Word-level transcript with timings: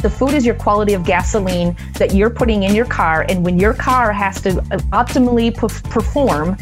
The 0.00 0.08
food 0.08 0.32
is 0.34 0.46
your 0.46 0.54
quality 0.54 0.94
of 0.94 1.04
gasoline 1.04 1.76
that 1.94 2.14
you're 2.14 2.30
putting 2.30 2.62
in 2.62 2.72
your 2.72 2.84
car. 2.84 3.26
And 3.28 3.44
when 3.44 3.58
your 3.58 3.74
car 3.74 4.12
has 4.12 4.40
to 4.42 4.60
uh, 4.60 4.78
optimally 4.92 5.52
perform, 5.52 6.56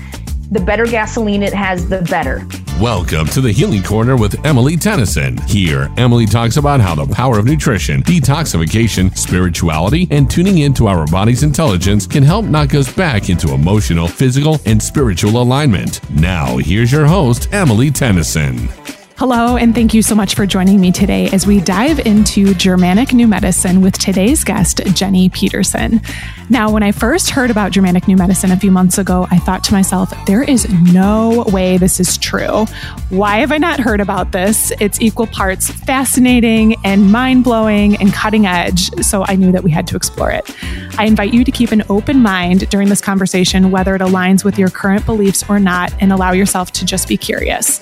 the 0.51 0.61
better 0.61 0.87
gasoline 0.87 1.43
it 1.43 1.53
has, 1.53 1.87
the 1.87 2.01
better. 2.01 2.47
Welcome 2.81 3.27
to 3.29 3.43
the 3.43 3.53
Healing 3.53 3.83
Corner 3.83 4.17
with 4.17 4.43
Emily 4.47 4.79
Tennyson. 4.79 5.37
Here, 5.43 5.93
Emily 5.99 6.25
talks 6.25 6.57
about 6.57 6.81
how 6.81 6.95
the 6.95 7.13
power 7.13 7.39
of 7.39 7.45
nutrition, 7.45 8.03
detoxification, 8.05 9.15
spirituality, 9.15 10.09
and 10.11 10.31
tuning 10.31 10.59
into 10.59 10.87
our 10.87 11.07
body's 11.07 11.43
intelligence 11.43 12.07
can 12.07 12.23
help 12.23 12.47
knock 12.47 12.75
us 12.75 12.91
back 12.91 13.29
into 13.29 13.53
emotional, 13.53 14.09
physical, 14.09 14.61
and 14.65 14.83
spiritual 14.83 15.43
alignment. 15.43 16.01
Now, 16.09 16.57
here's 16.57 16.91
your 16.91 17.05
host, 17.05 17.53
Emily 17.53 17.91
Tennyson. 17.91 18.71
Hello, 19.19 19.57
and 19.57 19.75
thank 19.75 19.95
you 19.95 20.03
so 20.03 20.15
much 20.15 20.35
for 20.35 20.45
joining 20.45 20.79
me 20.79 20.93
today 20.93 21.31
as 21.31 21.47
we 21.47 21.59
dive 21.59 22.01
into 22.01 22.53
Germanic 22.53 23.15
New 23.15 23.27
Medicine 23.27 23.81
with 23.81 23.97
today's 23.97 24.45
guest, 24.45 24.83
Jenny 24.93 25.31
Peterson. 25.31 26.03
Now, 26.51 26.71
when 26.71 26.83
I 26.83 26.93
first 26.93 27.31
heard 27.31 27.51
about 27.51 27.73
Germanic 27.73 28.07
New 28.09 28.17
Medicine 28.19 28.53
a 28.53 28.59
few 28.59 28.71
months 28.71 28.99
ago, 28.99 29.27
I 29.31 29.39
thought 29.39 29.65
to 29.65 29.73
myself, 29.73 30.13
there 30.27 30.43
is 30.43 30.71
no 30.93 31.47
way 31.49 31.79
this 31.79 31.99
is 31.99 32.19
true. 32.19 32.67
Why 33.09 33.39
have 33.39 33.53
I 33.53 33.57
not 33.57 33.81
heard 33.81 34.03
about 34.03 34.33
this? 34.33 34.71
It's 34.81 35.01
equal 35.01 35.29
parts 35.29 35.71
fascinating 35.71 36.77
and 36.85 37.11
mind 37.11 37.43
blowing 37.43 37.97
and 37.97 38.13
cutting 38.13 38.45
edge, 38.45 38.91
so 39.03 39.25
I 39.27 39.37
knew 39.37 39.51
that 39.51 39.65
we 39.65 39.71
had 39.71 39.87
to 39.87 39.97
explore 39.97 40.31
it. 40.31 40.55
I 40.99 41.07
invite 41.07 41.33
you 41.33 41.43
to 41.43 41.51
keep 41.51 41.73
an 41.73 41.85
open 41.89 42.21
mind 42.21 42.69
during 42.69 42.91
this 42.91 43.01
conversation, 43.01 43.71
whether 43.71 43.95
it 43.95 44.03
aligns 44.03 44.45
with 44.45 44.59
your 44.59 44.69
current 44.69 45.07
beliefs 45.07 45.43
or 45.49 45.59
not, 45.59 45.91
and 46.01 46.13
allow 46.13 46.33
yourself 46.33 46.71
to 46.73 46.85
just 46.85 47.09
be 47.09 47.17
curious. 47.17 47.81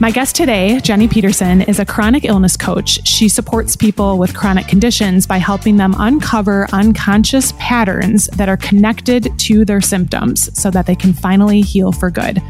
My 0.00 0.12
guest 0.12 0.36
today, 0.36 0.78
Jenny 0.78 1.08
Peterson, 1.08 1.60
is 1.62 1.80
a 1.80 1.84
chronic 1.84 2.24
illness 2.24 2.56
coach. 2.56 3.04
She 3.04 3.28
supports 3.28 3.74
people 3.74 4.16
with 4.16 4.32
chronic 4.32 4.68
conditions 4.68 5.26
by 5.26 5.38
helping 5.38 5.76
them 5.76 5.92
uncover 5.98 6.68
unconscious 6.72 7.52
patterns 7.58 8.28
that 8.28 8.48
are 8.48 8.56
connected 8.56 9.36
to 9.40 9.64
their 9.64 9.80
symptoms 9.80 10.56
so 10.56 10.70
that 10.70 10.86
they 10.86 10.94
can 10.94 11.12
finally 11.12 11.62
heal 11.62 11.90
for 11.90 12.12
good. 12.12 12.40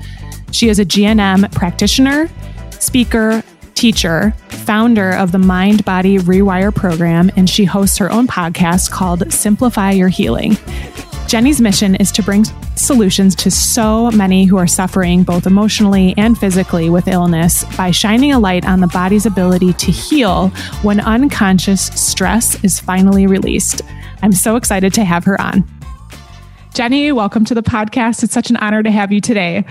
She 0.52 0.68
is 0.68 0.78
a 0.78 0.84
GNM 0.84 1.50
practitioner, 1.54 2.28
speaker, 2.80 3.42
teacher, 3.74 4.34
founder 4.48 5.12
of 5.12 5.32
the 5.32 5.38
Mind 5.38 5.86
Body 5.86 6.18
Rewire 6.18 6.74
program, 6.74 7.30
and 7.34 7.48
she 7.48 7.64
hosts 7.64 7.96
her 7.96 8.12
own 8.12 8.26
podcast 8.26 8.90
called 8.90 9.32
Simplify 9.32 9.92
Your 9.92 10.08
Healing. 10.08 10.58
Jenny's 11.28 11.60
mission 11.60 11.94
is 11.96 12.10
to 12.12 12.22
bring 12.22 12.46
solutions 12.74 13.34
to 13.34 13.50
so 13.50 14.10
many 14.12 14.46
who 14.46 14.56
are 14.56 14.66
suffering 14.66 15.24
both 15.24 15.46
emotionally 15.46 16.14
and 16.16 16.38
physically 16.38 16.88
with 16.88 17.06
illness 17.06 17.64
by 17.76 17.90
shining 17.90 18.32
a 18.32 18.38
light 18.38 18.66
on 18.66 18.80
the 18.80 18.86
body's 18.86 19.26
ability 19.26 19.74
to 19.74 19.92
heal 19.92 20.48
when 20.80 21.00
unconscious 21.00 21.88
stress 21.88 22.64
is 22.64 22.80
finally 22.80 23.26
released. 23.26 23.82
I'm 24.22 24.32
so 24.32 24.56
excited 24.56 24.94
to 24.94 25.04
have 25.04 25.22
her 25.24 25.38
on. 25.38 25.68
Jenny, 26.72 27.12
welcome 27.12 27.44
to 27.44 27.54
the 27.54 27.62
podcast. 27.62 28.22
It's 28.22 28.32
such 28.32 28.48
an 28.48 28.56
honor 28.56 28.82
to 28.82 28.90
have 28.90 29.12
you 29.12 29.20
today. 29.20 29.66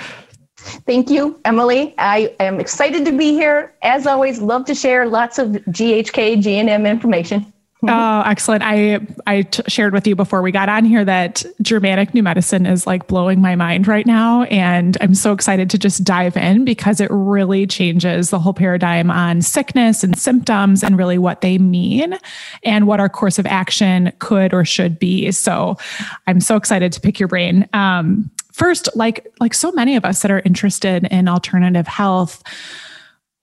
Thank 0.58 1.10
you, 1.10 1.42
Emily. 1.44 1.96
I 1.98 2.36
am 2.40 2.60
excited 2.60 3.04
to 3.06 3.12
be 3.12 3.32
here. 3.32 3.74
As 3.82 4.06
always, 4.06 4.40
love 4.42 4.66
to 4.66 4.76
share 4.76 5.08
lots 5.08 5.40
of 5.40 5.48
GHK, 5.48 6.38
GNM 6.38 6.88
information. 6.88 7.52
Oh, 7.84 8.24
excellent. 8.26 8.64
I 8.64 9.00
I 9.28 9.44
t- 9.44 9.62
shared 9.68 9.94
with 9.94 10.08
you 10.08 10.16
before 10.16 10.42
we 10.42 10.52
got 10.52 10.68
on 10.68 10.84
here 10.84 11.06
that 11.06 11.46
Germanic 11.62 12.14
New 12.14 12.24
Medicine 12.24 12.66
is 12.66 12.88
like 12.88 13.08
blowing 13.08 13.40
my 13.40 13.56
mind 13.56 13.88
right 13.88 14.06
now 14.06 14.44
and 14.44 14.98
I'm 15.00 15.14
so 15.14 15.32
excited 15.32 15.70
to 15.70 15.78
just 15.78 16.04
dive 16.04 16.36
in 16.36 16.66
because 16.66 17.00
it 17.00 17.10
really 17.12 17.68
changes 17.68 18.32
the 18.32 18.40
whole 18.40 18.54
paradigm 18.54 19.12
on 19.12 19.44
sickness 19.44 20.04
and 20.04 20.18
symptoms 20.18 20.84
and 20.84 20.98
really 20.98 21.20
what 21.20 21.42
they 21.42 21.60
mean 21.60 22.18
and 22.64 22.88
what 22.88 23.00
our 23.00 23.10
course 23.10 23.38
of 23.38 23.46
action 23.46 24.12
could 24.18 24.56
or 24.56 24.66
should 24.66 24.98
be. 24.98 25.32
So, 25.32 25.78
I'm 26.26 26.40
so 26.40 26.56
excited 26.56 26.92
to 26.94 27.02
pick 27.02 27.20
your 27.20 27.28
brain. 27.28 27.70
Um, 27.74 28.32
first, 28.52 28.90
like 28.96 29.32
like 29.40 29.54
so 29.54 29.72
many 29.72 29.96
of 29.96 30.04
us 30.04 30.22
that 30.24 30.32
are 30.32 30.42
interested 30.46 31.06
in 31.12 31.28
alternative 31.28 31.88
health, 31.88 32.44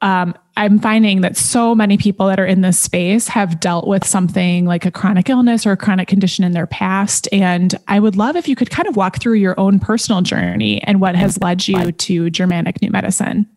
um, 0.05 0.35
I'm 0.59 0.79
finding 0.79 1.23
that 1.23 1.35
so 1.35 1.75
many 1.75 1.97
people 1.97 2.27
that 2.27 2.39
are 2.39 2.45
in 2.45 2.61
this 2.61 2.79
space 2.79 3.27
have 3.29 3.59
dealt 3.59 3.89
with 3.89 4.07
something 4.07 4.67
like 4.67 4.85
a 4.85 4.91
chronic 4.91 5.31
illness 5.31 5.67
or 5.67 5.73
a 5.73 5.77
chronic 5.79 6.09
condition 6.09 6.45
in 6.45 6.53
their 6.53 6.67
past. 6.67 7.27
And 7.33 7.75
I 7.89 7.99
would 8.01 8.15
love 8.15 8.37
if 8.37 8.47
you 8.47 8.55
could 8.55 8.71
kind 8.71 8.87
of 8.87 8.97
walk 8.97 9.19
through 9.19 9.35
your 9.35 9.59
own 9.59 9.81
personal 9.81 10.21
journey 10.21 10.83
and 10.83 11.01
what 11.01 11.17
has 11.17 11.41
led 11.41 11.67
you 11.67 11.91
to 11.91 12.29
Germanic 12.29 12.83
New 12.83 12.91
Medicine. 12.91 13.49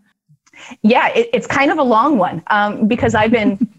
Yeah, 0.83 1.09
it, 1.09 1.29
it's 1.33 1.47
kind 1.47 1.69
of 1.69 1.77
a 1.77 1.83
long 1.83 2.17
one 2.17 2.41
um, 2.47 2.87
because 2.87 3.13
I've 3.13 3.31
been. 3.31 3.59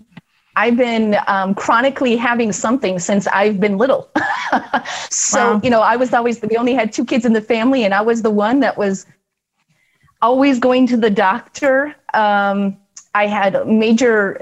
I've 0.57 0.77
been 0.77 1.17
um, 1.29 1.55
chronically 1.55 2.17
having 2.17 2.51
something 2.51 2.99
since 2.99 3.29
I've 3.29 3.61
been 3.61 3.79
little. 3.79 4.11
so, 5.09 5.53
wow. 5.53 5.61
you 5.63 5.71
know, 5.71 5.83
I 5.83 5.95
was 5.95 6.13
always, 6.13 6.43
we 6.43 6.57
only 6.57 6.75
had 6.75 6.93
two 6.93 7.05
kids 7.05 7.25
in 7.25 7.33
the 7.33 7.41
family, 7.41 7.85
and 7.85 7.95
I 7.95 8.01
was 8.01 8.23
the 8.23 8.31
one 8.31 8.59
that 8.59 8.77
was 8.77 9.07
always 10.23 10.59
going 10.59 10.87
to 10.89 10.97
the 10.97 11.11
doctor. 11.11 11.95
Um, 12.15 12.77
I 13.15 13.27
had 13.27 13.67
major, 13.67 14.41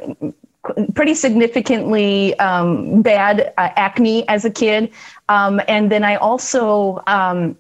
pretty 0.95 1.15
significantly 1.15 2.39
um, 2.39 3.03
bad 3.03 3.53
uh, 3.59 3.71
acne 3.77 4.29
as 4.29 4.45
a 4.45 4.51
kid. 4.51 4.93
Um, 5.29 5.61
and 5.69 5.91
then 5.91 6.05
I 6.05 6.17
also 6.17 7.03
um, 7.07 7.57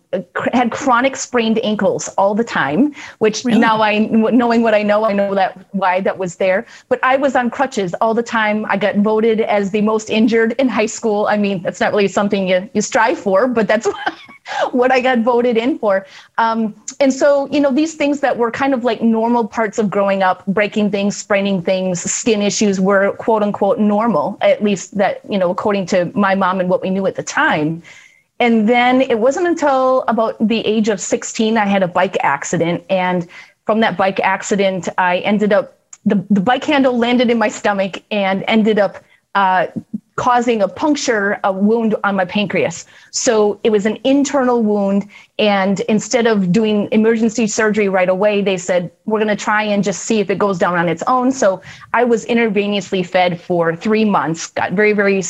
had 0.52 0.70
chronic 0.70 1.16
sprained 1.16 1.58
ankles 1.64 2.08
all 2.16 2.34
the 2.34 2.44
time, 2.44 2.94
which 3.18 3.44
really? 3.44 3.58
now 3.58 3.80
I, 3.80 3.98
knowing 3.98 4.62
what 4.62 4.74
I 4.74 4.82
know, 4.82 5.04
I 5.04 5.12
know 5.12 5.34
that 5.34 5.66
why 5.72 6.00
that 6.00 6.18
was 6.18 6.36
there. 6.36 6.66
But 6.88 7.00
I 7.02 7.16
was 7.16 7.36
on 7.36 7.50
crutches 7.50 7.94
all 7.94 8.14
the 8.14 8.22
time. 8.22 8.66
I 8.68 8.76
got 8.76 8.96
voted 8.96 9.40
as 9.40 9.70
the 9.70 9.82
most 9.82 10.10
injured 10.10 10.52
in 10.58 10.68
high 10.68 10.86
school. 10.86 11.26
I 11.26 11.36
mean, 11.36 11.62
that's 11.62 11.80
not 11.80 11.92
really 11.92 12.08
something 12.08 12.48
you, 12.48 12.68
you 12.72 12.80
strive 12.80 13.18
for, 13.18 13.46
but 13.46 13.66
that's 13.66 13.88
what 14.70 14.92
I 14.92 15.00
got 15.00 15.20
voted 15.20 15.56
in 15.56 15.78
for. 15.78 16.06
Um, 16.38 16.74
and 17.00 17.12
so, 17.12 17.46
you 17.50 17.60
know, 17.60 17.72
these 17.72 17.94
things 17.94 18.20
that 18.20 18.36
were 18.36 18.50
kind 18.50 18.74
of 18.74 18.84
like 18.84 19.02
normal 19.02 19.46
parts 19.46 19.78
of 19.78 19.90
growing 19.90 20.22
up, 20.22 20.44
breaking 20.46 20.90
things, 20.90 21.16
spraining 21.16 21.62
things, 21.62 22.00
skin 22.00 22.42
issues 22.42 22.80
were 22.80 23.12
quote 23.16 23.42
unquote 23.42 23.78
normal, 23.78 24.38
at 24.40 24.62
least 24.62 24.96
that, 24.98 25.20
you 25.28 25.38
know, 25.38 25.50
according 25.50 25.86
to 25.86 26.10
my 26.14 26.34
mom 26.34 26.60
and 26.60 26.68
what 26.68 26.82
we 26.82 26.90
knew 26.90 27.06
at 27.06 27.16
the 27.16 27.22
time. 27.22 27.82
And 28.38 28.68
then 28.68 29.00
it 29.00 29.18
wasn't 29.18 29.46
until 29.46 30.02
about 30.08 30.36
the 30.46 30.60
age 30.66 30.88
of 30.88 31.00
16, 31.00 31.56
I 31.56 31.64
had 31.64 31.82
a 31.82 31.88
bike 31.88 32.18
accident. 32.20 32.84
And 32.90 33.26
from 33.64 33.80
that 33.80 33.96
bike 33.96 34.20
accident, 34.20 34.88
I 34.98 35.18
ended 35.18 35.52
up, 35.52 35.78
the, 36.04 36.24
the 36.30 36.40
bike 36.40 36.64
handle 36.64 36.96
landed 36.96 37.30
in 37.30 37.38
my 37.38 37.48
stomach 37.48 38.02
and 38.10 38.44
ended 38.46 38.78
up 38.78 39.02
uh, 39.34 39.68
causing 40.16 40.62
a 40.62 40.68
puncture, 40.68 41.38
a 41.44 41.52
wound 41.52 41.94
on 42.02 42.16
my 42.16 42.24
pancreas. 42.24 42.86
So 43.10 43.60
it 43.64 43.70
was 43.70 43.84
an 43.84 43.98
internal 44.02 44.62
wound. 44.62 45.08
And 45.38 45.80
instead 45.80 46.26
of 46.26 46.50
doing 46.50 46.88
emergency 46.90 47.46
surgery 47.46 47.90
right 47.90 48.08
away, 48.08 48.40
they 48.40 48.56
said, 48.56 48.90
we're 49.04 49.18
going 49.18 49.28
to 49.28 49.36
try 49.36 49.62
and 49.62 49.84
just 49.84 50.04
see 50.04 50.18
if 50.20 50.30
it 50.30 50.38
goes 50.38 50.58
down 50.58 50.78
on 50.78 50.88
its 50.88 51.02
own. 51.06 51.30
So 51.30 51.60
I 51.92 52.04
was 52.04 52.24
intravenously 52.24 53.06
fed 53.06 53.38
for 53.38 53.76
three 53.76 54.06
months, 54.06 54.46
got 54.46 54.72
very, 54.72 54.94
very 54.94 55.22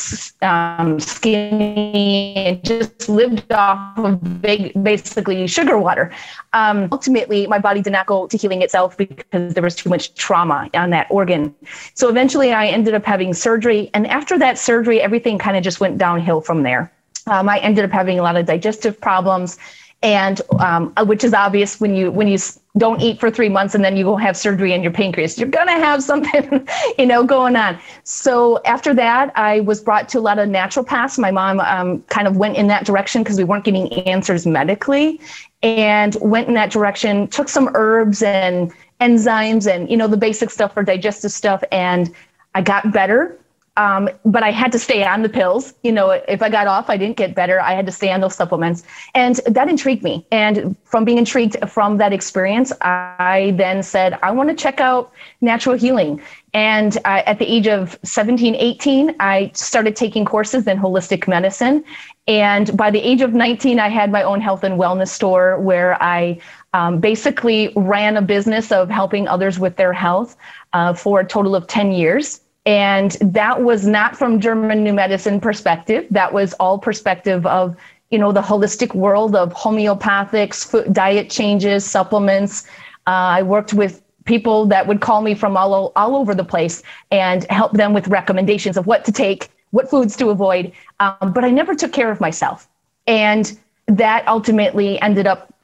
um, 0.43 1.01
skinny, 1.01 2.35
and 2.37 2.65
just 2.65 3.09
lived 3.09 3.51
off 3.53 3.99
of 3.99 4.41
big, 4.41 4.81
basically 4.85 5.49
sugar 5.49 5.77
water. 5.77 6.13
Um, 6.53 6.89
ultimately, 6.93 7.49
my 7.49 7.59
body 7.59 7.83
did 7.83 7.93
not 7.93 8.07
go 8.07 8.29
to 8.29 8.37
healing 8.37 8.63
itself 8.63 8.97
because 8.97 9.55
there 9.55 9.63
was 9.65 9.75
too 9.75 9.91
much 9.91 10.15
trauma 10.15 10.71
on 10.75 10.91
that 10.91 11.09
organ. 11.11 11.53
So 11.95 12.09
eventually, 12.09 12.53
I 12.53 12.69
ended 12.69 12.95
up 12.95 13.05
having 13.05 13.35
surgery. 13.35 13.91
And 13.93 14.07
after 14.07 14.39
that 14.39 14.57
surgery, 14.57 14.75
everything 14.82 15.38
kind 15.38 15.56
of 15.56 15.62
just 15.62 15.81
went 15.81 15.98
downhill 15.98 16.41
from 16.41 16.62
there. 16.62 16.92
Um, 17.26 17.48
I 17.48 17.59
ended 17.59 17.84
up 17.84 17.91
having 17.91 18.19
a 18.19 18.22
lot 18.22 18.37
of 18.37 18.47
digestive 18.47 19.00
problems 19.00 19.59
and 20.03 20.42
um, 20.60 20.92
uh, 20.97 21.04
which 21.04 21.25
is 21.25 21.32
obvious 21.32 21.81
when 21.81 21.94
you 21.94 22.10
when 22.10 22.28
you 22.28 22.38
don't 22.76 23.00
eat 23.00 23.19
for 23.19 23.31
three 23.31 23.48
months 23.48 23.75
and 23.75 23.82
then 23.82 23.97
you 23.97 24.04
go 24.04 24.14
have 24.14 24.37
surgery 24.37 24.72
in 24.75 24.82
your 24.82 24.92
pancreas 24.92 25.38
you're 25.38 25.48
to 25.48 25.59
have 25.70 26.03
something 26.12 26.69
you 26.98 27.06
know 27.06 27.25
going 27.25 27.56
on. 27.56 27.78
So 28.05 28.61
after 28.64 28.93
that 28.94 29.32
i 29.37 29.61
was 29.61 29.81
brought 29.81 30.08
to 30.11 30.19
a 30.19 30.20
lot 30.20 30.38
of 30.38 30.49
naturopaths. 30.49 31.19
My 31.19 31.31
mom 31.31 31.61
um, 31.61 32.02
kind 32.02 32.29
of 32.29 32.37
went 32.37 32.56
in 32.56 32.67
that 32.69 32.84
direction 32.84 33.22
because 33.22 33.38
we 33.38 33.44
weren't 33.44 33.64
getting 33.64 33.93
answers 34.06 34.46
medically 34.46 35.20
and 35.62 36.17
went 36.20 36.49
in 36.49 36.55
that 36.55 36.70
direction 36.70 37.26
took 37.29 37.49
some 37.49 37.70
herbs 37.75 38.22
and 38.22 38.72
enzymes 39.00 39.70
and 39.70 39.90
you 39.90 39.96
know 39.96 40.06
the 40.06 40.17
basic 40.17 40.50
stuff 40.50 40.75
for 40.75 40.82
digestive 40.82 41.32
stuff 41.32 41.64
and 41.72 42.14
i 42.55 42.61
got 42.61 42.93
better 42.93 43.38
um, 43.76 44.08
but 44.25 44.43
I 44.43 44.50
had 44.50 44.73
to 44.73 44.78
stay 44.78 45.05
on 45.05 45.23
the 45.23 45.28
pills. 45.28 45.75
You 45.82 45.93
know, 45.93 46.11
if 46.11 46.43
I 46.43 46.49
got 46.49 46.67
off, 46.67 46.88
I 46.88 46.96
didn't 46.96 47.17
get 47.17 47.34
better. 47.34 47.61
I 47.61 47.75
had 47.75 47.84
to 47.87 47.93
stay 47.93 48.11
on 48.11 48.20
those 48.20 48.34
supplements. 48.34 48.84
And 49.14 49.37
that 49.46 49.69
intrigued 49.69 50.02
me. 50.02 50.26
And 50.32 50.76
from 50.84 51.05
being 51.05 51.19
intrigued 51.19 51.56
from 51.69 51.99
that 51.99 52.12
experience, 52.12 52.73
I 52.81 53.55
then 53.56 53.82
said, 53.82 54.19
I 54.23 54.31
want 54.31 54.49
to 54.49 54.55
check 54.55 54.81
out 54.81 55.12
natural 55.40 55.76
healing. 55.76 56.23
And 56.55 56.96
I, 57.05 57.20
at 57.23 57.38
the 57.38 57.44
age 57.44 57.69
of 57.69 57.99
17, 58.02 58.55
18, 58.55 59.14
I 59.20 59.50
started 59.55 59.94
taking 59.94 60.25
courses 60.25 60.67
in 60.67 60.79
holistic 60.79 61.29
medicine. 61.29 61.84
And 62.26 62.75
by 62.76 62.90
the 62.90 62.99
age 62.99 63.20
of 63.20 63.34
19, 63.34 63.79
I 63.79 63.88
had 63.88 64.11
my 64.11 64.22
own 64.22 64.40
health 64.40 64.64
and 64.64 64.81
wellness 64.81 65.08
store 65.08 65.61
where 65.61 66.02
I 66.02 66.40
um, 66.72 66.99
basically 66.99 67.72
ran 67.76 68.17
a 68.17 68.22
business 68.22 68.72
of 68.72 68.88
helping 68.88 69.29
others 69.29 69.58
with 69.58 69.76
their 69.76 69.93
health 69.93 70.34
uh, 70.72 70.94
for 70.94 71.20
a 71.20 71.26
total 71.26 71.55
of 71.55 71.67
10 71.67 71.93
years 71.93 72.40
And 72.67 73.13
that 73.21 73.63
was 73.63 73.87
not 73.87 74.17
from 74.17 74.41
German 74.41 74.83
New 74.83 74.93
Medicine 74.93 75.41
perspective. 75.41 76.05
That 76.11 76.33
was 76.33 76.53
all 76.55 76.79
perspective 76.79 77.47
of, 77.47 77.77
you 78.11 78.19
know, 78.19 78.33
the 78.33 78.43
holistic 78.43 78.95
world 78.95 79.37
of 79.37 79.55
homeopathics, 79.55 80.67
food, 80.67 80.93
diet 80.93 81.31
changes, 81.31 81.85
supplements. 81.85 82.67
Uh, 83.07 83.39
I 83.39 83.43
worked 83.43 83.73
with 83.73 84.03
people 84.25 84.67
that 84.67 84.89
would 84.89 85.01
call 85.01 85.23
me 85.23 85.35
from 85.35 85.57
all, 85.57 85.93
all 85.95 86.17
over 86.17 86.35
the 86.35 86.45
place 86.45 86.83
and 87.13 87.45
help 87.45 87.73
them 87.73 87.95
with 87.95 88.09
recommendations 88.09 88.77
of 88.77 88.89
what 88.89 89.05
to 89.05 89.13
take, 89.13 89.49
what 89.71 89.89
foods 89.89 90.17
to 90.17 90.31
avoid. 90.31 90.73
Um, 90.99 91.33
but 91.33 91.45
I 91.45 91.51
never 91.51 91.77
took 91.77 91.93
care 91.93 92.11
of 92.11 92.21
myself. 92.21 92.69
And 93.07 93.57
that 93.87 94.27
ultimately 94.27 95.01
ended 95.01 95.29
up 95.29 95.55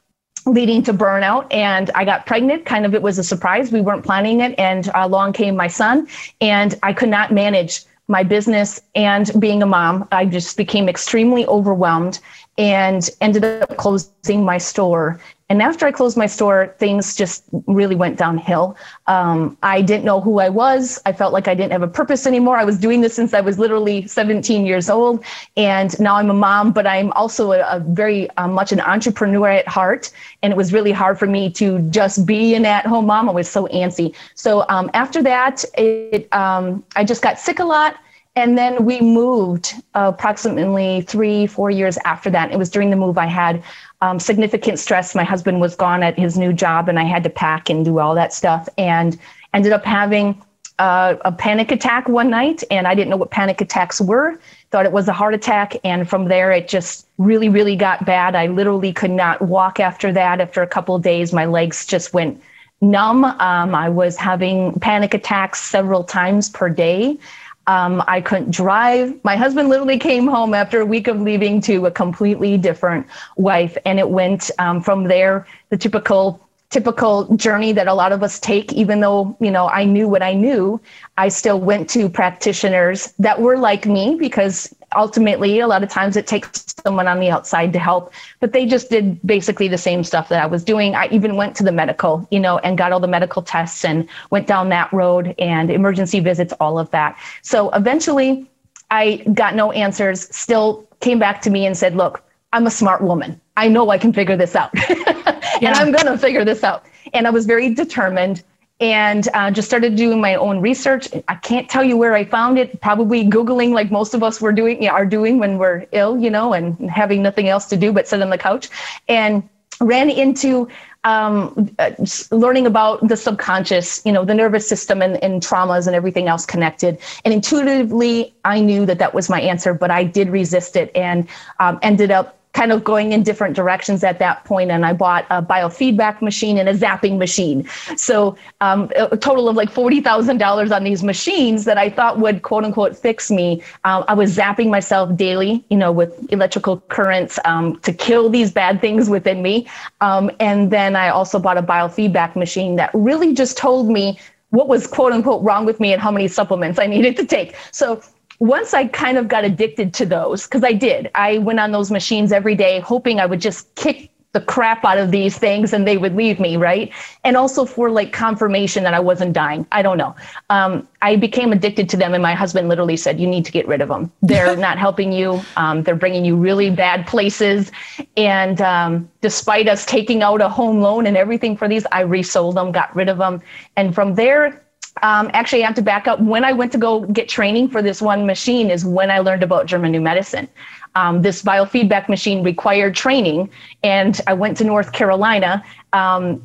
leading 0.46 0.82
to 0.82 0.92
burnout 0.92 1.46
and 1.52 1.90
i 1.94 2.04
got 2.04 2.26
pregnant. 2.26 2.64
Kind 2.64 2.84
of 2.84 2.94
it 2.94 3.02
was 3.02 3.18
a 3.18 3.24
surprise. 3.24 3.70
We 3.70 3.80
weren't 3.80 4.04
planning 4.04 4.40
it 4.40 4.58
and 4.58 4.90
along 4.94 5.34
came 5.34 5.56
my 5.56 5.68
son 5.68 6.08
and 6.40 6.78
i 6.82 6.92
could 6.92 7.08
not 7.08 7.32
manage 7.32 7.84
my 8.08 8.22
business 8.22 8.80
and 8.94 9.30
being 9.38 9.62
a 9.62 9.66
mom. 9.66 10.06
I 10.12 10.26
just 10.26 10.56
became 10.56 10.88
extremely 10.88 11.46
overwhelmed 11.46 12.18
and 12.58 13.08
ended 13.20 13.44
up 13.44 13.76
closing 13.76 14.44
my 14.44 14.58
store 14.58 15.20
and 15.52 15.60
after 15.60 15.84
I 15.84 15.92
closed 15.92 16.16
my 16.16 16.24
store, 16.24 16.74
things 16.78 17.14
just 17.14 17.44
really 17.66 17.94
went 17.94 18.16
downhill. 18.16 18.74
Um, 19.06 19.58
I 19.62 19.82
didn't 19.82 20.02
know 20.02 20.18
who 20.18 20.38
I 20.40 20.48
was. 20.48 20.98
I 21.04 21.12
felt 21.12 21.34
like 21.34 21.46
I 21.46 21.54
didn't 21.54 21.72
have 21.72 21.82
a 21.82 21.88
purpose 21.88 22.26
anymore. 22.26 22.56
I 22.56 22.64
was 22.64 22.78
doing 22.78 23.02
this 23.02 23.12
since 23.12 23.34
I 23.34 23.42
was 23.42 23.58
literally 23.58 24.06
17 24.06 24.64
years 24.64 24.88
old. 24.88 25.22
And 25.58 26.00
now 26.00 26.16
I'm 26.16 26.30
a 26.30 26.34
mom, 26.34 26.72
but 26.72 26.86
I'm 26.86 27.12
also 27.12 27.52
a, 27.52 27.60
a 27.66 27.80
very 27.80 28.30
uh, 28.38 28.48
much 28.48 28.72
an 28.72 28.80
entrepreneur 28.80 29.50
at 29.50 29.68
heart. 29.68 30.10
And 30.42 30.54
it 30.54 30.56
was 30.56 30.72
really 30.72 30.90
hard 30.90 31.18
for 31.18 31.26
me 31.26 31.50
to 31.50 31.80
just 31.90 32.24
be 32.24 32.54
an 32.54 32.64
at 32.64 32.86
home 32.86 33.04
mom. 33.04 33.28
I 33.28 33.32
was 33.32 33.46
so 33.46 33.66
antsy. 33.66 34.14
So 34.34 34.64
um, 34.70 34.90
after 34.94 35.22
that, 35.22 35.66
it, 35.76 36.32
um, 36.32 36.82
I 36.96 37.04
just 37.04 37.20
got 37.20 37.38
sick 37.38 37.58
a 37.58 37.64
lot. 37.64 37.98
And 38.34 38.56
then 38.56 38.86
we 38.86 39.00
moved 39.00 39.74
uh, 39.94 40.10
approximately 40.14 41.02
three, 41.02 41.46
four 41.46 41.70
years 41.70 41.98
after 42.04 42.30
that. 42.30 42.50
It 42.50 42.58
was 42.58 42.70
during 42.70 42.88
the 42.88 42.96
move 42.96 43.18
I 43.18 43.26
had 43.26 43.62
um, 44.00 44.18
significant 44.18 44.78
stress. 44.78 45.14
My 45.14 45.24
husband 45.24 45.60
was 45.60 45.76
gone 45.76 46.02
at 46.02 46.18
his 46.18 46.38
new 46.38 46.52
job, 46.52 46.88
and 46.88 46.98
I 46.98 47.04
had 47.04 47.22
to 47.24 47.30
pack 47.30 47.68
and 47.68 47.84
do 47.84 47.98
all 47.98 48.14
that 48.14 48.32
stuff, 48.32 48.68
and 48.78 49.18
ended 49.52 49.72
up 49.72 49.84
having 49.84 50.42
uh, 50.78 51.16
a 51.26 51.32
panic 51.32 51.70
attack 51.70 52.08
one 52.08 52.30
night. 52.30 52.64
And 52.70 52.86
I 52.88 52.94
didn't 52.94 53.10
know 53.10 53.18
what 53.18 53.30
panic 53.30 53.60
attacks 53.60 54.00
were. 54.00 54.40
Thought 54.70 54.86
it 54.86 54.92
was 54.92 55.08
a 55.08 55.12
heart 55.12 55.34
attack, 55.34 55.76
and 55.84 56.08
from 56.08 56.28
there 56.28 56.50
it 56.50 56.68
just 56.68 57.06
really, 57.18 57.50
really 57.50 57.76
got 57.76 58.06
bad. 58.06 58.34
I 58.34 58.46
literally 58.46 58.94
could 58.94 59.10
not 59.10 59.42
walk 59.42 59.78
after 59.78 60.10
that. 60.10 60.40
After 60.40 60.62
a 60.62 60.66
couple 60.66 60.98
days, 60.98 61.34
my 61.34 61.44
legs 61.44 61.84
just 61.84 62.14
went 62.14 62.40
numb. 62.80 63.24
Um, 63.24 63.74
I 63.74 63.90
was 63.90 64.16
having 64.16 64.78
panic 64.80 65.12
attacks 65.12 65.60
several 65.60 66.02
times 66.02 66.48
per 66.48 66.70
day. 66.70 67.18
Um, 67.66 68.02
I 68.08 68.20
couldn't 68.20 68.50
drive. 68.50 69.22
My 69.24 69.36
husband 69.36 69.68
literally 69.68 69.98
came 69.98 70.26
home 70.26 70.54
after 70.54 70.80
a 70.80 70.86
week 70.86 71.06
of 71.08 71.20
leaving 71.20 71.60
to 71.62 71.86
a 71.86 71.90
completely 71.90 72.58
different 72.58 73.06
wife, 73.36 73.76
and 73.84 73.98
it 73.98 74.10
went 74.10 74.50
um, 74.58 74.80
from 74.80 75.04
there. 75.04 75.46
The 75.70 75.76
typical 75.76 76.40
typical 76.70 77.36
journey 77.36 77.72
that 77.72 77.86
a 77.86 77.92
lot 77.92 78.12
of 78.12 78.22
us 78.22 78.40
take 78.40 78.72
even 78.72 79.00
though 79.00 79.36
you 79.40 79.50
know 79.50 79.68
i 79.68 79.84
knew 79.84 80.08
what 80.08 80.22
i 80.22 80.32
knew 80.32 80.80
i 81.18 81.28
still 81.28 81.60
went 81.60 81.88
to 81.90 82.08
practitioners 82.08 83.12
that 83.18 83.38
were 83.38 83.58
like 83.58 83.84
me 83.84 84.16
because 84.18 84.74
ultimately 84.96 85.60
a 85.60 85.66
lot 85.66 85.82
of 85.82 85.90
times 85.90 86.16
it 86.16 86.26
takes 86.26 86.71
someone 86.82 87.08
on 87.08 87.20
the 87.20 87.30
outside 87.30 87.72
to 87.72 87.78
help 87.78 88.12
but 88.40 88.52
they 88.52 88.66
just 88.66 88.90
did 88.90 89.20
basically 89.26 89.68
the 89.68 89.78
same 89.78 90.02
stuff 90.04 90.28
that 90.28 90.42
i 90.42 90.46
was 90.46 90.64
doing 90.64 90.94
i 90.94 91.08
even 91.08 91.36
went 91.36 91.54
to 91.56 91.62
the 91.62 91.72
medical 91.72 92.26
you 92.30 92.40
know 92.40 92.58
and 92.58 92.78
got 92.78 92.92
all 92.92 93.00
the 93.00 93.08
medical 93.08 93.42
tests 93.42 93.84
and 93.84 94.08
went 94.30 94.46
down 94.46 94.68
that 94.68 94.92
road 94.92 95.34
and 95.38 95.70
emergency 95.70 96.20
visits 96.20 96.52
all 96.60 96.78
of 96.78 96.90
that 96.90 97.18
so 97.42 97.70
eventually 97.70 98.48
i 98.90 99.16
got 99.34 99.54
no 99.54 99.72
answers 99.72 100.34
still 100.34 100.86
came 101.00 101.18
back 101.18 101.40
to 101.40 101.50
me 101.50 101.66
and 101.66 101.76
said 101.76 101.94
look 101.94 102.22
i'm 102.52 102.66
a 102.66 102.70
smart 102.70 103.02
woman 103.02 103.40
i 103.56 103.68
know 103.68 103.90
i 103.90 103.98
can 103.98 104.12
figure 104.12 104.36
this 104.36 104.54
out 104.56 104.70
yeah. 105.62 105.68
and 105.68 105.76
I'm 105.76 105.92
going 105.92 106.06
to 106.06 106.18
figure 106.18 106.44
this 106.44 106.64
out. 106.64 106.84
And 107.14 107.26
I 107.26 107.30
was 107.30 107.46
very 107.46 107.74
determined 107.74 108.42
and 108.82 109.28
uh, 109.32 109.48
just 109.48 109.68
started 109.68 109.94
doing 109.94 110.20
my 110.20 110.34
own 110.34 110.60
research. 110.60 111.08
I 111.28 111.36
can't 111.36 111.70
tell 111.70 111.84
you 111.84 111.96
where 111.96 112.14
I 112.14 112.24
found 112.24 112.58
it. 112.58 112.80
Probably 112.80 113.24
Googling, 113.24 113.70
like 113.72 113.92
most 113.92 114.12
of 114.12 114.24
us 114.24 114.40
were 114.40 114.50
doing, 114.52 114.86
are 114.88 115.06
doing 115.06 115.38
when 115.38 115.56
we're 115.56 115.86
ill, 115.92 116.18
you 116.18 116.28
know, 116.28 116.52
and 116.52 116.90
having 116.90 117.22
nothing 117.22 117.48
else 117.48 117.66
to 117.66 117.76
do 117.76 117.92
but 117.92 118.08
sit 118.08 118.20
on 118.20 118.30
the 118.30 118.38
couch. 118.38 118.68
And 119.08 119.48
ran 119.80 120.10
into 120.10 120.68
um, 121.04 121.74
uh, 121.78 121.90
learning 122.30 122.66
about 122.66 123.06
the 123.06 123.16
subconscious, 123.16 124.04
you 124.04 124.12
know, 124.12 124.24
the 124.24 124.34
nervous 124.34 124.68
system 124.68 125.00
and, 125.00 125.22
and 125.22 125.42
traumas 125.42 125.86
and 125.86 125.94
everything 125.94 126.26
else 126.26 126.44
connected. 126.44 126.98
And 127.24 127.32
intuitively, 127.32 128.34
I 128.44 128.60
knew 128.60 128.84
that 128.86 128.98
that 128.98 129.14
was 129.14 129.28
my 129.28 129.40
answer, 129.40 129.74
but 129.74 129.90
I 129.90 130.04
did 130.04 130.28
resist 130.28 130.76
it 130.76 130.90
and 130.94 131.28
um, 131.60 131.78
ended 131.82 132.10
up 132.10 132.38
kind 132.52 132.70
of 132.70 132.84
going 132.84 133.12
in 133.12 133.22
different 133.22 133.56
directions 133.56 134.04
at 134.04 134.18
that 134.18 134.44
point 134.44 134.70
and 134.70 134.84
i 134.84 134.92
bought 134.92 135.26
a 135.30 135.42
biofeedback 135.42 136.20
machine 136.20 136.58
and 136.58 136.68
a 136.68 136.74
zapping 136.74 137.18
machine. 137.18 137.66
So 137.96 138.36
um, 138.60 138.90
a 138.96 139.16
total 139.16 139.48
of 139.48 139.56
like 139.56 139.70
$40000 139.72 140.74
on 140.74 140.84
these 140.84 141.02
machines 141.02 141.64
that 141.64 141.78
i 141.78 141.88
thought 141.88 142.18
would 142.18 142.42
quote 142.42 142.64
unquote 142.64 142.96
fix 142.96 143.30
me. 143.30 143.62
Um, 143.84 144.04
i 144.08 144.14
was 144.14 144.36
zapping 144.36 144.68
myself 144.70 145.16
daily 145.16 145.64
you 145.70 145.76
know 145.76 145.92
with 145.92 146.12
electrical 146.32 146.80
currents 146.88 147.38
um, 147.44 147.78
to 147.80 147.92
kill 147.92 148.28
these 148.28 148.52
bad 148.52 148.80
things 148.80 149.08
within 149.08 149.42
me. 149.42 149.66
Um, 150.00 150.30
and 150.40 150.70
then 150.70 150.96
i 150.96 151.08
also 151.08 151.38
bought 151.38 151.58
a 151.58 151.62
biofeedback 151.62 152.36
machine 152.36 152.76
that 152.76 152.90
really 152.92 153.34
just 153.34 153.56
told 153.56 153.88
me 153.88 154.18
what 154.52 154.68
was 154.68 154.86
quote 154.86 155.12
unquote 155.12 155.42
wrong 155.42 155.64
with 155.64 155.80
me 155.80 155.92
and 155.92 156.00
how 156.00 156.10
many 156.10 156.28
supplements 156.28 156.78
I 156.78 156.86
needed 156.86 157.16
to 157.16 157.24
take. 157.24 157.56
So 157.70 158.02
once 158.42 158.74
I 158.74 158.86
kind 158.88 159.18
of 159.18 159.28
got 159.28 159.44
addicted 159.44 159.94
to 159.94 160.04
those, 160.04 160.48
because 160.48 160.64
I 160.64 160.72
did, 160.72 161.08
I 161.14 161.38
went 161.38 161.60
on 161.60 161.70
those 161.70 161.92
machines 161.92 162.32
every 162.32 162.56
day, 162.56 162.80
hoping 162.80 163.20
I 163.20 163.26
would 163.26 163.40
just 163.40 163.72
kick 163.76 164.10
the 164.32 164.40
crap 164.40 164.84
out 164.84 164.98
of 164.98 165.12
these 165.12 165.38
things 165.38 165.72
and 165.72 165.86
they 165.86 165.96
would 165.96 166.16
leave 166.16 166.40
me, 166.40 166.56
right? 166.56 166.92
And 167.22 167.36
also 167.36 167.64
for 167.64 167.88
like 167.88 168.12
confirmation 168.12 168.82
that 168.82 168.94
I 168.94 168.98
wasn't 168.98 169.32
dying. 169.32 169.64
I 169.70 169.82
don't 169.82 169.96
know. 169.96 170.16
Um, 170.50 170.88
I 171.02 171.14
became 171.14 171.52
addicted 171.52 171.88
to 171.90 171.96
them, 171.96 172.14
and 172.14 172.22
my 172.22 172.34
husband 172.34 172.68
literally 172.68 172.96
said, 172.96 173.20
You 173.20 173.28
need 173.28 173.44
to 173.44 173.52
get 173.52 173.68
rid 173.68 173.80
of 173.80 173.88
them. 173.88 174.10
They're 174.22 174.56
not 174.68 174.76
helping 174.76 175.12
you, 175.12 175.40
um, 175.56 175.84
they're 175.84 175.94
bringing 175.94 176.24
you 176.24 176.34
really 176.34 176.68
bad 176.68 177.06
places. 177.06 177.70
And 178.16 178.60
um, 178.60 179.08
despite 179.20 179.68
us 179.68 179.86
taking 179.86 180.24
out 180.24 180.40
a 180.40 180.48
home 180.48 180.80
loan 180.80 181.06
and 181.06 181.16
everything 181.16 181.56
for 181.56 181.68
these, 181.68 181.86
I 181.92 182.00
resold 182.00 182.56
them, 182.56 182.72
got 182.72 182.92
rid 182.96 183.08
of 183.08 183.18
them. 183.18 183.40
And 183.76 183.94
from 183.94 184.16
there, 184.16 184.64
um, 185.02 185.30
actually, 185.32 185.62
I 185.62 185.66
have 185.66 185.76
to 185.76 185.82
back 185.82 186.06
up. 186.06 186.20
When 186.20 186.44
I 186.44 186.52
went 186.52 186.72
to 186.72 186.78
go 186.78 187.00
get 187.00 187.28
training 187.28 187.68
for 187.68 187.80
this 187.80 188.02
one 188.02 188.26
machine, 188.26 188.70
is 188.70 188.84
when 188.84 189.10
I 189.10 189.20
learned 189.20 189.42
about 189.42 189.66
German 189.66 189.92
New 189.92 190.00
Medicine. 190.00 190.48
Um, 190.94 191.22
this 191.22 191.42
biofeedback 191.42 192.08
machine 192.08 192.44
required 192.44 192.94
training, 192.94 193.50
and 193.82 194.20
I 194.26 194.34
went 194.34 194.58
to 194.58 194.64
North 194.64 194.92
Carolina. 194.92 195.64
Um, 195.92 196.42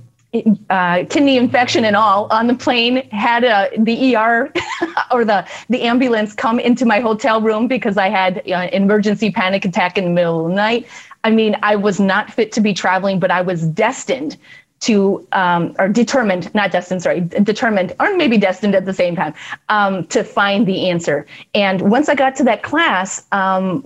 uh, 0.69 1.05
kidney 1.09 1.37
infection 1.37 1.85
and 1.85 1.95
all 1.95 2.27
on 2.31 2.47
the 2.47 2.53
plane 2.53 3.09
had 3.09 3.43
a, 3.43 3.69
the 3.77 4.15
ER 4.15 4.51
or 5.11 5.23
the, 5.23 5.47
the 5.69 5.81
ambulance 5.83 6.33
come 6.33 6.59
into 6.59 6.85
my 6.85 6.99
hotel 6.99 7.41
room 7.41 7.67
because 7.67 7.97
I 7.97 8.09
had 8.09 8.39
uh, 8.39 8.51
an 8.51 8.83
emergency 8.83 9.31
panic 9.31 9.65
attack 9.65 9.97
in 9.97 10.03
the 10.03 10.09
middle 10.09 10.45
of 10.45 10.49
the 10.49 10.55
night. 10.55 10.87
I 11.23 11.31
mean, 11.31 11.55
I 11.63 11.75
was 11.75 11.99
not 11.99 12.31
fit 12.31 12.51
to 12.53 12.61
be 12.61 12.73
traveling, 12.73 13.19
but 13.19 13.31
I 13.31 13.41
was 13.41 13.65
destined 13.67 14.37
to 14.79 15.25
um, 15.31 15.75
or 15.79 15.87
determined 15.87 16.53
not 16.53 16.71
destined 16.71 17.01
sorry 17.01 17.21
determined 17.21 17.93
or 17.99 18.15
maybe 18.15 18.37
destined 18.37 18.75
at 18.75 18.85
the 18.85 18.93
same 18.93 19.15
time 19.15 19.33
um, 19.69 20.05
to 20.07 20.23
find 20.23 20.67
the 20.67 20.89
answer 20.89 21.25
and 21.53 21.81
once 21.89 22.09
i 22.09 22.15
got 22.15 22.35
to 22.35 22.43
that 22.43 22.63
class 22.63 23.25
um, 23.31 23.83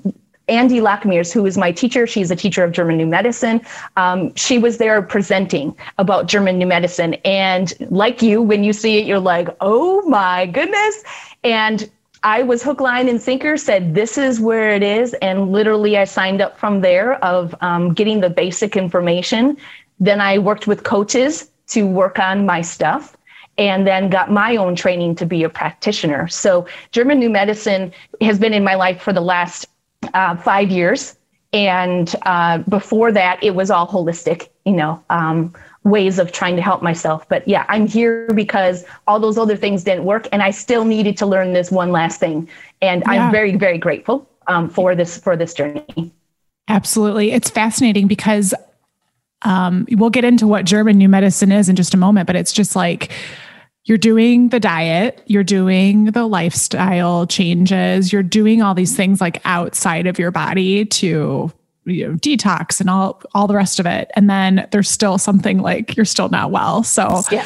Andy 0.47 0.81
Lockmeers, 0.81 1.31
who 1.31 1.45
is 1.45 1.57
my 1.57 1.71
teacher, 1.71 2.05
she's 2.05 2.29
a 2.29 2.35
teacher 2.35 2.63
of 2.63 2.73
German 2.73 2.97
New 2.97 3.05
Medicine. 3.05 3.61
Um, 3.95 4.35
she 4.35 4.57
was 4.57 4.79
there 4.79 5.01
presenting 5.01 5.75
about 5.97 6.27
German 6.27 6.57
New 6.57 6.65
Medicine. 6.65 7.13
And 7.23 7.73
like 7.89 8.21
you, 8.21 8.41
when 8.41 8.63
you 8.63 8.73
see 8.73 8.97
it, 8.97 9.05
you're 9.05 9.19
like, 9.19 9.47
oh 9.61 10.01
my 10.09 10.47
goodness. 10.47 11.03
And 11.43 11.89
I 12.23 12.43
was 12.43 12.61
hook, 12.61 12.79
line, 12.81 13.09
and 13.09 13.19
sinker, 13.19 13.57
said, 13.57 13.95
this 13.95 14.17
is 14.17 14.39
where 14.39 14.71
it 14.71 14.83
is. 14.83 15.15
And 15.15 15.51
literally, 15.51 15.97
I 15.97 16.03
signed 16.03 16.39
up 16.39 16.57
from 16.57 16.81
there 16.81 17.13
of 17.23 17.55
um, 17.61 17.93
getting 17.93 18.19
the 18.19 18.29
basic 18.29 18.75
information 18.75 19.57
then 20.01 20.19
I 20.19 20.39
worked 20.39 20.67
with 20.67 20.83
coaches 20.83 21.49
to 21.67 21.87
work 21.87 22.19
on 22.19 22.45
my 22.45 22.61
stuff 22.61 23.15
and 23.57 23.85
then 23.85 24.09
got 24.09 24.31
my 24.31 24.55
own 24.55 24.75
training 24.75 25.15
to 25.15 25.25
be 25.25 25.43
a 25.43 25.49
practitioner. 25.49 26.27
So, 26.27 26.65
German 26.91 27.19
New 27.19 27.29
Medicine 27.29 27.93
has 28.19 28.39
been 28.39 28.53
in 28.53 28.63
my 28.63 28.75
life 28.75 29.01
for 29.01 29.13
the 29.13 29.21
last 29.21 29.67
uh, 30.13 30.35
five 30.35 30.69
years. 30.69 31.15
And 31.53 32.13
uh, 32.23 32.59
before 32.59 33.11
that, 33.11 33.43
it 33.43 33.55
was 33.55 33.69
all 33.69 33.87
holistic, 33.87 34.49
you 34.65 34.71
know, 34.71 35.03
um, 35.09 35.53
ways 35.83 36.17
of 36.17 36.31
trying 36.31 36.55
to 36.55 36.61
help 36.61 36.81
myself. 36.81 37.27
But 37.27 37.45
yeah, 37.47 37.65
I'm 37.67 37.87
here 37.87 38.27
because 38.33 38.85
all 39.05 39.19
those 39.19 39.37
other 39.37 39.57
things 39.57 39.83
didn't 39.83 40.05
work. 40.05 40.27
And 40.31 40.41
I 40.41 40.51
still 40.51 40.85
needed 40.85 41.17
to 41.17 41.25
learn 41.25 41.53
this 41.53 41.69
one 41.69 41.91
last 41.91 42.19
thing. 42.19 42.49
And 42.81 43.03
yeah. 43.05 43.25
I'm 43.25 43.31
very, 43.31 43.55
very 43.57 43.77
grateful 43.77 44.27
um, 44.47 44.69
for 44.69 44.95
this 44.95 45.17
for 45.17 45.35
this 45.35 45.53
journey. 45.53 46.11
Absolutely. 46.69 47.31
It's 47.31 47.49
fascinating 47.49 48.07
because 48.07 48.53
um, 49.43 49.87
we'll 49.91 50.09
get 50.09 50.23
into 50.25 50.47
what 50.47 50.65
German 50.65 50.97
new 50.97 51.09
medicine 51.09 51.51
is 51.51 51.69
in 51.69 51.75
just 51.75 51.93
a 51.93 51.97
moment, 51.97 52.27
but 52.27 52.35
it's 52.35 52.53
just 52.53 52.75
like 52.75 53.11
you're 53.85 53.97
doing 53.97 54.49
the 54.49 54.59
diet, 54.59 55.23
you're 55.25 55.43
doing 55.43 56.05
the 56.05 56.25
lifestyle 56.27 57.25
changes, 57.25 58.13
you're 58.13 58.23
doing 58.23 58.61
all 58.61 58.75
these 58.75 58.95
things 58.95 59.19
like 59.19 59.41
outside 59.45 60.05
of 60.07 60.19
your 60.19 60.31
body 60.31 60.85
to 60.85 61.51
you 61.85 62.07
know 62.07 62.13
detox 62.15 62.79
and 62.79 62.89
all 62.89 63.21
all 63.33 63.47
the 63.47 63.55
rest 63.55 63.79
of 63.79 63.85
it 63.85 64.11
and 64.15 64.29
then 64.29 64.67
there's 64.71 64.89
still 64.89 65.17
something 65.17 65.59
like 65.59 65.95
you're 65.97 66.05
still 66.05 66.29
not 66.29 66.51
well 66.51 66.83
so 66.83 67.21
yeah. 67.31 67.45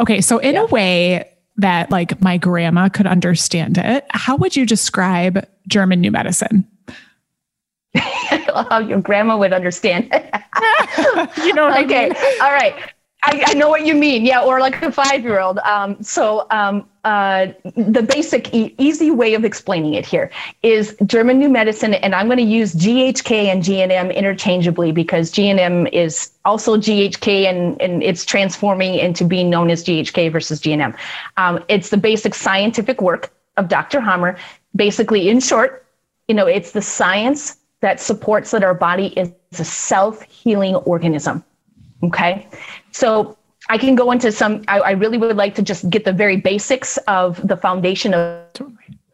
okay 0.00 0.20
so 0.20 0.38
in 0.38 0.54
yeah. 0.54 0.62
a 0.62 0.66
way 0.66 1.28
that 1.56 1.90
like 1.90 2.20
my 2.22 2.36
grandma 2.38 2.88
could 2.88 3.06
understand 3.06 3.76
it 3.76 4.06
how 4.10 4.36
would 4.36 4.54
you 4.54 4.64
describe 4.64 5.44
german 5.66 6.00
new 6.00 6.12
medicine 6.12 6.64
how 8.64 8.78
your 8.78 9.00
grandma 9.00 9.36
would 9.36 9.52
understand 9.52 10.04
you 11.38 11.54
know 11.54 11.68
okay 11.68 12.10
I 12.10 12.14
mean? 12.14 12.42
all 12.42 12.52
right 12.52 12.74
I, 13.26 13.42
I, 13.48 13.54
know 13.54 13.68
what 13.68 13.84
you 13.84 13.94
mean. 13.94 14.24
Yeah, 14.24 14.42
or 14.42 14.60
like 14.60 14.80
a 14.82 14.92
five 14.92 15.22
year 15.22 15.40
old. 15.40 15.58
Um, 15.58 16.00
so, 16.00 16.46
um, 16.50 16.88
uh, 17.04 17.48
the 17.76 18.02
basic 18.02 18.54
e- 18.54 18.74
easy 18.78 19.10
way 19.10 19.34
of 19.34 19.44
explaining 19.44 19.94
it 19.94 20.06
here 20.06 20.30
is 20.62 20.96
German 21.06 21.38
New 21.38 21.48
Medicine, 21.48 21.94
and 21.94 22.14
I'm 22.14 22.26
going 22.26 22.38
to 22.38 22.44
use 22.44 22.74
GHK 22.74 23.46
and 23.46 23.62
GNM 23.62 24.14
interchangeably 24.14 24.92
because 24.92 25.32
GNM 25.32 25.92
is 25.92 26.30
also 26.44 26.76
GHK 26.76 27.46
and, 27.46 27.80
and 27.82 28.02
it's 28.02 28.24
transforming 28.24 28.94
into 28.94 29.24
being 29.24 29.50
known 29.50 29.70
as 29.70 29.82
GHK 29.82 30.30
versus 30.30 30.60
GNM. 30.60 30.96
Um, 31.36 31.64
it's 31.68 31.90
the 31.90 31.96
basic 31.96 32.34
scientific 32.34 33.00
work 33.00 33.32
of 33.56 33.68
Dr. 33.68 34.00
Hamer. 34.00 34.36
Basically, 34.76 35.28
in 35.28 35.40
short, 35.40 35.84
you 36.28 36.34
know, 36.34 36.46
it's 36.46 36.72
the 36.72 36.82
science 36.82 37.56
that 37.80 38.00
supports 38.00 38.50
that 38.50 38.64
our 38.64 38.74
body 38.74 39.08
is 39.18 39.30
a 39.58 39.64
self 39.64 40.22
healing 40.22 40.74
organism. 40.76 41.44
Okay. 42.02 42.48
So 42.92 43.36
I 43.68 43.78
can 43.78 43.94
go 43.94 44.10
into 44.10 44.30
some, 44.32 44.64
I, 44.68 44.80
I, 44.80 44.90
really 44.92 45.18
would 45.18 45.36
like 45.36 45.54
to 45.56 45.62
just 45.62 45.88
get 45.90 46.04
the 46.04 46.12
very 46.12 46.36
basics 46.36 46.98
of 47.08 47.46
the 47.46 47.56
foundation 47.56 48.14
of, 48.14 48.44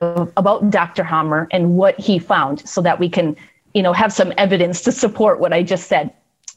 of, 0.01 0.33
about 0.37 0.71
Dr. 0.71 1.05
Hamer 1.05 1.49
and 1.51 1.77
what 1.77 1.99
he 1.99 2.19
found 2.19 2.67
so 2.69 2.83
that 2.83 2.99
we 2.99 3.09
can, 3.09 3.37
you 3.73 3.83
know, 3.83 3.93
have 3.93 4.13
some 4.13 4.33
evidence 4.37 4.83
to 4.83 4.93
support 4.93 5.41
what 5.41 5.53
I 5.53 5.63
just 5.63 5.87
said. 5.87 6.13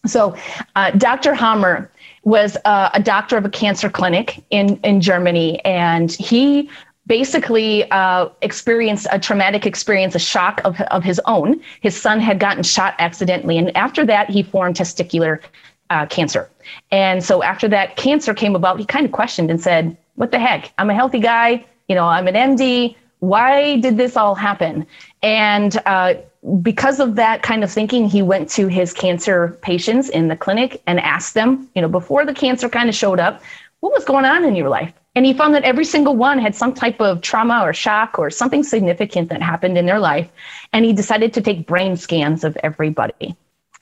So 0.06 0.36
uh, 0.76 0.92
Dr. 0.92 1.34
Hamer 1.34 1.90
was 2.24 2.58
uh, 2.66 2.90
a 2.94 3.02
doctor 3.02 3.38
of 3.38 3.46
a 3.46 3.50
cancer 3.50 3.90
clinic 3.90 4.44
in, 4.50 4.78
in 4.78 5.00
Germany, 5.00 5.64
and 5.64 6.12
he 6.12 6.70
basically 7.08 7.90
uh, 7.92 8.30
experienced 8.42 9.08
a 9.12 9.20
traumatic 9.20 9.66
experience, 9.66 10.16
a 10.16 10.20
shock 10.20 10.62
of, 10.64 10.80
of 10.82 11.04
his 11.04 11.22
own. 11.26 11.62
His 11.82 12.00
son 12.00 12.20
had 12.20 12.40
gotten 12.40 12.64
shot 12.64 12.96
accidentally, 13.00 13.58
and 13.58 13.76
after 13.78 14.06
that, 14.06 14.30
he 14.30 14.44
formed 14.44 14.76
testicular 14.76 15.42
uh, 15.90 16.06
cancer. 16.08 16.50
And 16.92 17.24
so 17.24 17.44
after 17.44 17.68
that 17.70 17.96
cancer 17.96 18.34
came 18.34 18.56
about, 18.56 18.80
he 18.80 18.86
kind 18.86 19.06
of 19.06 19.12
questioned 19.12 19.52
and 19.52 19.62
said, 19.62 19.96
What 20.16 20.32
the 20.32 20.40
heck? 20.40 20.74
I'm 20.78 20.90
a 20.90 20.96
healthy 20.96 21.20
guy. 21.20 21.66
You 21.88 21.96
know, 21.96 22.06
I'm 22.06 22.28
an 22.28 22.34
MD. 22.36 22.96
Why 23.20 23.80
did 23.80 23.98
this 23.98 24.18
all 24.18 24.36
happen? 24.36 24.86
And 25.22 25.80
uh, 25.86 26.16
because 26.62 27.00
of 27.00 27.16
that 27.16 27.44
kind 27.44 27.64
of 27.64 27.72
thinking, 27.72 28.08
he 28.08 28.22
went 28.22 28.50
to 28.52 28.68
his 28.68 28.94
cancer 28.94 29.58
patients 29.62 30.10
in 30.10 30.28
the 30.28 30.36
clinic 30.36 30.82
and 30.86 31.00
asked 31.00 31.34
them, 31.34 31.70
you 31.76 31.82
know, 31.82 31.88
before 31.88 32.26
the 32.26 32.34
cancer 32.34 32.70
kind 32.70 32.90
of 32.90 32.96
showed 32.96 33.20
up, 33.20 33.42
what 33.80 33.94
was 33.94 34.06
going 34.06 34.26
on 34.26 34.44
in 34.44 34.56
your 34.56 34.70
life? 34.70 34.94
And 35.16 35.26
he 35.26 35.34
found 35.34 35.56
that 35.56 35.64
every 35.64 35.86
single 35.86 36.16
one 36.16 36.40
had 36.40 36.56
some 36.56 36.74
type 36.74 37.00
of 37.00 37.22
trauma 37.22 37.62
or 37.64 37.74
shock 37.74 38.20
or 38.20 38.30
something 38.30 38.64
significant 38.64 39.30
that 39.30 39.42
happened 39.42 39.78
in 39.78 39.86
their 39.86 40.00
life. 40.00 40.30
And 40.74 40.84
he 40.84 40.92
decided 40.92 41.34
to 41.34 41.42
take 41.42 41.66
brain 41.66 41.96
scans 41.96 42.44
of 42.44 42.58
everybody. 42.64 43.36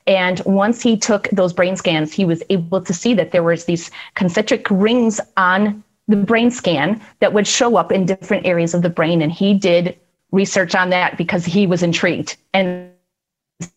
And 0.06 0.40
once 0.44 0.82
he 0.82 0.96
took 0.96 1.28
those 1.30 1.52
brain 1.52 1.76
scans, 1.76 2.12
he 2.12 2.24
was 2.24 2.42
able 2.50 2.80
to 2.82 2.94
see 2.94 3.14
that 3.14 3.32
there 3.32 3.42
was 3.42 3.64
these 3.64 3.90
concentric 4.14 4.70
rings 4.70 5.20
on 5.36 5.82
the 6.06 6.16
brain 6.16 6.50
scan 6.50 7.00
that 7.20 7.32
would 7.32 7.46
show 7.46 7.76
up 7.76 7.90
in 7.90 8.04
different 8.04 8.46
areas 8.46 8.74
of 8.74 8.82
the 8.82 8.90
brain. 8.90 9.22
And 9.22 9.32
he 9.32 9.54
did 9.54 9.98
research 10.30 10.74
on 10.74 10.90
that 10.90 11.16
because 11.16 11.44
he 11.44 11.66
was 11.66 11.82
intrigued 11.82 12.36
and 12.52 12.90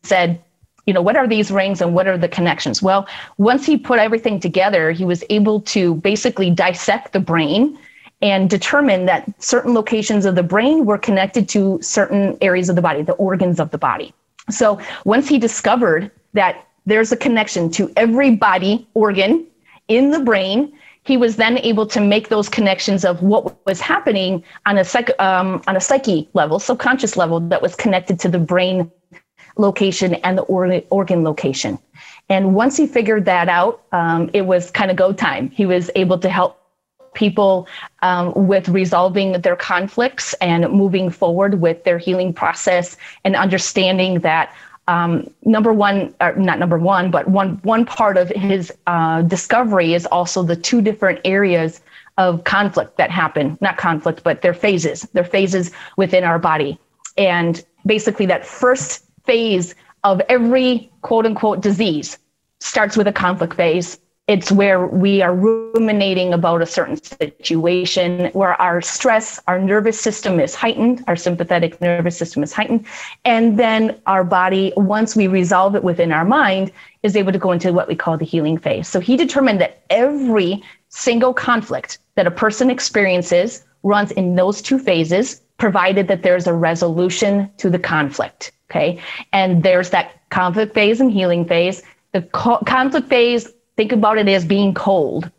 said, 0.03 0.43
you 0.87 0.93
know, 0.93 1.01
what 1.01 1.17
are 1.17 1.27
these 1.27 1.51
rings 1.51 1.81
and 1.81 1.93
what 1.93 2.07
are 2.07 2.17
the 2.17 2.29
connections? 2.29 2.81
Well, 2.81 3.07
once 3.37 3.65
he 3.65 3.77
put 3.77 3.99
everything 3.99 4.39
together, 4.39 4.91
he 4.91 5.03
was 5.05 5.23
able 5.29 5.61
to 5.61 5.95
basically 5.95 6.49
dissect 6.49 7.11
the 7.11 7.19
brain 7.19 7.77
and 8.21 8.49
determine 8.49 9.05
that 9.05 9.29
certain 9.43 9.73
locations 9.73 10.25
of 10.25 10.35
the 10.35 10.43
brain 10.43 10.85
were 10.85 10.97
connected 10.97 11.47
to 11.49 11.77
certain 11.81 12.37
areas 12.41 12.69
of 12.69 12.75
the 12.75 12.81
body, 12.81 13.03
the 13.03 13.13
organs 13.13 13.59
of 13.59 13.69
the 13.69 13.77
body. 13.77 14.13
So 14.49 14.79
once 15.03 15.27
he 15.27 15.37
discovered 15.37 16.09
that 16.33 16.65
there's 16.85 17.11
a 17.11 17.17
connection 17.17 17.69
to 17.71 17.91
every 17.97 18.35
body 18.35 18.87
organ 18.93 19.45
in 19.89 20.11
the 20.11 20.21
brain, 20.21 20.73
he 21.03 21.17
was 21.17 21.35
then 21.35 21.57
able 21.59 21.85
to 21.87 22.01
make 22.01 22.29
those 22.29 22.49
connections 22.49 23.05
of 23.05 23.21
what 23.21 23.65
was 23.65 23.79
happening 23.81 24.43
on 24.65 24.77
a 24.77 24.83
psych, 24.83 25.11
um, 25.21 25.61
on 25.67 25.75
a 25.75 25.81
psyche 25.81 26.29
level, 26.33 26.59
subconscious 26.59 27.17
level, 27.17 27.39
that 27.41 27.61
was 27.61 27.75
connected 27.75 28.19
to 28.21 28.29
the 28.29 28.39
brain 28.39 28.89
location 29.57 30.15
and 30.15 30.37
the 30.37 30.43
organ, 30.43 31.23
location. 31.23 31.79
And 32.29 32.53
once 32.53 32.77
he 32.77 32.87
figured 32.87 33.25
that 33.25 33.49
out, 33.49 33.81
um, 33.91 34.29
it 34.33 34.45
was 34.45 34.71
kind 34.71 34.91
of 34.91 34.97
go 34.97 35.13
time. 35.13 35.49
He 35.49 35.65
was 35.65 35.89
able 35.95 36.19
to 36.19 36.29
help 36.29 36.61
people 37.13 37.67
um, 38.03 38.33
with 38.47 38.69
resolving 38.69 39.41
their 39.41 39.55
conflicts 39.55 40.33
and 40.35 40.69
moving 40.71 41.09
forward 41.09 41.61
with 41.61 41.83
their 41.83 41.97
healing 41.97 42.31
process 42.33 42.95
and 43.23 43.35
understanding 43.35 44.19
that 44.19 44.53
um, 44.87 45.29
number 45.43 45.73
one, 45.73 46.13
not 46.21 46.59
number 46.59 46.77
one, 46.77 47.11
but 47.11 47.27
one 47.27 47.59
one 47.63 47.85
part 47.85 48.15
of 48.15 48.29
his 48.29 48.71
uh, 48.87 49.21
discovery 49.23 49.93
is 49.93 50.05
also 50.05 50.43
the 50.43 50.55
two 50.55 50.81
different 50.81 51.19
areas 51.25 51.81
of 52.17 52.45
conflict 52.45 52.95
that 52.97 53.11
happen. 53.11 53.57
Not 53.59 53.77
conflict, 53.77 54.23
but 54.23 54.41
their 54.41 54.53
phases. 54.53 55.01
Their 55.11 55.25
phases 55.25 55.71
within 55.97 56.23
our 56.23 56.39
body, 56.39 56.79
and 57.17 57.63
basically 57.85 58.27
that 58.27 58.45
first 58.45 59.03
phase 59.27 59.75
of 60.03 60.21
every 60.29 60.89
quote 61.01 61.25
unquote 61.25 61.61
disease 61.61 62.17
starts 62.59 62.97
with 62.97 63.07
a 63.07 63.13
conflict 63.13 63.53
phase. 63.53 63.99
It's 64.27 64.51
where 64.51 64.87
we 64.87 65.21
are 65.21 65.33
ruminating 65.33 66.33
about 66.33 66.61
a 66.61 66.65
certain 66.65 66.97
situation 67.01 68.29
where 68.33 68.59
our 68.61 68.81
stress 68.81 69.39
our 69.47 69.57
nervous 69.57 69.97
system 69.97 70.39
is 70.41 70.53
heightened 70.53 71.03
our 71.07 71.15
sympathetic 71.15 71.79
nervous 71.79 72.17
system 72.17 72.43
is 72.43 72.51
heightened 72.51 72.85
and 73.23 73.57
then 73.57 74.01
our 74.05 74.25
body 74.25 74.73
once 74.75 75.15
we 75.15 75.27
resolve 75.27 75.75
it 75.75 75.83
within 75.83 76.11
our 76.11 76.25
mind 76.25 76.73
is 77.03 77.15
able 77.15 77.31
to 77.31 77.39
go 77.39 77.53
into 77.53 77.71
what 77.71 77.87
we 77.87 77.95
call 77.95 78.17
the 78.17 78.25
healing 78.25 78.57
phase. 78.57 78.87
So 78.87 78.99
he 78.99 79.15
determined 79.15 79.61
that 79.61 79.83
every 79.89 80.61
single 80.89 81.33
conflict 81.33 81.99
that 82.15 82.27
a 82.27 82.31
person 82.31 82.69
experiences 82.69 83.63
runs 83.83 84.11
in 84.11 84.35
those 84.35 84.61
two 84.61 84.79
phases 84.79 85.41
provided 85.57 86.09
that 86.09 86.23
there's 86.23 86.47
a 86.47 86.53
resolution 86.53 87.49
to 87.57 87.69
the 87.69 87.79
conflict 87.79 88.51
okay 88.69 88.99
and 89.33 89.63
there's 89.63 89.89
that 89.89 90.13
conflict 90.29 90.73
phase 90.73 90.99
and 91.01 91.11
healing 91.11 91.45
phase 91.45 91.83
the 92.13 92.21
co- 92.21 92.61
conflict 92.65 93.07
phase 93.09 93.53
think 93.77 93.91
about 93.91 94.17
it 94.17 94.27
as 94.27 94.43
being 94.43 94.73
cold. 94.73 95.29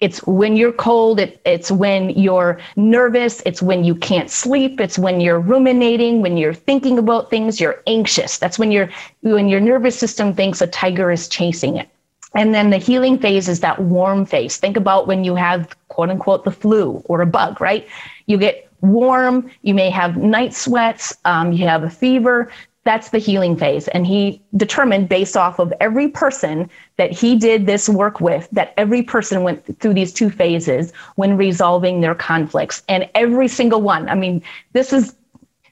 It's 0.00 0.24
when 0.26 0.56
you're 0.56 0.72
cold, 0.72 1.18
it, 1.18 1.40
it's 1.44 1.70
when 1.72 2.10
you're 2.10 2.60
nervous, 2.76 3.42
it's 3.44 3.60
when 3.60 3.82
you 3.82 3.96
can't 3.96 4.30
sleep, 4.30 4.80
it's 4.80 4.96
when 4.96 5.20
you're 5.20 5.40
ruminating, 5.40 6.22
when 6.22 6.36
you're 6.36 6.54
thinking 6.54 6.98
about 6.98 7.30
things, 7.30 7.60
you're 7.60 7.82
anxious. 7.88 8.38
That's 8.38 8.58
when 8.58 8.70
you're 8.70 8.88
when 9.22 9.48
your 9.48 9.60
nervous 9.60 9.98
system 9.98 10.32
thinks 10.32 10.60
a 10.60 10.68
tiger 10.68 11.10
is 11.10 11.28
chasing 11.28 11.76
it. 11.76 11.88
And 12.36 12.54
then 12.54 12.70
the 12.70 12.78
healing 12.78 13.18
phase 13.18 13.48
is 13.48 13.60
that 13.60 13.80
warm 13.80 14.24
phase. 14.24 14.56
Think 14.58 14.76
about 14.76 15.08
when 15.08 15.24
you 15.24 15.34
have 15.34 15.76
quote 15.88 16.10
unquote 16.10 16.44
the 16.44 16.52
flu 16.52 17.02
or 17.06 17.20
a 17.20 17.26
bug, 17.26 17.60
right? 17.60 17.88
You 18.26 18.38
get 18.38 18.70
warm, 18.82 19.50
you 19.62 19.74
may 19.74 19.90
have 19.90 20.16
night 20.16 20.54
sweats, 20.54 21.16
um, 21.24 21.52
you 21.52 21.66
have 21.66 21.82
a 21.82 21.90
fever 21.90 22.52
that's 22.88 23.10
the 23.10 23.18
healing 23.18 23.54
phase. 23.54 23.86
And 23.88 24.06
he 24.06 24.40
determined, 24.56 25.10
based 25.10 25.36
off 25.36 25.58
of 25.58 25.74
every 25.78 26.08
person 26.08 26.70
that 26.96 27.12
he 27.12 27.36
did 27.36 27.66
this 27.66 27.86
work 27.86 28.18
with, 28.18 28.48
that 28.52 28.72
every 28.78 29.02
person 29.02 29.42
went 29.42 29.78
through 29.78 29.92
these 29.92 30.10
two 30.10 30.30
phases 30.30 30.94
when 31.16 31.36
resolving 31.36 32.00
their 32.00 32.14
conflicts. 32.14 32.82
And 32.88 33.06
every 33.14 33.46
single 33.46 33.82
one, 33.82 34.08
I 34.08 34.14
mean, 34.14 34.42
this 34.72 34.94
is 34.94 35.14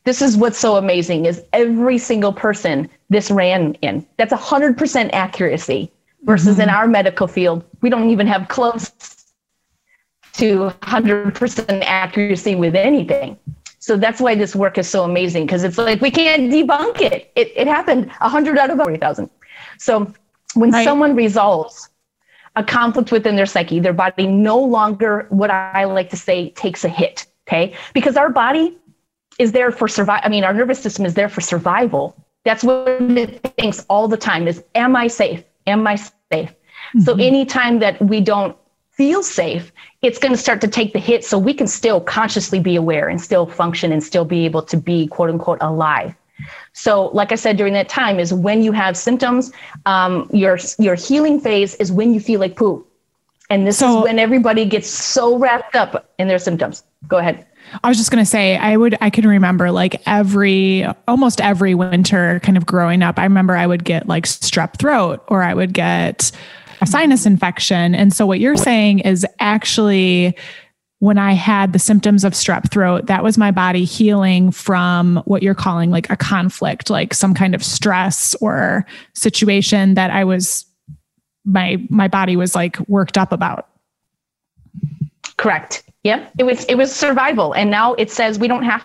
this 0.04 0.20
is 0.20 0.37
what's 0.37 0.58
so 0.58 0.76
amazing 0.76 1.25
is 1.25 1.42
every 1.54 1.96
single 1.96 2.35
person 2.35 2.88
this 3.08 3.30
ran 3.30 3.75
in. 3.80 4.06
That's 4.18 4.35
100% 4.35 5.11
accuracy 5.14 5.90
versus 6.25 6.52
mm-hmm. 6.52 6.61
in 6.61 6.68
our 6.68 6.87
medical 6.87 7.26
field, 7.26 7.64
we 7.80 7.88
don't 7.88 8.11
even 8.11 8.26
have 8.26 8.49
close 8.49 8.92
to 10.35 10.70
100% 10.82 11.82
accuracy 11.82 12.54
with 12.54 12.76
anything. 12.76 13.38
So 13.87 13.97
that's 13.97 14.21
why 14.21 14.35
this 14.35 14.57
work 14.57 14.78
is 14.78 14.88
so 14.88 15.05
amazing 15.05 15.47
because 15.47 15.62
it's 15.62 15.78
like 15.78 16.00
we 16.00 16.11
can't 16.11 16.50
debunk 16.50 17.00
it. 17.00 17.31
It, 17.37 17.52
it 17.55 17.69
happened 17.69 18.11
100 18.19 18.59
out 18.59 18.71
of 18.71 18.78
40,000. 18.78 19.31
So 19.78 20.12
when 20.55 20.73
right. 20.73 20.83
someone 20.83 21.14
resolves 21.14 21.88
a 22.57 22.64
conflict 22.64 23.12
within 23.12 23.37
their 23.37 23.47
psyche, 23.47 23.78
their 23.78 23.93
body 23.93 24.26
no 24.26 24.59
longer, 24.59 25.28
what 25.28 25.50
I 25.52 25.85
like 25.85 26.11
to 26.11 26.16
say, 26.16 26.50
takes 26.50 26.85
a 26.85 26.88
hit. 26.88 27.28
Okay. 27.47 27.76
Because 27.95 28.16
our 28.16 28.28
body 28.28 28.76
is 29.38 29.52
there 29.52 29.71
for 29.71 29.87
survival. 29.87 30.23
I 30.25 30.31
mean, 30.31 30.43
our 30.43 30.52
nervous 30.52 30.81
system 30.81 31.07
is 31.07 31.14
there 31.14 31.28
for 31.28 31.40
survival. 31.40 32.16
That's 32.45 32.64
what 32.64 32.88
it 32.88 33.55
thinks 33.57 33.87
all 33.88 34.09
the 34.09 34.16
time 34.16 34.49
is, 34.49 34.64
am 34.75 34.97
I 34.97 35.07
safe? 35.07 35.45
Am 35.69 35.87
I 35.87 35.95
safe? 35.95 36.11
Mm-hmm. 36.33 37.02
So 37.02 37.14
anytime 37.14 37.78
that 37.78 38.02
we 38.02 38.21
don't 38.21 38.57
feel 38.96 39.22
safe, 39.22 39.72
it's 40.02 40.18
going 40.18 40.32
to 40.32 40.38
start 40.38 40.60
to 40.62 40.68
take 40.68 40.92
the 40.92 40.98
hit 40.98 41.24
so 41.24 41.38
we 41.38 41.52
can 41.54 41.66
still 41.66 42.00
consciously 42.00 42.58
be 42.58 42.76
aware 42.76 43.08
and 43.08 43.20
still 43.20 43.46
function 43.46 43.92
and 43.92 44.02
still 44.02 44.24
be 44.24 44.44
able 44.44 44.62
to 44.62 44.76
be 44.76 45.06
quote 45.08 45.30
unquote 45.30 45.58
alive. 45.60 46.14
So, 46.72 47.06
like 47.08 47.32
I 47.32 47.34
said 47.34 47.56
during 47.56 47.72
that 47.74 47.88
time, 47.88 48.18
is 48.18 48.32
when 48.32 48.62
you 48.62 48.72
have 48.72 48.96
symptoms, 48.96 49.52
um, 49.86 50.28
your 50.32 50.58
your 50.78 50.94
healing 50.94 51.40
phase 51.40 51.74
is 51.76 51.90
when 51.90 52.12
you 52.12 52.20
feel 52.20 52.40
like 52.40 52.56
poop, 52.56 52.86
and 53.48 53.66
this 53.66 53.78
so, 53.78 53.98
is 53.98 54.04
when 54.04 54.18
everybody 54.18 54.66
gets 54.66 54.88
so 54.88 55.38
wrapped 55.38 55.76
up 55.76 56.10
in 56.18 56.28
their 56.28 56.38
symptoms. 56.38 56.82
Go 57.08 57.16
ahead. 57.16 57.46
I 57.82 57.88
was 57.88 57.96
just 57.96 58.10
going 58.10 58.22
to 58.22 58.30
say, 58.30 58.56
I 58.56 58.76
would, 58.76 58.96
I 59.00 59.10
can 59.10 59.26
remember 59.26 59.72
like 59.72 60.00
every, 60.06 60.86
almost 61.08 61.40
every 61.40 61.74
winter 61.74 62.38
kind 62.44 62.56
of 62.56 62.64
growing 62.64 63.02
up, 63.02 63.18
I 63.18 63.24
remember 63.24 63.56
I 63.56 63.66
would 63.66 63.84
get 63.84 64.06
like 64.06 64.24
strep 64.24 64.78
throat 64.78 65.24
or 65.26 65.42
I 65.42 65.52
would 65.52 65.72
get 65.72 66.30
a 66.80 66.87
sinus 66.87 67.26
infection. 67.26 67.95
And 67.95 68.12
so 68.12 68.26
what 68.26 68.40
you're 68.40 68.56
saying 68.56 69.00
is 69.00 69.26
actually 69.40 70.37
when 70.99 71.18
I 71.18 71.33
had 71.33 71.73
the 71.73 71.78
symptoms 71.78 72.25
of 72.25 72.33
strep 72.33 72.71
throat, 72.71 73.06
that 73.06 73.23
was 73.23 73.37
my 73.37 73.50
body 73.50 73.85
healing 73.85 74.50
from 74.50 75.23
what 75.26 75.42
you're 75.42 75.54
calling 75.54 75.90
like 75.90 76.09
a 76.09 76.16
conflict, 76.16 76.88
like 76.88 77.12
some 77.12 77.35
kind 77.35 77.54
of 77.54 77.62
stress 77.62 78.35
or 78.40 78.87
situation 79.14 79.95
that 79.95 80.11
I 80.11 80.25
was 80.25 80.64
my 81.45 81.76
my 81.90 82.09
body 82.09 82.37
was 82.37 82.54
like 82.54 82.78
worked 82.88 83.18
up 83.18 83.30
about. 83.30 83.68
Correct. 85.37 85.85
Yep. 86.04 86.33
It 86.38 86.45
was 86.45 86.64
it 86.64 86.76
was 86.76 86.95
survival. 86.95 87.52
And 87.52 87.71
now 87.71 87.95
it 87.95 88.11
says 88.11 88.38
we 88.38 88.49
don't 88.49 88.64
have 88.64 88.85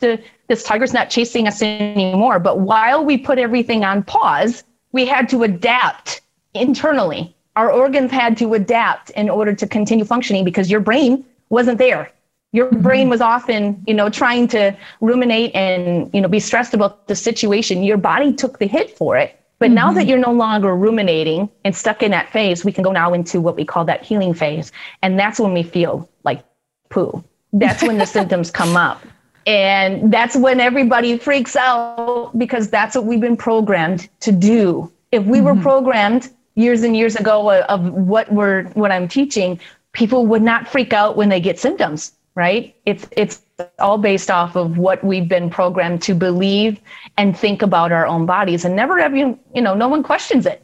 to 0.00 0.18
this 0.48 0.64
tiger's 0.64 0.92
not 0.92 1.08
chasing 1.08 1.46
us 1.46 1.62
anymore. 1.62 2.40
But 2.40 2.60
while 2.60 3.04
we 3.04 3.16
put 3.16 3.38
everything 3.38 3.84
on 3.84 4.02
pause, 4.02 4.64
we 4.92 5.06
had 5.06 5.28
to 5.28 5.44
adapt 5.44 6.20
internally. 6.54 7.34
Our 7.56 7.70
organs 7.70 8.10
had 8.10 8.36
to 8.38 8.54
adapt 8.54 9.10
in 9.10 9.28
order 9.30 9.54
to 9.54 9.66
continue 9.66 10.04
functioning 10.04 10.44
because 10.44 10.70
your 10.70 10.80
brain 10.80 11.24
wasn't 11.50 11.78
there. 11.78 12.10
Your 12.52 12.68
mm-hmm. 12.68 12.82
brain 12.82 13.08
was 13.08 13.20
often, 13.20 13.82
you 13.86 13.94
know, 13.94 14.08
trying 14.08 14.48
to 14.48 14.76
ruminate 15.00 15.54
and, 15.54 16.08
you 16.14 16.20
know, 16.20 16.28
be 16.28 16.40
stressed 16.40 16.72
about 16.72 17.08
the 17.08 17.16
situation. 17.16 17.82
Your 17.82 17.96
body 17.96 18.32
took 18.32 18.58
the 18.58 18.66
hit 18.66 18.96
for 18.96 19.16
it. 19.16 19.38
But 19.58 19.66
mm-hmm. 19.66 19.74
now 19.74 19.92
that 19.92 20.06
you're 20.06 20.18
no 20.18 20.32
longer 20.32 20.74
ruminating 20.74 21.48
and 21.64 21.74
stuck 21.74 22.02
in 22.02 22.12
that 22.12 22.30
phase, 22.30 22.64
we 22.64 22.72
can 22.72 22.84
go 22.84 22.92
now 22.92 23.12
into 23.12 23.40
what 23.40 23.56
we 23.56 23.64
call 23.64 23.84
that 23.86 24.04
healing 24.04 24.34
phase. 24.34 24.70
And 25.02 25.18
that's 25.18 25.40
when 25.40 25.52
we 25.52 25.64
feel 25.64 26.08
like 26.22 26.44
poo. 26.90 27.24
That's 27.52 27.82
when 27.82 27.98
the 27.98 28.06
symptoms 28.16 28.50
come 28.52 28.76
up. 28.76 29.02
And 29.46 30.12
that's 30.12 30.36
when 30.36 30.60
everybody 30.60 31.18
freaks 31.18 31.56
out 31.56 32.32
because 32.38 32.70
that's 32.70 32.94
what 32.94 33.04
we've 33.04 33.20
been 33.20 33.36
programmed 33.36 34.08
to 34.20 34.32
do. 34.32 34.90
If 35.12 35.24
we 35.24 35.38
mm-hmm. 35.38 35.46
were 35.46 35.62
programmed 35.62 36.30
years 36.54 36.82
and 36.82 36.96
years 36.96 37.16
ago 37.16 37.62
of 37.62 37.92
what 37.92 38.32
we're 38.32 38.64
what 38.70 38.92
I'm 38.92 39.08
teaching, 39.08 39.58
people 39.92 40.26
would 40.26 40.42
not 40.42 40.68
freak 40.68 40.92
out 40.92 41.16
when 41.16 41.28
they 41.28 41.40
get 41.40 41.58
symptoms, 41.58 42.12
right? 42.34 42.74
It's 42.84 43.06
it's 43.12 43.42
all 43.78 43.98
based 43.98 44.30
off 44.30 44.56
of 44.56 44.78
what 44.78 45.02
we've 45.04 45.28
been 45.28 45.48
programmed 45.48 46.02
to 46.02 46.14
believe 46.14 46.80
and 47.16 47.38
think 47.38 47.62
about 47.62 47.92
our 47.92 48.06
own 48.06 48.26
bodies 48.26 48.64
and 48.64 48.74
never 48.74 48.98
have 48.98 49.16
you 49.16 49.38
you 49.54 49.62
know 49.62 49.74
no 49.74 49.86
one 49.86 50.02
questions 50.02 50.44
it 50.44 50.60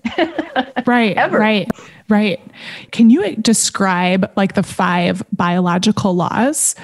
right 0.87 1.16
ever 1.16 1.38
right 1.38 1.70
right 2.09 2.40
can 2.90 3.09
you 3.09 3.37
describe 3.37 4.28
like 4.37 4.54
the 4.54 4.62
five 4.64 5.23
biological 5.32 6.16
laws 6.16 6.75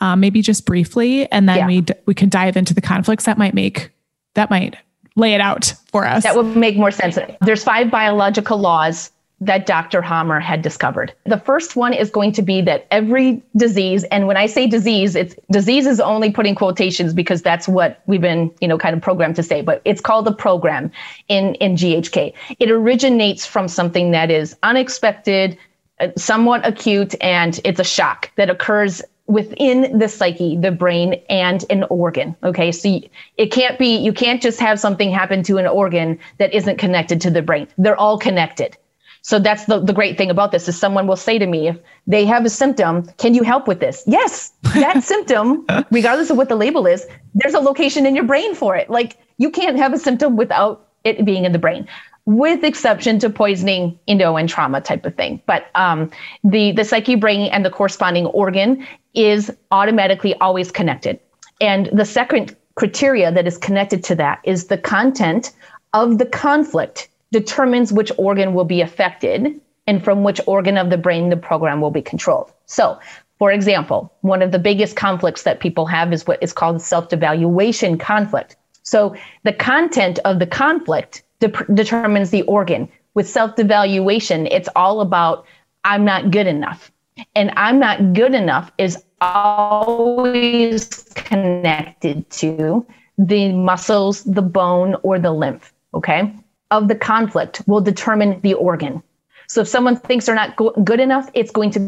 um, 0.00 0.20
maybe 0.20 0.42
just 0.42 0.66
briefly 0.66 1.30
and 1.32 1.48
then 1.48 1.56
yeah. 1.56 1.66
we 1.66 1.84
we 2.04 2.12
can 2.12 2.28
dive 2.28 2.54
into 2.54 2.74
the 2.74 2.82
conflicts 2.82 3.24
that 3.24 3.38
might 3.38 3.54
make 3.54 3.90
that 4.34 4.50
might 4.50 4.76
lay 5.16 5.34
it 5.34 5.40
out 5.40 5.72
for 5.90 6.06
us 6.06 6.22
that 6.22 6.36
would 6.36 6.56
make 6.56 6.76
more 6.76 6.90
sense 6.90 7.18
there's 7.40 7.64
five 7.64 7.90
biological 7.90 8.58
laws 8.58 9.10
that 9.40 9.66
Dr. 9.66 10.00
Hamer 10.00 10.40
had 10.40 10.62
discovered. 10.62 11.12
The 11.24 11.38
first 11.38 11.76
one 11.76 11.92
is 11.92 12.08
going 12.08 12.32
to 12.32 12.42
be 12.42 12.62
that 12.62 12.86
every 12.90 13.42
disease, 13.54 14.04
and 14.04 14.26
when 14.26 14.36
I 14.36 14.46
say 14.46 14.66
disease, 14.66 15.14
it's 15.14 15.34
disease 15.50 15.86
is 15.86 16.00
only 16.00 16.30
putting 16.30 16.54
quotations 16.54 17.12
because 17.12 17.42
that's 17.42 17.68
what 17.68 18.00
we've 18.06 18.20
been, 18.20 18.50
you 18.60 18.68
know, 18.68 18.78
kind 18.78 18.96
of 18.96 19.02
programmed 19.02 19.36
to 19.36 19.42
say, 19.42 19.60
but 19.60 19.82
it's 19.84 20.00
called 20.00 20.26
a 20.26 20.32
program 20.32 20.90
in, 21.28 21.54
in 21.56 21.76
GHK. 21.76 22.32
It 22.58 22.70
originates 22.70 23.44
from 23.44 23.68
something 23.68 24.10
that 24.12 24.30
is 24.30 24.56
unexpected, 24.62 25.58
uh, 26.00 26.08
somewhat 26.16 26.66
acute, 26.66 27.14
and 27.20 27.60
it's 27.62 27.80
a 27.80 27.84
shock 27.84 28.30
that 28.36 28.48
occurs 28.48 29.02
within 29.26 29.98
the 29.98 30.08
psyche, 30.08 30.56
the 30.56 30.70
brain, 30.70 31.20
and 31.28 31.64
an 31.70 31.84
organ. 31.90 32.36
Okay. 32.42 32.72
So 32.72 33.00
it 33.36 33.52
can't 33.52 33.78
be, 33.78 33.96
you 33.96 34.12
can't 34.12 34.40
just 34.40 34.60
have 34.60 34.78
something 34.78 35.10
happen 35.10 35.42
to 35.44 35.58
an 35.58 35.66
organ 35.66 36.18
that 36.38 36.54
isn't 36.54 36.78
connected 36.78 37.20
to 37.22 37.30
the 37.30 37.42
brain. 37.42 37.68
They're 37.78 37.96
all 37.96 38.18
connected. 38.18 38.76
So 39.22 39.40
that's 39.40 39.64
the, 39.64 39.80
the 39.80 39.92
great 39.92 40.16
thing 40.16 40.30
about 40.30 40.52
this 40.52 40.68
is 40.68 40.78
someone 40.78 41.08
will 41.08 41.16
say 41.16 41.36
to 41.38 41.46
me, 41.46 41.66
if 41.66 41.78
they 42.06 42.24
have 42.26 42.44
a 42.44 42.50
symptom, 42.50 43.08
can 43.18 43.34
you 43.34 43.42
help 43.42 43.66
with 43.66 43.80
this? 43.80 44.04
Yes, 44.06 44.52
that 44.74 45.02
symptom, 45.02 45.66
regardless 45.90 46.30
of 46.30 46.36
what 46.36 46.48
the 46.48 46.54
label 46.54 46.86
is, 46.86 47.04
there's 47.34 47.54
a 47.54 47.58
location 47.58 48.06
in 48.06 48.14
your 48.14 48.24
brain 48.24 48.54
for 48.54 48.76
it. 48.76 48.88
Like 48.88 49.16
you 49.38 49.50
can't 49.50 49.76
have 49.78 49.92
a 49.92 49.98
symptom 49.98 50.36
without 50.36 50.88
it 51.02 51.24
being 51.24 51.44
in 51.44 51.50
the 51.50 51.58
brain 51.58 51.88
with 52.26 52.64
exception 52.64 53.18
to 53.20 53.30
poisoning, 53.30 53.98
know, 54.14 54.36
and 54.36 54.48
trauma 54.48 54.80
type 54.80 55.06
of 55.06 55.14
thing. 55.14 55.40
But 55.46 55.68
um, 55.74 56.10
the 56.44 56.72
the 56.72 56.84
psyche 56.84 57.14
brain 57.14 57.50
and 57.50 57.64
the 57.64 57.70
corresponding 57.70 58.26
organ 58.26 58.86
is 59.14 59.50
automatically 59.70 60.34
always 60.34 60.70
connected. 60.70 61.18
And 61.60 61.88
the 61.92 62.04
second 62.04 62.54
criteria 62.74 63.32
that 63.32 63.46
is 63.46 63.56
connected 63.56 64.04
to 64.04 64.14
that 64.16 64.40
is 64.44 64.66
the 64.66 64.76
content 64.76 65.52
of 65.94 66.18
the 66.18 66.26
conflict 66.26 67.08
determines 67.32 67.92
which 67.92 68.12
organ 68.18 68.54
will 68.54 68.64
be 68.64 68.80
affected 68.80 69.58
and 69.86 70.04
from 70.04 70.24
which 70.24 70.40
organ 70.46 70.76
of 70.76 70.90
the 70.90 70.98
brain 70.98 71.30
the 71.30 71.36
program 71.36 71.80
will 71.80 71.90
be 71.90 72.02
controlled. 72.02 72.52
So, 72.66 72.98
for 73.38 73.52
example, 73.52 74.12
one 74.22 74.42
of 74.42 74.50
the 74.50 74.58
biggest 74.58 74.96
conflicts 74.96 75.42
that 75.44 75.60
people 75.60 75.86
have 75.86 76.12
is 76.12 76.26
what 76.26 76.42
is 76.42 76.52
called 76.52 76.82
self 76.82 77.08
devaluation 77.08 77.98
conflict. 77.98 78.56
So, 78.86 79.14
the 79.42 79.52
content 79.52 80.18
of 80.24 80.38
the 80.38 80.46
conflict 80.46 81.22
de- 81.40 81.48
determines 81.74 82.30
the 82.30 82.42
organ. 82.42 82.88
With 83.14 83.28
self 83.28 83.56
devaluation, 83.56 84.48
it's 84.50 84.68
all 84.76 85.00
about 85.00 85.44
I'm 85.84 86.04
not 86.04 86.30
good 86.30 86.46
enough. 86.46 86.90
And 87.34 87.52
I'm 87.56 87.78
not 87.78 88.12
good 88.12 88.34
enough 88.34 88.70
is 88.78 89.02
always 89.20 90.88
connected 91.14 92.28
to 92.30 92.86
the 93.18 93.52
muscles, 93.52 94.22
the 94.24 94.42
bone, 94.42 94.96
or 95.02 95.18
the 95.18 95.32
lymph. 95.32 95.72
Okay 95.94 96.32
of 96.70 96.88
the 96.88 96.94
conflict 96.94 97.62
will 97.66 97.80
determine 97.80 98.40
the 98.40 98.54
organ. 98.54 99.02
So 99.48 99.60
if 99.60 99.68
someone 99.68 99.96
thinks 99.96 100.26
they're 100.26 100.34
not 100.34 100.56
go- 100.56 100.74
good 100.82 100.98
enough, 101.00 101.30
it's 101.34 101.52
going 101.52 101.70
to 101.72 101.80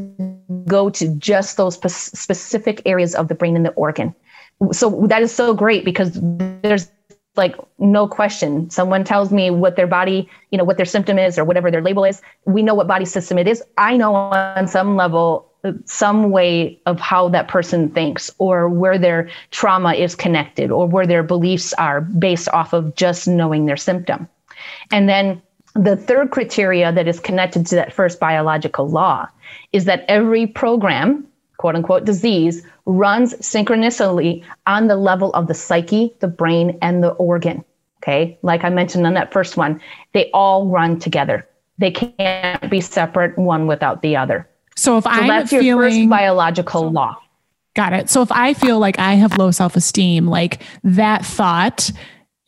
go 0.66 0.90
to 0.90 1.08
just 1.16 1.56
those 1.56 1.76
p- 1.76 1.88
specific 1.88 2.82
areas 2.86 3.14
of 3.14 3.28
the 3.28 3.34
brain 3.34 3.56
and 3.56 3.64
the 3.64 3.72
organ. 3.72 4.14
So 4.72 5.06
that 5.06 5.22
is 5.22 5.32
so 5.32 5.54
great 5.54 5.84
because 5.84 6.18
there's 6.22 6.90
like 7.36 7.54
no 7.78 8.08
question. 8.08 8.68
Someone 8.70 9.04
tells 9.04 9.32
me 9.32 9.50
what 9.50 9.76
their 9.76 9.86
body, 9.86 10.28
you 10.50 10.58
know, 10.58 10.64
what 10.64 10.76
their 10.76 10.86
symptom 10.86 11.18
is 11.18 11.38
or 11.38 11.44
whatever 11.44 11.70
their 11.70 11.82
label 11.82 12.04
is. 12.04 12.20
We 12.44 12.62
know 12.62 12.74
what 12.74 12.88
body 12.88 13.04
system 13.04 13.38
it 13.38 13.46
is. 13.46 13.62
I 13.76 13.96
know 13.96 14.14
on 14.14 14.66
some 14.66 14.96
level 14.96 15.48
some 15.84 16.30
way 16.30 16.80
of 16.86 17.00
how 17.00 17.28
that 17.28 17.48
person 17.48 17.90
thinks 17.90 18.30
or 18.38 18.68
where 18.68 18.98
their 18.98 19.28
trauma 19.50 19.94
is 19.94 20.14
connected 20.14 20.70
or 20.70 20.86
where 20.86 21.06
their 21.06 21.22
beliefs 21.22 21.72
are 21.74 22.00
based 22.00 22.48
off 22.50 22.72
of 22.72 22.94
just 22.94 23.26
knowing 23.26 23.66
their 23.66 23.76
symptom. 23.76 24.28
And 24.92 25.08
then 25.08 25.42
the 25.74 25.96
third 25.96 26.30
criteria 26.30 26.92
that 26.92 27.08
is 27.08 27.20
connected 27.20 27.66
to 27.66 27.74
that 27.76 27.92
first 27.92 28.20
biological 28.20 28.88
law 28.88 29.28
is 29.72 29.84
that 29.84 30.04
every 30.08 30.46
program, 30.46 31.26
quote 31.58 31.76
unquote, 31.76 32.04
disease 32.04 32.64
runs 32.86 33.34
synchronously 33.44 34.42
on 34.66 34.86
the 34.88 34.96
level 34.96 35.32
of 35.34 35.46
the 35.46 35.54
psyche, 35.54 36.14
the 36.20 36.28
brain, 36.28 36.78
and 36.80 37.02
the 37.02 37.10
organ. 37.10 37.64
Okay. 38.02 38.38
Like 38.42 38.64
I 38.64 38.70
mentioned 38.70 39.06
on 39.06 39.14
that 39.14 39.32
first 39.32 39.56
one, 39.56 39.80
they 40.14 40.30
all 40.32 40.66
run 40.66 40.98
together. 40.98 41.46
They 41.78 41.90
can't 41.90 42.70
be 42.70 42.80
separate 42.80 43.36
one 43.36 43.66
without 43.66 44.02
the 44.02 44.16
other. 44.16 44.48
So 44.76 44.98
if 44.98 45.04
so 45.04 45.10
I'm 45.10 45.28
that's 45.28 45.50
feeling, 45.50 45.66
your 45.66 45.82
first 45.82 46.08
biological 46.08 46.90
law. 46.90 47.16
Got 47.74 47.92
it. 47.92 48.08
So 48.08 48.22
if 48.22 48.32
I 48.32 48.54
feel 48.54 48.78
like 48.78 48.98
I 48.98 49.14
have 49.14 49.36
low 49.36 49.50
self 49.50 49.76
esteem, 49.76 50.26
like 50.26 50.62
that 50.84 51.24
thought 51.24 51.90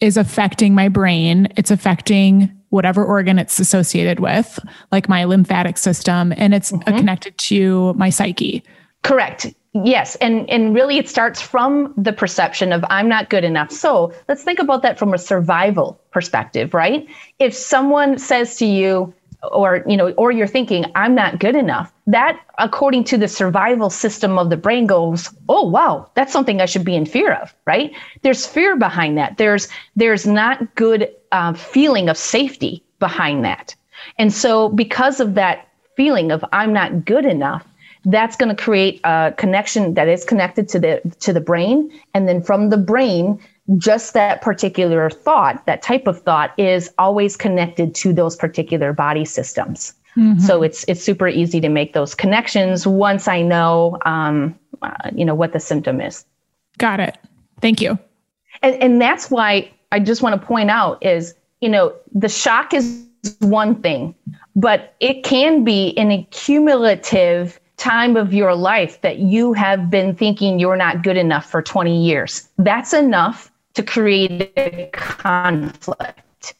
is 0.01 0.16
affecting 0.16 0.75
my 0.75 0.88
brain. 0.88 1.49
It's 1.57 1.70
affecting 1.70 2.57
whatever 2.70 3.05
organ 3.05 3.38
it's 3.38 3.59
associated 3.59 4.20
with, 4.20 4.59
like 4.92 5.09
my 5.09 5.25
lymphatic 5.25 5.77
system, 5.77 6.33
and 6.37 6.55
it's 6.55 6.73
mm-hmm. 6.73 6.96
connected 6.96 7.37
to 7.37 7.92
my 7.94 8.11
psyche. 8.11 8.62
Correct. 9.02 9.46
Yes, 9.72 10.16
and 10.16 10.50
and 10.50 10.74
really 10.74 10.98
it 10.98 11.08
starts 11.08 11.40
from 11.40 11.94
the 11.96 12.12
perception 12.12 12.72
of 12.72 12.84
I'm 12.90 13.08
not 13.08 13.30
good 13.30 13.44
enough. 13.44 13.70
So, 13.70 14.12
let's 14.28 14.42
think 14.42 14.58
about 14.58 14.82
that 14.82 14.98
from 14.98 15.14
a 15.14 15.18
survival 15.18 16.00
perspective, 16.10 16.74
right? 16.74 17.06
If 17.38 17.54
someone 17.54 18.18
says 18.18 18.56
to 18.56 18.66
you, 18.66 19.14
or 19.52 19.84
you 19.86 19.96
know 19.96 20.10
or 20.18 20.30
you're 20.30 20.46
thinking 20.46 20.84
i'm 20.96 21.14
not 21.14 21.38
good 21.40 21.56
enough 21.56 21.90
that 22.06 22.38
according 22.58 23.02
to 23.02 23.16
the 23.16 23.26
survival 23.26 23.88
system 23.88 24.38
of 24.38 24.50
the 24.50 24.56
brain 24.56 24.86
goes 24.86 25.30
oh 25.48 25.66
wow 25.66 26.06
that's 26.14 26.30
something 26.30 26.60
i 26.60 26.66
should 26.66 26.84
be 26.84 26.94
in 26.94 27.06
fear 27.06 27.32
of 27.32 27.54
right 27.64 27.90
there's 28.20 28.44
fear 28.46 28.76
behind 28.76 29.16
that 29.16 29.38
there's 29.38 29.66
there's 29.96 30.26
not 30.26 30.74
good 30.74 31.10
uh, 31.32 31.54
feeling 31.54 32.10
of 32.10 32.18
safety 32.18 32.84
behind 32.98 33.42
that 33.42 33.74
and 34.18 34.30
so 34.30 34.68
because 34.68 35.20
of 35.20 35.34
that 35.36 35.66
feeling 35.96 36.30
of 36.32 36.42
I'm 36.52 36.72
not 36.72 37.04
good 37.04 37.26
enough, 37.26 37.66
that's 38.04 38.36
going 38.36 38.54
to 38.54 38.60
create 38.60 39.00
a 39.04 39.34
connection 39.36 39.94
that 39.94 40.08
is 40.08 40.24
connected 40.24 40.68
to 40.70 40.78
the 40.78 41.00
to 41.20 41.32
the 41.32 41.40
brain. 41.40 41.90
And 42.14 42.28
then 42.28 42.42
from 42.42 42.70
the 42.70 42.78
brain 42.78 43.38
just 43.76 44.14
that 44.14 44.42
particular 44.42 45.10
thought 45.10 45.64
that 45.66 45.82
type 45.82 46.06
of 46.06 46.20
thought 46.22 46.52
is 46.58 46.92
always 46.98 47.36
connected 47.36 47.94
to 47.94 48.12
those 48.12 48.36
particular 48.36 48.92
body 48.92 49.24
systems. 49.24 49.94
Mm-hmm. 50.16 50.40
so 50.40 50.64
it's 50.64 50.84
it's 50.88 51.00
super 51.00 51.28
easy 51.28 51.60
to 51.60 51.68
make 51.68 51.92
those 51.92 52.16
connections 52.16 52.84
once 52.84 53.28
i 53.28 53.42
know 53.42 53.96
um, 54.06 54.58
uh, 54.82 54.90
you 55.14 55.24
know 55.24 55.36
what 55.36 55.52
the 55.52 55.60
symptom 55.60 56.00
is. 56.00 56.24
Got 56.78 56.98
it. 56.98 57.16
Thank 57.60 57.80
you. 57.80 57.96
And, 58.62 58.74
and 58.82 59.00
that's 59.00 59.30
why 59.30 59.70
i 59.92 60.00
just 60.00 60.20
want 60.20 60.40
to 60.40 60.44
point 60.44 60.68
out 60.68 61.00
is 61.00 61.34
you 61.60 61.68
know 61.68 61.94
the 62.12 62.28
shock 62.28 62.74
is 62.74 63.06
one 63.38 63.80
thing 63.82 64.14
but 64.56 64.96
it 64.98 65.22
can 65.22 65.62
be 65.62 65.96
an 65.96 66.10
accumulative 66.10 67.60
time 67.81 68.14
of 68.16 68.33
your 68.35 68.55
life 68.55 69.01
that 69.01 69.19
you 69.19 69.55
have 69.55 69.90
been 69.90 70.14
thinking 70.14 70.59
you're 70.59 70.77
not 70.77 71.03
good 71.03 71.16
enough 71.16 71.51
for 71.51 71.62
20 71.62 72.05
years. 72.05 72.49
That's 72.59 72.93
enough 72.93 73.51
to 73.75 73.83
create 73.83 74.53
a 74.57 74.90
conflict. 74.93 76.55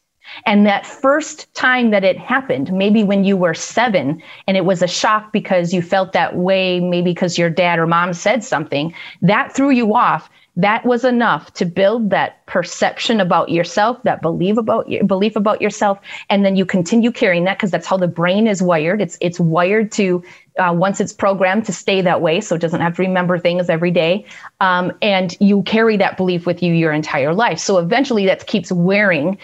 And 0.47 0.65
that 0.65 0.87
first 0.87 1.53
time 1.55 1.91
that 1.91 2.05
it 2.05 2.17
happened, 2.17 2.73
maybe 2.73 3.05
when 3.05 3.25
you 3.25 3.37
were 3.37 3.53
seven, 3.53 4.23
and 4.47 4.57
it 4.57 4.65
was 4.65 4.81
a 4.81 4.87
shock 4.87 5.33
because 5.33 5.75
you 5.75 5.83
felt 5.83 6.13
that 6.13 6.37
way, 6.37 6.81
maybe 6.81 7.11
because 7.11 7.37
your 7.37 7.51
dad 7.51 7.79
or 7.79 7.87
mom 7.87 8.15
said 8.15 8.43
something, 8.43 8.95
that 9.21 9.53
threw 9.53 9.71
you 9.71 9.95
off 9.95 10.31
that 10.57 10.85
was 10.85 11.05
enough 11.05 11.53
to 11.55 11.65
build 11.65 12.11
that 12.11 12.45
perception 12.47 13.21
about 13.21 13.49
yourself 13.49 14.03
that 14.03 14.21
belief 14.21 14.57
about 14.57 14.89
your 14.89 15.05
belief 15.05 15.37
about 15.37 15.63
yourself 15.63 15.99
and 16.29 16.45
then 16.45 16.57
you 16.57 16.67
continue 16.67 17.13
carrying 17.13 17.45
that 17.45 17.57
because 17.57 17.71
that's 17.71 17.87
how 17.87 17.97
the 17.97 18.09
brain 18.09 18.47
is 18.47 18.61
wired. 18.63 19.01
It's 19.01 19.17
it's 19.21 19.39
wired 19.39 19.93
to 19.93 20.23
uh, 20.59 20.75
once 20.77 21.01
it's 21.01 21.13
programmed 21.13 21.65
to 21.67 21.73
stay 21.73 22.03
that 22.03 22.21
way 22.21 22.41
so 22.41 22.57
it 22.57 22.61
doesn't 22.61 22.81
have 22.81 22.97
to 22.97 23.03
remember 23.03 23.39
things 23.39 23.71
every 23.71 23.91
day 23.91 24.27
um, 24.61 24.93
and 25.01 25.37
you 25.41 25.63
carry 25.63 25.97
that 25.97 26.17
belief 26.17 26.47
with 26.47 26.63
you 26.63 26.75
your 26.75 26.93
entire 26.93 27.33
life. 27.33 27.59
So 27.59 27.79
eventually 27.79 28.27
that 28.27 28.47
keeps 28.47 28.73
wearing 28.73 29.39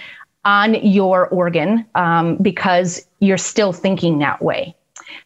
on 0.45 0.75
your 0.75 1.29
organ 1.29 1.87
um, 1.95 2.37
because 2.37 3.07
you're 3.21 3.39
still 3.39 3.73
thinking 3.73 4.19
that 4.19 4.43
way. 4.43 4.77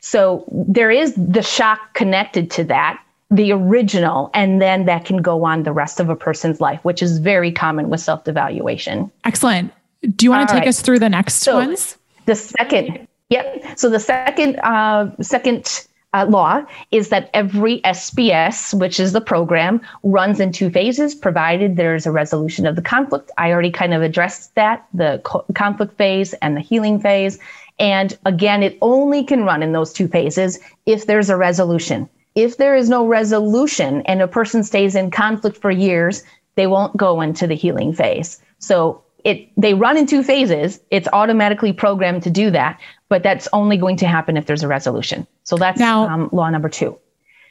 So 0.00 0.44
there 0.52 0.90
is 0.90 1.14
the 1.14 1.42
shock 1.42 1.94
connected 1.94 2.50
to 2.52 2.64
that 2.64 3.02
the 3.30 3.52
original 3.52 4.30
and 4.34 4.60
then 4.60 4.86
that 4.86 5.04
can 5.04 5.18
go 5.18 5.44
on 5.44 5.62
the 5.62 5.72
rest 5.72 6.00
of 6.00 6.08
a 6.08 6.16
person's 6.16 6.60
life 6.60 6.84
which 6.84 7.02
is 7.02 7.18
very 7.18 7.52
common 7.52 7.88
with 7.88 8.00
self 8.00 8.24
devaluation. 8.24 9.10
excellent 9.24 9.72
do 10.16 10.26
you 10.26 10.30
want 10.30 10.48
to 10.48 10.54
take 10.54 10.62
right. 10.62 10.68
us 10.68 10.80
through 10.80 10.98
the 10.98 11.08
next 11.08 11.34
so 11.34 11.56
ones 11.56 11.96
the 12.26 12.34
second 12.34 13.06
yep 13.28 13.64
so 13.76 13.88
the 13.88 14.00
second 14.00 14.58
uh, 14.60 15.10
second 15.20 15.86
uh, 16.12 16.26
law 16.28 16.64
is 16.90 17.10
that 17.10 17.30
every 17.34 17.80
SBS, 17.82 18.74
which 18.74 18.98
is 18.98 19.12
the 19.12 19.20
program, 19.20 19.80
runs 20.02 20.40
in 20.40 20.50
two 20.50 20.68
phases, 20.68 21.14
provided 21.14 21.76
there's 21.76 22.04
a 22.04 22.10
resolution 22.10 22.66
of 22.66 22.74
the 22.74 22.82
conflict. 22.82 23.30
I 23.38 23.52
already 23.52 23.70
kind 23.70 23.94
of 23.94 24.02
addressed 24.02 24.52
that 24.56 24.84
the 24.92 25.20
co- 25.22 25.44
conflict 25.54 25.96
phase 25.96 26.32
and 26.34 26.56
the 26.56 26.60
healing 26.60 26.98
phase. 26.98 27.38
And 27.78 28.18
again, 28.26 28.64
it 28.64 28.76
only 28.82 29.22
can 29.22 29.44
run 29.44 29.62
in 29.62 29.70
those 29.70 29.92
two 29.92 30.08
phases 30.08 30.58
if 30.84 31.06
there's 31.06 31.30
a 31.30 31.36
resolution 31.36 32.08
if 32.42 32.56
there 32.56 32.76
is 32.76 32.88
no 32.88 33.06
resolution 33.06 34.02
and 34.02 34.22
a 34.22 34.28
person 34.28 34.62
stays 34.62 34.94
in 34.94 35.10
conflict 35.10 35.56
for 35.56 35.70
years, 35.70 36.22
they 36.54 36.66
won't 36.66 36.96
go 36.96 37.20
into 37.20 37.46
the 37.46 37.54
healing 37.54 37.92
phase. 37.92 38.40
So 38.58 39.02
it 39.24 39.50
they 39.56 39.74
run 39.74 39.96
in 39.96 40.06
two 40.06 40.22
phases. 40.22 40.80
It's 40.90 41.08
automatically 41.12 41.72
programmed 41.72 42.22
to 42.24 42.30
do 42.30 42.50
that, 42.50 42.80
but 43.08 43.22
that's 43.22 43.48
only 43.52 43.76
going 43.76 43.96
to 43.98 44.06
happen 44.06 44.36
if 44.36 44.46
there's 44.46 44.62
a 44.62 44.68
resolution. 44.68 45.26
So 45.44 45.56
that's 45.56 45.78
now, 45.78 46.08
um, 46.08 46.28
law 46.32 46.48
number 46.48 46.68
two. 46.68 46.98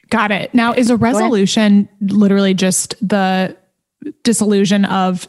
Got 0.10 0.32
it. 0.32 0.54
Now, 0.54 0.74
is 0.74 0.90
a 0.90 0.98
resolution 0.98 1.88
literally 2.02 2.56
just 2.56 2.96
the 3.08 3.56
disillusion 4.24 4.86
of 4.86 5.28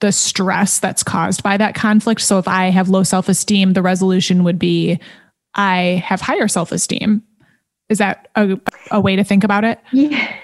the 0.00 0.10
stress 0.10 0.80
that's 0.80 1.02
caused 1.04 1.42
by 1.42 1.56
that 1.56 1.74
conflict? 1.74 2.20
So 2.20 2.38
if 2.38 2.48
I 2.48 2.70
have 2.70 2.88
low 2.88 3.04
self 3.04 3.28
esteem, 3.28 3.74
the 3.74 3.82
resolution 3.82 4.42
would 4.42 4.58
be 4.58 4.98
I 5.54 6.02
have 6.04 6.20
higher 6.20 6.48
self 6.48 6.72
esteem 6.72 7.22
is 7.88 7.98
that 7.98 8.28
a, 8.36 8.58
a 8.90 9.00
way 9.00 9.16
to 9.16 9.24
think 9.24 9.44
about 9.44 9.64
it? 9.64 9.80
Yeah, 9.92 10.34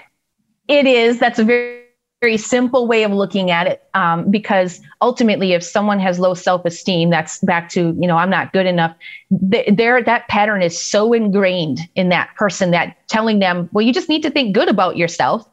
it 0.67 0.85
is. 0.85 1.19
That's 1.19 1.39
a 1.39 1.43
very 1.43 1.83
very 2.23 2.37
simple 2.37 2.87
way 2.87 3.03
of 3.03 3.11
looking 3.11 3.51
at 3.51 3.67
it 3.67 3.83
um, 3.95 4.31
because 4.31 4.79
ultimately 5.01 5.51
if 5.51 5.61
someone 5.61 5.99
has 5.99 6.19
low 6.19 6.33
self-esteem 6.33 7.09
that's 7.09 7.39
back 7.39 7.67
to 7.67 7.93
you 7.99 8.07
know 8.07 8.15
i'm 8.15 8.29
not 8.29 8.53
good 8.53 8.65
enough 8.65 8.95
there 9.29 10.01
that 10.01 10.25
pattern 10.29 10.61
is 10.61 10.81
so 10.81 11.11
ingrained 11.11 11.81
in 11.95 12.07
that 12.07 12.33
person 12.37 12.71
that 12.71 12.95
telling 13.09 13.39
them 13.39 13.69
well 13.73 13.85
you 13.85 13.91
just 13.91 14.07
need 14.07 14.23
to 14.23 14.29
think 14.29 14.55
good 14.55 14.69
about 14.69 14.95
yourself 14.95 15.45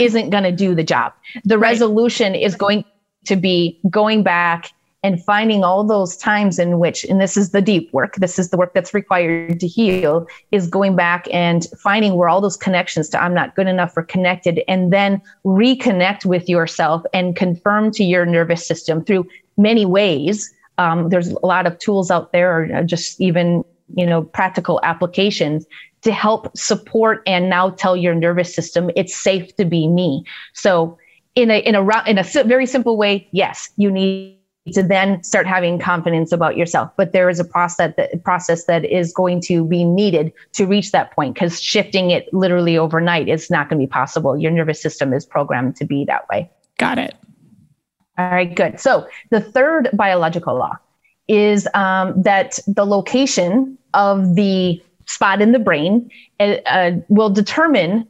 isn't 0.00 0.30
going 0.30 0.44
to 0.44 0.50
do 0.50 0.74
the 0.74 0.82
job 0.82 1.12
the 1.44 1.58
right. 1.58 1.72
resolution 1.72 2.34
is 2.34 2.54
going 2.54 2.82
to 3.26 3.36
be 3.36 3.78
going 3.90 4.22
back 4.22 4.72
and 5.04 5.22
finding 5.22 5.62
all 5.62 5.84
those 5.84 6.16
times 6.16 6.58
in 6.58 6.78
which, 6.78 7.04
and 7.04 7.20
this 7.20 7.36
is 7.36 7.50
the 7.50 7.60
deep 7.60 7.92
work, 7.92 8.16
this 8.16 8.38
is 8.38 8.48
the 8.48 8.56
work 8.56 8.72
that's 8.72 8.94
required 8.94 9.60
to 9.60 9.68
heal, 9.68 10.26
is 10.50 10.66
going 10.66 10.96
back 10.96 11.28
and 11.30 11.66
finding 11.78 12.16
where 12.16 12.30
all 12.30 12.40
those 12.40 12.56
connections 12.56 13.10
to 13.10 13.22
I'm 13.22 13.34
not 13.34 13.54
good 13.54 13.66
enough 13.66 13.94
or 13.98 14.02
connected, 14.02 14.62
and 14.66 14.90
then 14.90 15.20
reconnect 15.44 16.24
with 16.24 16.48
yourself 16.48 17.04
and 17.12 17.36
confirm 17.36 17.90
to 17.92 18.02
your 18.02 18.24
nervous 18.24 18.66
system 18.66 19.04
through 19.04 19.28
many 19.58 19.84
ways. 19.84 20.50
Um, 20.78 21.10
there's 21.10 21.28
a 21.28 21.46
lot 21.46 21.66
of 21.66 21.78
tools 21.78 22.10
out 22.10 22.32
there, 22.32 22.62
or 22.62 22.82
just 22.82 23.20
even 23.20 23.62
you 23.94 24.06
know 24.06 24.22
practical 24.22 24.80
applications 24.84 25.66
to 26.00 26.12
help 26.12 26.56
support 26.56 27.22
and 27.26 27.50
now 27.50 27.70
tell 27.70 27.94
your 27.94 28.14
nervous 28.14 28.54
system 28.54 28.90
it's 28.96 29.14
safe 29.14 29.54
to 29.56 29.66
be 29.66 29.86
me. 29.86 30.24
So 30.54 30.96
in 31.34 31.50
a 31.50 31.58
in 31.58 31.74
a 31.74 32.04
in 32.08 32.16
a 32.16 32.22
very 32.22 32.64
simple 32.64 32.96
way, 32.96 33.28
yes, 33.32 33.68
you 33.76 33.90
need 33.90 34.38
to 34.72 34.82
then 34.82 35.22
start 35.22 35.46
having 35.46 35.78
confidence 35.78 36.32
about 36.32 36.56
yourself. 36.56 36.90
But 36.96 37.12
there 37.12 37.28
is 37.28 37.38
a 37.38 37.44
process 37.44 37.92
that 37.96 38.24
process 38.24 38.64
that 38.64 38.84
is 38.84 39.12
going 39.12 39.42
to 39.42 39.64
be 39.64 39.84
needed 39.84 40.32
to 40.54 40.66
reach 40.66 40.90
that 40.92 41.12
point 41.12 41.34
because 41.34 41.60
shifting 41.60 42.10
it 42.10 42.32
literally 42.32 42.78
overnight 42.78 43.28
is 43.28 43.50
not 43.50 43.68
going 43.68 43.78
to 43.78 43.86
be 43.86 43.90
possible. 43.90 44.38
Your 44.38 44.50
nervous 44.50 44.80
system 44.80 45.12
is 45.12 45.26
programmed 45.26 45.76
to 45.76 45.84
be 45.84 46.04
that 46.06 46.26
way. 46.30 46.50
Got 46.78 46.98
it. 46.98 47.14
All 48.16 48.30
right, 48.30 48.54
good. 48.54 48.80
So 48.80 49.06
the 49.30 49.40
third 49.40 49.90
biological 49.92 50.56
law 50.56 50.76
is 51.28 51.68
um, 51.74 52.22
that 52.22 52.58
the 52.66 52.86
location 52.86 53.76
of 53.92 54.34
the 54.34 54.82
spot 55.06 55.42
in 55.42 55.52
the 55.52 55.58
brain 55.58 56.10
uh, 56.40 56.56
uh 56.64 56.92
will 57.08 57.28
determine 57.28 58.08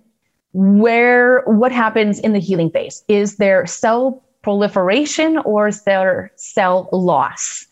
where 0.53 1.43
what 1.47 1.73
happens 1.73 2.21
in 2.21 2.33
the 2.33 2.39
healing 2.39 2.71
phase. 2.71 3.03
Is 3.09 3.37
there 3.37 3.67
cell 3.67 4.24
proliferation 4.45 5.39
or 5.39 5.69
is 5.69 5.83
there 5.83 6.31
cell 6.37 6.89
loss? 6.93 7.67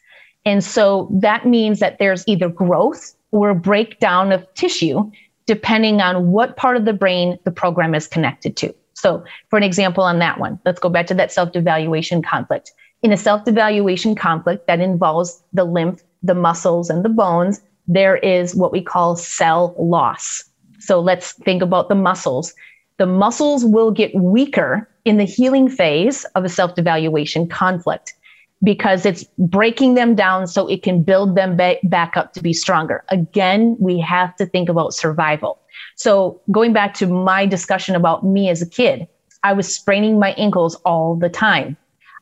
And 0.44 0.64
so 0.64 1.08
that 1.12 1.46
means 1.46 1.78
that 1.78 1.98
there's 1.98 2.24
either 2.26 2.48
growth 2.48 3.14
or 3.30 3.54
breakdown 3.54 4.32
of 4.32 4.52
tissue, 4.54 5.08
depending 5.46 6.00
on 6.00 6.32
what 6.32 6.56
part 6.56 6.76
of 6.76 6.84
the 6.84 6.92
brain 6.92 7.38
the 7.44 7.52
program 7.52 7.94
is 7.94 8.08
connected 8.08 8.56
to. 8.56 8.74
So, 8.94 9.24
for 9.48 9.56
an 9.56 9.62
example 9.62 10.04
on 10.04 10.18
that 10.18 10.38
one, 10.38 10.58
let's 10.64 10.80
go 10.80 10.88
back 10.88 11.06
to 11.08 11.14
that 11.14 11.32
self 11.32 11.52
devaluation 11.52 12.24
conflict. 12.24 12.72
In 13.02 13.12
a 13.12 13.16
self 13.16 13.44
devaluation 13.44 14.16
conflict 14.16 14.66
that 14.66 14.80
involves 14.80 15.42
the 15.52 15.64
lymph, 15.64 16.02
the 16.22 16.34
muscles, 16.34 16.88
and 16.90 17.04
the 17.04 17.08
bones, 17.08 17.60
there 17.88 18.16
is 18.16 18.54
what 18.54 18.72
we 18.72 18.80
call 18.80 19.16
cell 19.16 19.74
loss. 19.78 20.44
So, 20.78 21.00
let's 21.00 21.32
think 21.32 21.62
about 21.62 21.88
the 21.88 21.94
muscles. 21.94 22.54
The 22.98 23.06
muscles 23.06 23.64
will 23.64 23.90
get 23.90 24.14
weaker 24.14 24.88
in 25.04 25.16
the 25.16 25.24
healing 25.24 25.68
phase 25.68 26.24
of 26.34 26.44
a 26.44 26.48
self 26.48 26.74
devaluation 26.74 27.48
conflict 27.48 28.14
because 28.62 29.04
it's 29.04 29.24
breaking 29.38 29.94
them 29.94 30.14
down 30.14 30.46
so 30.46 30.68
it 30.68 30.82
can 30.82 31.02
build 31.02 31.34
them 31.36 31.56
ba- 31.56 31.78
back 31.84 32.16
up 32.16 32.32
to 32.32 32.42
be 32.42 32.52
stronger. 32.52 33.04
Again, 33.08 33.76
we 33.80 33.98
have 33.98 34.36
to 34.36 34.46
think 34.46 34.68
about 34.68 34.94
survival. 34.94 35.58
So, 35.96 36.40
going 36.50 36.72
back 36.72 36.94
to 36.94 37.06
my 37.06 37.46
discussion 37.46 37.94
about 37.94 38.24
me 38.24 38.48
as 38.48 38.62
a 38.62 38.68
kid, 38.68 39.08
I 39.42 39.52
was 39.52 39.72
spraining 39.72 40.18
my 40.18 40.32
ankles 40.32 40.76
all 40.84 41.16
the 41.16 41.28
time. 41.28 41.76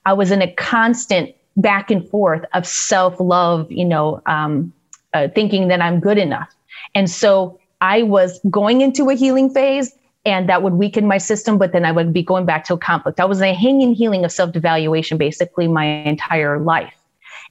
I 0.07 0.14
was 0.14 0.31
in 0.31 0.40
a 0.40 0.53
constant 0.55 1.35
back 1.57 1.90
and 1.90 2.09
forth 2.09 2.45
of 2.55 2.66
self 2.66 3.21
love, 3.21 3.71
you 3.71 3.85
know, 3.85 4.23
um, 4.27 4.73
uh, 5.12 5.29
thinking 5.35 5.69
that 5.69 5.83
I'm 5.83 6.01
good 6.01 6.19
enough. 6.19 6.49
And 6.95 7.11
so 7.11 7.61
I 7.81 8.03
was 8.03 8.40
going 8.51 8.81
into 8.81 9.11
a 9.11 9.14
healing 9.14 9.51
phase 9.51 9.93
and 10.31 10.49
that 10.49 10.62
would 10.62 10.75
weaken 10.75 11.07
my 11.07 11.19
system 11.19 11.59
but 11.59 11.73
then 11.73 11.85
i 11.85 11.93
would 11.93 12.12
be 12.12 12.23
going 12.23 12.47
back 12.47 12.64
to 12.64 12.75
a 12.75 12.79
conflict. 12.79 13.21
I 13.21 13.25
was 13.25 13.40
a 13.43 13.53
hanging 13.53 13.95
healing 13.95 14.25
of 14.25 14.33
self-devaluation 14.33 15.19
basically 15.19 15.69
my 15.69 15.85
entire 15.85 16.59
life. 16.59 16.95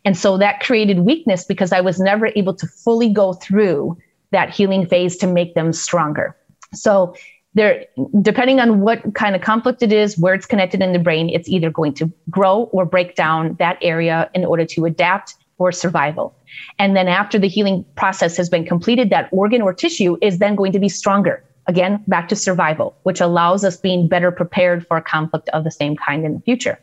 And 0.06 0.18
so 0.18 0.38
that 0.38 0.62
created 0.62 1.00
weakness 1.00 1.44
because 1.44 1.72
i 1.72 1.82
was 1.82 2.00
never 2.00 2.28
able 2.36 2.56
to 2.56 2.68
fully 2.68 3.10
go 3.10 3.34
through 3.34 3.98
that 4.32 4.50
healing 4.50 4.86
phase 4.86 5.18
to 5.18 5.28
make 5.28 5.56
them 5.56 5.74
stronger. 5.74 6.36
So 6.74 7.15
there 7.56 7.86
depending 8.22 8.60
on 8.60 8.82
what 8.82 9.00
kind 9.15 9.36
of 9.36 9.42
conflict 9.42 9.82
it 9.82 9.92
is 9.92 10.18
where 10.18 10.34
it's 10.36 10.46
connected 10.46 10.82
in 10.82 10.94
the 10.94 11.00
brain 11.00 11.30
it's 11.30 11.50
either 11.50 11.72
going 11.72 11.94
to 11.96 12.12
grow 12.30 12.70
or 12.72 12.86
break 12.86 13.15
down 13.15 13.56
that 13.58 13.78
area 13.82 14.30
in 14.36 14.46
order 14.46 14.65
to 14.65 14.86
adapt 14.86 15.36
or 15.60 15.72
survival. 15.72 16.34
And 16.80 16.96
then 16.96 17.08
after 17.08 17.38
the 17.38 17.48
healing 17.48 17.86
process 17.96 18.38
has 18.38 18.50
been 18.50 18.65
completed, 18.65 19.10
that 19.12 19.30
organ 19.32 19.62
or 19.62 19.74
tissue 19.74 20.18
is 20.22 20.39
then 20.39 20.56
going 20.56 20.72
to 20.72 20.80
be 20.80 20.89
stronger. 20.89 21.44
Again, 21.70 22.04
back 22.08 22.28
to 22.30 22.36
survival, 22.36 22.98
which 23.04 23.22
allows 23.22 23.64
us 23.64 23.78
being 23.78 24.08
better 24.08 24.32
prepared 24.32 24.88
for 24.88 24.98
a 24.98 25.04
conflict 25.04 25.50
of 25.50 25.64
the 25.64 25.70
same 25.70 25.96
kind 25.96 26.26
in 26.26 26.34
the 26.34 26.40
future. 26.40 26.80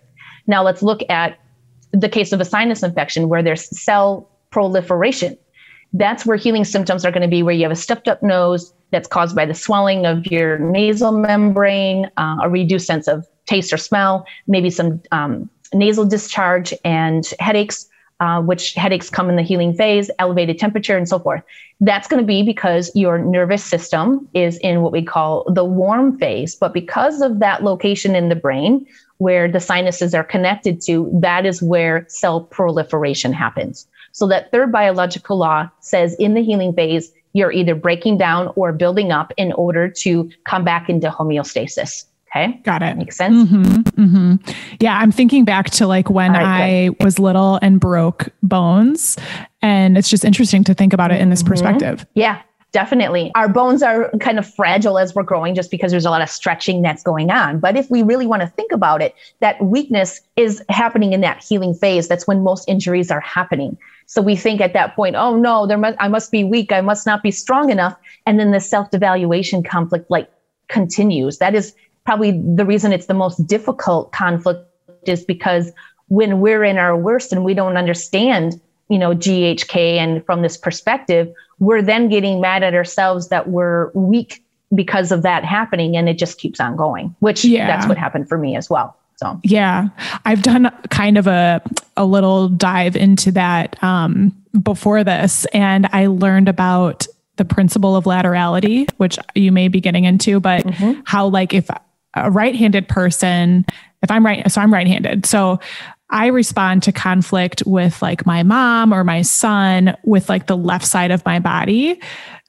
Now 0.47 0.63
let's 0.63 0.81
look 0.81 1.01
at 1.11 1.41
the 1.91 2.09
case 2.09 2.31
of 2.33 2.41
a 2.41 2.45
sinus 2.45 2.85
infection 2.85 3.29
where 3.29 3.43
there's 3.43 3.65
cell 3.77 4.31
proliferation. 4.53 5.37
That's 5.93 6.25
where 6.25 6.37
healing 6.37 6.65
symptoms 6.65 7.05
are 7.05 7.11
going 7.11 7.23
to 7.23 7.29
be 7.29 7.43
where 7.43 7.53
you 7.53 7.65
have 7.65 7.73
a 7.73 7.75
stuffed 7.77 8.07
up 8.07 8.23
nose 8.23 8.73
that's 8.93 9.09
caused 9.09 9.35
by 9.35 9.45
the 9.45 9.55
swelling 9.55 10.07
of 10.07 10.25
your 10.27 10.57
nasal 10.61 11.11
membrane, 11.11 12.09
uh, 12.17 12.37
a 12.45 12.49
reduced 12.49 12.87
sense 12.87 13.09
of 13.09 13.27
taste 13.47 13.73
or 13.73 13.79
smell, 13.79 14.25
maybe 14.47 14.71
some 14.71 15.03
um, 15.11 15.51
nasal 15.75 16.05
discharge 16.05 16.73
and 16.85 17.35
headaches, 17.41 17.89
uh, 18.21 18.41
which 18.41 18.75
headaches 18.75 19.11
come 19.11 19.29
in 19.29 19.37
the 19.37 19.43
healing 19.43 19.75
phase, 19.75 20.11
elevated 20.19 20.59
temperature, 20.59 20.97
and 20.97 21.09
so 21.09 21.19
forth. 21.19 21.43
That's 21.81 22.09
going 22.09 22.23
to 22.23 22.27
be 22.27 22.43
because 22.43 22.91
your 22.95 23.19
nervous 23.19 23.63
system 23.63 24.29
is 24.33 24.57
in 24.59 24.83
what 24.83 24.93
we 24.93 25.03
call 25.03 25.45
the 25.53 25.65
warm 25.65 26.19
phase. 26.19 26.55
But 26.55 26.73
because 26.73 27.21
of 27.21 27.41
that 27.41 27.63
location 27.63 28.15
in 28.15 28.29
the 28.29 28.37
brain 28.37 28.87
where 29.19 29.51
the 29.51 29.61
sinuses 29.61 30.15
are 30.15 30.25
connected 30.25 30.81
to, 30.83 31.11
that 31.21 31.45
is 31.45 31.63
where 31.63 32.07
cell 32.09 32.41
proliferation 32.41 33.33
happens. 33.33 33.87
So 34.13 34.27
that 34.29 34.51
third 34.51 34.73
biological 34.73 35.37
law 35.37 35.69
says 35.81 36.15
in 36.15 36.35
the 36.35 36.43
healing 36.43 36.73
phase, 36.73 37.13
you're 37.35 37.53
either 37.53 37.75
breaking 37.75 38.17
down 38.17 38.51
or 38.57 38.73
building 38.73 39.13
up 39.13 39.31
in 39.37 39.53
order 39.53 39.91
to 39.91 40.31
come 40.45 40.65
back 40.65 40.89
into 40.89 41.11
homeostasis. 41.11 42.07
Okay. 42.37 42.61
Got 42.63 42.83
it. 42.83 42.97
Makes 42.97 43.17
sense. 43.17 43.49
Mm-hmm, 43.51 44.03
mm-hmm. 44.03 44.53
Yeah. 44.81 44.99
I'm 44.99 45.13
thinking 45.13 45.45
back 45.45 45.71
to 45.71 45.87
like 45.87 46.11
when 46.11 46.33
right, 46.33 46.91
I 46.91 47.05
was 47.05 47.19
little 47.19 47.59
and 47.63 47.81
broke 47.81 48.29
bones. 48.43 49.17
And 49.63 49.97
it's 49.97 50.11
just 50.11 50.25
interesting 50.25 50.65
to 50.65 50.75
think 50.75 50.93
about 50.93 51.11
it 51.11 51.21
in 51.21 51.31
this 51.31 51.43
mm-hmm. 51.43 51.53
perspective. 51.53 52.07
Yeah. 52.15 52.43
Definitely. 52.73 53.33
Our 53.35 53.49
bones 53.49 53.83
are 53.83 54.11
kind 54.21 54.39
of 54.39 54.55
fragile 54.55 54.99
as 54.99 55.15
we're 55.15 55.23
growing 55.23 55.55
just 55.55 55.71
because 55.71 55.93
there's 55.93 56.05
a 56.05 56.11
lot 56.11 56.21
of 56.21 56.29
stretching 56.29 56.83
that's 56.83 57.03
going 57.03 57.31
on. 57.31 57.59
But 57.59 57.75
if 57.75 57.91
we 57.91 58.03
really 58.03 58.27
want 58.27 58.43
to 58.43 58.49
think 58.49 58.71
about 58.71 59.01
it, 59.01 59.15
that 59.41 59.63
weakness 59.65 60.21
is 60.37 60.63
happening 60.69 61.15
in 61.15 61.23
that 61.23 61.43
healing 61.43 61.73
phase. 61.73 62.07
That's 62.07 62.27
when 62.27 62.43
most 62.43 62.69
injuries 62.69 63.11
are 63.11 63.21
happening. 63.21 63.79
So 64.05 64.21
we 64.21 64.37
think 64.37 64.61
at 64.61 64.75
that 64.75 64.95
point, 64.95 65.17
oh 65.17 65.37
no, 65.37 65.67
there 65.67 65.79
must 65.79 65.97
I 66.01 66.09
must 66.09 66.31
be 66.31 66.45
weak. 66.45 66.71
I 66.71 66.83
must 66.83 67.07
not 67.07 67.23
be 67.23 67.31
strong 67.31 67.71
enough. 67.71 67.97
And 68.27 68.39
then 68.39 68.51
the 68.51 68.61
self-devaluation 68.61 69.65
conflict 69.65 70.11
like 70.11 70.29
continues. 70.69 71.39
That 71.39 71.55
is 71.55 71.75
probably 72.07 72.41
the 72.41 72.65
reason 72.65 72.93
it's 72.93 73.07
the 73.07 73.15
most 73.15 73.47
difficult 73.47 74.13
conflict 74.13 74.67
is 75.05 75.25
because 75.25 75.73
when 76.09 76.41
we're 76.41 76.65
in 76.65 76.79
our 76.79 76.97
worst 76.97 77.33
and 77.33 77.45
we 77.45 77.53
don't 77.53 77.77
understand, 77.77 78.61
you 78.89 78.99
know, 78.99 79.11
GHK 79.11 79.97
and 79.97 80.25
from 80.25 80.43
this 80.43 80.57
perspective, 80.57 81.33
we're 81.59 81.83
then 81.83 82.09
getting 82.09 82.41
mad 82.41 82.63
at 82.63 82.75
ourselves 82.75 83.29
that 83.29 83.49
we're 83.49 83.91
weak 83.93 84.43
because 84.75 85.13
of 85.13 85.23
that 85.23 85.45
happening 85.45 85.97
and 85.97 86.09
it 86.09 86.19
just 86.19 86.39
keeps 86.39 86.61
on 86.61 86.77
going, 86.77 87.15
which 87.21 87.45
yeah. 87.45 87.67
that's 87.67 87.87
what 87.87 87.99
happened 87.99 88.29
for 88.29 88.39
me 88.39 88.57
as 88.57 88.71
well. 88.71 88.97
So 89.17 89.41
yeah, 89.43 89.89
I've 90.25 90.43
done 90.43 90.71
kind 90.91 91.17
of 91.17 91.27
a 91.27 91.63
a 91.97 92.05
little 92.05 92.49
dive 92.51 92.97
into 92.97 93.33
that 93.33 93.83
um, 93.83 94.37
before 94.63 95.05
this, 95.05 95.47
and 95.55 95.89
I 95.93 96.09
learned 96.09 96.51
about 96.51 97.07
the 97.37 97.45
principle 97.47 97.97
of 97.97 98.05
laterality, 98.05 98.91
which 98.99 99.19
you 99.35 99.53
may 99.53 99.69
be 99.69 99.81
getting 99.81 100.05
into, 100.05 100.39
but 100.39 100.65
mm-hmm. 100.65 101.01
how 101.07 101.29
like 101.29 101.55
if 101.55 101.71
a 102.17 102.31
right-handed 102.31 102.89
person, 102.89 103.65
if 104.03 104.11
I'm 104.11 104.25
right, 104.25 104.51
so 104.51 104.61
I'm 104.61 104.73
right-handed, 104.73 105.27
so 105.27 105.61
I 106.11 106.27
respond 106.27 106.83
to 106.85 106.93
conflict 106.93 107.63
with 107.67 108.01
like 108.01 108.27
my 108.27 108.43
mom 108.43 108.93
or 108.93 109.05
my 109.05 109.23
son 109.23 109.97
with 110.05 110.29
like 110.29 110.47
the 110.47 110.57
left 110.57 110.87
side 110.87 111.11
of 111.11 111.25
my 111.25 111.39
body, 111.39 112.01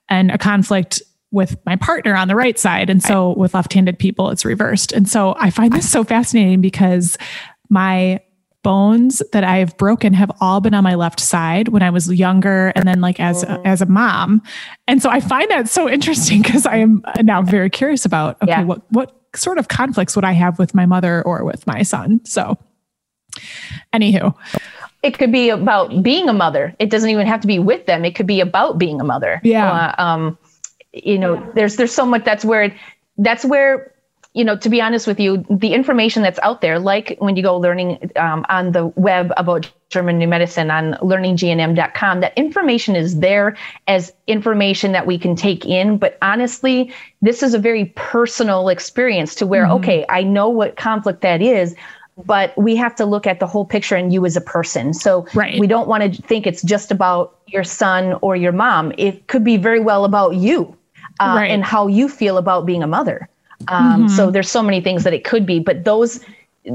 and 0.10 0.32
a 0.32 0.38
conflict 0.38 1.02
with 1.32 1.58
my 1.66 1.76
partner 1.76 2.16
on 2.16 2.30
the 2.30 2.36
right 2.36 2.58
side. 2.58 2.90
And 2.90 3.04
so 3.04 3.36
with 3.36 3.54
left 3.54 3.74
handed 3.74 4.00
people, 4.00 4.30
it's 4.30 4.46
reversed. 4.46 4.94
And 4.94 5.10
so 5.10 5.36
I 5.38 5.50
find 5.50 5.74
this 5.74 5.92
so 5.92 6.06
fascinating 6.06 6.62
because 6.62 7.18
my 7.70 8.22
bones 8.64 9.22
that 9.34 9.44
I've 9.44 9.76
broken 9.78 10.14
have 10.14 10.32
all 10.40 10.62
been 10.62 10.74
on 10.74 10.84
my 10.84 10.96
left 10.96 11.20
side 11.20 11.68
when 11.68 11.84
I 11.84 11.90
was 11.90 12.12
younger 12.12 12.72
and 12.76 12.88
then 12.88 13.02
like 13.02 13.20
as 13.20 13.44
a, 13.44 13.48
mm-hmm. 13.48 13.68
as 13.68 13.82
a 13.82 13.86
mom. 13.86 14.42
And 14.88 15.02
so 15.02 15.10
I 15.10 15.20
find 15.20 15.50
that 15.52 15.68
so 15.70 15.90
interesting 15.90 16.42
because 16.42 16.66
I 16.66 16.78
am 16.78 17.02
now 17.22 17.42
very 17.42 17.70
curious 17.70 18.06
about 18.06 18.42
okay, 18.42 18.52
yeah. 18.52 18.64
what 18.64 18.82
what 18.92 19.17
sort 19.36 19.58
of 19.58 19.68
conflicts 19.68 20.16
would 20.16 20.26
I 20.26 20.34
have 20.34 20.60
with 20.60 20.74
my 20.74 20.86
mother 20.86 21.22
or 21.24 21.44
with 21.44 21.66
my 21.68 21.84
son? 21.84 22.22
So 22.26 22.58
anywho. 23.94 24.34
It 25.04 25.18
could 25.18 25.32
be 25.32 25.50
about 25.50 26.02
being 26.02 26.28
a 26.28 26.34
mother. 26.34 26.76
It 26.80 26.90
doesn't 26.90 27.10
even 27.10 27.28
have 27.28 27.42
to 27.42 27.48
be 27.48 27.60
with 27.60 27.86
them. 27.86 28.04
It 28.04 28.16
could 28.16 28.28
be 28.28 28.40
about 28.40 28.78
being 28.78 29.00
a 29.00 29.04
mother. 29.04 29.40
Yeah. 29.44 29.94
Uh, 29.98 30.02
um, 30.02 30.38
you 31.04 31.20
know 31.20 31.52
there's 31.54 31.76
there's 31.76 31.94
so 31.94 32.06
much 32.06 32.24
that's 32.24 32.44
where 32.44 32.76
that's 33.18 33.46
where 33.46 33.94
you 34.38 34.46
know 34.46 34.56
to 34.56 34.70
be 34.70 34.80
honest 34.80 35.08
with 35.08 35.20
you 35.20 35.44
the 35.50 35.74
information 35.74 36.22
that's 36.22 36.40
out 36.44 36.62
there 36.62 36.78
like 36.78 37.16
when 37.20 37.36
you 37.36 37.42
go 37.42 37.58
learning 37.58 38.12
um, 38.16 38.46
on 38.50 38.72
the 38.72 38.86
web 38.96 39.34
about 39.36 39.70
german 39.90 40.20
new 40.20 40.28
medicine 40.28 40.70
on 40.70 40.94
learninggnm.com 41.02 42.20
that 42.20 42.38
information 42.38 42.96
is 42.96 43.20
there 43.20 43.58
as 43.88 44.14
information 44.28 44.92
that 44.92 45.08
we 45.08 45.18
can 45.18 45.36
take 45.36 45.66
in 45.66 45.98
but 45.98 46.18
honestly 46.22 46.94
this 47.22 47.42
is 47.42 47.56
a 47.56 47.60
very 47.60 47.86
personal 47.96 48.70
experience 48.70 49.34
to 49.34 49.48
where 49.48 49.64
mm-hmm. 49.64 49.84
okay 49.84 50.06
i 50.10 50.22
know 50.22 50.48
what 50.50 50.78
conflict 50.78 51.22
that 51.22 51.42
is 51.42 51.76
but 52.26 52.58
we 52.58 52.76
have 52.76 52.96
to 52.96 53.06
look 53.06 53.28
at 53.28 53.40
the 53.40 53.48
whole 53.48 53.66
picture 53.66 53.96
and 53.96 54.12
you 54.12 54.26
as 54.26 54.36
a 54.36 54.42
person. 54.42 54.92
So 54.92 55.28
right. 55.36 55.60
we 55.60 55.68
don't 55.68 55.88
want 55.88 56.02
to 56.16 56.22
think 56.24 56.48
it's 56.48 56.64
just 56.64 56.92
about 56.92 57.38
your 57.46 57.64
son 57.64 58.18
or 58.24 58.36
your 58.36 58.52
mom. 58.52 58.92
It 58.98 59.28
could 59.28 59.44
be 59.44 59.56
very 59.56 59.80
well 59.80 60.04
about 60.04 60.34
you 60.34 60.76
uh, 61.20 61.36
right. 61.38 61.52
and 61.52 61.64
how 61.64 61.86
you 61.86 62.10
feel 62.10 62.40
about 62.40 62.66
being 62.66 62.82
a 62.82 62.88
mother. 62.88 63.30
Um, 63.68 64.06
mm-hmm. 64.06 64.08
So 64.10 64.32
there's 64.32 64.50
so 64.50 64.64
many 64.64 64.82
things 64.82 65.04
that 65.04 65.14
it 65.14 65.24
could 65.24 65.46
be, 65.46 65.60
but 65.60 65.84
those 65.84 66.20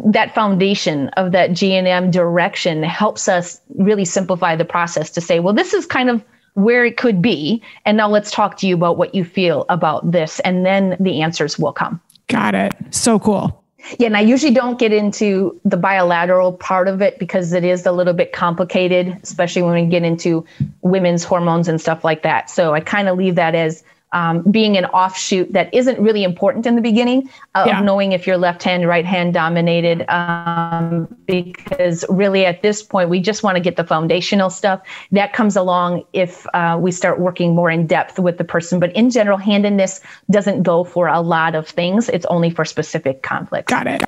that 0.06 0.34
foundation 0.34 1.08
of 1.10 1.32
that 1.32 1.50
GNM 1.50 2.10
direction 2.10 2.82
helps 2.82 3.28
us 3.28 3.60
really 3.76 4.06
simplify 4.06 4.56
the 4.56 4.64
process 4.64 5.10
to 5.10 5.20
say, 5.20 5.38
well, 5.38 5.52
this 5.52 5.74
is 5.74 5.84
kind 5.84 6.08
of 6.08 6.24
where 6.54 6.84
it 6.84 6.96
could 6.96 7.22
be, 7.22 7.62
and 7.84 7.96
now 7.96 8.08
let's 8.08 8.30
talk 8.30 8.56
to 8.58 8.66
you 8.66 8.74
about 8.74 8.98
what 8.98 9.14
you 9.14 9.24
feel 9.24 9.64
about 9.68 10.10
this, 10.10 10.40
and 10.40 10.66
then 10.66 10.96
the 11.00 11.22
answers 11.22 11.58
will 11.58 11.72
come. 11.72 12.00
Got 12.28 12.54
it. 12.54 12.74
So 12.90 13.18
cool. 13.18 13.62
Yeah, 13.98 14.06
and 14.06 14.16
I 14.16 14.20
usually 14.20 14.52
don't 14.52 14.78
get 14.78 14.92
into 14.92 15.58
the 15.64 15.76
bilateral 15.76 16.52
part 16.52 16.88
of 16.88 17.02
it 17.02 17.18
because 17.18 17.52
it 17.52 17.64
is 17.64 17.84
a 17.84 17.92
little 17.92 18.12
bit 18.14 18.32
complicated, 18.32 19.18
especially 19.22 19.62
when 19.62 19.74
we 19.74 19.86
get 19.86 20.04
into 20.04 20.44
women's 20.82 21.24
hormones 21.24 21.68
and 21.68 21.80
stuff 21.80 22.04
like 22.04 22.22
that. 22.22 22.48
So 22.48 22.74
I 22.74 22.80
kind 22.80 23.08
of 23.08 23.18
leave 23.18 23.34
that 23.34 23.54
as 23.54 23.82
um, 24.12 24.42
being 24.50 24.76
an 24.76 24.84
offshoot 24.86 25.52
that 25.52 25.72
isn't 25.72 25.98
really 25.98 26.24
important 26.24 26.66
in 26.66 26.76
the 26.76 26.82
beginning 26.82 27.30
uh, 27.54 27.64
yeah. 27.66 27.78
of 27.78 27.84
knowing 27.84 28.12
if 28.12 28.26
you're 28.26 28.36
left 28.36 28.62
hand, 28.62 28.86
right 28.86 29.04
hand 29.04 29.34
dominated. 29.34 30.04
Um, 30.10 31.08
because 31.26 32.04
really 32.08 32.44
at 32.44 32.62
this 32.62 32.82
point, 32.82 33.08
we 33.08 33.20
just 33.20 33.42
want 33.42 33.56
to 33.56 33.60
get 33.60 33.76
the 33.76 33.84
foundational 33.84 34.50
stuff 34.50 34.82
that 35.12 35.32
comes 35.32 35.56
along 35.56 36.04
if 36.12 36.46
uh, 36.54 36.78
we 36.80 36.92
start 36.92 37.20
working 37.20 37.54
more 37.54 37.70
in 37.70 37.86
depth 37.86 38.18
with 38.18 38.38
the 38.38 38.44
person. 38.44 38.78
But 38.78 38.94
in 38.94 39.10
general, 39.10 39.38
handedness 39.38 40.00
doesn't 40.30 40.62
go 40.62 40.84
for 40.84 41.08
a 41.08 41.20
lot 41.20 41.54
of 41.54 41.68
things, 41.68 42.08
it's 42.08 42.26
only 42.26 42.50
for 42.50 42.64
specific 42.64 43.22
conflicts. 43.22 43.70
Got 43.70 43.86
it. 43.86 44.02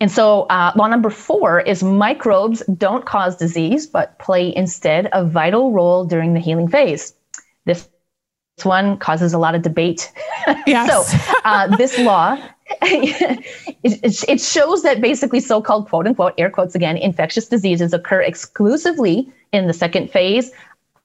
And 0.00 0.10
so, 0.10 0.42
uh, 0.42 0.72
law 0.74 0.88
number 0.88 1.08
four 1.08 1.60
is 1.60 1.82
microbes 1.82 2.62
don't 2.76 3.06
cause 3.06 3.36
disease, 3.36 3.86
but 3.86 4.18
play 4.18 4.54
instead 4.54 5.08
a 5.12 5.24
vital 5.24 5.72
role 5.72 6.04
during 6.04 6.34
the 6.34 6.40
healing 6.40 6.68
phase. 6.68 7.14
This 7.64 7.88
one 8.62 8.96
causes 8.98 9.32
a 9.32 9.38
lot 9.38 9.54
of 9.54 9.62
debate. 9.62 10.12
Yes. 10.66 11.10
so 11.10 11.38
uh, 11.46 11.74
this 11.78 11.98
law, 11.98 12.36
it, 12.82 14.24
it 14.28 14.40
shows 14.40 14.82
that 14.82 15.00
basically 15.00 15.40
so-called 15.40 15.88
quote 15.88 16.06
unquote, 16.06 16.34
air 16.36 16.50
quotes 16.50 16.74
again, 16.74 16.98
infectious 16.98 17.48
diseases 17.48 17.94
occur 17.94 18.20
exclusively 18.20 19.32
in 19.52 19.66
the 19.66 19.72
second 19.72 20.10
phase 20.10 20.52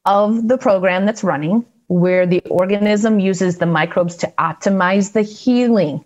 of 0.06 0.50
the 0.50 0.58
program 0.58 1.06
that's 1.06 1.24
running, 1.24 1.66
where 1.88 2.28
the 2.28 2.42
organism 2.50 3.20
uses 3.22 3.60
the 3.60 3.66
microbes 3.66 4.18
to 4.18 4.28
optimize 4.38 5.14
the 5.14 5.22
healing. 5.22 6.04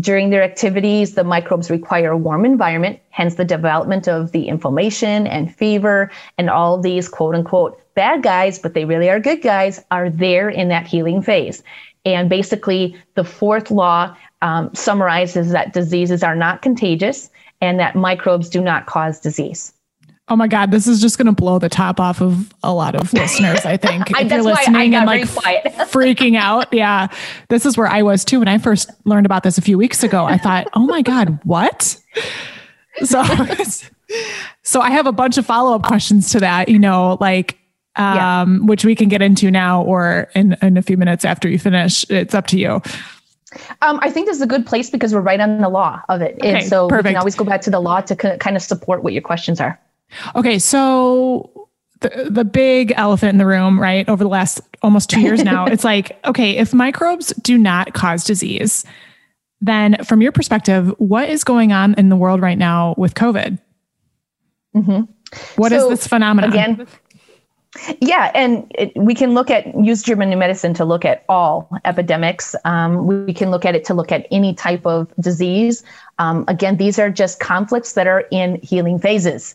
During 0.00 0.28
their 0.28 0.42
activities, 0.42 1.14
the 1.14 1.24
microbes 1.24 1.70
require 1.70 2.10
a 2.10 2.16
warm 2.16 2.44
environment, 2.44 3.00
hence 3.08 3.36
the 3.36 3.44
development 3.44 4.06
of 4.06 4.32
the 4.32 4.46
inflammation 4.46 5.26
and 5.26 5.54
fever 5.54 6.10
and 6.36 6.50
all 6.50 6.78
these 6.78 7.08
quote 7.08 7.34
unquote 7.34 7.80
bad 7.94 8.22
guys, 8.22 8.58
but 8.58 8.74
they 8.74 8.84
really 8.84 9.08
are 9.08 9.18
good 9.18 9.40
guys, 9.40 9.82
are 9.90 10.10
there 10.10 10.50
in 10.50 10.68
that 10.68 10.86
healing 10.86 11.22
phase. 11.22 11.62
And 12.04 12.28
basically, 12.28 12.96
the 13.14 13.24
fourth 13.24 13.70
law 13.70 14.14
um, 14.42 14.74
summarizes 14.74 15.50
that 15.52 15.72
diseases 15.72 16.22
are 16.22 16.36
not 16.36 16.60
contagious 16.60 17.30
and 17.60 17.80
that 17.80 17.96
microbes 17.96 18.50
do 18.50 18.60
not 18.60 18.86
cause 18.86 19.18
disease. 19.18 19.72
Oh 20.30 20.36
my 20.36 20.48
God, 20.48 20.70
this 20.70 20.86
is 20.86 21.00
just 21.00 21.16
going 21.18 21.26
to 21.26 21.32
blow 21.32 21.58
the 21.58 21.68
top 21.68 22.00
off 22.00 22.20
of 22.20 22.52
a 22.62 22.72
lot 22.72 22.94
of 22.94 23.12
listeners, 23.12 23.64
I 23.64 23.76
think. 23.76 24.14
I, 24.16 24.22
if 24.22 24.30
you're 24.30 24.42
listening 24.42 24.94
and 24.94 25.06
like 25.06 25.22
freaking 25.90 26.36
out. 26.36 26.72
Yeah. 26.72 27.08
This 27.48 27.64
is 27.64 27.76
where 27.76 27.86
I 27.86 28.02
was 28.02 28.24
too. 28.24 28.40
When 28.40 28.48
I 28.48 28.58
first 28.58 28.90
learned 29.04 29.26
about 29.26 29.42
this 29.42 29.58
a 29.58 29.62
few 29.62 29.78
weeks 29.78 30.02
ago, 30.02 30.24
I 30.24 30.38
thought, 30.38 30.68
oh 30.74 30.86
my 30.86 31.02
God, 31.02 31.38
what? 31.44 31.96
So 33.02 33.22
So 34.62 34.80
I 34.80 34.90
have 34.90 35.06
a 35.06 35.12
bunch 35.12 35.38
of 35.38 35.46
follow 35.46 35.74
up 35.74 35.82
questions 35.82 36.30
to 36.32 36.40
that, 36.40 36.68
you 36.68 36.78
know, 36.78 37.16
like, 37.20 37.58
um, 37.96 38.14
yeah. 38.16 38.44
which 38.66 38.84
we 38.84 38.94
can 38.94 39.08
get 39.08 39.22
into 39.22 39.50
now 39.50 39.82
or 39.82 40.30
in, 40.34 40.56
in 40.62 40.76
a 40.76 40.82
few 40.82 40.96
minutes 40.96 41.24
after 41.24 41.48
you 41.48 41.58
finish. 41.58 42.04
It's 42.10 42.34
up 42.34 42.46
to 42.48 42.58
you. 42.58 42.82
Um, 43.80 43.98
I 44.02 44.10
think 44.10 44.26
this 44.26 44.36
is 44.36 44.42
a 44.42 44.46
good 44.46 44.66
place 44.66 44.90
because 44.90 45.14
we're 45.14 45.20
right 45.20 45.40
on 45.40 45.60
the 45.60 45.68
law 45.68 46.02
of 46.08 46.20
it. 46.20 46.34
Okay, 46.34 46.58
and 46.58 46.66
so 46.66 46.88
perfect. 46.88 47.06
we 47.06 47.10
can 47.12 47.18
always 47.18 47.34
go 47.34 47.44
back 47.44 47.62
to 47.62 47.70
the 47.70 47.80
law 47.80 48.00
to 48.02 48.14
kind 48.14 48.56
of 48.56 48.62
support 48.62 49.02
what 49.02 49.14
your 49.14 49.22
questions 49.22 49.60
are. 49.60 49.80
Okay. 50.34 50.58
So 50.58 51.68
the, 52.00 52.28
the 52.30 52.44
big 52.44 52.92
elephant 52.96 53.30
in 53.30 53.38
the 53.38 53.46
room, 53.46 53.80
right? 53.80 54.08
Over 54.08 54.24
the 54.24 54.30
last 54.30 54.60
almost 54.82 55.10
two 55.10 55.20
years 55.20 55.42
now, 55.42 55.66
it's 55.70 55.84
like, 55.84 56.18
okay, 56.24 56.56
if 56.56 56.72
microbes 56.72 57.28
do 57.42 57.58
not 57.58 57.94
cause 57.94 58.24
disease, 58.24 58.84
then 59.60 59.96
from 60.04 60.22
your 60.22 60.32
perspective, 60.32 60.94
what 60.98 61.28
is 61.28 61.44
going 61.44 61.72
on 61.72 61.94
in 61.94 62.08
the 62.08 62.16
world 62.16 62.40
right 62.40 62.58
now 62.58 62.94
with 62.96 63.14
COVID? 63.14 63.58
Mm-hmm. 64.76 65.00
What 65.56 65.70
so, 65.70 65.90
is 65.90 65.98
this 65.98 66.06
phenomenon? 66.06 66.50
Again, 66.50 66.86
yeah, 68.00 68.30
and 68.34 68.70
it, 68.74 68.92
we 68.96 69.14
can 69.14 69.34
look 69.34 69.50
at 69.50 69.66
use 69.84 70.02
German 70.02 70.30
new 70.30 70.36
medicine 70.36 70.74
to 70.74 70.84
look 70.84 71.04
at 71.04 71.24
all 71.28 71.68
epidemics. 71.84 72.54
Um, 72.64 73.06
we 73.06 73.34
can 73.34 73.50
look 73.50 73.64
at 73.64 73.74
it 73.74 73.84
to 73.86 73.94
look 73.94 74.10
at 74.10 74.26
any 74.30 74.54
type 74.54 74.86
of 74.86 75.12
disease. 75.20 75.82
Um, 76.18 76.44
again, 76.48 76.76
these 76.76 76.98
are 76.98 77.10
just 77.10 77.40
conflicts 77.40 77.92
that 77.92 78.06
are 78.06 78.24
in 78.30 78.58
healing 78.62 78.98
phases. 78.98 79.54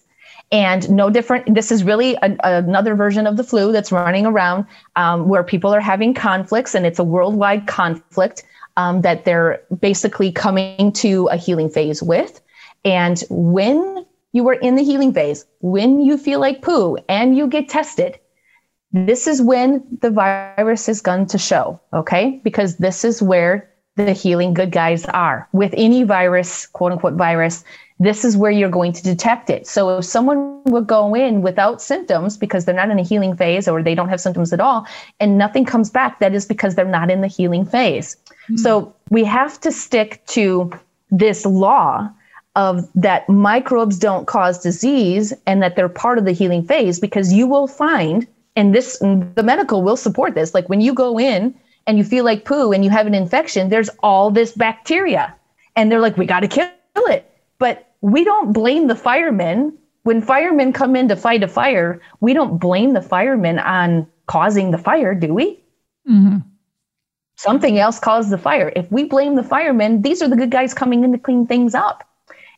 And 0.53 0.87
no 0.91 1.09
different. 1.09 1.55
This 1.55 1.71
is 1.71 1.83
really 1.83 2.13
a, 2.21 2.37
another 2.43 2.93
version 2.93 3.25
of 3.25 3.37
the 3.37 3.43
flu 3.43 3.71
that's 3.71 3.91
running 3.91 4.27
around 4.27 4.67
um, 4.95 5.27
where 5.27 5.43
people 5.43 5.73
are 5.73 5.81
having 5.81 6.13
conflicts, 6.13 6.75
and 6.75 6.85
it's 6.85 6.99
a 6.99 7.03
worldwide 7.03 7.65
conflict 7.65 8.43
um, 8.77 9.01
that 9.01 9.25
they're 9.25 9.63
basically 9.79 10.31
coming 10.31 10.91
to 10.93 11.25
a 11.27 11.37
healing 11.37 11.69
phase 11.69 12.03
with. 12.03 12.39
And 12.85 13.23
when 13.29 14.05
you 14.31 14.47
are 14.47 14.53
in 14.53 14.75
the 14.75 14.83
healing 14.83 15.11
phase, 15.11 15.43
when 15.61 16.01
you 16.01 16.17
feel 16.17 16.39
like 16.39 16.61
poo 16.61 16.97
and 17.09 17.35
you 17.35 17.47
get 17.47 17.67
tested, 17.67 18.19
this 18.91 19.25
is 19.25 19.41
when 19.41 19.83
the 20.01 20.11
virus 20.11 20.87
is 20.87 21.01
going 21.01 21.25
to 21.27 21.39
show, 21.39 21.81
okay? 21.93 22.39
Because 22.43 22.77
this 22.77 23.03
is 23.03 23.23
where 23.23 23.69
the 23.95 24.13
healing 24.13 24.53
good 24.53 24.71
guys 24.71 25.05
are. 25.05 25.47
With 25.51 25.73
any 25.77 26.03
virus, 26.03 26.67
quote 26.67 26.91
unquote 26.91 27.13
virus, 27.13 27.63
this 27.99 28.25
is 28.25 28.35
where 28.35 28.51
you're 28.51 28.69
going 28.69 28.91
to 28.93 29.03
detect 29.03 29.49
it. 29.49 29.67
So 29.67 29.97
if 29.97 30.05
someone 30.05 30.61
would 30.65 30.87
go 30.87 31.13
in 31.13 31.41
without 31.41 31.81
symptoms 31.81 32.37
because 32.37 32.65
they're 32.65 32.75
not 32.75 32.89
in 32.89 32.99
a 32.99 33.03
healing 33.03 33.35
phase 33.35 33.67
or 33.67 33.83
they 33.83 33.95
don't 33.95 34.09
have 34.09 34.19
symptoms 34.19 34.51
at 34.51 34.59
all 34.59 34.87
and 35.19 35.37
nothing 35.37 35.65
comes 35.65 35.89
back, 35.89 36.19
that 36.19 36.33
is 36.33 36.45
because 36.45 36.75
they're 36.75 36.85
not 36.85 37.11
in 37.11 37.21
the 37.21 37.27
healing 37.27 37.65
phase. 37.65 38.17
Mm-hmm. 38.25 38.57
So 38.57 38.93
we 39.09 39.23
have 39.23 39.59
to 39.61 39.71
stick 39.71 40.25
to 40.27 40.71
this 41.11 41.45
law 41.45 42.09
of 42.55 42.87
that 42.95 43.27
microbes 43.29 43.97
don't 43.97 44.27
cause 44.27 44.59
disease 44.59 45.33
and 45.47 45.61
that 45.61 45.75
they're 45.75 45.89
part 45.89 46.17
of 46.17 46.25
the 46.25 46.31
healing 46.31 46.63
phase 46.63 46.99
because 46.99 47.33
you 47.33 47.47
will 47.47 47.67
find 47.67 48.27
and 48.55 48.75
this 48.75 48.99
the 48.99 49.43
medical 49.43 49.81
will 49.81 49.97
support 49.97 50.35
this 50.35 50.53
like 50.53 50.69
when 50.69 50.79
you 50.79 50.93
go 50.93 51.19
in 51.19 51.53
and 51.87 51.97
you 51.97 52.03
feel 52.03 52.23
like 52.23 52.45
poo 52.45 52.71
and 52.71 52.83
you 52.83 52.91
have 52.91 53.07
an 53.07 53.15
infection 53.15 53.69
there's 53.69 53.89
all 54.03 54.29
this 54.29 54.51
bacteria 54.51 55.33
and 55.75 55.91
they're 55.91 55.99
like 55.99 56.15
we 56.15 56.27
got 56.27 56.41
to 56.41 56.47
kill 56.47 56.69
it 56.95 57.32
but 57.59 57.93
we 58.01 58.23
don't 58.23 58.53
blame 58.53 58.87
the 58.87 58.95
firemen 58.95 59.77
when 60.03 60.21
firemen 60.21 60.73
come 60.73 60.95
in 60.95 61.07
to 61.07 61.15
fight 61.15 61.43
a 61.43 61.47
fire 61.47 62.01
we 62.19 62.33
don't 62.33 62.57
blame 62.57 62.93
the 62.93 63.01
firemen 63.01 63.59
on 63.59 64.07
causing 64.27 64.71
the 64.71 64.77
fire 64.77 65.13
do 65.15 65.33
we 65.33 65.61
mm-hmm. 66.09 66.37
something 67.35 67.77
else 67.77 67.99
caused 67.99 68.29
the 68.29 68.37
fire 68.37 68.71
if 68.75 68.91
we 68.91 69.03
blame 69.03 69.35
the 69.35 69.43
firemen 69.43 70.01
these 70.01 70.21
are 70.21 70.27
the 70.27 70.35
good 70.35 70.51
guys 70.51 70.73
coming 70.73 71.03
in 71.03 71.11
to 71.11 71.17
clean 71.17 71.47
things 71.47 71.75
up 71.75 72.03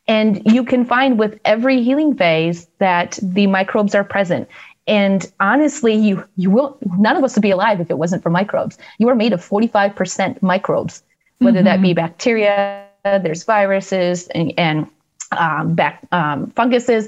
and 0.08 0.42
you 0.46 0.64
can 0.64 0.86
find 0.86 1.18
with 1.18 1.40
every 1.46 1.82
healing 1.82 2.16
phase 2.16 2.68
that 2.80 3.18
the 3.22 3.48
microbes 3.48 3.96
are 3.96 4.04
present. 4.04 4.48
And 4.88 5.32
honestly, 5.40 5.96
you 5.96 6.24
you 6.36 6.52
will 6.52 6.78
none 7.00 7.18
of 7.18 7.24
us 7.24 7.36
would 7.36 7.42
be 7.42 7.52
alive 7.52 7.80
if 7.80 7.90
it 7.90 7.98
wasn't 7.98 8.22
for 8.22 8.30
microbes. 8.30 8.78
You 9.00 9.10
are 9.10 9.16
made 9.16 9.34
of 9.34 9.42
45% 9.42 10.42
microbes, 10.44 11.02
whether 11.40 11.58
mm-hmm. 11.58 11.66
that 11.66 11.82
be 11.82 11.90
mm-hmm. 11.90 11.96
bacteria, 11.96 12.85
there's 13.06 13.44
viruses 13.44 14.28
and, 14.30 14.54
and 14.58 14.88
um, 15.32 15.76
back, 15.76 16.06
um, 16.12 16.52
funguses. 16.52 17.08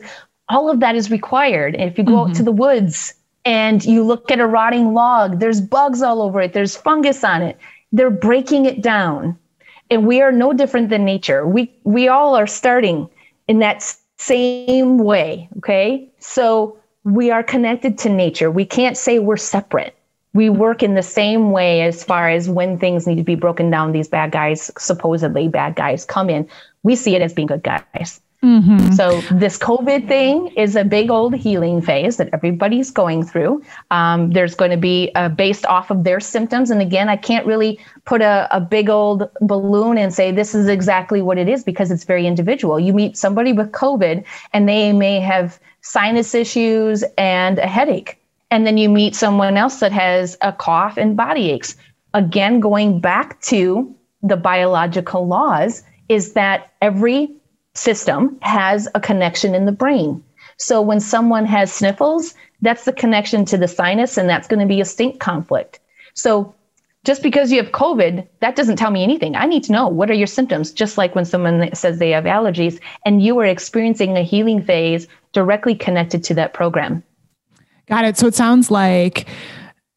All 0.49 0.69
of 0.69 0.79
that 0.79 0.95
is 0.95 1.11
required. 1.11 1.75
And 1.75 1.89
if 1.89 1.97
you 1.97 2.03
go 2.03 2.13
mm-hmm. 2.13 2.31
out 2.31 2.35
to 2.37 2.43
the 2.43 2.51
woods 2.51 3.13
and 3.43 3.83
you 3.83 4.03
look 4.03 4.31
at 4.31 4.39
a 4.39 4.47
rotting 4.47 4.93
log, 4.93 5.39
there's 5.39 5.59
bugs 5.59 6.01
all 6.01 6.21
over 6.21 6.41
it, 6.41 6.53
there's 6.53 6.75
fungus 6.75 7.23
on 7.23 7.41
it. 7.41 7.57
They're 7.91 8.09
breaking 8.09 8.65
it 8.65 8.81
down 8.81 9.37
and 9.89 10.05
we 10.05 10.21
are 10.21 10.31
no 10.31 10.53
different 10.53 10.89
than 10.89 11.05
nature. 11.05 11.47
We 11.47 11.71
we 11.83 12.07
all 12.07 12.35
are 12.35 12.47
starting 12.47 13.09
in 13.47 13.59
that 13.59 13.83
same 14.17 14.97
way, 14.97 15.49
okay? 15.57 16.09
So 16.19 16.77
we 17.03 17.31
are 17.31 17.43
connected 17.43 17.97
to 17.99 18.09
nature. 18.09 18.51
We 18.51 18.65
can't 18.65 18.97
say 18.97 19.19
we're 19.19 19.37
separate. 19.37 19.95
We 20.37 20.49
work 20.49 20.83
in 20.83 20.93
the 20.93 21.07
same 21.21 21.51
way 21.51 21.81
as 21.81 22.03
far 22.03 22.29
as 22.29 22.47
when 22.47 22.77
things 22.77 23.07
need 23.07 23.17
to 23.17 23.23
be 23.23 23.35
broken 23.35 23.71
down, 23.71 23.91
these 23.91 24.07
bad 24.07 24.31
guys, 24.31 24.71
supposedly 24.77 25.47
bad 25.47 25.75
guys, 25.75 26.05
come 26.05 26.29
in. 26.29 26.47
We 26.83 26.95
see 26.95 27.15
it 27.15 27.23
as 27.23 27.33
being 27.33 27.47
good 27.47 27.63
guys. 27.63 28.21
Mm-hmm. 28.43 28.91
So 28.91 29.19
this 29.31 29.57
COVID 29.57 30.07
thing 30.07 30.47
is 30.55 30.75
a 30.75 30.83
big 30.83 31.09
old 31.09 31.33
healing 31.33 31.81
phase 31.81 32.17
that 32.17 32.29
everybody's 32.33 32.91
going 32.91 33.25
through. 33.25 33.63
Um, 33.89 34.29
there's 34.29 34.53
going 34.53 34.69
to 34.69 34.77
be 34.77 35.11
uh, 35.15 35.29
based 35.29 35.65
off 35.65 35.89
of 35.89 36.03
their 36.03 36.19
symptoms, 36.19 36.69
and 36.69 36.79
again, 36.79 37.09
I 37.09 37.17
can't 37.17 37.47
really 37.47 37.79
put 38.05 38.21
a, 38.21 38.47
a 38.51 38.61
big 38.61 38.89
old 38.89 39.27
balloon 39.41 39.97
and 39.97 40.13
say 40.13 40.31
this 40.31 40.53
is 40.53 40.67
exactly 40.67 41.21
what 41.23 41.39
it 41.39 41.49
is 41.49 41.63
because 41.63 41.89
it's 41.89 42.03
very 42.03 42.27
individual. 42.27 42.79
You 42.79 42.93
meet 42.93 43.17
somebody 43.17 43.53
with 43.53 43.71
COVID, 43.71 44.23
and 44.53 44.69
they 44.69 44.93
may 44.93 45.19
have 45.19 45.59
sinus 45.81 46.35
issues 46.35 47.03
and 47.17 47.57
a 47.57 47.67
headache, 47.67 48.19
and 48.51 48.65
then 48.65 48.77
you 48.77 48.89
meet 48.89 49.15
someone 49.15 49.57
else 49.57 49.79
that 49.79 49.91
has 49.91 50.37
a 50.41 50.53
cough 50.53 50.97
and 50.97 51.17
body 51.17 51.51
aches. 51.51 51.75
Again, 52.13 52.59
going 52.59 52.99
back 52.99 53.41
to 53.41 53.93
the 54.23 54.37
biological 54.37 55.27
laws, 55.27 55.83
is 56.09 56.33
that 56.33 56.71
every 56.81 57.29
system 57.73 58.37
has 58.41 58.87
a 58.95 58.99
connection 58.99 59.53
in 59.53 59.65
the 59.65 59.71
brain. 59.71 60.23
So 60.57 60.81
when 60.81 60.99
someone 60.99 61.45
has 61.45 61.71
sniffles, 61.71 62.33
that's 62.61 62.85
the 62.85 62.93
connection 62.93 63.45
to 63.45 63.57
the 63.57 63.67
sinus, 63.67 64.17
and 64.17 64.29
that's 64.29 64.47
going 64.47 64.59
to 64.59 64.65
be 64.65 64.81
a 64.81 64.85
stink 64.85 65.19
conflict. 65.19 65.79
So 66.13 66.55
just 67.03 67.21
because 67.21 67.51
you 67.51 67.61
have 67.61 67.71
COVID, 67.71 68.27
that 68.39 68.55
doesn't 68.55 68.77
tell 68.77 68.91
me 68.91 69.03
anything. 69.03 69.35
I 69.35 69.45
need 69.45 69.63
to 69.65 69.71
know 69.71 69.87
what 69.87 70.09
are 70.09 70.15
your 70.15 70.27
symptoms, 70.27 70.71
just 70.71 70.97
like 70.97 71.13
when 71.13 71.25
someone 71.25 71.73
says 71.75 71.99
they 71.99 72.09
have 72.09 72.23
allergies 72.23 72.79
and 73.05 73.21
you 73.21 73.37
are 73.39 73.45
experiencing 73.45 74.17
a 74.17 74.23
healing 74.23 74.61
phase 74.61 75.07
directly 75.31 75.75
connected 75.75 76.23
to 76.25 76.33
that 76.33 76.53
program. 76.53 77.03
Got 77.87 78.05
it. 78.05 78.17
So 78.17 78.27
it 78.27 78.35
sounds 78.35 78.69
like 78.69 79.27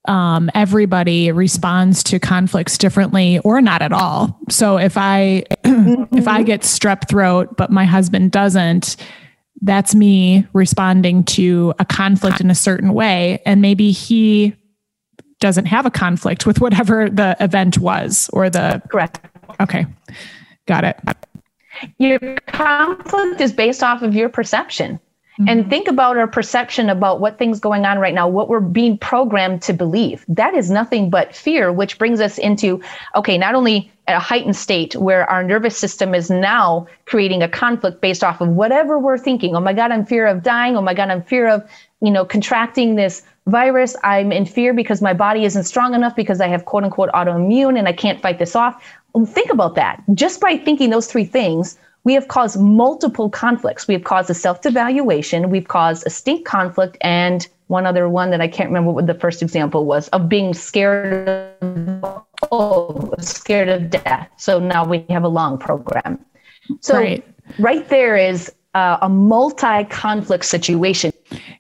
um, 0.07 0.51
everybody 0.55 1.31
responds 1.31 2.03
to 2.05 2.19
conflicts 2.19 2.79
differently 2.79 3.39
or 3.41 3.61
not 3.61 3.83
at 3.83 3.93
all. 3.93 4.39
So 4.49 4.79
if 4.79 4.97
I 4.97 5.45
mm-hmm. 5.65 6.17
if 6.17 6.27
I 6.27 6.43
get 6.43 6.63
strep 6.63 7.09
throat 7.09 7.57
but 7.57 7.71
my 7.71 7.85
husband 7.85 8.33
doesn't, 8.33 8.97
that's 9.63 9.95
me 9.95 10.47
responding 10.53 11.25
to 11.25 11.75
a 11.79 11.85
conflict 11.85 12.41
in 12.41 12.51
a 12.51 12.55
certain 12.55 12.95
way 12.95 13.43
and 13.45 13.61
maybe 13.61 13.91
he 13.91 14.57
doesn't 15.41 15.67
have 15.67 15.87
a 15.87 15.91
conflict 15.91 16.47
with 16.47 16.61
whatever 16.61 17.09
the 17.11 17.37
event 17.41 17.79
was 17.79 18.31
or 18.33 18.49
the 18.49 18.81
correct. 18.91 19.21
Okay. 19.61 19.87
Got 20.67 20.85
it. 20.85 21.01
Your 21.99 22.37
conflict 22.47 23.41
is 23.41 23.53
based 23.53 23.83
off 23.83 24.03
of 24.03 24.15
your 24.15 24.29
perception. 24.29 25.01
Mm-hmm. 25.41 25.49
And 25.49 25.71
think 25.71 25.89
about 25.89 26.19
our 26.19 26.27
perception 26.27 26.91
about 26.91 27.21
what 27.21 27.39
things 27.39 27.61
going 27.61 27.87
on 27.87 27.99
right 27.99 28.13
now, 28.13 28.29
what 28.29 28.51
we're 28.51 28.61
being 28.61 28.99
programmed 28.99 29.63
to 29.63 29.73
believe. 29.73 30.23
That 30.29 30.53
is 30.55 30.71
nothing 30.71 31.09
but 31.09 31.35
fear, 31.35 31.73
which 31.73 31.97
brings 31.99 32.21
us 32.21 32.37
into 32.37 32.83
okay, 33.15 33.39
not 33.39 33.55
only 33.55 33.91
at 34.07 34.17
a 34.17 34.19
heightened 34.19 34.57
state 34.57 34.95
where 34.97 35.29
our 35.31 35.43
nervous 35.43 35.79
system 35.79 36.15
is 36.15 36.31
now 36.31 36.87
creating 37.07 37.43
a 37.43 37.49
conflict 37.49 38.03
based 38.03 38.23
off 38.23 38.43
of 38.43 38.49
whatever 38.49 38.99
we're 38.99 39.17
thinking. 39.17 39.57
Oh 39.57 39.61
my 39.61 39.73
God, 39.73 39.93
I'm 39.93 40.05
fear 40.05 40.27
of 40.27 40.43
dying. 40.43 40.77
Oh 40.77 40.83
my 40.83 40.93
God, 40.93 41.09
I'm 41.09 41.23
fear 41.23 41.49
of, 41.49 41.67
you 42.03 42.11
know, 42.11 42.27
contracting 42.27 42.97
this 42.97 43.23
virus. 43.47 43.97
I'm 44.05 44.33
in 44.33 44.45
fear 44.45 44.75
because 44.75 45.01
my 45.01 45.15
body 45.15 45.45
isn't 45.47 45.65
strong 45.65 45.95
enough 45.95 46.15
because 46.17 46.43
I 46.43 46.49
have 46.49 46.67
quote 46.67 46.85
unquote 46.85 47.11
autoimmune 47.13 47.79
and 47.79 47.89
I 47.89 47.95
can't 47.95 48.21
fight 48.21 48.39
this 48.39 48.55
off. 48.55 48.85
Think 49.27 49.51
about 49.51 49.75
that. 49.77 50.03
Just 50.13 50.39
by 50.39 50.59
thinking 50.59 50.91
those 50.91 51.07
three 51.07 51.25
things, 51.25 51.79
we 52.05 52.15
have 52.15 52.29
caused 52.29 52.59
multiple 52.59 53.29
conflicts. 53.29 53.87
We 53.87 53.95
have 53.95 54.05
caused 54.05 54.31
a 54.31 54.35
self 54.35 54.63
devaluation, 54.63 55.51
we've 55.51 55.69
caused 55.69 56.07
a 56.07 56.11
stink 56.11 56.47
conflict, 56.47 56.97
and 57.01 57.47
one 57.67 57.87
other 57.87 58.09
one 58.09 58.31
that 58.31 58.41
I 58.41 58.49
can't 58.49 58.69
remember 58.69 58.91
what 58.91 59.07
the 59.07 59.15
first 59.15 59.43
example 59.43 59.85
was 59.85 60.09
of 60.09 60.29
being 60.29 60.55
scared 60.55 61.29
of, 61.63 62.25
oh, 62.51 63.15
scared 63.21 63.69
of 63.69 63.91
death. 63.91 64.29
So 64.39 64.59
now 64.59 64.85
we 64.85 65.05
have 65.11 65.23
a 65.23 65.29
long 65.29 65.59
program. 65.59 66.25
So 66.81 66.95
right, 66.95 67.25
right 67.59 67.89
there 67.89 68.17
is 68.17 68.53
uh, 68.75 68.99
a 69.03 69.09
multi 69.09 69.85
conflict 69.85 70.45
situation. 70.45 71.13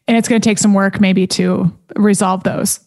And 0.08 0.16
it's 0.16 0.28
going 0.28 0.40
to 0.40 0.48
take 0.48 0.58
some 0.58 0.74
work 0.74 1.00
maybe 1.00 1.26
to 1.28 1.72
resolve 1.96 2.42
those. 2.44 2.80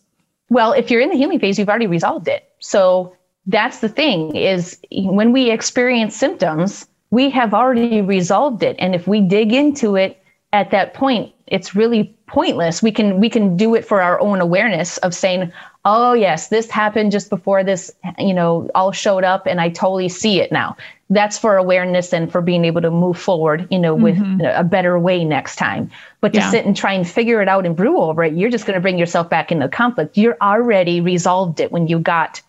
Well, 0.49 0.73
if 0.73 0.91
you're 0.91 1.01
in 1.01 1.09
the 1.09 1.15
healing 1.15 1.39
phase, 1.39 1.57
you've 1.57 1.69
already 1.69 1.87
resolved 1.87 2.27
it. 2.27 2.49
So 2.59 3.15
that's 3.47 3.79
the 3.79 3.89
thing 3.89 4.35
is 4.35 4.79
when 4.91 5.31
we 5.31 5.51
experience 5.51 6.15
symptoms, 6.15 6.87
we 7.13 7.29
have 7.29 7.53
already 7.53 8.01
resolved 8.01 8.63
it. 8.63 8.75
And 8.79 8.95
if 8.95 9.07
we 9.07 9.21
dig 9.21 9.53
into 9.53 9.95
it 9.95 10.19
at 10.53 10.71
that 10.71 10.93
point 10.93 11.33
it's 11.47 11.75
really 11.75 12.15
pointless 12.27 12.81
we 12.81 12.91
can 12.91 13.19
we 13.19 13.29
can 13.29 13.57
do 13.57 13.75
it 13.75 13.83
for 13.83 14.01
our 14.01 14.19
own 14.19 14.39
awareness 14.39 14.97
of 14.99 15.13
saying 15.13 15.51
oh 15.83 16.13
yes 16.13 16.47
this 16.47 16.69
happened 16.69 17.11
just 17.11 17.29
before 17.29 17.63
this 17.63 17.91
you 18.17 18.33
know 18.33 18.69
all 18.75 18.91
showed 18.91 19.23
up 19.23 19.45
and 19.45 19.59
i 19.59 19.67
totally 19.67 20.07
see 20.07 20.39
it 20.39 20.51
now 20.51 20.77
that's 21.09 21.37
for 21.37 21.57
awareness 21.57 22.13
and 22.13 22.31
for 22.31 22.41
being 22.41 22.63
able 22.63 22.81
to 22.81 22.89
move 22.89 23.17
forward 23.17 23.67
you 23.69 23.79
know 23.79 23.93
with 23.93 24.15
mm-hmm. 24.15 24.41
a 24.41 24.63
better 24.63 24.97
way 24.97 25.25
next 25.25 25.57
time 25.57 25.89
but 26.21 26.31
to 26.33 26.39
yeah. 26.39 26.49
sit 26.49 26.65
and 26.65 26.77
try 26.77 26.93
and 26.93 27.09
figure 27.09 27.41
it 27.41 27.47
out 27.47 27.65
and 27.65 27.75
brew 27.75 27.97
over 27.99 28.23
it 28.23 28.33
you're 28.33 28.51
just 28.51 28.65
going 28.65 28.75
to 28.75 28.81
bring 28.81 28.97
yourself 28.97 29.29
back 29.29 29.51
into 29.51 29.67
conflict 29.67 30.17
you're 30.17 30.37
already 30.41 31.01
resolved 31.01 31.59
it 31.59 31.71
when 31.71 31.87
you 31.87 31.99
got 31.99 32.41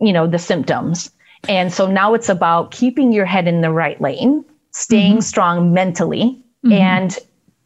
you 0.00 0.12
know 0.12 0.26
the 0.26 0.38
symptoms 0.38 1.10
and 1.48 1.72
so 1.72 1.86
now 1.90 2.14
it's 2.14 2.28
about 2.28 2.70
keeping 2.70 3.12
your 3.12 3.24
head 3.24 3.48
in 3.48 3.60
the 3.60 3.70
right 3.70 4.00
lane 4.00 4.44
staying 4.72 5.12
mm-hmm. 5.12 5.20
strong 5.20 5.72
mentally 5.72 6.42
mm-hmm. 6.64 6.72
and 6.72 7.18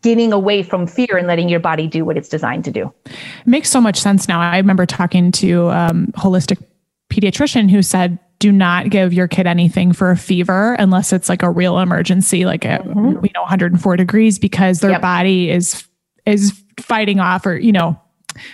getting 0.03 0.33
away 0.33 0.63
from 0.63 0.87
fear 0.87 1.17
and 1.17 1.27
letting 1.27 1.49
your 1.49 1.61
body 1.61 1.87
do 1.87 2.05
what 2.05 2.17
it's 2.17 2.29
designed 2.29 2.65
to 2.65 2.71
do. 2.71 2.93
It 3.07 3.47
makes 3.47 3.71
so 3.71 3.81
much 3.81 3.99
sense 3.99 4.29
now. 4.29 4.41
I 4.41 4.57
remember 4.57 4.87
talking 4.87 5.33
to 5.33 5.71
um, 5.71 6.09
holistic 6.17 6.63
pediatrician 7.11 7.71
who 7.71 7.83
said, 7.83 8.19
do 8.39 8.53
not 8.53 8.91
give 8.91 9.15
your 9.15 9.27
kid 9.29 9.47
anything 9.47 9.93
for 9.93 10.11
a 10.11 10.17
fever 10.17 10.75
unless 10.75 11.13
it's 11.13 11.29
like 11.29 11.43
a 11.43 11.51
real 11.51 11.79
emergency, 11.79 12.45
like 12.45 12.65
a, 12.65 12.79
mm-hmm. 12.79 13.25
you 13.25 13.31
know, 13.35 13.41
104 13.41 13.97
degrees, 13.97 14.39
because 14.39 14.81
their 14.81 14.91
yep. 14.91 15.01
body 15.01 15.51
is 15.51 15.85
is 16.27 16.63
fighting 16.79 17.19
off 17.19 17.47
or 17.47 17.57
you 17.57 17.73
know 17.73 17.99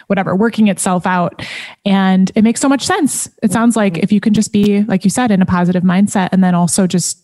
whatever 0.06 0.34
working 0.34 0.68
itself 0.68 1.06
out 1.06 1.46
and 1.84 2.30
it 2.34 2.42
makes 2.42 2.60
so 2.60 2.68
much 2.68 2.84
sense 2.84 3.28
it 3.42 3.52
sounds 3.52 3.76
like 3.76 3.94
mm-hmm. 3.94 4.02
if 4.02 4.12
you 4.12 4.20
can 4.20 4.34
just 4.34 4.52
be 4.52 4.82
like 4.84 5.04
you 5.04 5.10
said 5.10 5.30
in 5.30 5.42
a 5.42 5.46
positive 5.46 5.82
mindset 5.82 6.28
and 6.32 6.42
then 6.42 6.54
also 6.54 6.86
just 6.86 7.22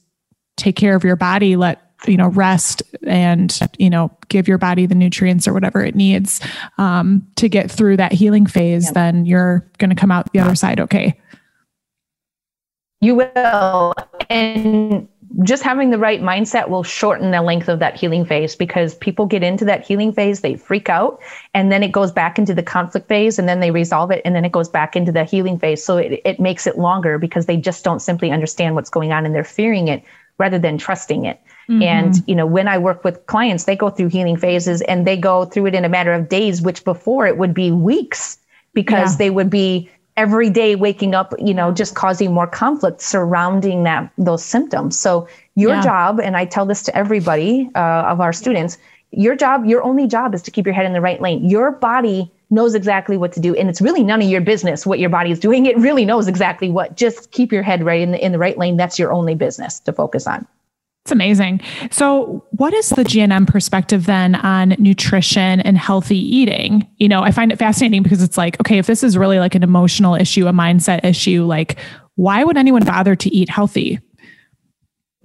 take 0.57 0.77
care 0.77 0.95
of 0.95 1.05
your 1.05 1.17
body 1.17 1.57
let 1.57 1.89
you 2.07 2.17
know 2.17 2.29
rest 2.29 2.83
and 3.07 3.59
you 3.79 3.91
know 3.91 4.11
give 4.29 4.47
your 4.47 4.59
body 4.59 4.87
the 4.87 4.95
nutrients 4.95 5.49
or 5.49 5.53
whatever 5.53 5.85
it 5.85 5.95
needs 5.95 6.41
um, 6.79 7.27
to 7.37 7.49
get 7.49 7.71
through 7.71 7.97
that 7.97 8.13
healing 8.13 8.47
phase 8.47 8.87
yeah. 8.87 8.93
then 8.93 9.27
you're 9.27 9.69
going 9.79 9.91
to 9.91 9.97
come 9.97 10.11
out 10.11 10.33
the 10.33 10.39
other 10.39 10.55
side 10.55 10.79
okay 10.79 11.19
you 13.01 13.15
will 13.15 13.95
and 14.31 15.09
just 15.43 15.63
having 15.63 15.91
the 15.91 15.99
right 15.99 16.21
mindset 16.21 16.69
will 16.69 16.83
shorten 16.83 17.31
the 17.31 17.43
length 17.43 17.69
of 17.69 17.79
that 17.79 17.97
healing 17.97 18.25
phase 18.25 18.57
because 18.57 18.95
people 18.95 19.27
get 19.27 19.43
into 19.43 19.65
that 19.67 19.87
healing 19.87 20.13
phase, 20.13 20.41
they 20.41 20.57
freak 20.57 20.89
out, 20.89 21.21
and 21.55 21.71
then 21.71 21.83
it 21.83 21.93
goes 21.93 22.11
back 22.11 22.39
into 22.39 22.55
the 22.55 22.63
conflict 22.63 23.09
phase, 23.09 23.39
and 23.39 23.49
then 23.49 23.61
they 23.61 23.71
resolve 23.71 24.11
it, 24.11 24.23
and 24.25 24.35
then 24.35 24.45
it 24.45 24.53
goes 24.53 24.69
back 24.69 24.97
into 24.97 25.13
the 25.13 25.25
healing 25.25 25.59
phase. 25.59 25.85
So 25.85 25.97
it, 25.99 26.21
it 26.25 26.41
makes 26.41 26.67
it 26.67 26.79
longer 26.79 27.19
because 27.19 27.47
they 27.47 27.57
just 27.57 27.85
don't 27.85 28.01
simply 28.01 28.31
understand 28.31 28.75
what's 28.75 28.91
going 28.91 29.13
on 29.13 29.27
and 29.27 29.35
they're 29.35 29.45
fearing 29.45 29.89
it 29.89 30.03
rather 30.39 30.59
than 30.59 30.79
trusting 30.79 31.25
it. 31.25 31.41
Mm-hmm. 31.69 31.83
And, 31.83 32.23
you 32.27 32.35
know, 32.35 32.47
when 32.47 32.69
I 32.69 32.79
work 32.79 33.05
with 33.05 33.27
clients, 33.27 33.65
they 33.65 33.77
go 33.77 33.91
through 33.91 34.09
healing 34.09 34.37
phases 34.37 34.81
and 34.83 35.07
they 35.07 35.17
go 35.17 35.45
through 35.45 35.67
it 35.67 35.75
in 35.75 35.85
a 35.85 35.89
matter 35.89 36.13
of 36.13 36.29
days, 36.29 36.63
which 36.63 36.85
before 36.85 37.27
it 37.27 37.37
would 37.37 37.53
be 37.53 37.71
weeks 37.71 38.39
because 38.73 39.15
yeah. 39.15 39.19
they 39.19 39.31
would 39.31 39.51
be 39.51 39.91
every 40.19 40.51
day 40.51 40.75
waking 40.75 41.15
up, 41.15 41.33
you 41.39 41.55
know, 41.55 41.71
just 41.71 41.95
causing 41.95 42.35
more 42.35 42.47
conflict 42.49 43.01
surrounding 43.01 43.85
that 43.85 44.11
those 44.19 44.45
symptoms. 44.45 44.99
So 44.99 45.29
your 45.55 45.75
yeah. 45.75 45.83
job, 45.83 46.21
and 46.21 46.37
I 46.37 46.45
tell 46.45 46.67
this 46.67 46.83
to 46.83 46.97
everybody 46.97 47.71
uh, 47.77 48.13
of 48.13 48.21
our 48.21 48.33
students, 48.33 48.77
your 49.13 49.37
job, 49.37 49.65
your 49.65 49.83
only 49.85 50.09
job 50.09 50.35
is 50.35 50.43
to 50.43 50.51
keep 50.51 50.67
your 50.67 50.75
head 50.75 50.87
in 50.87 50.93
the 50.93 51.01
right 51.01 51.21
lane. 51.23 51.49
Your 51.49 51.71
body 51.71 52.31
knows 52.51 52.75
exactly 52.75 53.17
what 53.17 53.33
to 53.35 53.41
do, 53.41 53.55
and 53.55 53.69
it's 53.71 53.81
really 53.81 54.03
none 54.03 54.21
of 54.21 54.29
your 54.29 54.41
business 54.41 54.85
what 54.85 54.99
your 54.99 55.09
body 55.09 55.31
is 55.31 55.39
doing. 55.39 55.67
It 55.67 55.79
really 55.79 56.05
knows 56.05 56.27
exactly 56.27 56.69
what. 56.69 56.97
Just 56.97 57.31
keep 57.31 57.53
your 57.53 57.63
head 57.63 57.85
right 57.85 58.01
in 58.01 58.11
the 58.11 58.23
in 58.23 58.33
the 58.33 58.39
right 58.39 58.59
lane. 58.59 58.77
That's 58.77 58.99
your 58.99 59.13
only 59.13 59.37
business 59.37 59.79
to 59.81 59.93
focus 59.93 60.27
on. 60.27 60.47
It's 61.09 61.13
amazing. 61.15 61.63
So, 61.91 62.45
what 62.51 62.75
is 62.75 62.91
the 62.91 63.03
GNM 63.03 63.47
perspective 63.47 64.05
then 64.05 64.35
on 64.35 64.75
nutrition 64.79 65.61
and 65.63 65.79
healthy 65.79 66.19
eating? 66.19 66.87
You 66.99 67.09
know, 67.09 67.23
I 67.23 67.31
find 67.31 67.51
it 67.51 67.59
fascinating 67.59 68.03
because 68.03 68.23
it's 68.23 68.37
like, 68.37 68.61
okay, 68.61 68.77
if 68.77 68.87
this 68.87 69.03
is 69.03 69.17
really 69.17 69.39
like 69.39 69.55
an 69.55 69.63
emotional 69.63 70.15
issue, 70.15 70.47
a 70.49 70.53
mindset 70.53 71.03
issue, 71.07 71.47
like, 71.47 71.79
why 72.17 72.45
would 72.45 72.59
anyone 72.59 72.85
bother 72.85 73.17
to 73.17 73.35
eat 73.35 73.49
healthy? 73.49 74.01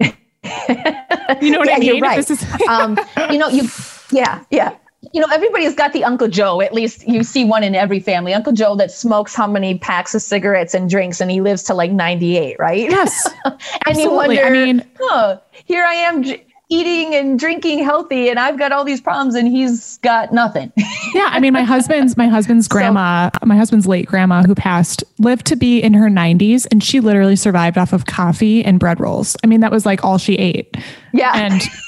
you 0.00 0.06
know 0.08 1.58
what 1.58 1.68
yeah, 1.68 1.74
I 1.74 1.78
mean? 1.80 1.82
You're 1.82 1.98
right. 1.98 2.30
Is- 2.30 2.62
um, 2.66 2.98
you 3.30 3.36
know, 3.36 3.48
you, 3.48 3.68
yeah, 4.10 4.42
yeah 4.50 4.78
you 5.14 5.20
know, 5.20 5.28
everybody's 5.32 5.76
got 5.76 5.92
the 5.92 6.02
Uncle 6.02 6.26
Joe. 6.26 6.60
At 6.60 6.74
least 6.74 7.06
you 7.06 7.22
see 7.22 7.44
one 7.44 7.62
in 7.62 7.76
every 7.76 8.00
family. 8.00 8.34
Uncle 8.34 8.52
Joe 8.52 8.74
that 8.74 8.90
smokes 8.90 9.32
how 9.32 9.46
many 9.46 9.78
packs 9.78 10.12
of 10.12 10.20
cigarettes 10.20 10.74
and 10.74 10.90
drinks, 10.90 11.20
and 11.20 11.30
he 11.30 11.40
lives 11.40 11.62
to 11.64 11.74
like 11.74 11.92
98, 11.92 12.58
right? 12.58 12.90
Yes. 12.90 13.30
and 13.44 13.54
absolutely. 13.86 14.02
you 14.02 14.10
wonder, 14.10 14.44
I 14.44 14.50
mean, 14.50 14.90
oh, 15.00 15.40
here 15.52 15.84
I 15.84 15.94
am 15.94 16.24
eating 16.68 17.14
and 17.14 17.38
drinking 17.38 17.84
healthy, 17.84 18.28
and 18.28 18.40
I've 18.40 18.58
got 18.58 18.72
all 18.72 18.84
these 18.84 19.00
problems, 19.00 19.36
and 19.36 19.46
he's 19.46 19.98
got 19.98 20.32
nothing. 20.32 20.72
yeah. 21.14 21.28
I 21.30 21.38
mean, 21.38 21.52
my 21.52 21.62
husband's, 21.62 22.16
my 22.16 22.26
husband's 22.26 22.66
grandma, 22.66 23.30
so, 23.40 23.46
my 23.46 23.56
husband's 23.56 23.86
late 23.86 24.06
grandma 24.06 24.42
who 24.42 24.56
passed 24.56 25.04
lived 25.20 25.46
to 25.46 25.54
be 25.54 25.80
in 25.80 25.94
her 25.94 26.08
90s, 26.08 26.66
and 26.72 26.82
she 26.82 26.98
literally 26.98 27.36
survived 27.36 27.78
off 27.78 27.92
of 27.92 28.06
coffee 28.06 28.64
and 28.64 28.80
bread 28.80 28.98
rolls. 28.98 29.36
I 29.44 29.46
mean, 29.46 29.60
that 29.60 29.70
was 29.70 29.86
like 29.86 30.02
all 30.02 30.18
she 30.18 30.34
ate. 30.34 30.76
Yeah. 31.12 31.30
And 31.36 31.62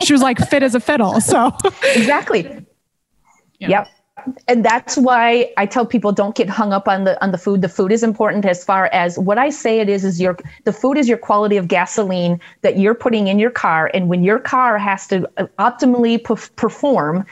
she 0.00 0.12
was 0.12 0.22
like 0.22 0.38
fit 0.38 0.62
as 0.62 0.74
a 0.74 0.80
fiddle. 0.80 1.20
So 1.20 1.52
exactly. 1.94 2.66
Yeah. 3.58 3.68
Yep. 3.68 3.88
And 4.46 4.64
that's 4.64 4.96
why 4.96 5.52
I 5.56 5.66
tell 5.66 5.86
people 5.86 6.12
don't 6.12 6.34
get 6.34 6.48
hung 6.48 6.72
up 6.72 6.86
on 6.86 7.04
the 7.04 7.22
on 7.22 7.32
the 7.32 7.38
food. 7.38 7.62
The 7.62 7.68
food 7.68 7.92
is 7.92 8.02
important 8.02 8.44
as 8.44 8.64
far 8.64 8.86
as 8.92 9.18
what 9.18 9.38
I 9.38 9.50
say 9.50 9.80
it 9.80 9.88
is 9.88 10.04
is 10.04 10.20
your 10.20 10.36
the 10.64 10.72
food 10.72 10.98
is 10.98 11.08
your 11.08 11.18
quality 11.18 11.56
of 11.56 11.66
gasoline 11.68 12.38
that 12.60 12.78
you're 12.78 12.94
putting 12.94 13.26
in 13.28 13.38
your 13.38 13.50
car 13.50 13.90
and 13.94 14.08
when 14.08 14.22
your 14.22 14.38
car 14.38 14.78
has 14.78 15.06
to 15.08 15.28
uh, 15.38 15.46
optimally 15.58 16.22
perform, 16.56 17.24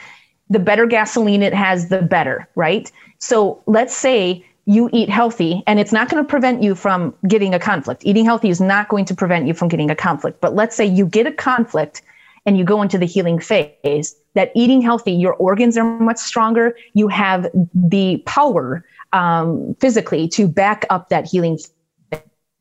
the 0.49 0.59
better 0.59 0.85
gasoline 0.85 1.43
it 1.43 1.53
has 1.53 1.89
the 1.89 2.01
better, 2.01 2.47
right? 2.55 2.91
So 3.19 3.61
let's 3.67 3.95
say 3.95 4.43
you 4.65 4.89
eat 4.91 5.09
healthy 5.09 5.63
and 5.67 5.79
it's 5.79 5.91
not 5.91 6.09
going 6.09 6.23
to 6.23 6.27
prevent 6.27 6.61
you 6.63 6.75
from 6.75 7.13
getting 7.27 7.53
a 7.53 7.59
conflict. 7.59 8.03
Eating 8.05 8.25
healthy 8.25 8.49
is 8.49 8.61
not 8.61 8.89
going 8.89 9.05
to 9.05 9.15
prevent 9.15 9.47
you 9.47 9.53
from 9.53 9.67
getting 9.67 9.89
a 9.89 9.95
conflict. 9.95 10.41
But 10.41 10.55
let's 10.55 10.75
say 10.75 10.85
you 10.85 11.05
get 11.05 11.27
a 11.27 11.31
conflict 11.31 12.01
and 12.45 12.57
you 12.57 12.63
go 12.63 12.81
into 12.81 12.97
the 12.97 13.05
healing 13.05 13.39
phase, 13.39 14.15
that 14.33 14.51
eating 14.55 14.81
healthy, 14.81 15.11
your 15.11 15.33
organs 15.33 15.77
are 15.77 15.83
much 15.99 16.17
stronger. 16.17 16.75
You 16.93 17.07
have 17.07 17.47
the 17.73 18.17
power 18.25 18.83
um, 19.13 19.75
physically 19.79 20.27
to 20.29 20.47
back 20.47 20.85
up 20.89 21.09
that 21.09 21.27
healing 21.27 21.59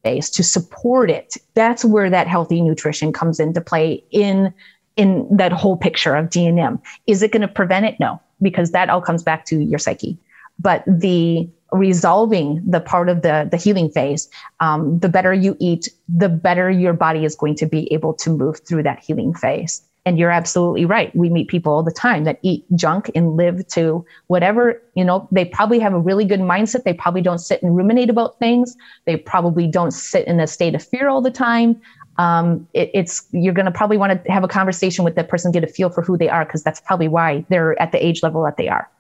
phase, 0.05 0.31
to 0.31 0.43
support 0.43 1.11
it. 1.11 1.37
That's 1.55 1.85
where 1.85 2.11
that 2.11 2.27
healthy 2.27 2.61
nutrition 2.61 3.13
comes 3.13 3.41
into 3.41 3.61
play 3.61 4.05
in 4.11 4.53
in 4.97 5.27
that 5.35 5.53
whole 5.53 5.77
picture 5.77 6.15
of 6.15 6.27
GNM. 6.27 6.81
Is 7.07 7.23
it 7.23 7.33
going 7.33 7.43
to 7.43 7.49
prevent 7.49 7.87
it? 7.87 7.99
No, 8.01 8.21
because 8.43 8.73
that 8.73 8.91
all 8.91 9.01
comes 9.01 9.23
back 9.23 9.47
to 9.47 9.59
your 9.59 9.79
psyche. 9.79 10.19
But 10.59 10.85
the 10.87 11.49
resolving 11.73 12.63
the 12.69 12.81
part 12.81 13.09
of 13.09 13.23
the 13.23 13.49
the 13.51 13.57
healing 13.57 13.89
phase 13.91 14.29
um, 14.61 14.99
the 14.99 15.09
better 15.09 15.33
you 15.33 15.57
eat 15.61 15.89
the 16.09 16.29
better 16.29 16.71
your 16.71 16.93
body 16.93 17.25
is 17.25 17.35
going 17.35 17.55
to 17.57 17.67
be 17.67 17.93
able 17.93 18.15
to 18.15 18.31
move 18.31 18.61
through 18.67 18.83
that 18.83 18.99
healing 19.01 19.35
phase. 19.35 19.83
And 20.07 20.19
you're 20.19 20.31
absolutely 20.31 20.87
right. 20.87 21.15
We 21.15 21.29
meet 21.29 21.49
people 21.49 21.75
all 21.75 21.83
the 21.83 21.93
time 21.93 22.25
that 22.25 22.39
eat 22.43 22.65
junk 22.75 23.11
and 23.15 23.37
live 23.37 23.67
to 23.69 24.05
whatever 24.29 24.83
you 24.95 25.05
know 25.05 25.29
they 25.31 25.45
probably 25.45 25.79
have 25.79 25.93
a 25.93 25.99
really 25.99 26.25
good 26.25 26.41
mindset. 26.41 26.85
They 26.85 26.95
probably 26.95 27.21
don't 27.21 27.39
sit 27.39 27.63
and 27.63 27.77
ruminate 27.77 28.09
about 28.09 28.39
things. 28.39 28.77
They 29.05 29.17
probably 29.17 29.67
don't 29.67 29.91
sit 29.91 30.27
in 30.27 30.41
a 30.41 30.47
state 30.47 30.75
of 30.75 30.83
fear 30.83 31.09
all 31.09 31.21
the 31.21 31.31
time. 31.31 31.81
Um, 32.17 32.67
it, 32.75 32.91
it's 32.93 33.27
you're 33.33 33.55
going 33.55 33.67
to 33.67 33.73
probably 33.73 33.99
want 33.99 34.25
to 34.25 34.33
have 34.33 34.43
a 34.43 34.49
conversation 34.49 35.05
with 35.05 35.15
that 35.15 35.29
person 35.29 35.53
get 35.53 35.65
a 35.65 35.69
feel 35.69 35.91
for 35.91 36.03
who 36.03 36.17
they 36.17 36.29
are 36.29 36.45
because 36.45 36.63
that's 36.63 36.81
probably 36.81 37.09
why 37.09 37.45
they're 37.49 37.81
at 37.81 37.93
the 37.93 38.05
age 38.05 38.23
level 38.23 38.43
that 38.45 38.57
they 38.57 38.69
are. 38.69 38.91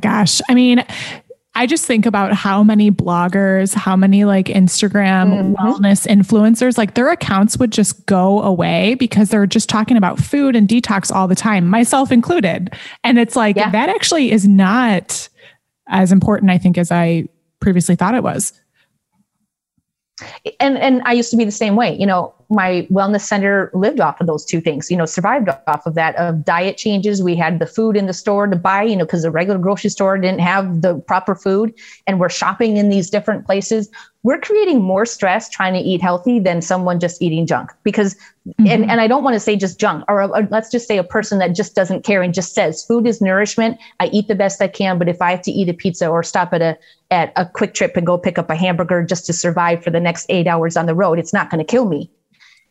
Gosh. 0.00 0.40
I 0.48 0.54
mean 0.54 0.84
I 1.56 1.66
just 1.66 1.86
think 1.86 2.04
about 2.04 2.32
how 2.32 2.64
many 2.64 2.90
bloggers, 2.90 3.74
how 3.74 3.94
many 3.94 4.24
like 4.24 4.46
Instagram 4.46 5.54
mm-hmm. 5.54 5.54
wellness 5.54 6.06
influencers, 6.06 6.76
like 6.76 6.94
their 6.94 7.10
accounts 7.10 7.56
would 7.58 7.70
just 7.70 8.06
go 8.06 8.42
away 8.42 8.94
because 8.94 9.28
they're 9.28 9.46
just 9.46 9.68
talking 9.68 9.96
about 9.96 10.18
food 10.18 10.56
and 10.56 10.68
detox 10.68 11.14
all 11.14 11.28
the 11.28 11.36
time, 11.36 11.66
myself 11.68 12.10
included. 12.10 12.74
And 13.04 13.18
it's 13.18 13.36
like 13.36 13.56
yeah. 13.56 13.70
that 13.70 13.88
actually 13.88 14.32
is 14.32 14.48
not 14.48 15.28
as 15.88 16.10
important, 16.10 16.50
I 16.50 16.58
think, 16.58 16.76
as 16.76 16.90
I 16.90 17.28
previously 17.60 17.94
thought 17.94 18.14
it 18.14 18.24
was. 18.24 18.52
And 20.60 20.78
and 20.78 21.02
I 21.04 21.12
used 21.12 21.30
to 21.32 21.36
be 21.36 21.44
the 21.44 21.50
same 21.50 21.74
way. 21.74 21.96
You 21.96 22.06
know, 22.06 22.32
my 22.48 22.86
wellness 22.90 23.22
center 23.22 23.70
lived 23.74 24.00
off 24.00 24.20
of 24.20 24.28
those 24.28 24.44
two 24.44 24.60
things, 24.60 24.90
you 24.90 24.96
know, 24.96 25.06
survived 25.06 25.48
off 25.66 25.86
of 25.86 25.94
that 25.94 26.14
of 26.16 26.44
diet 26.44 26.76
changes. 26.76 27.22
We 27.22 27.34
had 27.34 27.58
the 27.58 27.66
food 27.66 27.96
in 27.96 28.06
the 28.06 28.12
store 28.12 28.46
to 28.46 28.56
buy, 28.56 28.82
you 28.84 28.96
know, 28.96 29.04
because 29.04 29.22
the 29.22 29.30
regular 29.30 29.58
grocery 29.58 29.90
store 29.90 30.16
didn't 30.16 30.40
have 30.40 30.82
the 30.82 31.00
proper 31.00 31.34
food 31.34 31.74
and 32.06 32.20
we're 32.20 32.28
shopping 32.28 32.76
in 32.76 32.90
these 32.90 33.10
different 33.10 33.44
places 33.44 33.90
we're 34.24 34.40
creating 34.40 34.80
more 34.80 35.04
stress 35.04 35.48
trying 35.50 35.74
to 35.74 35.78
eat 35.78 36.00
healthy 36.00 36.40
than 36.40 36.62
someone 36.62 36.98
just 36.98 37.22
eating 37.22 37.46
junk 37.46 37.70
because 37.84 38.14
mm-hmm. 38.48 38.66
and, 38.66 38.90
and 38.90 39.00
i 39.00 39.06
don't 39.06 39.22
want 39.22 39.34
to 39.34 39.40
say 39.40 39.54
just 39.54 39.78
junk 39.78 40.02
or, 40.08 40.22
or, 40.22 40.48
let's 40.50 40.70
just 40.70 40.88
say 40.88 40.98
a 40.98 41.04
person 41.04 41.38
that 41.38 41.54
just 41.54 41.76
doesn't 41.76 42.02
care 42.02 42.22
and 42.22 42.34
just 42.34 42.54
says 42.54 42.84
food 42.84 43.06
is 43.06 43.20
nourishment 43.20 43.78
i 44.00 44.06
eat 44.06 44.26
the 44.26 44.34
best 44.34 44.60
i 44.60 44.66
can 44.66 44.98
but 44.98 45.08
if 45.08 45.22
i 45.22 45.30
have 45.30 45.42
to 45.42 45.52
eat 45.52 45.68
a 45.68 45.74
pizza 45.74 46.08
or 46.08 46.22
stop 46.24 46.52
at 46.52 46.60
a 46.60 46.76
at 47.14 47.32
a 47.36 47.46
QuikTrip 47.46 47.96
and 47.96 48.06
go 48.06 48.18
pick 48.18 48.38
up 48.38 48.50
a 48.50 48.54
hamburger 48.54 49.02
just 49.02 49.24
to 49.26 49.32
survive 49.32 49.82
for 49.82 49.90
the 49.90 50.00
next 50.00 50.26
eight 50.28 50.46
hours 50.46 50.76
on 50.76 50.84
the 50.86 50.94
road 50.94 51.18
it's 51.18 51.32
not 51.32 51.48
going 51.48 51.64
to 51.64 51.64
kill 51.64 51.86
me 51.86 52.10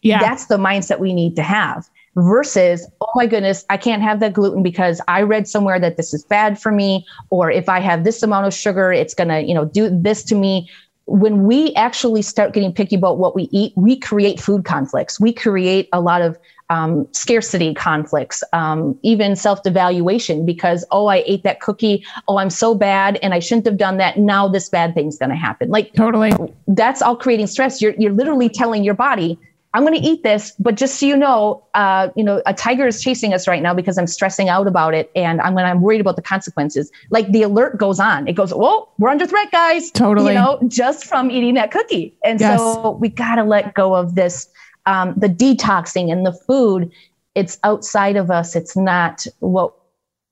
yeah 0.01 0.19
that's 0.19 0.45
the 0.47 0.57
mindset 0.57 0.99
we 0.99 1.13
need 1.13 1.35
to 1.35 1.43
have 1.43 1.89
versus, 2.15 2.87
oh 3.01 3.09
my 3.15 3.25
goodness, 3.25 3.65
I 3.69 3.77
can't 3.77 4.01
have 4.01 4.19
that 4.19 4.33
gluten 4.33 4.63
because 4.63 5.01
I 5.07 5.21
read 5.21 5.47
somewhere 5.47 5.79
that 5.79 5.97
this 5.97 6.13
is 6.13 6.23
bad 6.25 6.59
for 6.59 6.71
me. 6.71 7.05
Or 7.29 7.49
if 7.49 7.69
I 7.69 7.79
have 7.79 8.03
this 8.03 8.21
amount 8.23 8.47
of 8.47 8.53
sugar, 8.53 8.91
it's 8.91 9.13
going 9.13 9.29
to, 9.29 9.41
you 9.41 9.53
know, 9.53 9.65
do 9.65 9.89
this 9.89 10.23
to 10.25 10.35
me. 10.35 10.69
When 11.05 11.43
we 11.43 11.73
actually 11.73 12.21
start 12.21 12.53
getting 12.53 12.73
picky 12.73 12.95
about 12.95 13.17
what 13.17 13.35
we 13.35 13.49
eat, 13.51 13.73
we 13.75 13.97
create 13.97 14.39
food 14.39 14.63
conflicts. 14.63 15.19
We 15.19 15.33
create 15.33 15.89
a 15.91 15.99
lot 15.99 16.21
of 16.21 16.37
um, 16.69 17.07
scarcity 17.11 17.73
conflicts, 17.73 18.43
um, 18.53 18.97
even 19.03 19.35
self 19.35 19.63
devaluation 19.63 20.45
because, 20.45 20.85
oh, 20.91 21.07
I 21.07 21.23
ate 21.25 21.43
that 21.43 21.59
cookie. 21.59 22.05
Oh, 22.27 22.37
I'm 22.37 22.49
so 22.49 22.75
bad 22.75 23.19
and 23.21 23.33
I 23.33 23.39
shouldn't 23.39 23.65
have 23.65 23.77
done 23.77 23.97
that. 23.97 24.17
Now 24.17 24.47
this 24.47 24.69
bad 24.69 24.93
thing's 24.93 25.17
going 25.17 25.29
to 25.29 25.35
happen. 25.35 25.69
Like, 25.69 25.93
totally. 25.93 26.33
That's 26.67 27.01
all 27.01 27.15
creating 27.15 27.47
stress. 27.47 27.81
You're, 27.81 27.93
you're 27.97 28.13
literally 28.13 28.49
telling 28.49 28.83
your 28.83 28.95
body, 28.95 29.39
I'm 29.75 29.83
going 29.83 29.99
to 29.99 30.07
eat 30.07 30.21
this, 30.21 30.53
but 30.59 30.75
just 30.75 30.99
so 30.99 31.07
you 31.07 31.17
know, 31.17 31.65
uh, 31.73 32.09
you 32.15 32.23
know, 32.23 32.43
a 32.45 32.53
tiger 32.53 32.85
is 32.85 33.01
chasing 33.01 33.33
us 33.33 33.47
right 33.47 33.61
now 33.61 33.73
because 33.73 33.97
I'm 33.97 34.05
stressing 34.05 34.47
out 34.47 34.67
about 34.67 34.93
it, 34.93 35.11
and 35.15 35.41
I'm 35.41 35.55
when 35.55 35.65
I'm 35.65 35.81
worried 35.81 35.99
about 35.99 36.15
the 36.15 36.21
consequences. 36.21 36.91
Like 37.09 37.31
the 37.31 37.41
alert 37.41 37.79
goes 37.79 37.99
on, 37.99 38.27
it 38.27 38.33
goes, 38.33 38.53
"Whoa, 38.53 38.87
we're 38.99 39.09
under 39.09 39.25
threat, 39.25 39.51
guys!" 39.51 39.89
Totally, 39.89 40.33
you 40.33 40.39
know, 40.39 40.59
just 40.67 41.05
from 41.05 41.31
eating 41.31 41.55
that 41.55 41.71
cookie. 41.71 42.15
And 42.23 42.39
yes. 42.39 42.59
so 42.59 42.91
we 42.91 43.09
got 43.09 43.35
to 43.35 43.43
let 43.43 43.73
go 43.73 43.95
of 43.95 44.13
this, 44.13 44.47
um, 44.85 45.13
the 45.17 45.29
detoxing 45.29 46.11
and 46.11 46.25
the 46.25 46.33
food. 46.33 46.91
It's 47.35 47.57
outside 47.63 48.15
of 48.15 48.29
us. 48.29 48.55
It's 48.55 48.75
not 48.75 49.25
what 49.39 49.73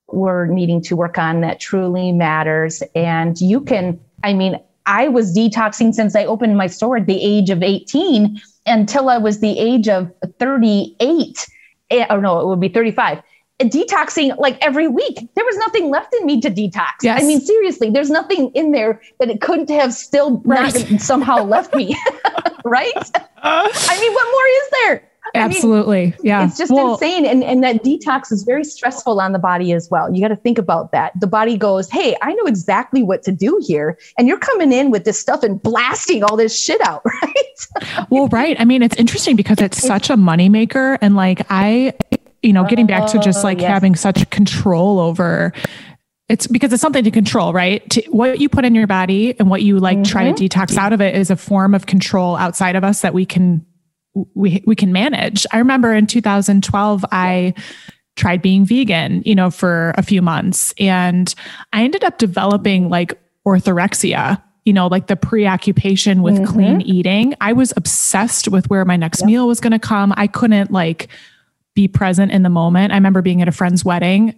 we're 0.07 0.45
needing 0.47 0.81
to 0.81 0.95
work 0.95 1.17
on 1.17 1.41
that 1.41 1.59
truly 1.59 2.11
matters. 2.11 2.83
And 2.95 3.39
you 3.39 3.61
can, 3.61 3.99
I 4.23 4.33
mean, 4.33 4.59
I 4.85 5.07
was 5.07 5.35
detoxing 5.35 5.93
since 5.93 6.15
I 6.15 6.25
opened 6.25 6.57
my 6.57 6.67
store 6.67 6.97
at 6.97 7.05
the 7.05 7.21
age 7.21 7.49
of 7.49 7.63
18 7.63 8.39
until 8.65 9.09
I 9.09 9.17
was 9.17 9.39
the 9.39 9.57
age 9.57 9.87
of 9.87 10.11
38. 10.39 11.47
Eh, 11.91 12.05
or 12.09 12.21
no, 12.21 12.39
it 12.39 12.47
would 12.47 12.59
be 12.59 12.69
35 12.69 13.21
detoxing 13.63 14.37
like 14.37 14.57
every 14.61 14.87
week. 14.87 15.15
There 15.35 15.45
was 15.45 15.57
nothing 15.57 15.89
left 15.89 16.13
in 16.13 16.25
me 16.25 16.41
to 16.41 16.49
detox. 16.49 17.03
Yes. 17.03 17.21
I 17.21 17.25
mean, 17.25 17.41
seriously, 17.41 17.89
there's 17.89 18.09
nothing 18.09 18.51
in 18.53 18.71
there 18.71 19.01
that 19.19 19.29
it 19.29 19.41
couldn't 19.41 19.69
have 19.69 19.93
still 19.93 20.41
right. 20.45 21.01
somehow 21.01 21.43
left 21.43 21.75
me. 21.75 21.95
right? 22.65 22.93
I 23.43 23.99
mean, 23.99 24.13
what 24.13 24.25
more 24.31 24.47
is 24.47 24.69
there? 24.83 25.11
Absolutely. 25.35 26.05
mean, 26.05 26.15
yeah. 26.23 26.45
It's 26.45 26.57
just 26.57 26.71
well, 26.71 26.93
insane. 26.93 27.25
And, 27.25 27.43
and 27.43 27.63
that 27.63 27.83
detox 27.83 28.31
is 28.31 28.43
very 28.43 28.63
stressful 28.63 29.19
on 29.21 29.31
the 29.31 29.39
body 29.39 29.71
as 29.71 29.89
well. 29.89 30.13
You 30.13 30.21
got 30.21 30.29
to 30.29 30.35
think 30.35 30.57
about 30.57 30.91
that. 30.91 31.17
The 31.19 31.27
body 31.27 31.57
goes, 31.57 31.89
Hey, 31.89 32.15
I 32.21 32.33
know 32.33 32.45
exactly 32.45 33.03
what 33.03 33.23
to 33.23 33.31
do 33.31 33.59
here. 33.65 33.97
And 34.17 34.27
you're 34.27 34.39
coming 34.39 34.71
in 34.73 34.91
with 34.91 35.05
this 35.05 35.19
stuff 35.19 35.43
and 35.43 35.61
blasting 35.61 36.23
all 36.23 36.35
this 36.35 36.57
shit 36.57 36.81
out, 36.85 37.03
right? 37.23 38.07
well, 38.09 38.27
right. 38.27 38.59
I 38.59 38.65
mean, 38.65 38.81
it's 38.81 38.95
interesting 38.95 39.35
because 39.35 39.59
it's 39.59 39.77
such 39.77 40.09
a 40.09 40.15
moneymaker. 40.15 40.97
And 41.01 41.15
like, 41.15 41.45
I, 41.49 41.93
you 42.41 42.53
know, 42.53 42.65
getting 42.65 42.87
back 42.87 43.07
to 43.11 43.19
just 43.19 43.43
like 43.43 43.59
oh, 43.59 43.61
yes. 43.61 43.69
having 43.69 43.95
such 43.95 44.29
control 44.29 44.99
over 44.99 45.53
it's 46.31 46.47
because 46.47 46.71
it's 46.71 46.81
something 46.81 47.03
to 47.03 47.11
control, 47.11 47.51
right? 47.51 47.87
To, 47.89 48.01
what 48.09 48.39
you 48.39 48.47
put 48.47 48.63
in 48.63 48.73
your 48.73 48.87
body 48.87 49.37
and 49.37 49.49
what 49.49 49.63
you 49.63 49.79
like 49.79 49.97
mm-hmm. 49.97 50.03
try 50.03 50.23
to 50.23 50.31
mm-hmm. 50.31 50.45
detox 50.45 50.77
out 50.77 50.93
of 50.93 51.01
it 51.01 51.13
is 51.13 51.29
a 51.29 51.35
form 51.35 51.75
of 51.75 51.87
control 51.87 52.37
outside 52.37 52.77
of 52.77 52.85
us 52.85 53.01
that 53.01 53.13
we 53.13 53.25
can 53.25 53.65
we 54.33 54.63
we 54.65 54.73
can 54.73 54.93
manage. 54.93 55.45
I 55.51 55.57
remember 55.57 55.93
in 55.93 56.07
2012 56.07 57.05
I 57.11 57.53
tried 58.15 58.41
being 58.41 58.65
vegan, 58.65 59.23
you 59.25 59.35
know, 59.35 59.51
for 59.51 59.93
a 59.97 60.03
few 60.03 60.21
months 60.21 60.73
and 60.79 61.33
I 61.73 61.83
ended 61.83 62.05
up 62.05 62.17
developing 62.17 62.87
like 62.87 63.19
orthorexia, 63.45 64.41
you 64.63 64.71
know, 64.71 64.87
like 64.87 65.07
the 65.07 65.17
preoccupation 65.17 66.21
with 66.21 66.35
mm-hmm. 66.35 66.45
clean 66.45 66.81
eating. 66.81 67.35
I 67.41 67.51
was 67.51 67.73
obsessed 67.75 68.47
with 68.47 68.69
where 68.69 68.85
my 68.85 68.95
next 68.95 69.19
yep. 69.19 69.27
meal 69.27 69.47
was 69.49 69.59
going 69.59 69.71
to 69.71 69.79
come. 69.79 70.13
I 70.15 70.27
couldn't 70.27 70.71
like 70.71 71.09
be 71.73 71.87
present 71.87 72.31
in 72.31 72.43
the 72.43 72.49
moment. 72.49 72.91
I 72.91 72.95
remember 72.95 73.21
being 73.21 73.41
at 73.41 73.47
a 73.47 73.51
friend's 73.51 73.85
wedding 73.85 74.35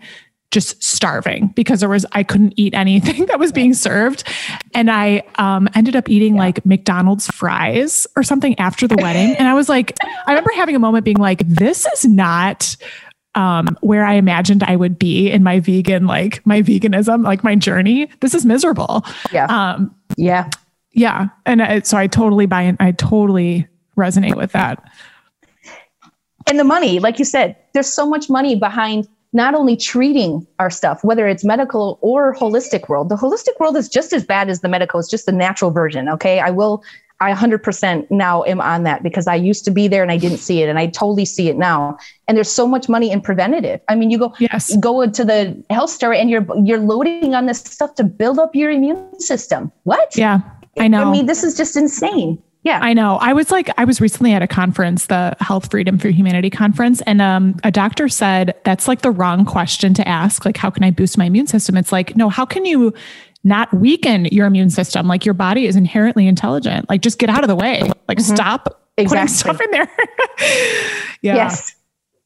just 0.52 0.82
starving 0.84 1.48
because 1.56 1.80
there 1.80 1.90
was 1.90 2.06
I 2.12 2.22
couldn't 2.22 2.54
eat 2.58 2.76
anything 2.76 3.26
that 3.28 3.40
was 3.40 3.52
being 3.52 3.74
served, 3.74 4.24
and 4.74 4.90
I 4.90 5.24
um, 5.36 5.68
ended 5.76 5.96
up 5.96 6.08
eating 6.08 6.36
yeah. 6.36 6.42
like 6.42 6.66
McDonald's 6.66 7.28
fries 7.28 8.08
or 8.16 8.24
something 8.24 8.58
after 8.60 8.88
the 8.88 8.96
wedding, 8.98 9.36
and 9.36 9.48
I 9.48 9.56
was 9.56 9.68
like, 9.68 9.98
I 10.02 10.32
remember 10.32 10.52
having 10.56 10.76
a 10.76 10.80
moment 10.80 11.06
being 11.06 11.18
like, 11.18 11.40
this 11.48 11.86
is 11.88 12.06
not 12.06 12.76
um, 13.36 13.68
where 13.82 14.06
I 14.06 14.14
imagined 14.14 14.64
I 14.64 14.76
would 14.76 15.00
be 15.00 15.30
in 15.30 15.44
my 15.44 15.60
vegan, 15.60 16.06
like 16.06 16.46
my 16.46 16.62
veganism, 16.62 17.24
like 17.24 17.44
my 17.44 17.56
journey. 17.56 18.10
This 18.20 18.34
is 18.34 18.46
miserable. 18.46 19.06
Yeah. 19.32 19.46
Um, 19.46 19.96
yeah. 20.18 20.50
Yeah. 20.92 21.30
And 21.46 21.62
I, 21.62 21.80
so 21.80 21.98
I 21.98 22.08
totally 22.08 22.46
buy 22.46 22.62
in. 22.62 22.78
I 22.80 22.92
totally 22.92 23.68
resonate 23.98 24.36
with 24.36 24.52
that. 24.52 24.88
And 26.48 26.60
the 26.60 26.64
money, 26.64 27.00
like 27.00 27.20
you 27.20 27.26
said, 27.26 27.56
there's 27.74 27.92
so 27.92 28.08
much 28.08 28.30
money 28.30 28.56
behind 28.56 29.08
not 29.34 29.56
only 29.56 29.76
treating 29.76 30.46
our 30.60 30.70
stuff, 30.70 31.04
whether 31.04 31.28
it's 31.28 31.44
medical 31.44 31.98
or 32.02 32.36
holistic 32.36 32.88
world. 32.88 33.10
The 33.10 33.16
holistic 33.16 33.60
world 33.60 33.76
is 33.76 33.90
just 33.90 34.14
as 34.14 34.24
bad 34.24 34.50
as 34.50 34.62
the 34.62 34.70
medical. 34.70 35.00
It's 35.00 35.10
just 35.10 35.26
the 35.26 35.32
natural 35.32 35.72
version. 35.72 36.08
Okay. 36.08 36.40
I 36.40 36.52
will, 36.52 36.84
I 37.20 37.34
100% 37.34 38.12
now 38.12 38.44
am 38.44 38.62
on 38.62 38.84
that 38.84 39.02
because 39.02 39.26
I 39.26 39.36
used 39.36 39.66
to 39.66 39.72
be 39.72 39.88
there 39.88 40.04
and 40.04 40.12
I 40.12 40.18
didn't 40.18 40.38
see 40.38 40.62
it. 40.62 40.70
And 40.70 40.78
I 40.78 40.86
totally 40.88 41.26
see 41.26 41.50
it 41.50 41.58
now. 41.58 41.98
And 42.28 42.38
there's 42.38 42.52
so 42.52 42.68
much 42.68 42.88
money 42.88 43.12
in 43.12 43.22
preventative. 43.22 43.82
I 43.90 43.96
mean, 43.96 44.12
you 44.12 44.20
go, 44.20 44.36
yes. 44.40 44.76
go 44.78 45.02
into 45.02 45.26
the 45.26 45.64
health 45.72 45.90
store 45.90 46.14
and 46.14 46.30
you're, 46.30 46.46
you're 46.64 46.80
loading 46.80 47.34
on 47.34 47.48
this 47.48 47.60
stuff 47.60 47.96
to 47.96 48.04
build 48.04 48.38
up 48.38 48.56
your 48.56 48.70
immune 48.70 49.20
system. 49.20 49.72
What? 49.84 50.16
Yeah. 50.16 50.42
I 50.80 50.88
know. 50.88 51.08
I 51.08 51.12
mean, 51.12 51.26
this 51.26 51.44
is 51.44 51.58
just 51.58 51.76
insane. 51.76 52.42
Yeah. 52.64 52.80
I 52.82 52.94
know. 52.94 53.18
I 53.18 53.34
was 53.34 53.52
like, 53.52 53.70
I 53.78 53.84
was 53.84 54.00
recently 54.00 54.32
at 54.32 54.42
a 54.42 54.48
conference, 54.48 55.08
the 55.08 55.36
Health 55.42 55.70
Freedom 55.70 55.98
for 56.00 56.10
Humanity 56.10 56.50
conference, 56.50 57.02
and 57.02 57.22
um, 57.22 57.58
a 57.64 57.72
doctor 57.72 58.08
said 58.08 58.56
that's 58.64 58.88
like 58.88 59.02
the 59.02 59.12
wrong 59.12 59.46
question 59.46 59.94
to 59.96 60.08
ask. 60.08 60.46
Like, 60.46 60.58
how 60.58 60.70
can 60.70 60.84
I 60.84 60.92
boost 60.92 61.18
my 61.18 61.26
immune 61.26 61.48
system? 61.48 61.76
It's 61.76 61.92
like, 61.92 62.16
no, 62.16 62.30
how 62.30 62.46
can 62.46 62.66
you 62.66 62.94
not 63.44 63.74
weaken 63.74 64.26
your 64.26 64.48
immune 64.48 64.70
system? 64.70 65.08
Like, 65.08 65.26
your 65.26 65.34
body 65.34 65.66
is 65.66 65.76
inherently 65.76 66.26
intelligent. 66.26 66.90
Like, 66.90 67.02
just 67.02 67.20
get 67.20 67.30
out 67.30 67.44
of 67.44 67.50
the 67.50 67.56
way. 67.56 67.82
Like, 68.08 68.18
mm-hmm. 68.18 68.36
stop 68.36 68.82
exactly. 68.98 69.20
putting 69.20 69.28
stuff 69.28 69.62
in 69.62 69.72
there. 69.72 69.92
yeah. 71.22 71.36
Yes. 71.36 71.76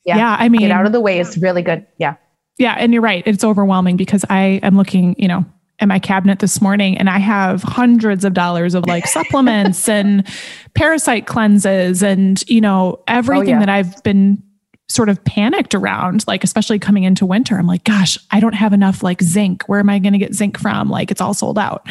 Yeah. 0.05 0.17
yeah. 0.17 0.37
I 0.39 0.49
mean, 0.49 0.61
get 0.61 0.71
out 0.71 0.85
of 0.85 0.91
the 0.91 1.01
way 1.01 1.19
is 1.19 1.37
really 1.39 1.63
good. 1.63 1.85
Yeah. 1.97 2.15
Yeah. 2.59 2.75
And 2.77 2.93
you're 2.93 3.01
right. 3.01 3.23
It's 3.25 3.43
overwhelming 3.43 3.97
because 3.97 4.23
I 4.29 4.59
am 4.63 4.77
looking, 4.77 5.15
you 5.17 5.27
know, 5.27 5.45
in 5.79 5.87
my 5.87 5.99
cabinet 5.99 6.39
this 6.39 6.61
morning 6.61 6.97
and 6.97 7.09
I 7.09 7.19
have 7.19 7.61
hundreds 7.61 8.25
of 8.25 8.33
dollars 8.33 8.73
of 8.73 8.85
like 8.87 9.05
supplements 9.05 9.87
and 9.89 10.27
parasite 10.73 11.27
cleanses 11.27 12.01
and, 12.01 12.43
you 12.49 12.61
know, 12.61 13.03
everything 13.07 13.55
oh, 13.55 13.59
yeah. 13.59 13.59
that 13.59 13.69
I've 13.69 14.03
been 14.03 14.41
sort 14.89 15.09
of 15.09 15.23
panicked 15.25 15.75
around, 15.75 16.23
like, 16.27 16.45
especially 16.45 16.79
coming 16.79 17.03
into 17.03 17.25
winter. 17.25 17.57
I'm 17.57 17.67
like, 17.67 17.83
gosh, 17.83 18.17
I 18.31 18.39
don't 18.39 18.55
have 18.55 18.71
enough 18.71 19.03
like 19.03 19.21
zinc. 19.21 19.63
Where 19.63 19.79
am 19.79 19.89
I 19.89 19.99
going 19.99 20.13
to 20.13 20.19
get 20.19 20.33
zinc 20.33 20.57
from? 20.57 20.89
Like, 20.89 21.11
it's 21.11 21.19
all 21.19 21.33
sold 21.33 21.59
out. 21.59 21.87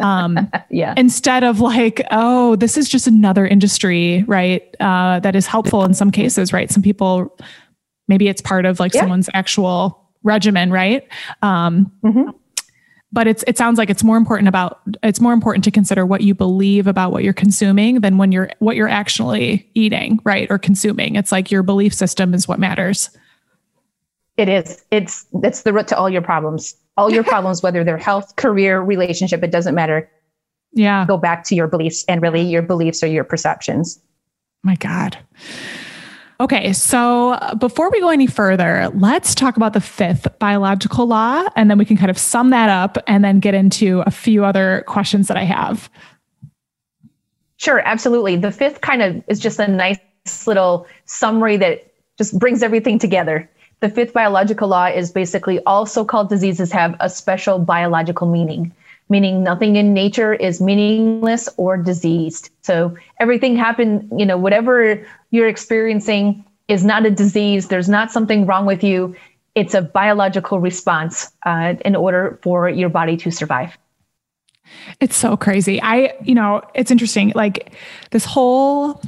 Um, 0.00 0.50
yeah. 0.70 0.94
Instead 0.96 1.44
of 1.44 1.60
like, 1.60 2.04
oh, 2.10 2.56
this 2.56 2.76
is 2.76 2.88
just 2.88 3.06
another 3.06 3.46
industry, 3.46 4.24
right? 4.26 4.62
Uh, 4.80 5.20
that 5.20 5.36
is 5.36 5.46
helpful 5.46 5.84
in 5.84 5.94
some 5.94 6.10
cases, 6.10 6.52
right? 6.52 6.70
Some 6.70 6.82
people, 6.82 7.38
maybe 8.08 8.26
it's 8.26 8.42
part 8.42 8.66
of 8.66 8.80
like 8.80 8.92
yeah. 8.92 9.02
someone's 9.02 9.30
actual 9.32 10.10
regimen, 10.24 10.72
right? 10.72 11.06
Um, 11.40 11.92
mm-hmm 12.02 12.30
but 13.14 13.28
it's 13.28 13.44
it 13.46 13.56
sounds 13.56 13.78
like 13.78 13.88
it's 13.88 14.02
more 14.02 14.16
important 14.16 14.48
about 14.48 14.80
it's 15.04 15.20
more 15.20 15.32
important 15.32 15.62
to 15.64 15.70
consider 15.70 16.04
what 16.04 16.22
you 16.22 16.34
believe 16.34 16.88
about 16.88 17.12
what 17.12 17.22
you're 17.22 17.32
consuming 17.32 18.00
than 18.00 18.18
when 18.18 18.32
you're 18.32 18.50
what 18.58 18.74
you're 18.74 18.88
actually 18.88 19.70
eating 19.74 20.18
right 20.24 20.50
or 20.50 20.58
consuming. 20.58 21.14
It's 21.14 21.30
like 21.30 21.50
your 21.50 21.62
belief 21.62 21.94
system 21.94 22.34
is 22.34 22.48
what 22.48 22.58
matters. 22.58 23.16
It 24.36 24.48
is. 24.48 24.84
It's 24.90 25.26
it's 25.44 25.62
the 25.62 25.72
root 25.72 25.86
to 25.88 25.96
all 25.96 26.10
your 26.10 26.22
problems. 26.22 26.76
All 26.96 27.10
your 27.10 27.24
problems 27.24 27.62
whether 27.62 27.84
they're 27.84 27.96
health 27.96 28.34
career 28.34 28.80
relationship 28.80 29.44
it 29.44 29.52
doesn't 29.52 29.76
matter. 29.76 30.10
Yeah. 30.72 31.06
Go 31.06 31.16
back 31.16 31.44
to 31.44 31.54
your 31.54 31.68
beliefs 31.68 32.04
and 32.08 32.20
really 32.20 32.42
your 32.42 32.62
beliefs 32.62 33.02
are 33.04 33.06
your 33.06 33.24
perceptions. 33.24 34.00
My 34.64 34.74
god 34.74 35.16
Okay, 36.40 36.72
so 36.72 37.38
before 37.58 37.90
we 37.90 38.00
go 38.00 38.08
any 38.08 38.26
further, 38.26 38.90
let's 38.94 39.34
talk 39.36 39.56
about 39.56 39.72
the 39.72 39.80
fifth 39.80 40.26
biological 40.40 41.06
law, 41.06 41.44
and 41.54 41.70
then 41.70 41.78
we 41.78 41.84
can 41.84 41.96
kind 41.96 42.10
of 42.10 42.18
sum 42.18 42.50
that 42.50 42.68
up 42.68 42.98
and 43.06 43.24
then 43.24 43.38
get 43.38 43.54
into 43.54 44.00
a 44.00 44.10
few 44.10 44.44
other 44.44 44.82
questions 44.88 45.28
that 45.28 45.36
I 45.36 45.44
have. 45.44 45.88
Sure, 47.56 47.80
absolutely. 47.80 48.34
The 48.34 48.50
fifth 48.50 48.80
kind 48.80 49.00
of 49.00 49.22
is 49.28 49.38
just 49.38 49.60
a 49.60 49.68
nice 49.68 49.98
little 50.46 50.88
summary 51.04 51.56
that 51.58 51.92
just 52.18 52.36
brings 52.36 52.64
everything 52.64 52.98
together. 52.98 53.48
The 53.78 53.88
fifth 53.88 54.12
biological 54.12 54.66
law 54.66 54.86
is 54.86 55.12
basically 55.12 55.60
all 55.66 55.86
so 55.86 56.04
called 56.04 56.30
diseases 56.30 56.72
have 56.72 56.96
a 56.98 57.08
special 57.08 57.60
biological 57.60 58.26
meaning 58.26 58.72
meaning 59.08 59.42
nothing 59.42 59.76
in 59.76 59.92
nature 59.92 60.34
is 60.34 60.60
meaningless 60.60 61.48
or 61.56 61.76
diseased. 61.76 62.50
So 62.62 62.96
everything 63.20 63.56
happened, 63.56 64.10
you 64.16 64.24
know, 64.24 64.38
whatever 64.38 65.06
you're 65.34 65.48
experiencing 65.48 66.44
is 66.68 66.84
not 66.84 67.04
a 67.04 67.10
disease. 67.10 67.66
There's 67.66 67.88
not 67.88 68.12
something 68.12 68.46
wrong 68.46 68.66
with 68.66 68.84
you. 68.84 69.16
It's 69.56 69.74
a 69.74 69.82
biological 69.82 70.60
response 70.60 71.32
uh, 71.44 71.74
in 71.84 71.96
order 71.96 72.38
for 72.42 72.68
your 72.68 72.88
body 72.88 73.16
to 73.16 73.32
survive. 73.32 73.76
It's 75.00 75.16
so 75.16 75.36
crazy. 75.36 75.82
I, 75.82 76.14
you 76.22 76.36
know, 76.36 76.62
it's 76.74 76.92
interesting. 76.92 77.32
Like 77.34 77.74
this 78.12 78.24
whole 78.24 79.02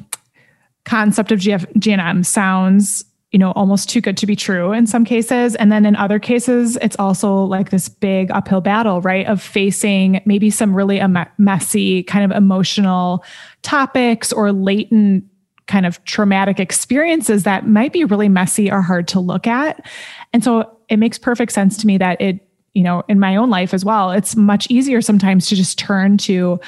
concept 0.85 1.31
of 1.31 1.39
GF, 1.39 1.73
GNM 1.75 2.27
sounds 2.27 3.05
you 3.33 3.39
know, 3.39 3.53
almost 3.53 3.91
too 3.91 4.01
good 4.01 4.17
to 4.17 4.25
be 4.25 4.35
true 4.35 4.73
in 4.73 4.87
some 4.87 5.05
cases. 5.05 5.57
And 5.57 5.71
then 5.71 5.85
in 5.85 5.95
other 5.97 6.19
cases, 6.19 6.79
it's 6.81 6.97
also 6.99 7.43
like 7.43 7.71
this 7.71 7.89
big 7.89 8.31
uphill 8.31 8.61
battle, 8.61 9.01
right? 9.03 9.27
Of 9.27 9.43
facing 9.43 10.23
maybe 10.25 10.49
some 10.49 10.75
really 10.75 11.03
messy, 11.37 12.03
kind 12.05 12.25
of 12.25 12.35
emotional 12.35 13.25
topics 13.63 14.33
or 14.33 14.53
latent 14.53 15.25
kind 15.67 15.87
of 15.87 16.03
traumatic 16.05 16.61
experiences 16.61 17.43
that 17.43 17.67
might 17.67 17.93
be 17.93 18.05
really 18.05 18.29
messy 18.29 18.71
or 18.71 18.83
hard 18.83 19.09
to 19.09 19.21
look 19.21 19.47
at. 19.47 19.85
And 20.33 20.45
so 20.45 20.79
it 20.89 20.99
makes 20.99 21.19
perfect 21.19 21.53
sense 21.53 21.77
to 21.79 21.87
me 21.87 21.99
that 21.99 22.21
it 22.21 22.41
you 22.75 22.83
know, 22.83 23.03
in 23.09 23.19
my 23.19 23.37
own 23.37 23.49
life 23.49 23.73
as 23.73 23.87
well, 23.87 24.11
it's 24.11 24.37
much 24.37 24.71
easier 24.71 25.01
sometimes 25.01 25.49
to 25.49 25.57
just 25.57 25.79
turn 25.79 26.19
to 26.19 26.61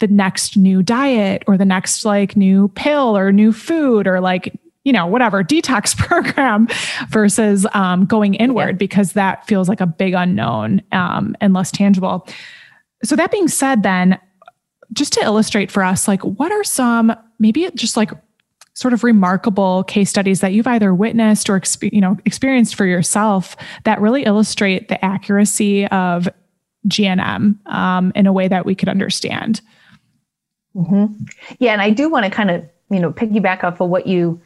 the 0.00 0.08
next 0.08 0.56
new 0.56 0.82
diet 0.82 1.44
or 1.46 1.56
the 1.56 1.64
next 1.64 2.04
like 2.04 2.36
new 2.36 2.66
pill 2.70 3.16
or 3.16 3.30
new 3.30 3.52
food 3.52 4.08
or 4.08 4.20
like 4.20 4.52
you 4.84 4.92
know, 4.92 5.06
whatever 5.06 5.44
detox 5.44 5.96
program 5.96 6.66
versus 7.08 7.64
um, 7.74 8.04
going 8.06 8.34
inward 8.34 8.70
yeah. 8.70 8.78
because 8.78 9.12
that 9.12 9.46
feels 9.46 9.68
like 9.68 9.80
a 9.80 9.86
big 9.86 10.14
unknown 10.14 10.82
um, 10.90 11.36
and 11.40 11.54
less 11.54 11.70
tangible. 11.70 12.26
So, 13.04 13.14
that 13.14 13.30
being 13.30 13.46
said, 13.46 13.84
then, 13.84 14.18
just 14.92 15.12
to 15.14 15.20
illustrate 15.22 15.70
for 15.70 15.84
us, 15.84 16.08
like, 16.08 16.22
what 16.22 16.50
are 16.50 16.64
some 16.64 17.14
maybe 17.38 17.70
just 17.74 17.96
like 17.96 18.10
sort 18.74 18.94
of 18.94 19.04
remarkable 19.04 19.84
case 19.84 20.08
studies 20.08 20.40
that 20.40 20.52
you've 20.52 20.66
either 20.66 20.94
witnessed 20.94 21.50
or 21.50 21.60
you 21.82 22.00
know 22.00 22.16
experienced 22.24 22.74
for 22.74 22.86
yourself 22.86 23.56
that 23.84 24.00
really 24.00 24.24
illustrate 24.24 24.88
the 24.88 25.02
accuracy 25.04 25.86
of 25.88 26.28
GNM 26.88 27.64
um, 27.66 28.12
in 28.14 28.26
a 28.26 28.32
way 28.32 28.48
that 28.48 28.64
we 28.66 28.74
could 28.74 28.88
understand? 28.88 29.60
Mm-hmm. 30.74 31.24
Yeah, 31.58 31.72
and 31.72 31.82
I 31.82 31.90
do 31.90 32.08
want 32.08 32.24
to 32.24 32.30
kind 32.30 32.50
of 32.50 32.64
you 32.90 33.00
know 33.00 33.12
piggyback 33.12 33.62
off 33.64 33.80
of 33.80 33.90
what 33.90 34.06
you 34.06 34.40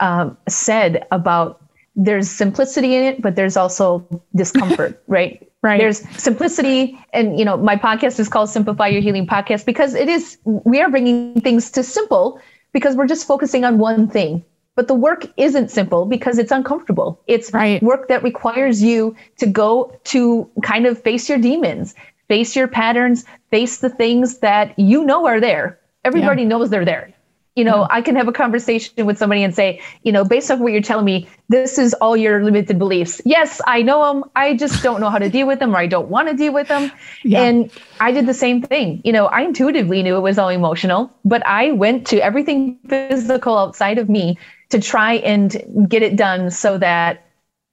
um, 0.00 0.36
said 0.48 1.06
about 1.10 1.58
there's 1.94 2.30
simplicity 2.30 2.96
in 2.96 3.04
it, 3.04 3.20
but 3.20 3.36
there's 3.36 3.56
also 3.56 4.06
discomfort, 4.34 5.02
right? 5.08 5.48
Right. 5.62 5.78
There's 5.78 6.00
simplicity, 6.20 6.98
and 7.12 7.38
you 7.38 7.44
know, 7.44 7.56
my 7.56 7.76
podcast 7.76 8.18
is 8.18 8.28
called 8.28 8.48
Simplify 8.50 8.88
Your 8.88 9.00
Healing 9.00 9.28
Podcast 9.28 9.64
because 9.64 9.94
it 9.94 10.08
is 10.08 10.36
we 10.44 10.80
are 10.80 10.90
bringing 10.90 11.40
things 11.40 11.70
to 11.72 11.84
simple 11.84 12.40
because 12.72 12.96
we're 12.96 13.06
just 13.06 13.26
focusing 13.26 13.64
on 13.64 13.78
one 13.78 14.08
thing. 14.08 14.44
But 14.74 14.88
the 14.88 14.94
work 14.94 15.26
isn't 15.36 15.70
simple 15.70 16.06
because 16.06 16.38
it's 16.38 16.50
uncomfortable. 16.50 17.20
It's 17.26 17.52
right. 17.52 17.82
work 17.82 18.08
that 18.08 18.22
requires 18.22 18.82
you 18.82 19.14
to 19.38 19.46
go 19.46 19.98
to 20.04 20.50
kind 20.62 20.86
of 20.86 21.00
face 21.02 21.28
your 21.28 21.38
demons, 21.38 21.94
face 22.28 22.56
your 22.56 22.68
patterns, 22.68 23.24
face 23.50 23.78
the 23.78 23.90
things 23.90 24.38
that 24.38 24.78
you 24.78 25.04
know 25.04 25.26
are 25.26 25.40
there. 25.40 25.78
Everybody 26.04 26.42
yeah. 26.42 26.48
knows 26.48 26.70
they're 26.70 26.86
there 26.86 27.12
you 27.54 27.64
know, 27.64 27.80
yeah. 27.80 27.86
I 27.90 28.00
can 28.00 28.16
have 28.16 28.28
a 28.28 28.32
conversation 28.32 29.04
with 29.04 29.18
somebody 29.18 29.42
and 29.42 29.54
say, 29.54 29.80
you 30.04 30.12
know, 30.12 30.24
based 30.24 30.50
off 30.50 30.58
what 30.58 30.72
you're 30.72 30.80
telling 30.80 31.04
me, 31.04 31.28
this 31.48 31.78
is 31.78 31.92
all 31.94 32.16
your 32.16 32.42
limited 32.42 32.78
beliefs. 32.78 33.20
Yes, 33.26 33.60
I 33.66 33.82
know 33.82 34.12
them. 34.12 34.24
I 34.36 34.56
just 34.56 34.82
don't 34.82 35.00
know 35.00 35.10
how 35.10 35.18
to 35.18 35.28
deal 35.28 35.46
with 35.46 35.58
them 35.58 35.74
or 35.74 35.78
I 35.78 35.86
don't 35.86 36.08
want 36.08 36.28
to 36.28 36.34
deal 36.34 36.54
with 36.54 36.68
them. 36.68 36.90
Yeah. 37.24 37.42
And 37.42 37.70
I 38.00 38.10
did 38.10 38.26
the 38.26 38.34
same 38.34 38.62
thing. 38.62 39.02
You 39.04 39.12
know, 39.12 39.26
I 39.26 39.42
intuitively 39.42 40.02
knew 40.02 40.16
it 40.16 40.20
was 40.20 40.38
all 40.38 40.48
emotional, 40.48 41.12
but 41.24 41.46
I 41.46 41.72
went 41.72 42.06
to 42.08 42.24
everything 42.24 42.78
physical 42.88 43.58
outside 43.58 43.98
of 43.98 44.08
me 44.08 44.38
to 44.70 44.80
try 44.80 45.14
and 45.14 45.86
get 45.88 46.02
it 46.02 46.16
done 46.16 46.50
so 46.50 46.78
that 46.78 47.26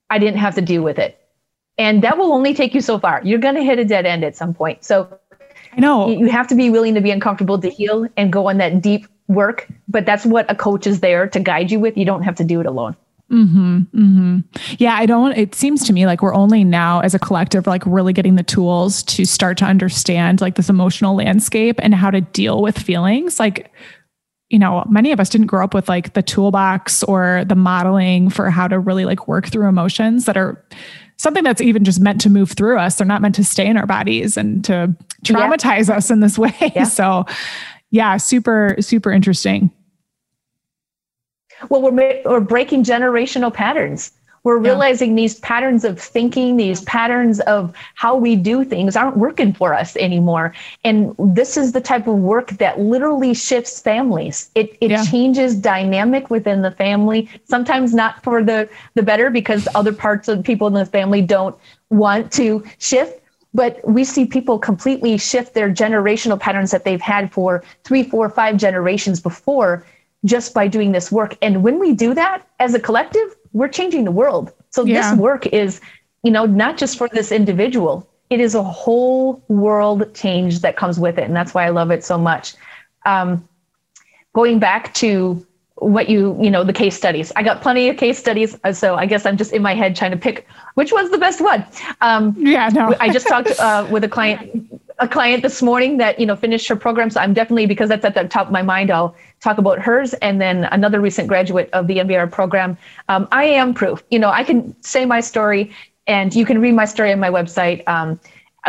I 0.10 0.20
didn't 0.20 0.40
have 0.40 0.56
to 0.56 0.62
deal 0.62 0.82
with 0.82 1.00
it. 1.00 1.18
And 1.78 2.04
that 2.04 2.18
will 2.18 2.34
only 2.34 2.54
take 2.54 2.76
you 2.76 2.82
so 2.82 3.00
far. 3.00 3.22
You're 3.24 3.40
going 3.40 3.56
to 3.56 3.64
hit 3.64 3.80
a 3.80 3.86
dead 3.86 4.06
end 4.06 4.26
at 4.26 4.36
some 4.36 4.54
point. 4.54 4.84
So 4.84 5.18
I 5.72 5.80
know 5.80 6.10
you 6.10 6.28
have 6.28 6.48
to 6.50 6.56
be 6.56 6.70
willing 6.70 6.96
to 6.96 7.02
be 7.02 7.12
uncomfortable 7.12 7.58
to 7.60 7.70
heal 7.70 8.08
and 8.18 8.34
go 8.34 8.50
on 8.50 8.58
that 8.58 8.82
deep 8.82 9.08
work, 9.30 9.68
but 9.88 10.06
that's 10.06 10.26
what 10.26 10.52
a 10.52 10.56
coach 10.56 10.86
is 10.86 11.00
there 11.00 11.28
to 11.30 11.40
guide 11.40 11.72
you 11.72 11.80
with. 11.80 11.96
You 11.96 12.04
don't 12.04 12.24
have 12.24 12.36
to 12.36 12.44
do 12.44 12.60
it 12.60 12.66
alone. 12.66 12.98
Mm-hmm, 13.32 13.78
mm-hmm. 13.94 14.40
Yeah, 14.80 14.96
I 14.96 15.06
don't. 15.06 15.38
It 15.38 15.54
seems 15.54 15.86
to 15.86 15.94
me 15.94 16.08
like 16.08 16.22
we're 16.22 16.34
only 16.34 16.64
now, 16.64 17.00
as 17.02 17.14
a 17.14 17.20
collective, 17.20 17.68
like 17.68 17.84
really 17.86 18.12
getting 18.12 18.36
the 18.36 18.44
tools 18.44 19.04
to 19.04 19.24
start 19.24 19.58
to 19.60 19.66
understand 19.66 20.42
like 20.42 20.56
this 20.56 20.68
emotional 20.68 21.16
landscape 21.16 21.80
and 21.80 21.94
how 21.94 22.10
to 22.10 22.22
deal 22.22 22.62
with 22.62 22.78
feelings. 22.78 23.40
Like, 23.40 23.72
you 24.50 24.58
know, 24.58 24.84
many 24.90 25.12
of 25.12 25.20
us 25.20 25.30
didn't 25.30 25.46
grow 25.46 25.64
up 25.64 25.76
with 25.76 25.88
like 25.88 26.14
the 26.16 26.24
toolbox 26.24 27.04
or 27.04 27.46
the 27.46 27.56
modeling 27.56 28.32
for 28.32 28.50
how 28.50 28.68
to 28.68 28.80
really 28.80 29.06
like 29.06 29.28
work 29.28 29.48
through 29.48 29.68
emotions 29.68 30.26
that 30.26 30.36
are 30.36 30.66
something 31.18 31.44
that's 31.44 31.62
even 31.62 31.84
just 31.84 32.00
meant 32.00 32.22
to 32.22 32.32
move 32.32 32.54
through 32.54 32.80
us. 32.80 32.96
They're 32.96 33.06
not 33.06 33.22
meant 33.22 33.36
to 33.36 33.44
stay 33.44 33.68
in 33.68 33.78
our 33.78 33.86
bodies 33.86 34.38
and 34.38 34.66
to 34.66 34.96
traumatize 35.24 35.90
yeah. 35.90 35.98
us 35.98 36.10
in 36.10 36.22
this 36.22 36.40
way. 36.40 36.56
Yeah. 36.76 36.84
So, 36.90 37.26
yeah, 37.92 38.18
super, 38.18 38.76
super 38.80 39.12
interesting. 39.12 39.72
Well, 41.70 41.82
we're, 41.82 42.22
we're 42.26 42.40
breaking 42.40 42.84
generational 42.84 43.54
patterns. 43.54 44.12
We're 44.44 44.58
realizing 44.58 45.12
yeah. 45.12 45.24
these 45.24 45.40
patterns 45.42 45.84
of 45.84 46.00
thinking, 46.00 46.56
these 46.56 46.82
patterns 46.84 47.42
of 47.42 47.76
how 47.96 48.16
we 48.16 48.38
do 48.38 48.64
things 48.64 48.96
aren't 48.96 49.18
working 49.18 49.52
for 49.52 49.74
us 49.74 49.98
anymore. 49.98 50.54
And 50.86 51.14
this 51.20 51.58
is 51.58 51.74
the 51.74 51.82
type 51.82 52.08
of 52.08 52.16
work 52.16 52.52
that 52.52 52.80
literally 52.80 53.34
shifts 53.34 53.82
families. 53.82 54.50
It, 54.56 54.78
it 54.80 54.92
yeah. 54.92 55.04
changes 55.04 55.56
dynamic 55.56 56.30
within 56.30 56.62
the 56.62 56.72
family, 56.72 57.30
sometimes 57.46 57.94
not 57.94 58.24
for 58.24 58.42
the, 58.42 58.70
the 58.96 59.04
better 59.04 59.30
because 59.30 59.68
other 59.76 59.92
parts 59.92 60.30
of 60.30 60.44
people 60.44 60.68
in 60.68 60.74
the 60.74 60.86
family 60.86 61.22
don't 61.22 61.58
want 61.90 62.32
to 62.34 62.64
shift, 62.78 63.19
but 63.54 63.80
we 63.88 64.04
see 64.04 64.26
people 64.26 64.60
completely 64.60 65.18
shift 65.18 65.54
their 65.54 65.70
generational 65.70 66.40
patterns 66.40 66.72
that 66.72 66.84
they've 66.84 67.02
had 67.02 67.32
for 67.32 67.64
three, 67.84 68.04
four, 68.04 68.30
five 68.30 68.58
generations 68.58 69.20
before 69.20 69.86
just 70.26 70.54
by 70.54 70.68
doing 70.68 70.92
this 70.92 71.12
work. 71.12 71.38
And 71.42 71.64
when 71.64 71.80
we 71.80 71.94
do 71.94 72.14
that 72.14 72.48
as 72.60 72.74
a 72.74 72.80
collective, 72.80 73.36
we're 73.54 73.70
changing 73.70 74.06
the 74.06 74.12
world. 74.12 74.52
So 74.70 74.86
yeah. 74.86 75.12
this 75.12 75.20
work 75.20 75.48
is, 75.48 75.82
you 76.24 76.32
know, 76.32 76.46
not 76.46 76.78
just 76.78 76.98
for 76.98 77.08
this 77.08 77.32
individual, 77.32 78.08
it 78.30 78.40
is 78.40 78.54
a 78.54 78.62
whole 78.62 79.44
world 79.48 80.14
change 80.14 80.60
that 80.60 80.78
comes 80.78 81.00
with 81.00 81.18
it. 81.18 81.24
And 81.24 81.36
that's 81.36 81.54
why 81.54 81.66
I 81.66 81.70
love 81.70 81.90
it 81.90 82.04
so 82.04 82.18
much. 82.18 82.54
Um, 83.06 83.48
going 84.34 84.60
back 84.60 84.94
to 84.96 85.46
what 85.80 86.10
you 86.10 86.38
you 86.42 86.50
know 86.50 86.64
the 86.64 86.74
case 86.74 86.96
studies. 86.96 87.32
I 87.36 87.44
got 87.44 87.62
plenty 87.62 87.90
of 87.90 87.98
case 87.98 88.18
studies 88.18 88.58
uh, 88.64 88.74
so 88.74 88.96
i 88.96 89.06
guess 89.06 89.26
i'm 89.26 89.38
just 89.38 89.54
in 89.54 89.62
my 89.62 89.74
head 89.74 89.96
trying 89.96 90.12
to 90.12 90.18
pick 90.18 90.48
which 90.76 90.92
was 90.92 91.10
the 91.10 91.18
best 91.18 91.42
one. 91.42 91.66
Um, 92.02 92.36
yeah 92.38 92.70
no. 92.70 92.96
I 93.00 93.10
just 93.10 93.28
talked 93.28 93.52
uh, 93.60 93.88
with 93.92 94.04
a 94.04 94.10
client 94.10 94.80
a 95.00 95.08
client 95.08 95.44
this 95.44 95.62
morning 95.62 95.98
that 95.98 96.20
you 96.20 96.26
know 96.26 96.36
finished 96.36 96.68
her 96.68 96.76
program 96.76 97.10
so 97.10 97.22
i'm 97.22 97.34
definitely 97.34 97.66
because 97.66 97.88
that's 97.90 98.04
at 98.04 98.16
the 98.16 98.26
top 98.26 98.48
of 98.48 98.52
my 98.52 98.62
mind 98.62 98.92
i'll 98.92 99.16
talk 99.40 99.58
about 99.58 99.80
hers 99.80 100.14
and 100.16 100.42
then 100.42 100.66
another 100.66 101.00
recent 101.00 101.28
graduate 101.28 101.70
of 101.72 101.88
the 101.88 101.98
mbr 101.98 102.30
program. 102.30 102.78
Um, 103.08 103.28
i 103.32 103.46
am 103.46 103.74
proof. 103.74 104.04
You 104.12 104.20
know 104.20 104.30
i 104.30 104.44
can 104.44 104.76
say 104.84 105.06
my 105.06 105.22
story 105.22 105.72
and 106.08 106.36
you 106.36 106.46
can 106.46 106.60
read 106.60 106.74
my 106.74 106.86
story 106.86 107.12
on 107.12 107.20
my 107.20 107.30
website. 107.30 107.88
Um, 107.88 108.20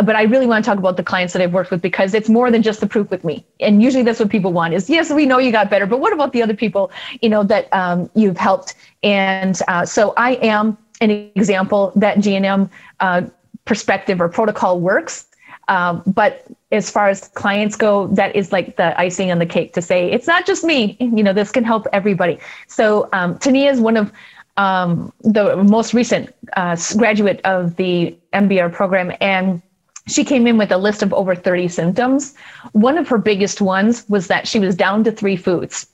but 0.05 0.17
I 0.17 0.23
really 0.23 0.47
want 0.47 0.65
to 0.65 0.71
talk 0.71 0.79
about 0.79 0.97
the 0.97 1.03
clients 1.03 1.33
that 1.33 1.43
I've 1.43 1.53
worked 1.53 1.71
with 1.71 1.83
because 1.83 2.15
it's 2.15 2.29
more 2.29 2.51
than 2.51 2.63
just 2.63 2.81
the 2.81 2.87
proof 2.87 3.11
with 3.11 3.25
me. 3.25 3.45
And 3.59 3.83
usually 3.83 4.03
that's 4.03 4.21
what 4.21 4.31
people 4.31 4.53
want 4.53 4.75
is, 4.75 4.89
yes, 4.89 5.11
we 5.11 5.27
know 5.27 5.39
you 5.39 5.53
got 5.53 5.69
better, 5.69 5.87
but 5.87 6.01
what 6.01 6.13
about 6.13 6.33
the 6.33 6.43
other 6.43 6.55
people, 6.55 6.91
you 7.21 7.29
know, 7.29 7.43
that 7.45 7.73
um, 7.73 8.11
you've 8.15 8.37
helped? 8.37 8.75
And 9.03 9.59
uh, 9.69 9.85
so 9.85 10.15
I 10.17 10.33
am 10.35 10.79
an 11.01 11.11
example 11.35 11.93
that 11.97 12.19
GNM 12.19 12.71
uh, 13.01 13.23
perspective 13.65 14.21
or 14.21 14.29
protocol 14.29 14.81
works. 14.81 15.27
Um, 15.69 16.03
but 16.07 16.47
as 16.73 16.91
far 16.91 17.09
as 17.09 17.29
clients 17.29 17.77
go, 17.77 18.09
that 18.09 18.35
is 18.35 18.53
like 18.53 18.77
the 18.77 18.99
icing 18.99 19.31
on 19.31 19.39
the 19.39 19.47
cake 19.47 19.73
to 19.75 19.83
say, 19.83 20.11
it's 20.11 20.27
not 20.27 20.47
just 20.47 20.65
me, 20.65 20.97
you 20.99 21.23
know, 21.23 21.33
this 21.33 21.53
can 21.53 21.65
help 21.65 21.87
everybody. 21.93 22.39
So 22.67 23.09
um, 23.13 23.39
Tania 23.39 23.71
is 23.71 23.81
one 23.81 23.97
of 23.97 24.13
um, 24.57 25.13
the 25.21 25.57
most 25.57 25.95
recent 25.95 26.35
uh, 26.57 26.77
graduate 26.97 27.41
of 27.45 27.77
the 27.77 28.17
MBR 28.33 28.73
program. 28.73 29.13
And 29.21 29.63
she 30.07 30.25
came 30.25 30.47
in 30.47 30.59
with 30.59 30.73
a 30.73 30.79
list 30.79 31.03
of 31.03 31.13
over 31.13 31.35
30 31.35 31.69
symptoms. 31.69 32.35
One 32.73 32.99
of 32.99 33.09
her 33.09 33.19
biggest 33.19 33.61
ones 33.61 34.05
was 34.09 34.27
that 34.29 34.49
she 34.49 34.59
was 34.59 34.75
down 34.75 35.05
to 35.05 35.13
three 35.13 35.37
foods. 35.37 35.87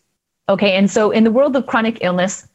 Okay. 0.49 0.73
And 0.73 0.91
so 0.91 1.11
in 1.11 1.25
the 1.25 1.33
world 1.33 1.57
of 1.57 1.67
chronic 1.67 1.99
illness, 2.03 2.47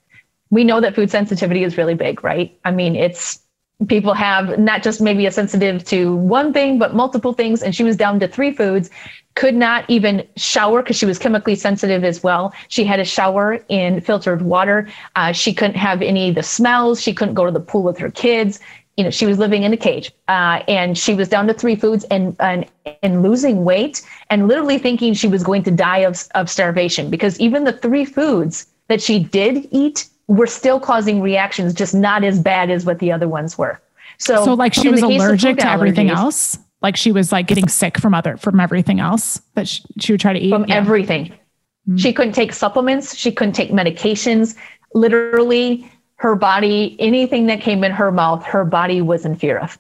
we 0.50 0.64
know 0.64 0.82
that 0.82 0.96
food 0.96 1.12
sensitivity 1.12 1.64
is 1.64 1.78
really 1.78 1.94
big, 1.94 2.24
right? 2.24 2.58
I 2.66 2.72
mean, 2.72 2.96
it's 2.96 3.40
people 3.88 4.14
have 4.14 4.60
not 4.60 4.84
just 4.84 5.02
maybe 5.02 5.26
a 5.26 5.32
sensitive 5.32 5.84
to 5.86 6.16
one 6.16 6.54
thing, 6.54 6.78
but 6.78 6.94
multiple 6.94 7.34
things. 7.34 7.64
And 7.64 7.76
she 7.76 7.84
was 7.84 7.98
down 7.98 8.20
to 8.20 8.28
three 8.28 8.52
foods, 8.52 8.90
could 9.36 9.56
not 9.56 9.86
even 9.90 10.28
shower 10.36 10.82
because 10.82 10.98
she 10.98 11.06
was 11.06 11.18
chemically 11.18 11.56
sensitive 11.56 12.04
as 12.04 12.22
well. 12.22 12.54
She 12.68 12.84
had 12.84 13.00
a 13.00 13.06
shower 13.06 13.60
in 13.70 14.02
filtered 14.02 14.44
water. 14.44 14.88
Uh, 15.16 15.32
she 15.32 15.54
couldn't 15.54 15.78
have 15.78 16.02
any 16.02 16.30
of 16.30 16.36
the 16.36 16.44
smells. 16.44 17.02
She 17.02 17.14
couldn't 17.14 17.34
go 17.34 17.46
to 17.46 17.52
the 17.52 17.60
pool 17.60 17.84
with 17.84 17.98
her 17.98 18.12
kids 18.12 18.60
you 18.98 19.04
know, 19.04 19.10
she 19.10 19.26
was 19.26 19.40
living 19.40 19.64
in 19.64 19.74
a 19.74 19.78
cage 19.78 20.12
uh, 20.28 20.62
and 20.68 20.98
she 20.98 21.14
was 21.14 21.30
down 21.30 21.48
to 21.48 21.54
three 21.54 21.76
foods 21.76 22.04
and, 22.06 22.36
and, 22.40 22.66
and 23.04 23.24
losing 23.24 23.64
weight 23.64 24.02
and 24.30 24.48
literally 24.48 24.78
thinking 24.78 25.14
she 25.14 25.28
was 25.28 25.44
going 25.44 25.64
to 25.64 25.72
die 25.72 26.00
of, 26.00 26.28
of 26.36 26.50
starvation 26.50 27.10
because 27.10 27.40
even 27.40 27.64
the 27.64 27.74
three 27.74 28.06
foods 28.06 28.68
that 28.88 29.02
she 29.02 29.20
did 29.20 29.68
eat 29.72 30.10
were 30.28 30.48
still 30.48 30.80
causing 30.80 31.22
reactions, 31.22 31.74
just 31.74 31.94
not 31.94 32.24
as 32.24 32.40
bad 32.40 32.70
as 32.70 32.86
what 32.86 33.00
the 33.00 33.12
other 33.12 33.28
ones 33.28 33.58
were. 33.58 33.80
So, 34.18 34.46
so 34.46 34.54
like 34.54 34.74
she 34.74 34.90
was 34.90 35.02
allergic 35.02 35.58
to 35.58 35.70
everything 35.70 36.10
else. 36.10 36.60
Like 36.82 36.96
she 36.96 37.12
was 37.12 37.32
like 37.32 37.48
getting 37.48 37.68
sick 37.68 37.98
from 37.98 38.14
other, 38.14 38.38
from 38.38 38.60
everything 38.60 39.00
else 39.00 39.42
that 39.56 39.68
she, 39.68 39.84
she 40.00 40.14
would 40.14 40.22
try 40.22 40.34
to 40.34 40.40
eat. 40.40 40.50
From 40.50 40.66
yeah. 40.66 40.76
everything. 40.76 41.26
Mm-hmm. 41.26 41.98
She 41.98 42.14
couldn't 42.14 42.34
take 42.34 42.54
supplements. 42.54 43.16
She 43.16 43.32
couldn't 43.32 43.54
take 43.54 43.72
medications. 43.72 44.56
Literally 44.94 45.90
her 46.22 46.36
body, 46.36 46.96
anything 47.00 47.48
that 47.48 47.62
came 47.62 47.84
in 47.84 47.92
her 47.92 48.12
mouth, 48.12 48.46
her 48.46 48.64
body 48.64 49.02
was 49.02 49.26
in 49.26 49.36
fear 49.36 49.58
of. 49.58 49.80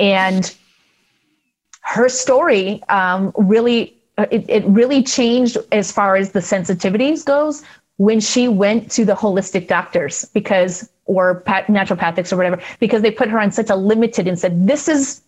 And 0.00 0.52
her 1.82 2.08
story 2.08 2.82
um, 2.88 3.32
really, 3.36 3.96
it, 4.18 4.44
it 4.48 4.64
really 4.64 5.00
changed 5.04 5.56
as 5.70 5.92
far 5.92 6.16
as 6.16 6.32
the 6.32 6.40
sensitivities 6.40 7.24
goes 7.24 7.62
when 7.98 8.18
she 8.18 8.48
went 8.48 8.90
to 8.90 9.04
the 9.04 9.14
holistic 9.14 9.68
doctors 9.68 10.24
because 10.34 10.90
or 11.04 11.36
pat, 11.42 11.68
naturopathics 11.68 12.32
or 12.32 12.36
whatever 12.36 12.60
because 12.80 13.02
they 13.02 13.12
put 13.12 13.28
her 13.28 13.38
on 13.38 13.52
such 13.52 13.70
a 13.70 13.76
limited 13.76 14.26
and 14.26 14.36
said 14.36 14.66
this 14.66 14.88
is 14.88 15.22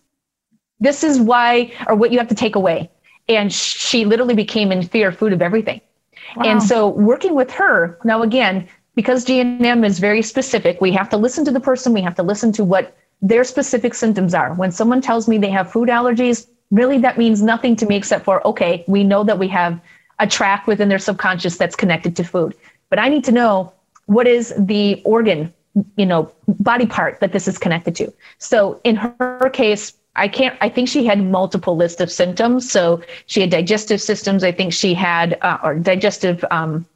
this 0.81 1.05
is 1.05 1.21
why 1.21 1.71
or 1.87 1.95
what 1.95 2.11
you 2.11 2.17
have 2.17 2.27
to 2.27 2.35
take 2.35 2.55
away 2.55 2.89
and 3.29 3.53
she 3.53 4.03
literally 4.03 4.33
became 4.33 4.71
in 4.71 4.81
fear 4.81 5.11
food 5.11 5.31
of 5.31 5.41
everything 5.41 5.79
wow. 6.35 6.43
and 6.43 6.63
so 6.63 6.89
working 6.89 7.35
with 7.35 7.51
her 7.51 7.97
now 8.03 8.23
again 8.23 8.67
because 8.97 9.23
GNM 9.23 9.85
is 9.85 9.99
very 9.99 10.23
specific 10.23 10.81
we 10.81 10.91
have 10.91 11.07
to 11.11 11.17
listen 11.17 11.45
to 11.45 11.51
the 11.51 11.59
person 11.59 11.93
we 11.93 12.01
have 12.01 12.15
to 12.15 12.23
listen 12.23 12.51
to 12.53 12.63
what 12.63 12.97
their 13.21 13.43
specific 13.43 13.93
symptoms 13.93 14.33
are. 14.33 14.53
When 14.55 14.71
someone 14.71 15.01
tells 15.01 15.27
me 15.27 15.37
they 15.37 15.51
have 15.51 15.71
food 15.71 15.87
allergies 15.87 16.47
really 16.71 16.97
that 16.97 17.17
means 17.17 17.43
nothing 17.43 17.75
to 17.77 17.85
me 17.85 17.95
except 17.95 18.25
for 18.25 18.45
okay 18.45 18.83
we 18.87 19.03
know 19.03 19.23
that 19.23 19.37
we 19.37 19.47
have 19.49 19.79
a 20.19 20.25
track 20.25 20.65
within 20.65 20.89
their 20.89 20.99
subconscious 20.99 21.57
that's 21.57 21.75
connected 21.75 22.15
to 22.15 22.23
food. 22.23 22.55
But 22.89 22.97
i 22.97 23.07
need 23.07 23.23
to 23.25 23.31
know 23.31 23.71
what 24.07 24.27
is 24.27 24.53
the 24.57 24.99
organ 25.05 25.53
you 25.95 26.07
know 26.07 26.31
body 26.47 26.87
part 26.87 27.19
that 27.19 27.31
this 27.31 27.47
is 27.47 27.59
connected 27.59 27.95
to. 27.97 28.11
So 28.39 28.81
in 28.83 28.95
her 28.95 29.51
case 29.53 29.93
i 30.15 30.27
can't 30.27 30.57
i 30.59 30.69
think 30.69 30.89
she 30.89 31.05
had 31.05 31.23
multiple 31.23 31.77
list 31.77 32.01
of 32.01 32.11
symptoms. 32.11 32.71
So 32.71 33.03
she 33.27 33.41
had 33.41 33.51
digestive 33.51 34.01
systems. 34.01 34.43
I 34.43 34.51
think 34.51 34.73
she 34.73 34.95
had 34.95 35.37
uh, 35.43 35.59
or 35.63 35.75
digestive 35.75 36.43
um, 36.49 36.87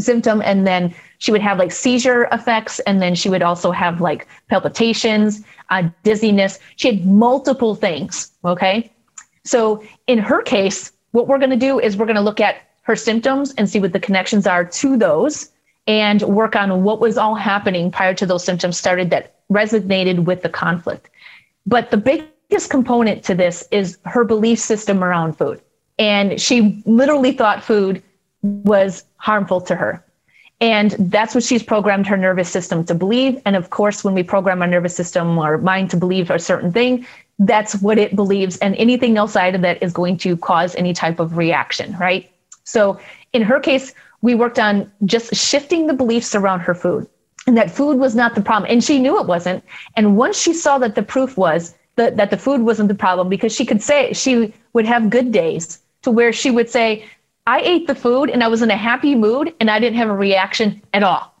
symptom 0.00 0.42
and 0.42 0.66
then 0.66 0.94
she 1.18 1.32
would 1.32 1.40
have 1.40 1.58
like 1.58 1.72
seizure 1.72 2.24
effects 2.32 2.78
and 2.80 3.02
then 3.02 3.14
she 3.14 3.28
would 3.28 3.42
also 3.42 3.70
have 3.70 4.00
like 4.00 4.26
palpitations 4.48 5.42
uh, 5.70 5.88
dizziness 6.02 6.58
she 6.76 6.88
had 6.88 7.06
multiple 7.06 7.74
things 7.74 8.32
okay 8.44 8.90
so 9.44 9.82
in 10.06 10.18
her 10.18 10.42
case 10.42 10.92
what 11.12 11.26
we're 11.26 11.38
going 11.38 11.50
to 11.50 11.56
do 11.56 11.78
is 11.80 11.96
we're 11.96 12.06
going 12.06 12.16
to 12.16 12.22
look 12.22 12.40
at 12.40 12.62
her 12.82 12.96
symptoms 12.96 13.52
and 13.58 13.68
see 13.68 13.78
what 13.78 13.92
the 13.92 14.00
connections 14.00 14.46
are 14.46 14.64
to 14.64 14.96
those 14.96 15.50
and 15.86 16.22
work 16.22 16.54
on 16.54 16.82
what 16.84 17.00
was 17.00 17.18
all 17.18 17.34
happening 17.34 17.90
prior 17.90 18.14
to 18.14 18.26
those 18.26 18.44
symptoms 18.44 18.76
started 18.76 19.10
that 19.10 19.34
resonated 19.50 20.24
with 20.24 20.42
the 20.42 20.48
conflict. 20.48 21.10
But 21.66 21.90
the 21.90 21.96
biggest 21.96 22.70
component 22.70 23.24
to 23.24 23.34
this 23.34 23.66
is 23.70 23.98
her 24.04 24.24
belief 24.24 24.58
system 24.58 25.02
around 25.02 25.36
food. 25.36 25.60
And 25.98 26.40
she 26.40 26.82
literally 26.86 27.32
thought 27.32 27.64
food 27.64 28.02
was 28.42 29.04
harmful 29.16 29.60
to 29.62 29.74
her. 29.74 30.04
And 30.60 30.90
that's 30.98 31.34
what 31.34 31.44
she's 31.44 31.62
programmed 31.62 32.06
her 32.08 32.16
nervous 32.16 32.48
system 32.48 32.84
to 32.86 32.94
believe. 32.94 33.40
And 33.44 33.54
of 33.54 33.70
course, 33.70 34.02
when 34.02 34.14
we 34.14 34.22
program 34.22 34.60
our 34.60 34.66
nervous 34.66 34.96
system 34.96 35.38
or 35.38 35.58
mind 35.58 35.90
to 35.90 35.96
believe 35.96 36.30
a 36.30 36.38
certain 36.38 36.72
thing, 36.72 37.06
that's 37.38 37.80
what 37.80 37.98
it 37.98 38.16
believes. 38.16 38.58
And 38.58 38.74
anything 38.76 39.18
outside 39.18 39.54
of 39.54 39.60
that 39.62 39.80
is 39.82 39.92
going 39.92 40.16
to 40.18 40.36
cause 40.36 40.74
any 40.74 40.92
type 40.92 41.20
of 41.20 41.36
reaction, 41.36 41.96
right? 41.98 42.30
So 42.64 42.98
in 43.32 43.42
her 43.42 43.60
case, 43.60 43.94
we 44.20 44.34
worked 44.34 44.58
on 44.58 44.90
just 45.04 45.34
shifting 45.34 45.86
the 45.86 45.94
beliefs 45.94 46.34
around 46.34 46.60
her 46.60 46.74
food 46.74 47.08
and 47.48 47.56
that 47.56 47.70
food 47.70 47.98
was 47.98 48.14
not 48.14 48.34
the 48.34 48.42
problem. 48.42 48.70
And 48.70 48.84
she 48.84 48.98
knew 48.98 49.18
it 49.18 49.26
wasn't. 49.26 49.64
And 49.96 50.18
once 50.18 50.38
she 50.38 50.52
saw 50.52 50.76
that 50.78 50.94
the 50.94 51.02
proof 51.02 51.38
was 51.38 51.74
that, 51.96 52.16
that 52.18 52.30
the 52.30 52.36
food 52.36 52.60
wasn't 52.60 52.88
the 52.88 52.94
problem, 52.94 53.30
because 53.30 53.54
she 53.54 53.64
could 53.64 53.82
say 53.82 54.12
she 54.12 54.52
would 54.74 54.84
have 54.84 55.08
good 55.08 55.32
days 55.32 55.80
to 56.02 56.10
where 56.10 56.32
she 56.32 56.50
would 56.50 56.68
say, 56.68 57.06
I 57.48 57.60
ate 57.60 57.86
the 57.86 57.94
food 57.94 58.28
and 58.28 58.44
I 58.44 58.48
was 58.48 58.60
in 58.60 58.70
a 58.70 58.76
happy 58.76 59.14
mood 59.14 59.54
and 59.58 59.70
I 59.70 59.80
didn't 59.80 59.96
have 59.96 60.10
a 60.10 60.14
reaction 60.14 60.82
at 60.92 61.02
all. 61.02 61.32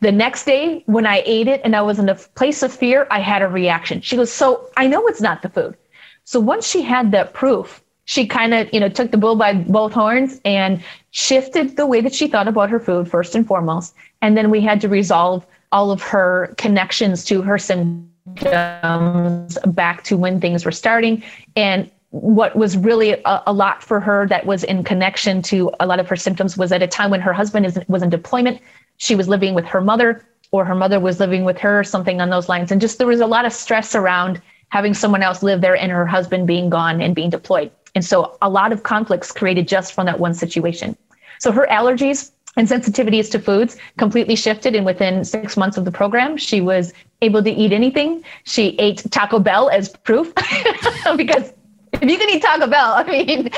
The 0.00 0.10
next 0.10 0.46
day, 0.46 0.82
when 0.86 1.04
I 1.04 1.22
ate 1.26 1.48
it 1.48 1.60
and 1.64 1.76
I 1.76 1.82
was 1.82 1.98
in 1.98 2.08
a 2.08 2.14
place 2.14 2.62
of 2.62 2.72
fear, 2.72 3.06
I 3.10 3.20
had 3.20 3.42
a 3.42 3.46
reaction. 3.46 4.00
She 4.00 4.16
goes, 4.16 4.32
So 4.32 4.70
I 4.78 4.86
know 4.86 5.06
it's 5.06 5.20
not 5.20 5.42
the 5.42 5.50
food. 5.50 5.76
So 6.24 6.40
once 6.40 6.66
she 6.66 6.80
had 6.80 7.12
that 7.12 7.34
proof, 7.34 7.84
she 8.06 8.26
kind 8.26 8.54
of, 8.54 8.72
you 8.72 8.80
know, 8.80 8.88
took 8.88 9.10
the 9.10 9.18
bull 9.18 9.36
by 9.36 9.52
both 9.52 9.92
horns 9.92 10.40
and 10.46 10.82
shifted 11.10 11.76
the 11.76 11.84
way 11.84 12.00
that 12.00 12.14
she 12.14 12.26
thought 12.26 12.48
about 12.48 12.70
her 12.70 12.80
food 12.80 13.10
first 13.10 13.34
and 13.34 13.46
foremost. 13.46 13.94
And 14.22 14.38
then 14.38 14.50
we 14.50 14.62
had 14.62 14.80
to 14.80 14.88
resolve 14.88 15.46
all 15.72 15.90
of 15.90 16.00
her 16.00 16.54
connections 16.56 17.22
to 17.26 17.42
her 17.42 17.58
symptoms 17.58 19.58
back 19.66 20.04
to 20.04 20.16
when 20.16 20.40
things 20.40 20.64
were 20.64 20.72
starting. 20.72 21.22
And 21.54 21.90
what 22.10 22.56
was 22.56 22.76
really 22.76 23.12
a, 23.12 23.42
a, 23.46 23.52
lot 23.52 23.82
for 23.82 24.00
her 24.00 24.26
that 24.26 24.44
was 24.44 24.64
in 24.64 24.82
connection 24.82 25.42
to 25.42 25.70
a 25.78 25.86
lot 25.86 26.00
of 26.00 26.08
her 26.08 26.16
symptoms 26.16 26.56
was 26.56 26.72
at 26.72 26.82
a 26.82 26.86
time 26.86 27.10
when 27.10 27.20
her 27.20 27.32
husband 27.32 27.64
is, 27.64 27.78
was 27.88 28.02
in 28.02 28.10
deployment. 28.10 28.60
She 28.96 29.14
was 29.14 29.28
living 29.28 29.54
with 29.54 29.64
her 29.66 29.80
mother, 29.80 30.26
or 30.50 30.64
her 30.64 30.74
mother 30.74 30.98
was 30.98 31.20
living 31.20 31.44
with 31.44 31.58
her, 31.58 31.84
something 31.84 32.20
on 32.20 32.28
those 32.28 32.48
lines. 32.48 32.72
And 32.72 32.80
just 32.80 32.98
there 32.98 33.06
was 33.06 33.20
a 33.20 33.26
lot 33.26 33.44
of 33.44 33.52
stress 33.52 33.94
around 33.94 34.42
having 34.70 34.94
someone 34.94 35.22
else 35.22 35.42
live 35.42 35.60
there 35.60 35.76
and 35.76 35.92
her 35.92 36.06
husband 36.06 36.46
being 36.46 36.68
gone 36.68 37.00
and 37.00 37.14
being 37.14 37.30
deployed. 37.30 37.70
And 37.94 38.04
so 38.04 38.36
a 38.42 38.48
lot 38.48 38.72
of 38.72 38.82
conflicts 38.82 39.32
created 39.32 39.68
just 39.68 39.92
from 39.92 40.06
that 40.06 40.18
one 40.18 40.34
situation. 40.34 40.96
So 41.38 41.52
her 41.52 41.66
allergies 41.70 42.32
and 42.56 42.68
sensitivities 42.68 43.30
to 43.30 43.38
foods 43.38 43.76
completely 43.96 44.34
shifted. 44.34 44.74
And 44.74 44.84
within 44.84 45.24
six 45.24 45.56
months 45.56 45.76
of 45.76 45.84
the 45.84 45.92
program, 45.92 46.36
she 46.36 46.60
was 46.60 46.92
able 47.22 47.42
to 47.42 47.50
eat 47.50 47.72
anything. 47.72 48.24
She 48.44 48.76
ate 48.78 49.04
Taco 49.10 49.38
Bell 49.38 49.70
as 49.70 49.90
proof 49.90 50.32
because 51.16 51.52
if 52.00 52.10
you 52.10 52.18
can 52.18 52.30
eat 52.30 52.42
Taco 52.42 52.66
Bell, 52.66 52.92
I 52.94 53.04
mean, 53.04 53.50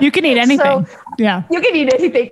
you 0.00 0.10
can 0.10 0.24
eat 0.24 0.38
anything. 0.46 0.86
So 0.86 0.98
yeah. 1.18 1.42
You 1.50 1.60
can 1.60 1.74
eat 1.74 1.92
anything. 1.92 2.30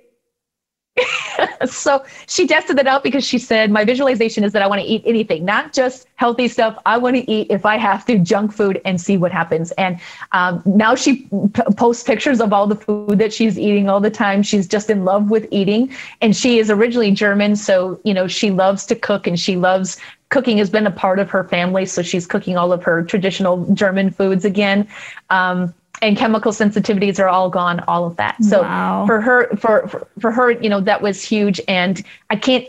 so 1.67 2.05
she 2.27 2.47
tested 2.47 2.79
it 2.79 2.87
out 2.87 3.03
because 3.03 3.25
she 3.25 3.39
said, 3.39 3.71
My 3.71 3.85
visualization 3.85 4.45
is 4.45 4.53
that 4.53 4.63
I 4.63 4.67
want 4.67 4.81
to 4.81 4.87
eat 4.87 5.03
anything, 5.05 5.45
not 5.45 5.73
just 5.73 6.07
healthy 6.17 6.49
stuff. 6.49 6.79
I 6.87 6.99
want 6.99 7.17
to 7.17 7.31
eat, 7.31 7.49
if 7.51 7.65
I 7.65 7.77
have 7.77 8.05
to, 8.07 8.19
junk 8.19 8.53
food 8.53 8.81
and 8.85 9.01
see 9.01 9.17
what 9.17 9.33
happens. 9.33 9.71
And 9.73 10.01
um, 10.33 10.63
now 10.67 10.95
she 10.95 11.23
p- 11.23 11.63
posts 11.77 12.03
pictures 12.03 12.41
of 12.41 12.53
all 12.53 12.67
the 12.67 12.77
food 12.77 13.19
that 13.19 13.33
she's 13.33 13.59
eating 13.59 13.89
all 13.89 14.01
the 14.01 14.11
time. 14.11 14.43
She's 14.43 14.67
just 14.67 14.91
in 14.91 15.05
love 15.05 15.31
with 15.31 15.47
eating. 15.51 15.95
And 16.21 16.37
she 16.37 16.59
is 16.59 16.71
originally 16.71 17.13
German. 17.13 17.57
So, 17.57 18.01
you 18.05 18.15
know, 18.15 18.27
she 18.27 18.51
loves 18.51 18.87
to 18.87 18.95
cook 18.95 19.27
and 19.27 19.39
she 19.39 19.57
loves 19.57 19.99
cooking 20.31 20.59
has 20.59 20.71
been 20.71 20.87
a 20.87 20.91
part 20.91 21.19
of 21.19 21.31
her 21.31 21.45
family. 21.45 21.87
So 21.87 22.03
she's 22.03 22.27
cooking 22.27 22.57
all 22.57 22.73
of 22.73 22.83
her 22.85 23.03
traditional 23.03 23.65
German 23.75 24.11
foods 24.11 24.45
again. 24.45 24.87
Um, 25.31 25.75
and 26.01 26.17
chemical 26.17 26.53
sensitivities 26.53 27.19
are 27.19 27.29
all 27.29 27.51
gone 27.51 27.81
all 27.89 28.05
of 28.05 28.15
that 28.17 28.37
so 28.43 28.63
wow. 28.63 29.05
for 29.05 29.21
her 29.21 29.49
for, 29.57 29.89
for 29.89 30.07
for 30.21 30.31
her 30.31 30.53
you 30.53 30.69
know 30.69 30.81
that 30.81 31.03
was 31.03 31.25
huge 31.25 31.61
and 31.67 32.05
i 32.31 32.37
can't 32.37 32.67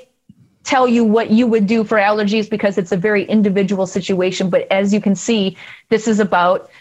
tell 0.63 0.87
you 0.87 1.03
what 1.03 1.29
you 1.29 1.45
would 1.45 1.67
do 1.67 1.83
for 1.83 1.97
allergies 1.97 2.49
because 2.49 2.77
it's 2.77 2.91
a 2.91 2.97
very 2.97 3.25
individual 3.25 3.85
situation 3.85 4.49
but 4.49 4.67
as 4.71 4.93
you 4.93 4.99
can 4.99 5.15
see 5.15 5.55
this 5.89 6.07
is 6.07 6.19
about 6.19 6.71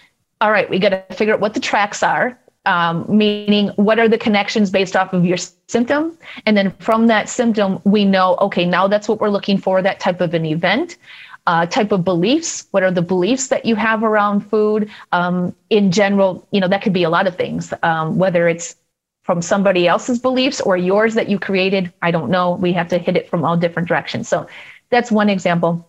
all 0.41 0.51
right 0.51 0.70
we 0.70 0.79
got 0.79 0.91
to 0.91 1.14
figure 1.14 1.35
out 1.35 1.41
what 1.41 1.55
the 1.55 1.61
tracks 1.61 2.03
are 2.03 2.39
um, 2.69 3.05
meaning 3.09 3.69
what 3.77 3.99
are 3.99 4.09
the 4.09 4.19
connections 4.19 4.71
based 4.71 4.95
off 4.95 5.12
of 5.12 5.25
your 5.25 5.39
symptom 5.69 6.16
and 6.47 6.57
then 6.57 6.71
from 6.79 7.07
that 7.09 7.29
symptom 7.29 7.81
we 7.85 8.05
know 8.05 8.37
okay 8.41 8.64
now 8.64 8.87
that's 8.87 9.09
what 9.09 9.21
we're 9.21 9.35
looking 9.37 9.59
for 9.59 9.83
that 9.83 9.99
type 9.99 10.21
of 10.21 10.35
an 10.35 10.45
event 10.45 10.97
uh, 11.49 11.64
type 11.64 11.93
of 11.93 12.05
beliefs. 12.05 12.69
What 12.73 12.83
are 12.83 12.91
the 12.91 13.01
beliefs 13.01 13.49
that 13.49 13.64
you 13.64 13.75
have 13.75 14.05
around 14.05 14.41
food? 14.41 14.91
Um, 15.12 15.57
in 15.71 15.91
general, 15.91 16.47
you 16.51 16.61
know, 16.61 16.69
that 16.69 16.83
could 16.83 16.93
be 16.93 17.05
a 17.05 17.09
lot 17.09 17.27
of 17.27 17.37
things, 17.37 17.73
um, 17.83 18.19
whether 18.19 18.49
it's 18.49 18.77
from 19.23 19.41
somebody 19.41 19.89
else's 19.89 20.19
beliefs 20.19 20.61
or 20.61 20.77
yours 20.77 21.14
that 21.14 21.31
you 21.31 21.39
created. 21.39 21.91
I 22.03 22.11
don't 22.11 22.31
know. 22.31 22.57
We 22.57 22.75
have 22.75 22.89
to 22.89 22.99
hit 22.99 23.16
it 23.16 23.31
from 23.31 23.45
all 23.47 23.57
different 23.57 23.89
directions. 23.89 24.29
So 24.29 24.47
that's 24.91 25.11
one 25.11 25.31
example. 25.31 25.89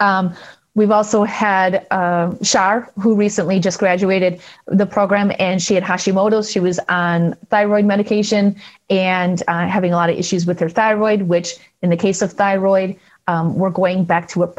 Um, 0.00 0.34
we've 0.74 0.90
also 0.90 1.24
had 1.24 1.86
uh, 1.90 2.34
Shar, 2.42 2.90
who 3.00 3.14
recently 3.14 3.60
just 3.60 3.78
graduated 3.78 4.40
the 4.66 4.86
program, 4.86 5.32
and 5.38 5.62
she 5.62 5.74
had 5.74 5.82
Hashimoto's. 5.82 6.50
She 6.50 6.60
was 6.60 6.78
on 6.88 7.34
thyroid 7.50 7.84
medication 7.84 8.56
and 8.90 9.42
uh, 9.48 9.66
having 9.66 9.92
a 9.92 9.96
lot 9.96 10.10
of 10.10 10.18
issues 10.18 10.46
with 10.46 10.58
her 10.60 10.68
thyroid, 10.68 11.22
which, 11.22 11.56
in 11.82 11.90
the 11.90 11.96
case 11.96 12.22
of 12.22 12.32
thyroid, 12.32 12.96
um, 13.26 13.54
we're 13.56 13.70
going 13.70 14.04
back 14.04 14.28
to 14.28 14.42
a 14.42 14.54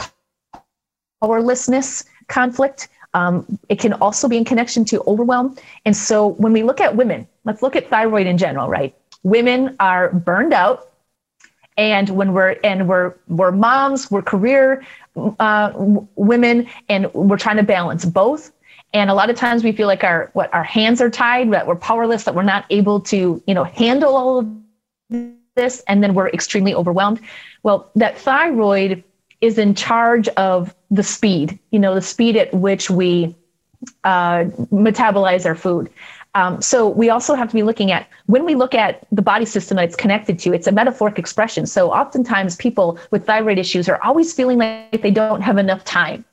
powerlessness 1.21 2.05
conflict. 2.27 2.87
Um, 3.13 3.59
it 3.69 3.79
can 3.79 3.93
also 3.93 4.27
be 4.27 4.37
in 4.37 4.45
connection 4.45 4.83
to 4.85 5.01
overwhelm. 5.07 5.55
And 5.85 5.95
so 5.95 6.29
when 6.29 6.51
we 6.51 6.63
look 6.63 6.81
at 6.81 6.95
women, 6.95 7.27
let's 7.45 7.61
look 7.61 7.75
at 7.75 7.89
thyroid 7.89 8.27
in 8.27 8.37
general, 8.37 8.67
right? 8.67 8.93
Women 9.23 9.75
are 9.79 10.11
burned 10.11 10.53
out. 10.53 10.91
And 11.77 12.09
when 12.09 12.31
we're 12.33 12.57
and 12.63 12.87
we're 12.87 13.15
we're 13.27 13.51
moms, 13.51 14.09
we're 14.09 14.21
career 14.21 14.85
uh, 15.15 15.71
women, 15.75 16.67
and 16.89 17.13
we're 17.13 17.37
trying 17.37 17.57
to 17.57 17.63
balance 17.63 18.05
both. 18.05 18.51
And 18.93 19.09
a 19.09 19.13
lot 19.13 19.29
of 19.29 19.35
times 19.35 19.63
we 19.63 19.71
feel 19.71 19.87
like 19.87 20.03
our 20.03 20.29
what 20.33 20.53
our 20.53 20.63
hands 20.63 21.01
are 21.01 21.09
tied, 21.09 21.51
that 21.51 21.67
we're 21.67 21.75
powerless, 21.75 22.23
that 22.23 22.35
we're 22.35 22.43
not 22.43 22.65
able 22.69 22.99
to 23.01 23.41
you 23.45 23.53
know 23.53 23.63
handle 23.63 24.15
all 24.15 24.39
of 24.39 25.27
this, 25.55 25.83
and 25.87 26.03
then 26.03 26.13
we're 26.13 26.29
extremely 26.29 26.73
overwhelmed. 26.73 27.19
Well, 27.63 27.89
that 27.95 28.17
thyroid 28.17 29.03
is 29.41 29.57
in 29.57 29.75
charge 29.75 30.27
of 30.29 30.73
the 30.91 31.03
speed, 31.03 31.59
you 31.71 31.79
know, 31.79 31.93
the 31.93 32.01
speed 32.01 32.37
at 32.37 32.53
which 32.53 32.89
we 32.89 33.35
uh, 34.03 34.45
metabolize 34.71 35.45
our 35.45 35.55
food. 35.55 35.89
Um, 36.35 36.61
so 36.61 36.89
we 36.89 37.09
also 37.09 37.33
have 37.33 37.47
to 37.47 37.53
be 37.55 37.63
looking 37.63 37.91
at 37.91 38.07
when 38.25 38.45
we 38.45 38.55
look 38.55 38.75
at 38.75 39.07
the 39.11 39.21
body 39.21 39.45
system 39.45 39.77
that 39.77 39.85
it's 39.85 39.95
connected 39.95 40.37
to, 40.39 40.53
it's 40.53 40.67
a 40.67 40.71
metaphoric 40.71 41.17
expression. 41.17 41.65
So 41.65 41.91
oftentimes 41.91 42.57
people 42.57 42.99
with 43.09 43.25
thyroid 43.25 43.57
issues 43.57 43.87
are 43.87 44.03
always 44.03 44.33
feeling 44.33 44.57
like 44.57 45.01
they 45.01 45.11
don't 45.11 45.41
have 45.41 45.57
enough 45.57 45.85
time. 45.85 46.25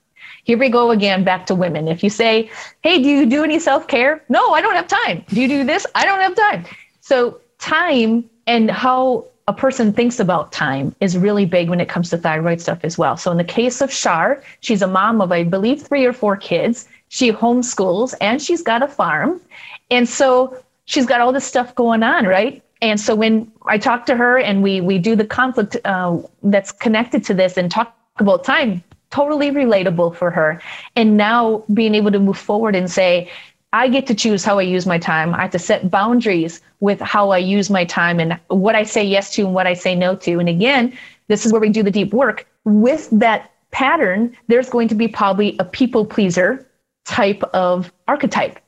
Here 0.44 0.58
we 0.58 0.68
go 0.68 0.90
again 0.90 1.22
back 1.22 1.46
to 1.46 1.54
women. 1.54 1.86
If 1.86 2.02
you 2.02 2.10
say, 2.10 2.50
Hey, 2.82 3.00
do 3.00 3.08
you 3.08 3.26
do 3.26 3.44
any 3.44 3.60
self 3.60 3.86
care? 3.86 4.22
No, 4.28 4.50
I 4.50 4.60
don't 4.60 4.74
have 4.74 4.88
time. 4.88 5.24
Do 5.28 5.40
you 5.40 5.46
do 5.46 5.64
this? 5.64 5.86
I 5.94 6.04
don't 6.04 6.18
have 6.18 6.34
time. 6.34 6.64
So 7.00 7.40
time 7.60 8.28
and 8.48 8.70
how 8.70 9.26
a 9.46 9.52
person 9.52 9.92
thinks 9.92 10.18
about 10.18 10.50
time 10.50 10.94
is 11.00 11.16
really 11.16 11.46
big 11.46 11.68
when 11.68 11.80
it 11.80 11.88
comes 11.88 12.10
to 12.10 12.18
thyroid 12.18 12.60
stuff 12.60 12.80
as 12.82 12.98
well. 12.98 13.16
So 13.16 13.30
in 13.30 13.36
the 13.36 13.44
case 13.44 13.80
of 13.80 13.92
Shar, 13.92 14.42
she's 14.60 14.82
a 14.82 14.86
mom 14.86 15.20
of, 15.20 15.30
I 15.30 15.44
believe, 15.44 15.82
three 15.82 16.04
or 16.04 16.12
four 16.12 16.36
kids. 16.36 16.88
She 17.08 17.30
homeschools 17.30 18.14
and 18.20 18.40
she's 18.40 18.62
got 18.62 18.82
a 18.82 18.88
farm. 18.88 19.40
And 19.92 20.08
so 20.08 20.56
she's 20.86 21.04
got 21.04 21.20
all 21.20 21.32
this 21.32 21.44
stuff 21.44 21.74
going 21.74 22.02
on, 22.02 22.26
right? 22.26 22.62
And 22.80 22.98
so 22.98 23.14
when 23.14 23.52
I 23.66 23.76
talk 23.76 24.06
to 24.06 24.16
her 24.16 24.38
and 24.38 24.62
we 24.62 24.80
we 24.80 24.98
do 24.98 25.14
the 25.14 25.26
conflict 25.26 25.76
uh, 25.84 26.18
that's 26.42 26.72
connected 26.72 27.24
to 27.26 27.34
this 27.34 27.56
and 27.58 27.70
talk 27.70 27.94
about 28.16 28.42
time, 28.42 28.82
totally 29.10 29.50
relatable 29.50 30.16
for 30.16 30.30
her. 30.30 30.60
And 30.96 31.16
now 31.18 31.62
being 31.74 31.94
able 31.94 32.10
to 32.10 32.18
move 32.18 32.38
forward 32.38 32.74
and 32.74 32.90
say, 32.90 33.30
I 33.74 33.88
get 33.88 34.06
to 34.06 34.14
choose 34.14 34.44
how 34.44 34.58
I 34.58 34.62
use 34.62 34.86
my 34.86 34.98
time. 34.98 35.34
I 35.34 35.42
have 35.42 35.50
to 35.52 35.58
set 35.58 35.90
boundaries 35.90 36.60
with 36.80 37.00
how 37.00 37.30
I 37.30 37.38
use 37.38 37.68
my 37.70 37.84
time 37.84 38.18
and 38.18 38.40
what 38.48 38.74
I 38.74 38.84
say 38.84 39.04
yes 39.04 39.32
to 39.34 39.42
and 39.42 39.54
what 39.54 39.66
I 39.66 39.74
say 39.74 39.94
no 39.94 40.16
to. 40.16 40.38
And 40.38 40.48
again, 40.48 40.96
this 41.28 41.44
is 41.46 41.52
where 41.52 41.60
we 41.60 41.68
do 41.68 41.82
the 41.82 41.90
deep 41.90 42.12
work. 42.12 42.46
With 42.64 43.08
that 43.12 43.50
pattern, 43.70 44.34
there's 44.48 44.70
going 44.70 44.88
to 44.88 44.94
be 44.94 45.08
probably 45.08 45.56
a 45.58 45.64
people 45.64 46.04
pleaser 46.04 46.66
type 47.04 47.42
of 47.54 47.92
archetype 48.08 48.58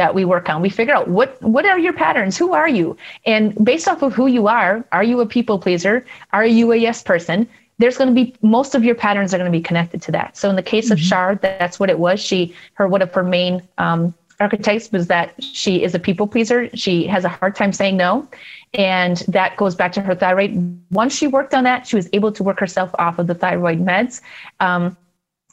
that 0.00 0.14
we 0.14 0.24
work 0.24 0.48
on. 0.48 0.62
We 0.62 0.70
figure 0.70 0.94
out 0.94 1.08
what 1.08 1.30
what 1.42 1.66
are 1.66 1.78
your 1.78 1.92
patterns? 1.92 2.38
Who 2.38 2.54
are 2.54 2.68
you? 2.68 2.96
And 3.26 3.42
based 3.62 3.86
off 3.86 4.00
of 4.00 4.14
who 4.14 4.28
you 4.28 4.48
are, 4.48 4.82
are 4.92 5.04
you 5.04 5.20
a 5.20 5.26
people 5.26 5.58
pleaser? 5.58 6.06
Are 6.32 6.46
you 6.46 6.72
a 6.72 6.76
yes 6.76 7.02
person? 7.02 7.46
There's 7.76 7.98
going 7.98 8.08
to 8.08 8.14
be 8.14 8.34
most 8.40 8.74
of 8.74 8.82
your 8.82 8.94
patterns 8.94 9.34
are 9.34 9.38
going 9.38 9.52
to 9.52 9.58
be 9.58 9.62
connected 9.62 10.00
to 10.06 10.12
that. 10.12 10.38
So 10.38 10.48
in 10.48 10.56
the 10.56 10.62
case 10.62 10.86
mm-hmm. 10.86 10.94
of 10.94 11.00
Shar, 11.00 11.34
that's 11.34 11.78
what 11.78 11.90
it 11.90 11.98
was. 11.98 12.18
She 12.18 12.54
her 12.78 12.88
one 12.88 13.02
of 13.02 13.12
her 13.12 13.22
main 13.22 13.62
um, 13.76 14.14
archetypes 14.38 14.90
was 14.90 15.06
that 15.08 15.34
she 15.44 15.82
is 15.82 15.94
a 15.94 15.98
people 15.98 16.26
pleaser. 16.26 16.74
She 16.74 17.06
has 17.06 17.26
a 17.26 17.28
hard 17.28 17.54
time 17.54 17.74
saying 17.74 17.98
no. 17.98 18.26
And 18.72 19.18
that 19.28 19.58
goes 19.58 19.74
back 19.74 19.92
to 19.92 20.00
her 20.00 20.14
thyroid. 20.14 20.80
Once 20.90 21.14
she 21.14 21.26
worked 21.26 21.52
on 21.52 21.64
that, 21.64 21.86
she 21.86 21.96
was 21.96 22.08
able 22.14 22.32
to 22.32 22.42
work 22.42 22.58
herself 22.58 22.90
off 22.98 23.18
of 23.18 23.26
the 23.26 23.34
thyroid 23.34 23.84
meds. 23.84 24.22
Um, 24.60 24.96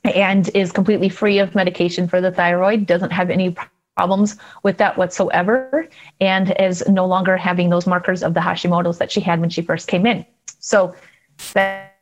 and 0.03 0.49
is 0.53 0.71
completely 0.71 1.09
free 1.09 1.39
of 1.39 1.53
medication 1.55 2.07
for 2.07 2.21
the 2.21 2.31
thyroid, 2.31 2.85
doesn't 2.85 3.11
have 3.11 3.29
any 3.29 3.55
problems 3.97 4.37
with 4.63 4.77
that 4.77 4.97
whatsoever, 4.97 5.87
and 6.21 6.55
is 6.59 6.87
no 6.87 7.05
longer 7.05 7.35
having 7.35 7.69
those 7.69 7.87
markers 7.87 8.21
of 8.23 8.35
the 8.35 8.39
Hashimoto's 8.39 8.99
that 8.99 9.11
she 9.11 9.19
had 9.19 9.41
when 9.41 9.49
she 9.49 9.61
first 9.61 9.87
came 9.87 10.05
in. 10.05 10.23
So 10.59 10.95
that, 11.53 11.97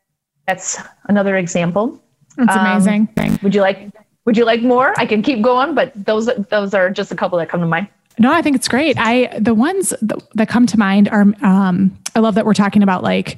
that's 0.48 0.78
another 1.06 1.38
example. 1.38 2.02
That's 2.38 2.56
amazing. 2.56 3.08
Um, 3.18 3.40
would 3.42 3.56
you 3.56 3.62
like 3.62 3.92
would 4.26 4.38
you 4.38 4.44
like 4.44 4.62
more? 4.62 4.94
I 4.98 5.06
can 5.06 5.22
keep 5.22 5.42
going, 5.42 5.76
but 5.76 5.94
those 5.96 6.30
those 6.50 6.74
are 6.74 6.90
just 6.90 7.12
a 7.12 7.16
couple 7.16 7.38
that 7.38 7.48
come 7.48 7.62
to 7.62 7.68
mind. 7.68 7.88
No, 8.18 8.32
I 8.32 8.42
think 8.42 8.56
it's 8.56 8.68
great. 8.68 8.98
I 8.98 9.40
the 9.40 9.54
ones 9.54 9.94
that 10.02 10.48
come 10.50 10.66
to 10.68 10.78
mind 10.78 11.08
are 11.10 11.26
um, 11.42 11.98
I 12.16 12.20
love 12.20 12.36
that 12.36 12.46
we're 12.46 12.54
talking 12.54 12.84
about 12.84 13.04
like 13.04 13.38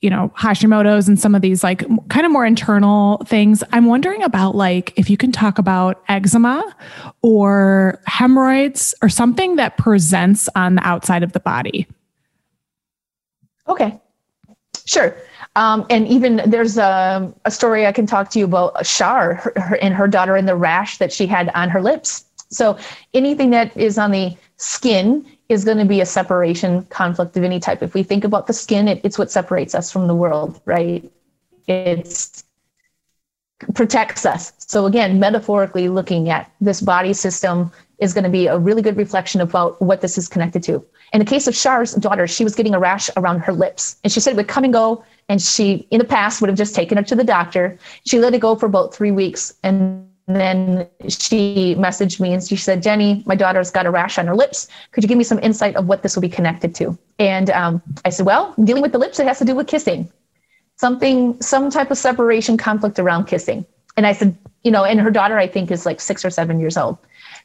you 0.00 0.10
know, 0.10 0.32
Hashimoto's 0.38 1.08
and 1.08 1.18
some 1.18 1.34
of 1.34 1.42
these 1.42 1.64
like 1.64 1.84
kind 2.08 2.24
of 2.24 2.30
more 2.30 2.46
internal 2.46 3.18
things. 3.26 3.64
I'm 3.72 3.86
wondering 3.86 4.22
about 4.22 4.54
like 4.54 4.92
if 4.96 5.10
you 5.10 5.16
can 5.16 5.32
talk 5.32 5.58
about 5.58 6.02
eczema 6.08 6.62
or 7.22 8.00
hemorrhoids 8.06 8.94
or 9.02 9.08
something 9.08 9.56
that 9.56 9.76
presents 9.76 10.48
on 10.54 10.76
the 10.76 10.86
outside 10.86 11.22
of 11.22 11.32
the 11.32 11.40
body. 11.40 11.86
Okay, 13.66 14.00
sure. 14.86 15.16
Um, 15.56 15.84
and 15.90 16.06
even 16.06 16.42
there's 16.46 16.78
a, 16.78 17.32
a, 17.44 17.50
story 17.50 17.86
I 17.86 17.92
can 17.92 18.06
talk 18.06 18.30
to 18.30 18.38
you 18.38 18.44
about 18.44 18.86
Shar 18.86 19.34
her, 19.34 19.52
her, 19.56 19.76
and 19.82 19.92
her 19.92 20.06
daughter 20.06 20.36
and 20.36 20.46
the 20.46 20.54
rash 20.54 20.98
that 20.98 21.12
she 21.12 21.26
had 21.26 21.50
on 21.54 21.68
her 21.68 21.82
lips. 21.82 22.24
So 22.50 22.78
anything 23.12 23.50
that 23.50 23.76
is 23.76 23.98
on 23.98 24.12
the 24.12 24.36
skin 24.56 25.26
is 25.48 25.64
going 25.64 25.78
to 25.78 25.84
be 25.84 26.00
a 26.00 26.06
separation 26.06 26.82
conflict 26.84 27.36
of 27.36 27.44
any 27.44 27.58
type. 27.58 27.82
If 27.82 27.94
we 27.94 28.02
think 28.02 28.24
about 28.24 28.46
the 28.46 28.52
skin, 28.52 28.88
it, 28.88 29.00
it's 29.04 29.18
what 29.18 29.30
separates 29.30 29.74
us 29.74 29.90
from 29.90 30.06
the 30.06 30.14
world, 30.14 30.60
right? 30.66 31.10
It's 31.66 32.44
protects 33.74 34.24
us. 34.24 34.52
So 34.58 34.86
again, 34.86 35.18
metaphorically 35.18 35.88
looking 35.88 36.30
at 36.30 36.50
this 36.60 36.80
body 36.80 37.12
system 37.12 37.72
is 37.98 38.14
going 38.14 38.24
to 38.24 38.30
be 38.30 38.46
a 38.46 38.56
really 38.56 38.82
good 38.82 38.96
reflection 38.96 39.40
about 39.40 39.80
what 39.82 40.00
this 40.00 40.16
is 40.16 40.28
connected 40.28 40.62
to. 40.64 40.84
In 41.12 41.18
the 41.18 41.24
case 41.24 41.48
of 41.48 41.56
Shar's 41.56 41.94
daughter, 41.94 42.26
she 42.28 42.44
was 42.44 42.54
getting 42.54 42.74
a 42.74 42.78
rash 42.78 43.10
around 43.16 43.40
her 43.40 43.52
lips, 43.52 43.96
and 44.04 44.12
she 44.12 44.20
said 44.20 44.32
it 44.34 44.36
would 44.36 44.48
come 44.48 44.64
and 44.64 44.72
go. 44.72 45.04
And 45.28 45.42
she, 45.42 45.86
in 45.90 45.98
the 45.98 46.04
past, 46.04 46.40
would 46.40 46.48
have 46.48 46.56
just 46.56 46.74
taken 46.74 46.96
her 46.98 47.04
to 47.04 47.16
the 47.16 47.24
doctor. 47.24 47.78
She 48.06 48.18
let 48.18 48.34
it 48.34 48.40
go 48.40 48.54
for 48.54 48.66
about 48.66 48.94
three 48.94 49.10
weeks, 49.10 49.54
and 49.62 50.07
then 50.28 50.88
she 51.08 51.74
messaged 51.78 52.20
me 52.20 52.34
and 52.34 52.42
she 52.42 52.56
said, 52.56 52.82
Jenny, 52.82 53.22
my 53.26 53.34
daughter's 53.34 53.70
got 53.70 53.86
a 53.86 53.90
rash 53.90 54.18
on 54.18 54.26
her 54.26 54.36
lips. 54.36 54.68
Could 54.92 55.02
you 55.02 55.08
give 55.08 55.18
me 55.18 55.24
some 55.24 55.38
insight 55.38 55.76
of 55.76 55.86
what 55.86 56.02
this 56.02 56.14
will 56.14 56.20
be 56.20 56.28
connected 56.28 56.74
to? 56.76 56.96
And 57.18 57.50
um, 57.50 57.82
I 58.04 58.10
said, 58.10 58.26
Well, 58.26 58.54
dealing 58.62 58.82
with 58.82 58.92
the 58.92 58.98
lips, 58.98 59.18
it 59.18 59.26
has 59.26 59.38
to 59.38 59.44
do 59.44 59.54
with 59.54 59.66
kissing, 59.66 60.10
something, 60.76 61.40
some 61.40 61.70
type 61.70 61.90
of 61.90 61.98
separation 61.98 62.56
conflict 62.56 62.98
around 62.98 63.24
kissing. 63.24 63.64
And 63.96 64.06
I 64.06 64.12
said, 64.12 64.36
You 64.62 64.70
know, 64.70 64.84
and 64.84 65.00
her 65.00 65.10
daughter, 65.10 65.38
I 65.38 65.46
think, 65.46 65.70
is 65.70 65.86
like 65.86 66.00
six 66.00 66.24
or 66.24 66.30
seven 66.30 66.60
years 66.60 66.76
old. 66.76 66.98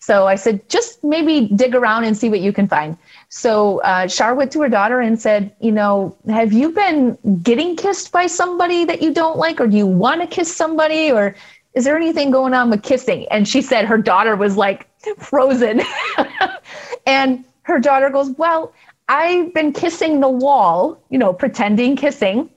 So 0.03 0.27
I 0.27 0.36
said, 0.36 0.67
just 0.67 1.01
maybe 1.01 1.47
dig 1.55 1.73
around 1.73 2.03
and 2.03 2.17
see 2.17 2.29
what 2.29 2.41
you 2.41 2.51
can 2.51 2.67
find. 2.67 2.97
So 3.29 3.79
uh, 3.84 4.05
Shar 4.05 4.36
went 4.36 4.51
to 4.51 4.59
her 4.59 4.67
daughter 4.67 4.99
and 4.99 5.17
said, 5.17 5.55
you 5.61 5.71
know, 5.71 6.17
have 6.27 6.51
you 6.51 6.71
been 6.71 7.17
getting 7.41 7.77
kissed 7.77 8.11
by 8.11 8.27
somebody 8.27 8.84
that 8.84 9.01
you 9.01 9.13
don't 9.13 9.38
like, 9.38 9.61
or 9.61 9.67
do 9.67 9.77
you 9.77 9.88
want 9.88 10.19
to 10.19 10.27
kiss 10.27 10.53
somebody, 10.53 11.09
or 11.09 11.36
is 11.76 11.86
there 11.86 11.97
anything 11.97 12.32
going 12.32 12.53
on 12.53 12.69
with 12.69 12.84
kissing? 12.84 13.26
And 13.32 13.47
she 13.47 13.61
said 13.61 13.86
her 13.86 13.97
daughter 13.97 14.36
was 14.36 14.57
like 14.57 14.88
frozen. 15.17 15.82
and 17.05 17.43
her 17.63 17.80
daughter 17.80 18.09
goes, 18.09 18.30
Well, 18.32 18.74
I've 19.09 19.53
been 19.53 19.74
kissing 19.74 20.19
the 20.19 20.30
wall, 20.30 21.01
you 21.09 21.17
know, 21.17 21.34
pretending 21.34 21.95
kissing. 21.95 22.49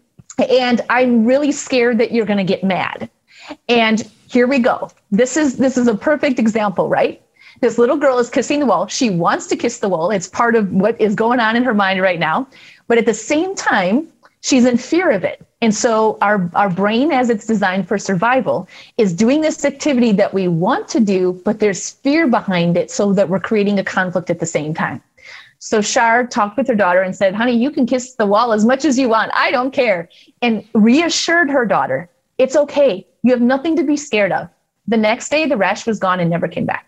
And 0.50 0.82
I'm 0.90 1.24
really 1.24 1.50
scared 1.50 1.98
that 1.98 2.12
you're 2.12 2.26
going 2.26 2.38
to 2.38 2.44
get 2.44 2.62
mad. 2.62 3.08
And 3.68 4.08
here 4.28 4.46
we 4.46 4.58
go. 4.58 4.90
This 5.10 5.36
is 5.36 5.56
this 5.56 5.78
is 5.78 5.88
a 5.88 5.94
perfect 5.94 6.38
example, 6.38 6.88
right? 6.88 7.22
This 7.60 7.78
little 7.78 7.96
girl 7.96 8.18
is 8.18 8.28
kissing 8.28 8.60
the 8.60 8.66
wall. 8.66 8.86
She 8.86 9.08
wants 9.08 9.46
to 9.46 9.56
kiss 9.56 9.78
the 9.78 9.88
wall. 9.88 10.10
It's 10.10 10.28
part 10.28 10.56
of 10.56 10.70
what 10.72 11.00
is 11.00 11.14
going 11.14 11.40
on 11.40 11.56
in 11.56 11.64
her 11.64 11.72
mind 11.72 12.02
right 12.02 12.18
now. 12.18 12.46
But 12.86 12.98
at 12.98 13.06
the 13.06 13.14
same 13.14 13.54
time, 13.54 14.06
she's 14.46 14.64
in 14.64 14.76
fear 14.76 15.10
of 15.10 15.24
it. 15.24 15.44
And 15.60 15.74
so 15.74 16.18
our, 16.22 16.48
our 16.54 16.70
brain, 16.70 17.10
as 17.10 17.30
it's 17.30 17.46
designed 17.46 17.88
for 17.88 17.98
survival, 17.98 18.68
is 18.96 19.12
doing 19.12 19.40
this 19.40 19.64
activity 19.64 20.12
that 20.12 20.32
we 20.32 20.46
want 20.46 20.86
to 20.90 21.00
do, 21.00 21.42
but 21.44 21.58
there's 21.58 21.90
fear 21.90 22.28
behind 22.28 22.76
it 22.76 22.88
so 22.92 23.12
that 23.12 23.28
we're 23.28 23.40
creating 23.40 23.80
a 23.80 23.84
conflict 23.84 24.30
at 24.30 24.38
the 24.38 24.46
same 24.46 24.72
time. 24.72 25.02
So 25.58 25.80
Shar 25.80 26.28
talked 26.28 26.56
with 26.56 26.68
her 26.68 26.76
daughter 26.76 27.02
and 27.02 27.16
said, 27.16 27.34
honey, 27.34 27.56
you 27.56 27.72
can 27.72 27.86
kiss 27.86 28.14
the 28.14 28.26
wall 28.26 28.52
as 28.52 28.64
much 28.64 28.84
as 28.84 28.96
you 28.96 29.08
want. 29.08 29.32
I 29.34 29.50
don't 29.50 29.72
care. 29.72 30.08
And 30.42 30.64
reassured 30.74 31.50
her 31.50 31.66
daughter, 31.66 32.08
it's 32.38 32.54
okay. 32.54 33.04
You 33.24 33.32
have 33.32 33.40
nothing 33.40 33.74
to 33.74 33.82
be 33.82 33.96
scared 33.96 34.30
of. 34.30 34.48
The 34.86 34.96
next 34.96 35.28
day, 35.28 35.46
the 35.48 35.56
rash 35.56 35.88
was 35.88 35.98
gone 35.98 36.20
and 36.20 36.30
never 36.30 36.46
came 36.46 36.66
back. 36.66 36.86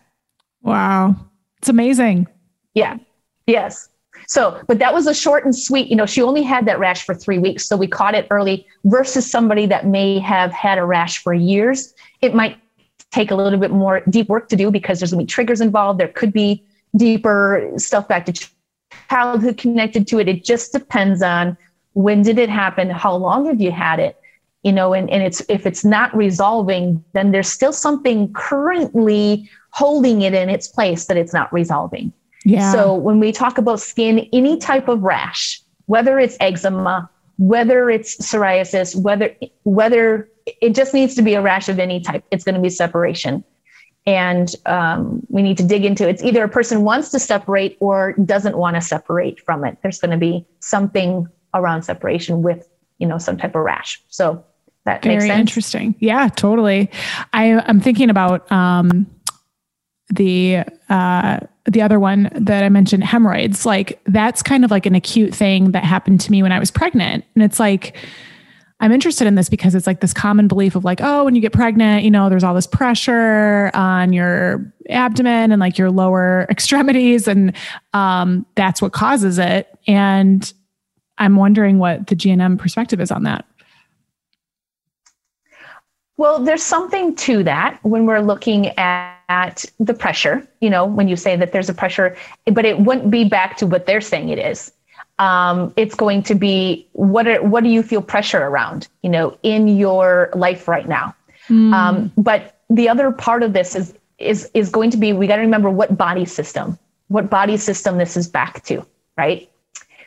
Wow. 0.61 1.13
It's 1.57 1.67
amazing. 1.67 2.27
Yeah. 2.73 2.99
Yes. 3.47 3.88
So, 4.29 4.61
but 4.67 4.77
that 4.77 4.93
was 4.93 5.07
a 5.07 5.13
short 5.13 5.43
and 5.43 5.55
sweet, 5.55 5.87
you 5.87 5.95
know, 5.95 6.05
she 6.05 6.21
only 6.21 6.43
had 6.43 6.67
that 6.67 6.77
rash 6.77 7.03
for 7.03 7.15
three 7.15 7.39
weeks. 7.39 7.65
So 7.65 7.75
we 7.75 7.87
caught 7.87 8.13
it 8.13 8.27
early 8.29 8.67
versus 8.83 9.29
somebody 9.29 9.65
that 9.65 9.87
may 9.87 10.19
have 10.19 10.51
had 10.51 10.77
a 10.77 10.85
rash 10.85 11.23
for 11.23 11.33
years. 11.33 11.95
It 12.21 12.35
might 12.35 12.59
take 13.09 13.31
a 13.31 13.35
little 13.35 13.57
bit 13.57 13.71
more 13.71 14.01
deep 14.07 14.29
work 14.29 14.47
to 14.49 14.55
do 14.55 14.69
because 14.69 14.99
there's 14.99 15.11
going 15.11 15.21
to 15.21 15.25
be 15.25 15.33
triggers 15.33 15.61
involved. 15.61 15.99
There 15.99 16.09
could 16.09 16.31
be 16.31 16.63
deeper 16.95 17.71
stuff 17.77 18.07
back 18.07 18.27
to 18.27 18.49
childhood 19.09 19.57
connected 19.57 20.07
to 20.09 20.19
it. 20.19 20.27
It 20.27 20.45
just 20.45 20.73
depends 20.73 21.23
on 21.23 21.57
when 21.93 22.21
did 22.21 22.37
it 22.37 22.49
happen? 22.49 22.91
How 22.91 23.15
long 23.15 23.47
have 23.47 23.59
you 23.59 23.71
had 23.71 23.99
it? 23.99 24.15
You 24.61 24.73
know, 24.73 24.93
and, 24.93 25.09
and 25.09 25.23
it's 25.23 25.41
if 25.49 25.65
it's 25.65 25.83
not 25.83 26.15
resolving, 26.15 27.03
then 27.13 27.31
there's 27.31 27.49
still 27.49 27.73
something 27.73 28.31
currently 28.33 29.49
holding 29.71 30.21
it 30.21 30.35
in 30.35 30.49
its 30.49 30.67
place 30.67 31.05
that 31.05 31.17
it's 31.17 31.33
not 31.33 31.51
resolving. 31.51 32.13
Yeah. 32.45 32.71
So 32.71 32.93
when 32.93 33.19
we 33.19 33.31
talk 33.31 33.57
about 33.57 33.79
skin, 33.79 34.27
any 34.31 34.57
type 34.57 34.87
of 34.87 35.01
rash, 35.03 35.61
whether 35.85 36.19
it's 36.19 36.37
eczema, 36.39 37.09
whether 37.37 37.89
it's 37.89 38.17
psoriasis, 38.17 38.95
whether 38.95 39.35
whether 39.63 40.29
it 40.61 40.75
just 40.75 40.93
needs 40.93 41.15
to 41.15 41.21
be 41.21 41.33
a 41.35 41.41
rash 41.41 41.69
of 41.69 41.79
any 41.79 41.99
type, 41.99 42.23
it's 42.31 42.43
going 42.43 42.55
to 42.55 42.61
be 42.61 42.69
separation. 42.69 43.43
And 44.05 44.53
um, 44.65 45.25
we 45.29 45.41
need 45.41 45.57
to 45.57 45.63
dig 45.63 45.85
into 45.85 46.07
it. 46.07 46.11
it's 46.11 46.23
either 46.23 46.43
a 46.43 46.49
person 46.49 46.83
wants 46.83 47.09
to 47.11 47.19
separate 47.19 47.77
or 47.79 48.13
doesn't 48.13 48.57
want 48.57 48.75
to 48.75 48.81
separate 48.81 49.39
from 49.41 49.63
it. 49.65 49.77
There's 49.83 49.99
going 49.99 50.11
to 50.11 50.17
be 50.17 50.45
something 50.59 51.27
around 51.53 51.83
separation 51.83 52.41
with 52.41 52.67
you 52.97 53.07
know 53.07 53.17
some 53.17 53.37
type 53.37 53.55
of 53.55 53.63
rash. 53.63 54.01
So 54.07 54.43
that 54.85 55.03
makes 55.05 55.23
sense. 55.23 55.29
very 55.29 55.39
interesting. 55.39 55.95
Yeah, 55.99 56.29
totally. 56.29 56.89
I, 57.33 57.59
I'm 57.59 57.79
thinking 57.79 58.09
about 58.09 58.51
um, 58.51 59.07
the 60.09 60.63
uh, 60.89 61.39
the 61.65 61.81
other 61.81 61.99
one 61.99 62.29
that 62.33 62.63
I 62.63 62.69
mentioned, 62.69 63.03
hemorrhoids, 63.03 63.65
like 63.65 64.01
that's 64.05 64.41
kind 64.41 64.65
of 64.65 64.71
like 64.71 64.85
an 64.85 64.95
acute 64.95 65.33
thing 65.33 65.71
that 65.71 65.83
happened 65.83 66.21
to 66.21 66.31
me 66.31 66.41
when 66.41 66.51
I 66.51 66.59
was 66.59 66.71
pregnant. 66.71 67.25
And 67.35 67.43
it's 67.43 67.59
like, 67.59 67.95
I'm 68.81 68.93
interested 68.93 69.27
in 69.27 69.35
this 69.35 69.49
because 69.49 69.75
it's 69.75 69.85
like 69.85 69.99
this 69.99 70.13
common 70.13 70.47
belief 70.47 70.75
of 70.75 70.85
like, 70.85 71.01
oh, 71.01 71.25
when 71.25 71.35
you 71.35 71.41
get 71.41 71.51
pregnant, 71.51 72.05
you 72.05 72.11
know, 72.11 72.29
there's 72.29 72.45
all 72.45 72.53
this 72.53 72.67
pressure 72.67 73.71
on 73.73 74.13
your 74.13 74.73
abdomen 74.89 75.51
and 75.51 75.59
like 75.59 75.77
your 75.77 75.91
lower 75.91 76.47
extremities, 76.49 77.27
and 77.27 77.55
um, 77.93 78.45
that's 78.55 78.81
what 78.81 78.93
causes 78.93 79.37
it. 79.37 79.77
And 79.85 80.51
I'm 81.17 81.35
wondering 81.35 81.77
what 81.77 82.07
the 82.07 82.15
GNM 82.15 82.57
perspective 82.57 83.01
is 83.01 83.11
on 83.11 83.23
that. 83.23 83.45
Well, 86.15 86.43
there's 86.43 86.63
something 86.63 87.15
to 87.15 87.43
that 87.43 87.79
when 87.83 88.05
we're 88.05 88.19
looking 88.21 88.67
at, 88.77 89.18
at, 89.29 89.63
the 89.79 89.93
pressure, 89.93 90.45
you 90.59 90.69
know, 90.69 90.85
when 90.85 91.07
you 91.07 91.15
say 91.15 91.35
that 91.35 91.51
there's 91.51 91.69
a 91.69 91.73
pressure, 91.73 92.17
but 92.51 92.65
it 92.65 92.79
wouldn't 92.79 93.11
be 93.11 93.23
back 93.23 93.55
to 93.57 93.67
what 93.67 93.85
they're 93.85 94.01
saying 94.01 94.29
it 94.29 94.39
is. 94.39 94.71
Um, 95.19 95.73
it's 95.77 95.95
going 95.95 96.23
to 96.23 96.35
be 96.35 96.87
what 96.93 97.27
are, 97.27 97.41
what 97.43 97.63
do 97.63 97.69
you 97.69 97.83
feel 97.83 98.01
pressure 98.01 98.41
around, 98.41 98.87
you 99.03 99.09
know, 99.09 99.37
in 99.43 99.67
your 99.67 100.29
life 100.33 100.67
right 100.67 100.87
now? 100.87 101.15
Mm. 101.47 101.73
Um, 101.73 102.11
but 102.17 102.59
the 102.69 102.89
other 102.89 103.11
part 103.11 103.43
of 103.43 103.53
this 103.53 103.75
is 103.75 103.93
is 104.17 104.49
is 104.53 104.69
going 104.69 104.91
to 104.91 104.97
be 104.97 105.13
we 105.13 105.27
got 105.27 105.37
to 105.37 105.41
remember 105.41 105.69
what 105.69 105.97
body 105.97 106.25
system, 106.25 106.77
what 107.07 107.29
body 107.29 107.57
system 107.57 107.97
this 107.97 108.17
is 108.17 108.27
back 108.27 108.63
to, 108.65 108.85
right? 109.17 109.49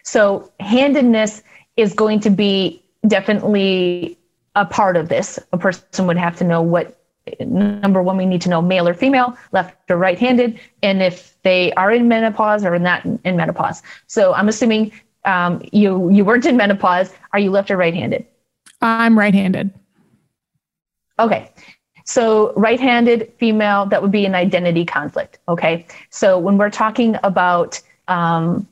So 0.03 0.51
handedness 0.61 1.43
is 1.77 1.95
going 1.95 2.21
to 2.21 2.31
be 2.31 2.83
definitely 3.07 4.19
a 4.55 4.65
part 4.65 4.97
of 4.97 5.09
this. 5.09 5.39
A 5.53 5.59
person 5.59 6.07
would 6.07 6.19
have 6.19 6.37
to 6.39 6.45
know 6.45 6.63
what 6.63 7.02
number 7.41 8.03
one, 8.03 8.17
we 8.17 8.27
need 8.27 8.43
to 8.43 8.49
know 8.49 8.63
male 8.63 8.89
or 8.89 8.95
female, 8.95 9.37
left 9.53 9.91
or 9.91 9.97
right 9.97 10.19
handed, 10.19 10.59
and 10.83 11.03
if 11.03 11.37
they 11.43 11.73
are 11.75 11.93
in 11.93 12.09
menopause 12.09 12.65
or 12.65 12.79
not 12.79 13.05
in 13.05 13.37
menopause. 13.37 13.83
So 14.07 14.35
I'm 14.35 14.49
assuming 14.49 14.93
um, 15.25 15.63
you 15.73 16.11
you 16.11 16.25
weren't 16.25 16.47
in 16.47 16.57
menopause. 16.57 17.13
Are 17.33 17.39
you 17.39 17.51
left 17.51 17.71
or 17.71 17.77
right 17.77 17.95
handed? 17.95 18.27
I'm 18.81 19.19
right 19.19 19.35
handed. 19.35 19.73
Okay. 21.19 21.51
So 22.05 22.53
right 22.55 22.81
handed 22.81 23.33
female, 23.39 23.87
that 23.87 24.03
would 24.03 24.11
be 24.11 24.27
an 24.27 24.35
identity 24.35 24.85
conflict. 24.85 25.39
Okay. 25.49 25.87
So 26.11 26.39
when 26.39 26.59
we're 26.59 26.71
talking 26.71 27.17
about 27.23 27.81
um, 28.09 28.67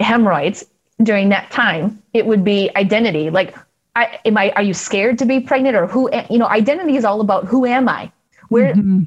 hemorrhoids 0.00 0.64
during 1.02 1.30
that 1.30 1.50
time, 1.50 2.02
it 2.12 2.26
would 2.26 2.44
be 2.44 2.70
identity. 2.76 3.30
Like 3.30 3.56
I, 3.96 4.18
am 4.24 4.36
I, 4.36 4.50
are 4.50 4.62
you 4.62 4.74
scared 4.74 5.18
to 5.18 5.24
be 5.24 5.40
pregnant 5.40 5.76
or 5.76 5.86
who, 5.86 6.10
you 6.28 6.38
know, 6.38 6.48
identity 6.48 6.96
is 6.96 7.04
all 7.04 7.20
about 7.20 7.44
who 7.44 7.64
am 7.64 7.88
I? 7.88 8.10
Where, 8.48 8.74
mm-hmm. 8.74 9.02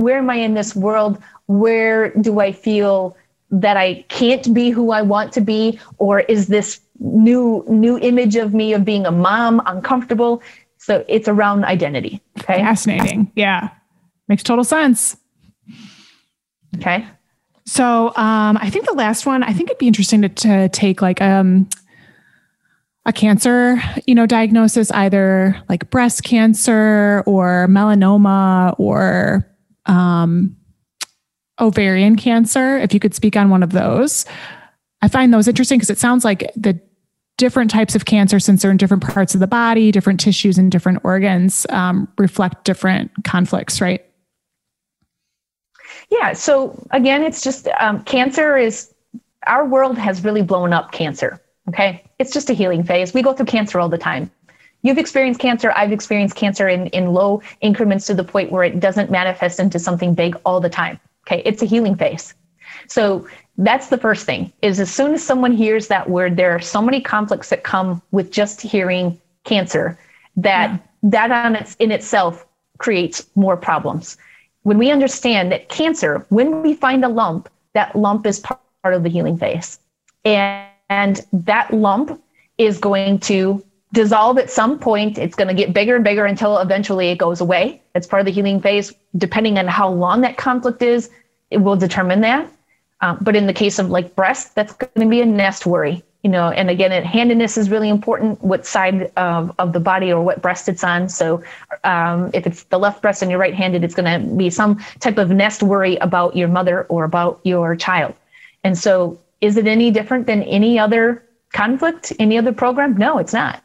where 0.00 0.18
am 0.18 0.30
I 0.30 0.36
in 0.36 0.54
this 0.54 0.74
world? 0.74 1.22
Where 1.46 2.10
do 2.14 2.40
I 2.40 2.52
feel 2.52 3.16
that 3.50 3.76
I 3.76 4.04
can't 4.08 4.54
be 4.54 4.70
who 4.70 4.90
I 4.90 5.02
want 5.02 5.32
to 5.34 5.40
be? 5.40 5.78
Or 5.98 6.20
is 6.20 6.46
this 6.46 6.80
new, 6.98 7.64
new 7.68 7.98
image 7.98 8.36
of 8.36 8.54
me 8.54 8.72
of 8.72 8.84
being 8.84 9.06
a 9.06 9.10
mom 9.10 9.60
uncomfortable? 9.66 10.42
So 10.78 11.04
it's 11.08 11.28
around 11.28 11.64
identity. 11.64 12.22
Okay. 12.40 12.58
Fascinating. 12.58 13.30
Yeah. 13.34 13.68
Makes 14.28 14.44
total 14.44 14.64
sense. 14.64 15.16
Okay. 16.76 17.06
So 17.66 18.08
um, 18.16 18.56
I 18.56 18.70
think 18.70 18.86
the 18.86 18.94
last 18.94 19.26
one, 19.26 19.42
I 19.42 19.52
think 19.52 19.68
it'd 19.68 19.78
be 19.78 19.86
interesting 19.86 20.22
to, 20.22 20.28
to 20.28 20.68
take 20.70 21.02
like 21.02 21.20
um, 21.20 21.68
a 23.06 23.12
cancer, 23.12 23.80
you 24.06 24.14
know, 24.14 24.26
diagnosis, 24.26 24.90
either 24.90 25.60
like 25.68 25.90
breast 25.90 26.22
cancer 26.22 27.22
or 27.26 27.66
melanoma 27.68 28.74
or 28.78 29.46
um, 29.86 30.56
ovarian 31.58 32.16
cancer, 32.16 32.78
if 32.78 32.92
you 32.92 33.00
could 33.00 33.14
speak 33.14 33.36
on 33.36 33.50
one 33.50 33.62
of 33.62 33.72
those. 33.72 34.26
I 35.02 35.08
find 35.08 35.32
those 35.32 35.48
interesting 35.48 35.78
because 35.78 35.90
it 35.90 35.98
sounds 35.98 36.24
like 36.24 36.50
the 36.56 36.78
different 37.38 37.70
types 37.70 37.94
of 37.94 38.04
cancer, 38.04 38.38
since 38.38 38.60
they're 38.60 38.70
in 38.70 38.76
different 38.76 39.02
parts 39.02 39.32
of 39.32 39.40
the 39.40 39.46
body, 39.46 39.90
different 39.90 40.20
tissues, 40.20 40.58
and 40.58 40.70
different 40.70 41.00
organs, 41.04 41.66
um, 41.70 42.06
reflect 42.18 42.64
different 42.64 43.10
conflicts, 43.24 43.80
right? 43.80 44.04
Yeah. 46.10 46.34
So 46.34 46.86
again, 46.90 47.22
it's 47.22 47.42
just 47.42 47.66
um, 47.78 48.02
cancer 48.04 48.58
is 48.58 48.92
our 49.46 49.66
world 49.66 49.96
has 49.96 50.22
really 50.22 50.42
blown 50.42 50.74
up 50.74 50.92
cancer. 50.92 51.40
Okay. 51.68 52.04
It's 52.20 52.32
just 52.32 52.50
a 52.50 52.52
healing 52.52 52.84
phase. 52.84 53.14
We 53.14 53.22
go 53.22 53.32
through 53.32 53.46
cancer 53.46 53.80
all 53.80 53.88
the 53.88 53.98
time. 53.98 54.30
You've 54.82 54.98
experienced 54.98 55.40
cancer. 55.40 55.72
I've 55.74 55.90
experienced 55.90 56.36
cancer 56.36 56.68
in, 56.68 56.86
in 56.88 57.12
low 57.14 57.42
increments 57.62 58.06
to 58.06 58.14
the 58.14 58.24
point 58.24 58.52
where 58.52 58.62
it 58.62 58.78
doesn't 58.78 59.10
manifest 59.10 59.58
into 59.58 59.78
something 59.78 60.14
big 60.14 60.36
all 60.44 60.60
the 60.60 60.68
time. 60.68 61.00
Okay. 61.26 61.42
It's 61.46 61.62
a 61.62 61.66
healing 61.66 61.96
phase. 61.96 62.34
So 62.86 63.26
that's 63.56 63.88
the 63.88 63.98
first 63.98 64.26
thing 64.26 64.52
is 64.62 64.80
as 64.80 64.92
soon 64.92 65.14
as 65.14 65.22
someone 65.22 65.52
hears 65.52 65.88
that 65.88 66.08
word, 66.08 66.36
there 66.36 66.54
are 66.54 66.60
so 66.60 66.82
many 66.82 67.00
conflicts 67.00 67.50
that 67.50 67.62
come 67.62 68.02
with 68.10 68.30
just 68.30 68.60
hearing 68.60 69.18
cancer 69.44 69.98
that 70.36 70.70
yeah. 70.70 70.78
that 71.02 71.30
on 71.30 71.56
its 71.56 71.74
in 71.76 71.90
itself 71.90 72.46
creates 72.78 73.26
more 73.34 73.56
problems. 73.56 74.16
When 74.62 74.78
we 74.78 74.90
understand 74.90 75.52
that 75.52 75.68
cancer, 75.68 76.26
when 76.28 76.62
we 76.62 76.74
find 76.74 77.04
a 77.04 77.08
lump, 77.08 77.48
that 77.72 77.96
lump 77.96 78.26
is 78.26 78.40
part 78.40 78.60
of 78.84 79.02
the 79.02 79.08
healing 79.08 79.38
phase. 79.38 79.78
And 80.24 80.69
and 80.90 81.24
that 81.32 81.72
lump 81.72 82.22
is 82.58 82.76
going 82.78 83.18
to 83.20 83.64
dissolve 83.92 84.38
at 84.38 84.50
some 84.50 84.78
point. 84.78 85.16
It's 85.16 85.34
going 85.34 85.48
to 85.48 85.54
get 85.54 85.72
bigger 85.72 85.94
and 85.94 86.04
bigger 86.04 86.26
until 86.26 86.58
eventually 86.58 87.08
it 87.08 87.16
goes 87.16 87.40
away. 87.40 87.80
It's 87.94 88.06
part 88.06 88.20
of 88.20 88.26
the 88.26 88.32
healing 88.32 88.60
phase. 88.60 88.92
Depending 89.16 89.58
on 89.58 89.66
how 89.66 89.88
long 89.88 90.20
that 90.20 90.36
conflict 90.36 90.82
is, 90.82 91.10
it 91.50 91.58
will 91.58 91.76
determine 91.76 92.20
that. 92.20 92.50
Um, 93.00 93.18
but 93.20 93.34
in 93.34 93.46
the 93.46 93.52
case 93.52 93.78
of 93.78 93.90
like 93.90 94.14
breast, 94.14 94.54
that's 94.54 94.74
going 94.74 94.90
to 95.00 95.08
be 95.08 95.22
a 95.22 95.26
nest 95.26 95.64
worry, 95.64 96.04
you 96.22 96.30
know. 96.30 96.50
And 96.50 96.68
again, 96.68 96.92
it, 96.92 97.04
handedness 97.04 97.56
is 97.56 97.70
really 97.70 97.88
important. 97.88 98.42
What 98.42 98.66
side 98.66 99.10
of, 99.16 99.54
of 99.58 99.72
the 99.72 99.80
body 99.80 100.12
or 100.12 100.22
what 100.22 100.42
breast 100.42 100.68
it's 100.68 100.84
on. 100.84 101.08
So 101.08 101.42
um, 101.82 102.30
if 102.34 102.46
it's 102.46 102.64
the 102.64 102.78
left 102.78 103.00
breast 103.00 103.22
and 103.22 103.30
you're 103.30 103.40
right-handed, 103.40 103.82
it's 103.82 103.94
going 103.94 104.20
to 104.20 104.36
be 104.36 104.50
some 104.50 104.78
type 104.98 105.18
of 105.18 105.30
nest 105.30 105.62
worry 105.62 105.96
about 105.96 106.36
your 106.36 106.48
mother 106.48 106.84
or 106.84 107.04
about 107.04 107.40
your 107.42 107.74
child. 107.74 108.14
And 108.62 108.76
so 108.76 109.18
is 109.40 109.56
it 109.56 109.66
any 109.66 109.90
different 109.90 110.26
than 110.26 110.42
any 110.44 110.78
other 110.78 111.24
conflict, 111.52 112.12
any 112.18 112.38
other 112.38 112.52
program? 112.52 112.96
No, 112.96 113.18
it's 113.18 113.32
not. 113.32 113.62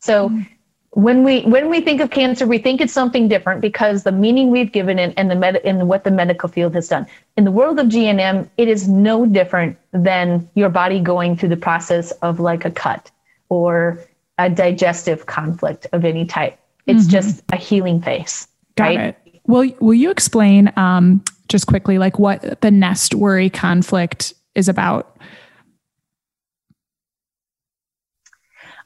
So 0.00 0.28
mm-hmm. 0.28 0.42
when 0.90 1.24
we 1.24 1.42
when 1.42 1.68
we 1.68 1.80
think 1.80 2.00
of 2.00 2.10
cancer, 2.10 2.46
we 2.46 2.58
think 2.58 2.80
it's 2.80 2.92
something 2.92 3.28
different 3.28 3.60
because 3.60 4.02
the 4.02 4.12
meaning 4.12 4.50
we've 4.50 4.72
given 4.72 4.98
it 4.98 5.14
and 5.16 5.30
the 5.30 5.34
med- 5.34 5.60
and 5.64 5.88
what 5.88 6.04
the 6.04 6.10
medical 6.10 6.48
field 6.48 6.74
has 6.74 6.88
done. 6.88 7.06
In 7.36 7.44
the 7.44 7.50
world 7.50 7.78
of 7.78 7.86
GNM, 7.86 8.48
it 8.56 8.68
is 8.68 8.88
no 8.88 9.26
different 9.26 9.76
than 9.92 10.48
your 10.54 10.70
body 10.70 11.00
going 11.00 11.36
through 11.36 11.50
the 11.50 11.56
process 11.56 12.10
of 12.22 12.40
like 12.40 12.64
a 12.64 12.70
cut 12.70 13.10
or 13.48 14.00
a 14.38 14.48
digestive 14.48 15.26
conflict 15.26 15.86
of 15.92 16.04
any 16.04 16.24
type. 16.24 16.58
It's 16.86 17.02
mm-hmm. 17.02 17.10
just 17.10 17.42
a 17.52 17.56
healing 17.56 18.00
phase. 18.00 18.48
Got 18.76 18.84
right? 18.84 19.00
it. 19.00 19.40
Will 19.46 19.70
Will 19.80 19.94
you 19.94 20.10
explain 20.10 20.72
um, 20.76 21.22
just 21.48 21.66
quickly, 21.66 21.98
like 21.98 22.18
what 22.18 22.62
the 22.62 22.70
nest 22.70 23.14
worry 23.14 23.50
conflict 23.50 24.32
is 24.60 24.68
about? 24.68 25.18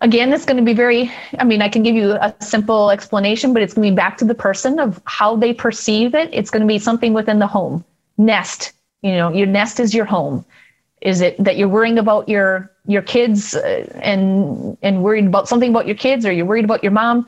Again, 0.01 0.33
it's 0.33 0.45
going 0.45 0.57
to 0.57 0.63
be 0.63 0.75
very, 0.75 1.11
I 1.39 1.45
mean, 1.45 1.63
I 1.63 1.69
can 1.69 1.83
give 1.83 1.95
you 1.95 2.13
a 2.13 2.35
simple 2.41 2.91
explanation, 2.91 3.53
but 3.55 3.63
it's 3.63 3.75
going 3.75 3.89
to 3.89 3.93
be 3.93 3.97
back 3.97 4.19
to 4.19 4.25
the 4.25 4.35
person 4.35 4.79
of 4.79 5.01
how 5.07 5.37
they 5.37 5.55
perceive 5.55 6.15
it. 6.15 6.29
It's 6.33 6.51
going 6.51 6.61
to 6.63 6.67
be 6.67 6.79
something 6.79 7.15
within 7.15 7.39
the 7.39 7.47
home. 7.47 7.85
Nest, 8.19 8.73
you 9.03 9.13
know, 9.13 9.33
your 9.33 9.47
nest 9.47 9.81
is 9.81 9.95
your 9.95 10.05
home. 10.05 10.45
Is 11.01 11.21
it 11.21 11.43
that 11.43 11.57
you're 11.57 11.69
worrying 11.69 11.99
about 11.99 12.29
your 12.29 12.71
your 12.87 13.03
kids 13.03 13.55
uh, 13.55 13.87
and 14.03 14.77
and 14.83 15.03
worried 15.03 15.27
about 15.27 15.49
something 15.49 15.71
about 15.71 15.87
your 15.87 15.97
kids, 15.97 16.25
or 16.25 16.33
you're 16.33 16.47
worried 16.47 16.65
about 16.65 16.83
your 16.83 16.93
mom? 16.93 17.27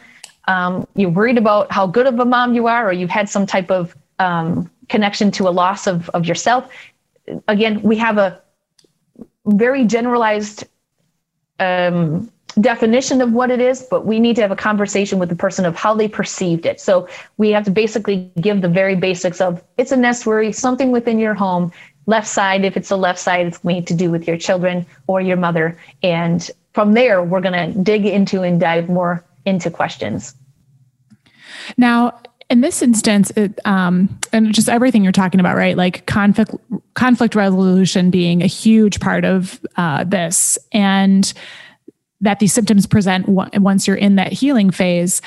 Um, 0.49 0.87
you're 0.95 1.11
worried 1.11 1.39
about 1.39 1.73
how 1.73 1.87
good 1.87 2.07
of 2.07 2.19
a 2.19 2.25
mom 2.25 2.55
you 2.55 2.67
are, 2.69 2.89
or 2.89 2.93
you've 2.93 3.11
had 3.11 3.29
some 3.29 3.47
type 3.47 3.71
of 3.71 3.97
um, 4.19 4.71
connection 4.89 5.31
to 5.33 5.49
a 5.49 5.51
loss 5.51 5.87
of, 5.87 6.09
of 6.11 6.27
yourself 6.27 6.71
again, 7.49 7.83
we 7.83 7.97
have 7.97 8.19
a 8.19 8.41
very 9.47 9.85
generalized 9.85 10.65
um, 11.61 12.31
definition 12.61 13.21
of 13.21 13.33
what 13.33 13.51
it 13.51 13.61
is, 13.61 13.83
but 13.83 14.07
we 14.07 14.19
need 14.19 14.37
to 14.37 14.43
have 14.43 14.51
a 14.51 14.57
conversation 14.57 15.19
with 15.19 15.29
the 15.29 15.37
person 15.37 15.65
of 15.65 15.77
how 15.77 15.95
they 15.95 16.09
perceived 16.09 16.67
it. 16.67 16.81
So 16.81 17.09
we 17.37 17.51
have 17.51 17.65
to 17.65 17.71
basically 17.71 18.31
give 18.41 18.63
the 18.63 18.69
very 18.69 18.97
basics 18.97 19.41
of 19.41 19.63
it's 19.77 19.93
a 19.93 19.97
nest 19.97 20.27
worry, 20.27 20.53
something 20.53 20.91
within 20.91 21.19
your 21.19 21.35
home. 21.35 21.73
Left 22.07 22.29
side, 22.29 22.65
if 22.65 22.77
it's 22.77 22.89
the 22.89 22.97
left 22.97 23.19
side, 23.19 23.47
it's 23.47 23.59
going 23.59 23.85
to 23.85 23.95
do 23.95 24.11
with 24.11 24.29
your 24.29 24.37
children 24.37 24.87
or 25.09 25.21
your 25.21 25.37
mother. 25.37 25.77
And 26.03 26.49
from 26.73 26.93
there, 26.93 27.23
we're 27.23 27.41
going 27.41 27.73
to 27.73 27.83
dig 27.83 28.07
into 28.07 28.43
and 28.43 28.61
dive 28.61 28.89
more 28.89 29.25
into 29.45 29.71
questions. 29.71 30.35
Now, 31.77 32.21
in 32.49 32.61
this 32.61 32.81
instance, 32.83 33.31
it, 33.33 33.59
um, 33.65 34.19
and 34.33 34.55
just 34.55 34.69
everything 34.69 35.03
you're 35.03 35.13
talking 35.13 35.41
about, 35.41 35.57
right? 35.57 35.77
Like 35.77 36.07
conflict, 36.07 36.55
conflict 36.95 37.35
resolution 37.35 38.11
being 38.11 38.43
a 38.43 38.47
huge 38.47 39.01
part 39.01 39.25
of 39.25 39.61
uh, 39.77 40.05
this, 40.05 40.59
and 40.73 41.33
that 42.21 42.39
these 42.39 42.53
symptoms 42.53 42.87
present 42.87 43.29
once 43.29 43.87
you're 43.87 43.97
in 43.97 44.17
that 44.17 44.33
healing 44.33 44.71
phase. 44.71 45.21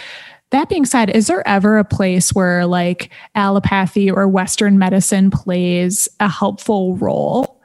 That 0.51 0.70
being 0.70 0.86
said, 0.86 1.11
is 1.11 1.28
there 1.28 1.47
ever 1.47 1.78
a 1.78 1.84
place 1.84 2.34
where 2.34 2.65
like 2.65 3.11
allopathy 3.36 4.09
or 4.09 4.28
Western 4.28 4.80
medicine 4.80 5.30
plays 5.30 6.09
a 6.20 6.28
helpful 6.28 6.95
role? 6.97 7.61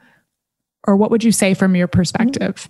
Or 0.87 0.95
what 0.95 1.09
would 1.09 1.23
you 1.23 1.31
say 1.31 1.55
from 1.55 1.75
your 1.75 1.87
perspective? 1.87 2.69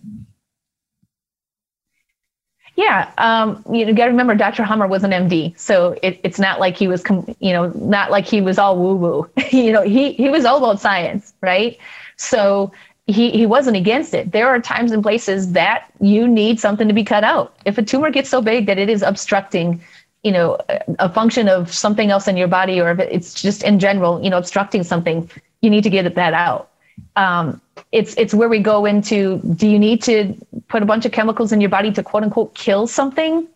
Yeah, 2.75 3.09
um, 3.17 3.63
you 3.71 3.85
got 3.93 4.05
to 4.05 4.11
remember, 4.11 4.35
Dr. 4.35 4.63
Hamer 4.65 4.87
was 4.87 5.05
an 5.05 5.11
MD, 5.11 5.57
so 5.57 5.97
it, 6.03 6.19
it's 6.23 6.39
not 6.39 6.59
like 6.59 6.75
he 6.75 6.89
was, 6.89 7.03
you 7.39 7.53
know, 7.53 7.67
not 7.75 8.11
like 8.11 8.25
he 8.25 8.41
was 8.41 8.57
all 8.57 8.77
woo 8.77 8.95
woo. 8.95 9.29
you 9.51 9.71
know, 9.71 9.81
he 9.81 10.11
he 10.13 10.29
was 10.29 10.43
all 10.43 10.57
about 10.57 10.81
science, 10.81 11.33
right? 11.41 11.77
So 12.17 12.73
he 13.07 13.31
he 13.31 13.45
wasn't 13.45 13.77
against 13.77 14.13
it. 14.13 14.33
There 14.33 14.49
are 14.49 14.59
times 14.59 14.91
and 14.91 15.01
places 15.01 15.53
that 15.53 15.85
you 16.01 16.27
need 16.27 16.59
something 16.59 16.87
to 16.89 16.93
be 16.93 17.05
cut 17.05 17.23
out. 17.23 17.55
If 17.63 17.77
a 17.77 17.83
tumor 17.83 18.11
gets 18.11 18.29
so 18.29 18.41
big 18.41 18.65
that 18.65 18.77
it 18.77 18.89
is 18.89 19.03
obstructing, 19.03 19.81
you 20.23 20.33
know, 20.33 20.57
a 20.99 21.07
function 21.07 21.47
of 21.47 21.73
something 21.73 22.11
else 22.11 22.27
in 22.27 22.35
your 22.35 22.49
body, 22.49 22.81
or 22.81 22.91
if 22.91 22.99
it's 22.99 23.41
just 23.41 23.63
in 23.63 23.79
general, 23.79 24.21
you 24.21 24.29
know, 24.29 24.37
obstructing 24.37 24.83
something, 24.83 25.29
you 25.61 25.69
need 25.69 25.83
to 25.83 25.89
get 25.89 26.13
that 26.13 26.33
out. 26.33 26.71
Um, 27.15 27.61
it's 27.91 28.15
it's 28.17 28.33
where 28.33 28.49
we 28.49 28.59
go 28.59 28.85
into 28.85 29.39
do 29.55 29.67
you 29.67 29.79
need 29.79 30.01
to 30.03 30.35
put 30.67 30.83
a 30.83 30.85
bunch 30.85 31.05
of 31.05 31.11
chemicals 31.11 31.51
in 31.51 31.61
your 31.61 31.69
body 31.69 31.91
to 31.91 32.03
quote 32.03 32.23
unquote 32.23 32.53
kill 32.55 32.87
something? 32.87 33.47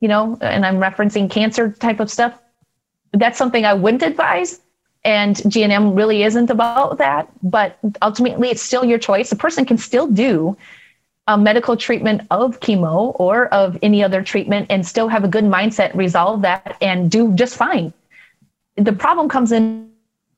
You 0.00 0.08
know 0.08 0.38
and 0.40 0.66
i'm 0.66 0.76
referencing 0.76 1.30
cancer 1.30 1.70
type 1.70 2.00
of 2.00 2.10
stuff. 2.10 2.38
That's 3.12 3.38
something 3.38 3.64
i 3.64 3.72
wouldn't 3.72 4.02
advise 4.02 4.60
and 5.04 5.36
gnm 5.36 5.96
really 5.96 6.22
isn't 6.24 6.50
about 6.50 6.98
that 6.98 7.28
but 7.42 7.78
ultimately 8.02 8.50
it's 8.50 8.62
still 8.62 8.84
your 8.84 8.98
choice. 8.98 9.32
A 9.32 9.36
person 9.36 9.64
can 9.64 9.78
still 9.78 10.06
do 10.06 10.56
a 11.28 11.36
medical 11.36 11.76
treatment 11.76 12.22
of 12.30 12.60
chemo 12.60 13.16
or 13.18 13.46
of 13.48 13.78
any 13.82 14.02
other 14.02 14.22
treatment 14.22 14.66
and 14.70 14.86
still 14.86 15.08
have 15.08 15.24
a 15.24 15.28
good 15.28 15.44
mindset 15.44 15.94
resolve 15.94 16.42
that 16.42 16.76
and 16.80 17.10
do 17.10 17.32
just 17.34 17.56
fine. 17.56 17.92
The 18.76 18.92
problem 18.92 19.28
comes 19.28 19.50
in 19.50 19.90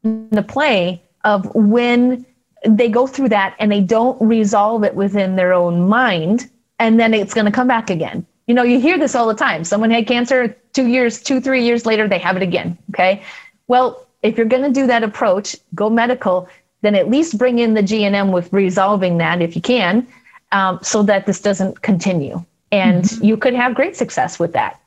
the 0.02 0.44
play 0.46 1.02
of 1.24 1.54
when 1.54 2.24
they 2.64 2.88
go 2.88 3.06
through 3.06 3.28
that 3.30 3.54
and 3.58 3.70
they 3.70 3.80
don't 3.80 4.20
resolve 4.20 4.84
it 4.84 4.94
within 4.94 5.36
their 5.36 5.52
own 5.52 5.88
mind 5.88 6.50
and 6.78 6.98
then 6.98 7.14
it's 7.14 7.34
going 7.34 7.46
to 7.46 7.52
come 7.52 7.68
back 7.68 7.90
again. 7.90 8.26
You 8.46 8.54
know 8.54 8.62
you 8.62 8.80
hear 8.80 8.98
this 8.98 9.14
all 9.14 9.28
the 9.28 9.34
time. 9.34 9.64
Someone 9.64 9.90
had 9.90 10.06
cancer 10.06 10.56
two 10.72 10.86
years 10.86 11.22
two 11.22 11.40
three 11.40 11.64
years 11.64 11.86
later 11.86 12.08
they 12.08 12.18
have 12.18 12.36
it 12.36 12.42
again 12.42 12.78
okay? 12.90 13.22
Well 13.66 14.06
if 14.22 14.36
you're 14.36 14.46
going 14.46 14.62
to 14.62 14.80
do 14.80 14.86
that 14.86 15.02
approach 15.02 15.56
go 15.74 15.90
medical 15.90 16.48
then 16.80 16.94
at 16.94 17.10
least 17.10 17.38
bring 17.38 17.58
in 17.58 17.74
the 17.74 17.82
gnm 17.82 18.32
with 18.32 18.52
resolving 18.52 19.18
that 19.18 19.42
if 19.42 19.56
you 19.56 19.62
can 19.62 20.06
um, 20.52 20.78
so 20.82 21.02
that 21.02 21.26
this 21.26 21.40
doesn't 21.40 21.82
continue. 21.82 22.44
And 22.70 23.04
mm-hmm. 23.04 23.24
you 23.24 23.36
could 23.36 23.54
have 23.54 23.74
great 23.74 23.96
success 23.96 24.38
with 24.38 24.52
that. 24.52 24.80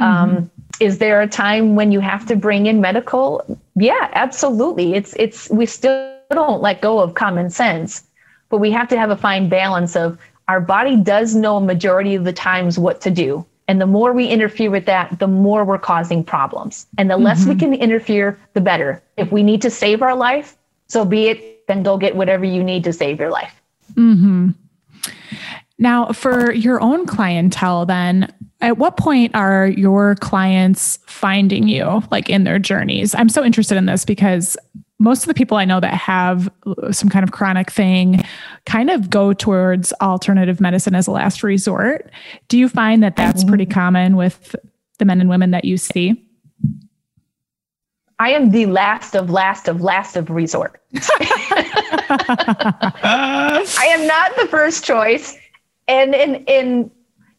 Mm-hmm. 0.00 0.36
um, 0.36 0.50
is 0.80 0.98
there 0.98 1.20
a 1.20 1.26
time 1.26 1.74
when 1.74 1.90
you 1.90 1.98
have 1.98 2.24
to 2.26 2.36
bring 2.36 2.66
in 2.66 2.80
medical? 2.80 3.58
Yeah 3.74 4.10
absolutely. 4.12 4.94
It's 4.94 5.14
it's 5.16 5.50
we 5.50 5.66
still 5.66 6.17
don't 6.34 6.62
let 6.62 6.82
go 6.82 7.00
of 7.00 7.14
common 7.14 7.50
sense, 7.50 8.04
but 8.48 8.58
we 8.58 8.70
have 8.70 8.88
to 8.88 8.98
have 8.98 9.10
a 9.10 9.16
fine 9.16 9.48
balance 9.48 9.96
of 9.96 10.18
our 10.48 10.60
body 10.60 10.96
does 10.96 11.34
know 11.34 11.58
a 11.58 11.60
majority 11.60 12.14
of 12.14 12.24
the 12.24 12.32
times 12.32 12.78
what 12.78 13.00
to 13.02 13.10
do. 13.10 13.44
And 13.68 13.80
the 13.80 13.86
more 13.86 14.14
we 14.14 14.26
interfere 14.26 14.70
with 14.70 14.86
that, 14.86 15.18
the 15.18 15.26
more 15.26 15.62
we're 15.62 15.78
causing 15.78 16.24
problems. 16.24 16.86
And 16.96 17.10
the 17.10 17.14
mm-hmm. 17.14 17.24
less 17.24 17.44
we 17.44 17.52
mm-hmm. 17.52 17.60
can 17.60 17.74
interfere, 17.74 18.38
the 18.54 18.62
better. 18.62 19.02
If 19.18 19.30
we 19.30 19.42
need 19.42 19.60
to 19.62 19.70
save 19.70 20.00
our 20.00 20.16
life, 20.16 20.56
so 20.86 21.04
be 21.04 21.28
it, 21.28 21.66
then 21.66 21.82
go 21.82 21.98
get 21.98 22.16
whatever 22.16 22.46
you 22.46 22.64
need 22.64 22.82
to 22.84 22.94
save 22.94 23.20
your 23.20 23.30
life. 23.30 23.60
Mm-hmm. 23.92 24.50
Now, 25.78 26.12
for 26.12 26.52
your 26.52 26.80
own 26.80 27.06
clientele, 27.06 27.86
then, 27.86 28.32
at 28.60 28.78
what 28.78 28.96
point 28.96 29.36
are 29.36 29.68
your 29.68 30.16
clients 30.16 30.98
finding 31.06 31.68
you 31.68 32.02
like 32.10 32.28
in 32.28 32.42
their 32.42 32.58
journeys? 32.58 33.14
I'm 33.14 33.28
so 33.28 33.44
interested 33.44 33.76
in 33.76 33.86
this 33.86 34.04
because 34.04 34.56
most 34.98 35.22
of 35.22 35.28
the 35.28 35.34
people 35.34 35.56
I 35.56 35.64
know 35.64 35.80
that 35.80 35.94
have 35.94 36.50
some 36.90 37.08
kind 37.08 37.22
of 37.22 37.30
chronic 37.30 37.70
thing 37.70 38.24
kind 38.66 38.90
of 38.90 39.08
go 39.08 39.32
towards 39.32 39.92
alternative 40.00 40.60
medicine 40.60 40.94
as 40.94 41.06
a 41.06 41.12
last 41.12 41.42
resort. 41.42 42.10
Do 42.48 42.58
you 42.58 42.68
find 42.68 43.02
that 43.02 43.16
that's 43.16 43.44
pretty 43.44 43.64
mm-hmm. 43.64 43.74
common 43.74 44.16
with 44.16 44.56
the 44.98 45.04
men 45.04 45.20
and 45.20 45.30
women 45.30 45.52
that 45.52 45.64
you 45.64 45.76
see? 45.76 46.24
I 48.18 48.30
am 48.30 48.50
the 48.50 48.66
last 48.66 49.14
of 49.14 49.30
last 49.30 49.68
of 49.68 49.80
last 49.80 50.16
of 50.16 50.30
resort. 50.30 50.82
I 51.20 52.16
am 53.90 54.06
not 54.08 54.34
the 54.36 54.48
first 54.48 54.84
choice. 54.84 55.38
And 55.86 56.16
and 56.16 56.48
and 56.48 56.90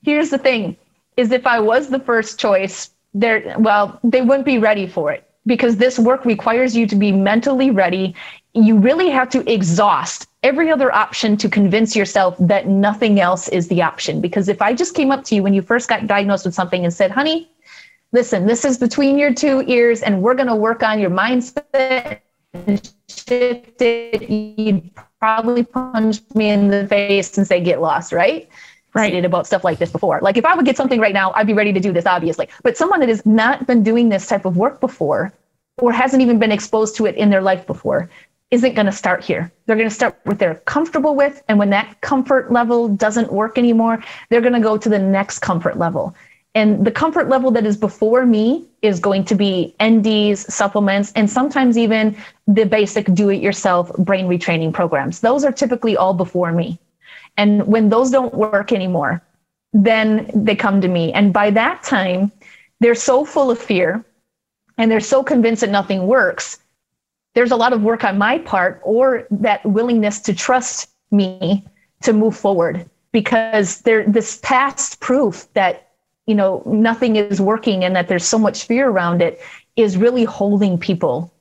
here's 0.03 0.29
the 0.29 0.37
thing 0.37 0.77
is 1.17 1.33
if 1.33 1.45
I 1.45 1.59
was 1.59 1.89
the 1.89 1.99
first 1.99 2.39
choice, 2.39 2.91
there 3.13 3.53
well, 3.59 3.99
they 4.05 4.21
wouldn't 4.21 4.45
be 4.45 4.57
ready 4.57 4.87
for 4.87 5.11
it 5.11 5.28
because 5.49 5.75
this 5.75 5.99
work 5.99 6.23
requires 6.23 6.77
you 6.77 6.87
to 6.87 6.95
be 6.95 7.11
mentally 7.11 7.71
ready. 7.71 8.15
You 8.53 8.77
really 8.77 9.09
have 9.09 9.29
to 9.31 9.51
exhaust 9.51 10.27
every 10.43 10.71
other 10.71 10.93
option 10.93 11.35
to 11.37 11.49
convince 11.49 11.95
yourself 11.95 12.35
that 12.39 12.67
nothing 12.67 13.19
else 13.19 13.49
is 13.49 13.67
the 13.67 13.81
option. 13.81 14.21
Because 14.21 14.47
if 14.47 14.61
I 14.61 14.73
just 14.73 14.95
came 14.95 15.11
up 15.11 15.25
to 15.25 15.35
you 15.35 15.43
when 15.43 15.53
you 15.53 15.61
first 15.61 15.89
got 15.89 16.07
diagnosed 16.07 16.45
with 16.45 16.53
something 16.53 16.85
and 16.85 16.93
said, 16.93 17.11
honey, 17.11 17.49
listen, 18.13 18.45
this 18.45 18.63
is 18.63 18.77
between 18.77 19.17
your 19.17 19.33
two 19.33 19.63
ears, 19.67 20.01
and 20.01 20.21
we're 20.21 20.35
going 20.35 20.47
to 20.47 20.55
work 20.55 20.83
on 20.83 20.99
your 20.99 21.09
mindset 21.09 22.21
and 22.53 22.93
shift 23.09 23.81
it, 23.81 24.29
you'd 24.29 24.89
probably 25.19 25.63
punch 25.63 26.21
me 26.35 26.49
in 26.49 26.69
the 26.69 26.87
face 26.87 27.37
and 27.37 27.45
say, 27.45 27.59
get 27.59 27.81
lost, 27.81 28.13
right? 28.13 28.47
right 28.93 29.23
about 29.23 29.45
stuff 29.45 29.63
like 29.63 29.77
this 29.77 29.91
before. 29.91 30.19
Like 30.21 30.37
if 30.37 30.45
I 30.45 30.55
would 30.55 30.65
get 30.65 30.77
something 30.77 30.99
right 30.99 31.13
now, 31.13 31.31
I'd 31.35 31.47
be 31.47 31.53
ready 31.53 31.73
to 31.73 31.79
do 31.79 31.93
this, 31.93 32.05
obviously. 32.05 32.49
But 32.63 32.77
someone 32.77 32.99
that 33.01 33.09
has 33.09 33.25
not 33.25 33.67
been 33.67 33.83
doing 33.83 34.09
this 34.09 34.27
type 34.27 34.45
of 34.45 34.57
work 34.57 34.79
before 34.79 35.33
or 35.81 35.91
hasn't 35.91 36.21
even 36.21 36.39
been 36.39 36.51
exposed 36.51 36.95
to 36.97 37.05
it 37.05 37.15
in 37.15 37.29
their 37.29 37.41
life 37.41 37.65
before 37.67 38.09
isn't 38.51 38.73
going 38.73 38.85
to 38.85 38.91
start 38.91 39.23
here. 39.23 39.51
They're 39.65 39.75
going 39.75 39.89
to 39.89 39.93
start 39.93 40.19
with 40.25 40.39
they're 40.39 40.55
comfortable 40.55 41.15
with. 41.15 41.43
And 41.47 41.59
when 41.59 41.69
that 41.69 42.01
comfort 42.01 42.51
level 42.51 42.87
doesn't 42.87 43.31
work 43.31 43.57
anymore, 43.57 44.03
they're 44.29 44.41
going 44.41 44.53
to 44.53 44.59
go 44.59 44.77
to 44.77 44.89
the 44.89 44.99
next 44.99 45.39
comfort 45.39 45.77
level. 45.77 46.15
And 46.55 46.83
the 46.83 46.91
comfort 46.91 47.29
level 47.29 47.51
that 47.51 47.65
is 47.65 47.77
before 47.77 48.25
me 48.25 48.65
is 48.81 48.99
going 48.99 49.23
to 49.25 49.35
be 49.35 49.75
NDs, 49.79 50.49
supplements, 50.49 51.11
and 51.15 51.29
sometimes 51.29 51.77
even 51.77 52.17
the 52.47 52.65
basic 52.65 53.05
do 53.13 53.29
it 53.29 53.39
yourself 53.39 53.91
brain 53.97 54.27
retraining 54.27 54.73
programs. 54.73 55.19
Those 55.19 55.45
are 55.45 55.51
typically 55.51 55.95
all 55.95 56.15
before 56.15 56.51
me. 56.51 56.79
And 57.37 57.67
when 57.67 57.89
those 57.89 58.09
don't 58.09 58.33
work 58.33 58.71
anymore, 58.71 59.21
then 59.73 60.29
they 60.33 60.55
come 60.55 60.81
to 60.81 60.87
me. 60.87 61.13
And 61.13 61.31
by 61.31 61.51
that 61.51 61.83
time, 61.83 62.31
they're 62.79 62.95
so 62.95 63.25
full 63.25 63.51
of 63.51 63.59
fear 63.59 64.03
and 64.79 64.89
they're 64.89 64.99
so 64.99 65.21
convinced 65.21 65.61
that 65.61 65.69
nothing 65.69 66.07
works. 66.07 66.57
There's 67.35 67.51
a 67.51 67.55
lot 67.55 67.73
of 67.73 67.83
work 67.83 68.03
on 68.03 68.17
my 68.17 68.39
part 68.39 68.81
or 68.83 69.27
that 69.29 69.63
willingness 69.65 70.19
to 70.21 70.33
trust 70.33 70.89
me 71.11 71.63
to 72.01 72.13
move 72.13 72.35
forward 72.35 72.89
because 73.11 73.81
there 73.81 74.05
this 74.07 74.39
past 74.41 74.99
proof 75.01 75.47
that 75.53 75.91
you 76.25 76.33
know 76.33 76.63
nothing 76.65 77.17
is 77.17 77.41
working 77.41 77.83
and 77.83 77.95
that 77.95 78.07
there's 78.07 78.23
so 78.23 78.39
much 78.39 78.65
fear 78.65 78.89
around 78.89 79.21
it 79.21 79.41
is 79.75 79.97
really 79.97 80.23
holding 80.23 80.77
people 80.77 81.31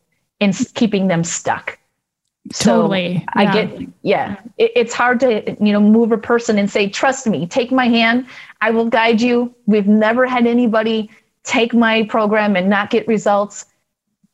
and 0.41 0.55
keeping 0.75 1.09
them 1.09 1.23
stuck 1.25 1.79
Totally. 2.55 3.19
So 3.19 3.25
I 3.35 3.53
get, 3.53 3.89
yeah, 4.03 4.41
it, 4.57 4.73
it's 4.75 4.95
hard 4.95 5.21
to, 5.21 5.55
you 5.61 5.73
know, 5.73 5.81
move 5.81 6.13
a 6.13 6.19
person 6.19 6.57
and 6.57 6.71
say, 6.71 6.89
trust 6.89 7.27
me, 7.27 7.47
take 7.47 7.71
my 7.71 7.87
hand. 7.89 8.27
I 8.63 8.71
will 8.71 8.87
guide 8.87 9.21
you. 9.21 9.55
We've 9.67 9.87
never 9.87 10.25
had 10.25 10.47
anybody 10.47 11.11
take 11.49 11.75
my 11.75 12.05
program 12.05 12.55
and 12.55 12.69
not 12.69 12.91
get 12.91 13.09
results. 13.09 13.65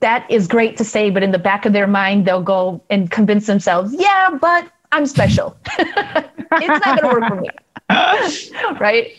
That 0.00 0.28
is 0.30 0.46
great 0.46 0.76
to 0.76 0.84
say, 0.84 1.08
but 1.08 1.22
in 1.22 1.30
the 1.30 1.38
back 1.38 1.64
of 1.64 1.72
their 1.72 1.86
mind, 1.86 2.26
they'll 2.26 2.42
go 2.42 2.82
and 2.90 3.10
convince 3.10 3.46
themselves, 3.46 3.94
yeah, 3.96 4.36
but 4.38 4.70
I'm 4.92 5.06
special. 5.06 5.56
it's 5.78 6.86
not 6.86 7.00
going 7.00 7.14
to 7.14 7.20
work 7.20 7.28
for 7.28 7.40
me. 7.40 7.48
right. 8.80 9.12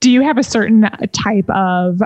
Do 0.00 0.10
you 0.10 0.22
have 0.22 0.38
a 0.38 0.42
certain 0.42 0.82
type 1.12 1.48
of 1.50 2.00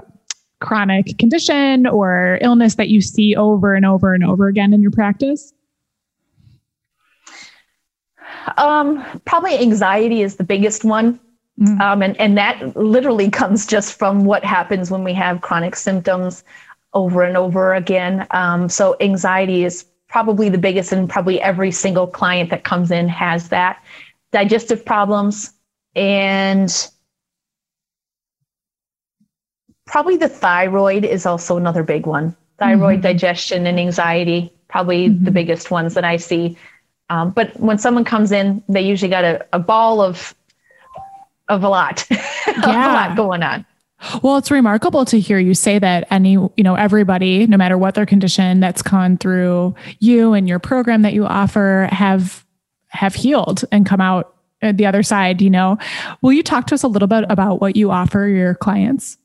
chronic 0.61 1.19
condition 1.19 1.87
or 1.87 2.39
illness 2.41 2.77
that 2.77 2.89
you 2.89 3.01
see 3.01 3.35
over 3.35 3.75
and 3.75 3.85
over 3.85 4.15
and 4.15 4.25
over 4.25 4.47
again 4.47 4.73
in 4.73 4.81
your 4.81 4.91
practice? 4.93 5.53
Um, 8.57 9.05
probably 9.25 9.59
anxiety 9.59 10.23
is 10.23 10.37
the 10.37 10.45
biggest 10.45 10.85
one. 10.85 11.19
Mm. 11.61 11.81
Um, 11.81 12.03
and, 12.03 12.21
and 12.21 12.37
that 12.37 12.77
literally 12.77 13.31
comes 13.31 13.67
just 13.67 13.99
from 13.99 14.25
what 14.25 14.45
happens 14.45 14.91
when 14.91 15.05
we 15.05 15.15
have 15.15 15.41
chronic 15.41 15.75
symptoms 15.77 16.45
over 16.93 17.23
and 17.23 17.37
over 17.37 17.75
again. 17.75 18.27
Um, 18.31 18.69
so 18.69 18.97
anxiety 19.01 19.65
is 19.65 19.87
probably 20.09 20.49
the 20.49 20.59
biggest, 20.59 20.93
and 20.93 21.09
probably 21.09 21.41
every 21.41 21.71
single 21.71 22.07
client 22.07 22.51
that 22.51 22.65
comes 22.65 22.91
in 22.91 23.09
has 23.09 23.49
that. 23.49 23.83
Digestive 24.33 24.85
problems 24.85 25.53
and 25.95 26.91
probably 29.87 30.17
the 30.17 30.29
thyroid 30.29 31.05
is 31.05 31.27
also 31.27 31.57
another 31.57 31.83
big 31.83 32.07
one. 32.07 32.37
Thyroid, 32.59 32.97
mm-hmm. 32.97 33.03
digestion, 33.03 33.67
and 33.67 33.79
anxiety, 33.79 34.53
probably 34.69 35.09
mm-hmm. 35.09 35.25
the 35.25 35.31
biggest 35.31 35.71
ones 35.71 35.95
that 35.95 36.05
I 36.05 36.17
see. 36.17 36.57
Um, 37.09 37.31
but 37.31 37.59
when 37.61 37.79
someone 37.79 38.05
comes 38.05 38.33
in, 38.33 38.63
they 38.69 38.83
usually 38.83 39.11
got 39.11 39.25
a, 39.25 39.47
a 39.53 39.59
ball 39.59 40.01
of 40.03 40.35
of 41.49 41.63
a 41.63 41.69
lot, 41.69 42.07
yeah. 42.11 42.93
a 42.93 42.93
lot 42.93 43.17
going 43.17 43.43
on. 43.43 43.65
Well, 44.23 44.37
it's 44.37 44.51
remarkable 44.51 45.05
to 45.07 45.19
hear 45.19 45.39
you 45.39 45.55
say 45.55 45.79
that 45.79 46.07
any, 46.11 46.33
you 46.33 46.53
know, 46.59 46.75
everybody, 46.75 47.47
no 47.47 47.57
matter 47.57 47.79
what 47.79 47.95
their 47.95 48.05
condition 48.05 48.61
that's 48.61 48.83
gone 48.83 49.17
through 49.17 49.75
you 50.01 50.35
and 50.35 50.47
your 50.47 50.59
program 50.59 51.03
that 51.03 51.15
you 51.15 51.25
offer 51.25 51.89
have 51.91 52.45
have 52.89 53.15
healed 53.15 53.65
and 53.73 53.87
come 53.87 54.01
out 54.01 54.35
the 54.61 54.87
other 54.87 55.03
side, 55.03 55.41
you 55.43 55.51
know. 55.51 55.79
Will 56.23 56.33
you 56.33 56.43
talk 56.43 56.67
to 56.69 56.75
us 56.75 56.83
a 56.83 56.89
little 56.89 57.09
bit 57.09 57.25
about 57.29 57.61
what 57.61 57.77
you 57.77 57.91
offer 57.91 58.27
your 58.27 58.55
clients? 58.55 59.19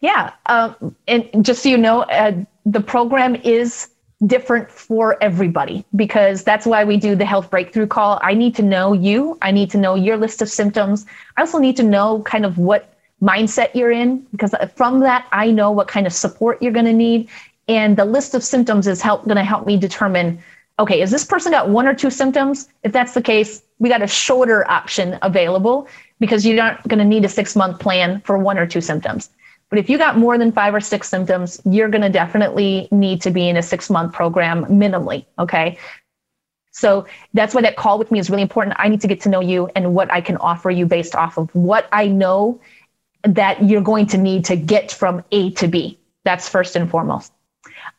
Yeah. 0.00 0.32
Um, 0.46 0.96
and 1.06 1.44
just 1.44 1.62
so 1.62 1.68
you 1.68 1.76
know, 1.76 2.02
uh, 2.02 2.32
the 2.64 2.80
program 2.80 3.36
is 3.36 3.88
different 4.26 4.70
for 4.70 5.16
everybody 5.22 5.84
because 5.96 6.44
that's 6.44 6.66
why 6.66 6.84
we 6.84 6.96
do 6.96 7.14
the 7.14 7.24
health 7.24 7.50
breakthrough 7.50 7.86
call. 7.86 8.20
I 8.22 8.34
need 8.34 8.54
to 8.56 8.62
know 8.62 8.92
you. 8.92 9.38
I 9.40 9.50
need 9.50 9.70
to 9.70 9.78
know 9.78 9.94
your 9.94 10.16
list 10.16 10.42
of 10.42 10.48
symptoms. 10.50 11.06
I 11.36 11.40
also 11.40 11.58
need 11.58 11.76
to 11.78 11.82
know 11.82 12.22
kind 12.22 12.44
of 12.44 12.58
what 12.58 12.94
mindset 13.22 13.74
you're 13.74 13.90
in 13.90 14.26
because 14.32 14.54
from 14.74 15.00
that, 15.00 15.26
I 15.32 15.50
know 15.50 15.70
what 15.70 15.88
kind 15.88 16.06
of 16.06 16.12
support 16.12 16.60
you're 16.62 16.72
going 16.72 16.86
to 16.86 16.92
need. 16.92 17.28
And 17.68 17.96
the 17.96 18.04
list 18.04 18.34
of 18.34 18.42
symptoms 18.44 18.86
is 18.86 19.00
help 19.00 19.24
going 19.24 19.36
to 19.36 19.44
help 19.44 19.66
me 19.66 19.76
determine 19.76 20.42
okay, 20.78 21.02
is 21.02 21.10
this 21.10 21.24
person 21.24 21.52
got 21.52 21.68
one 21.68 21.86
or 21.86 21.94
two 21.94 22.08
symptoms? 22.10 22.70
If 22.84 22.92
that's 22.92 23.12
the 23.12 23.20
case, 23.20 23.62
we 23.80 23.90
got 23.90 24.00
a 24.00 24.06
shorter 24.06 24.68
option 24.70 25.18
available 25.20 25.86
because 26.20 26.46
you're 26.46 26.56
not 26.56 26.86
going 26.88 26.98
to 26.98 27.04
need 27.04 27.24
a 27.24 27.28
six 27.28 27.54
month 27.54 27.78
plan 27.78 28.22
for 28.22 28.38
one 28.38 28.58
or 28.58 28.66
two 28.66 28.80
symptoms. 28.80 29.28
But 29.70 29.78
if 29.78 29.88
you 29.88 29.96
got 29.96 30.18
more 30.18 30.36
than 30.36 30.52
five 30.52 30.74
or 30.74 30.80
six 30.80 31.08
symptoms, 31.08 31.60
you're 31.64 31.88
going 31.88 32.02
to 32.02 32.10
definitely 32.10 32.88
need 32.90 33.22
to 33.22 33.30
be 33.30 33.48
in 33.48 33.56
a 33.56 33.62
six 33.62 33.88
month 33.88 34.12
program 34.12 34.64
minimally. 34.66 35.24
Okay. 35.38 35.78
So 36.72 37.06
that's 37.34 37.54
why 37.54 37.62
that 37.62 37.76
call 37.76 37.98
with 37.98 38.10
me 38.10 38.18
is 38.18 38.30
really 38.30 38.42
important. 38.42 38.76
I 38.78 38.88
need 38.88 39.00
to 39.00 39.08
get 39.08 39.20
to 39.22 39.28
know 39.28 39.40
you 39.40 39.70
and 39.74 39.94
what 39.94 40.12
I 40.12 40.20
can 40.20 40.36
offer 40.38 40.70
you 40.70 40.86
based 40.86 41.14
off 41.14 41.38
of 41.38 41.54
what 41.54 41.88
I 41.92 42.06
know 42.06 42.60
that 43.22 43.62
you're 43.62 43.82
going 43.82 44.06
to 44.06 44.18
need 44.18 44.44
to 44.46 44.56
get 44.56 44.90
from 44.90 45.24
A 45.30 45.50
to 45.52 45.68
B. 45.68 45.98
That's 46.24 46.48
first 46.48 46.76
and 46.76 46.90
foremost. 46.90 47.32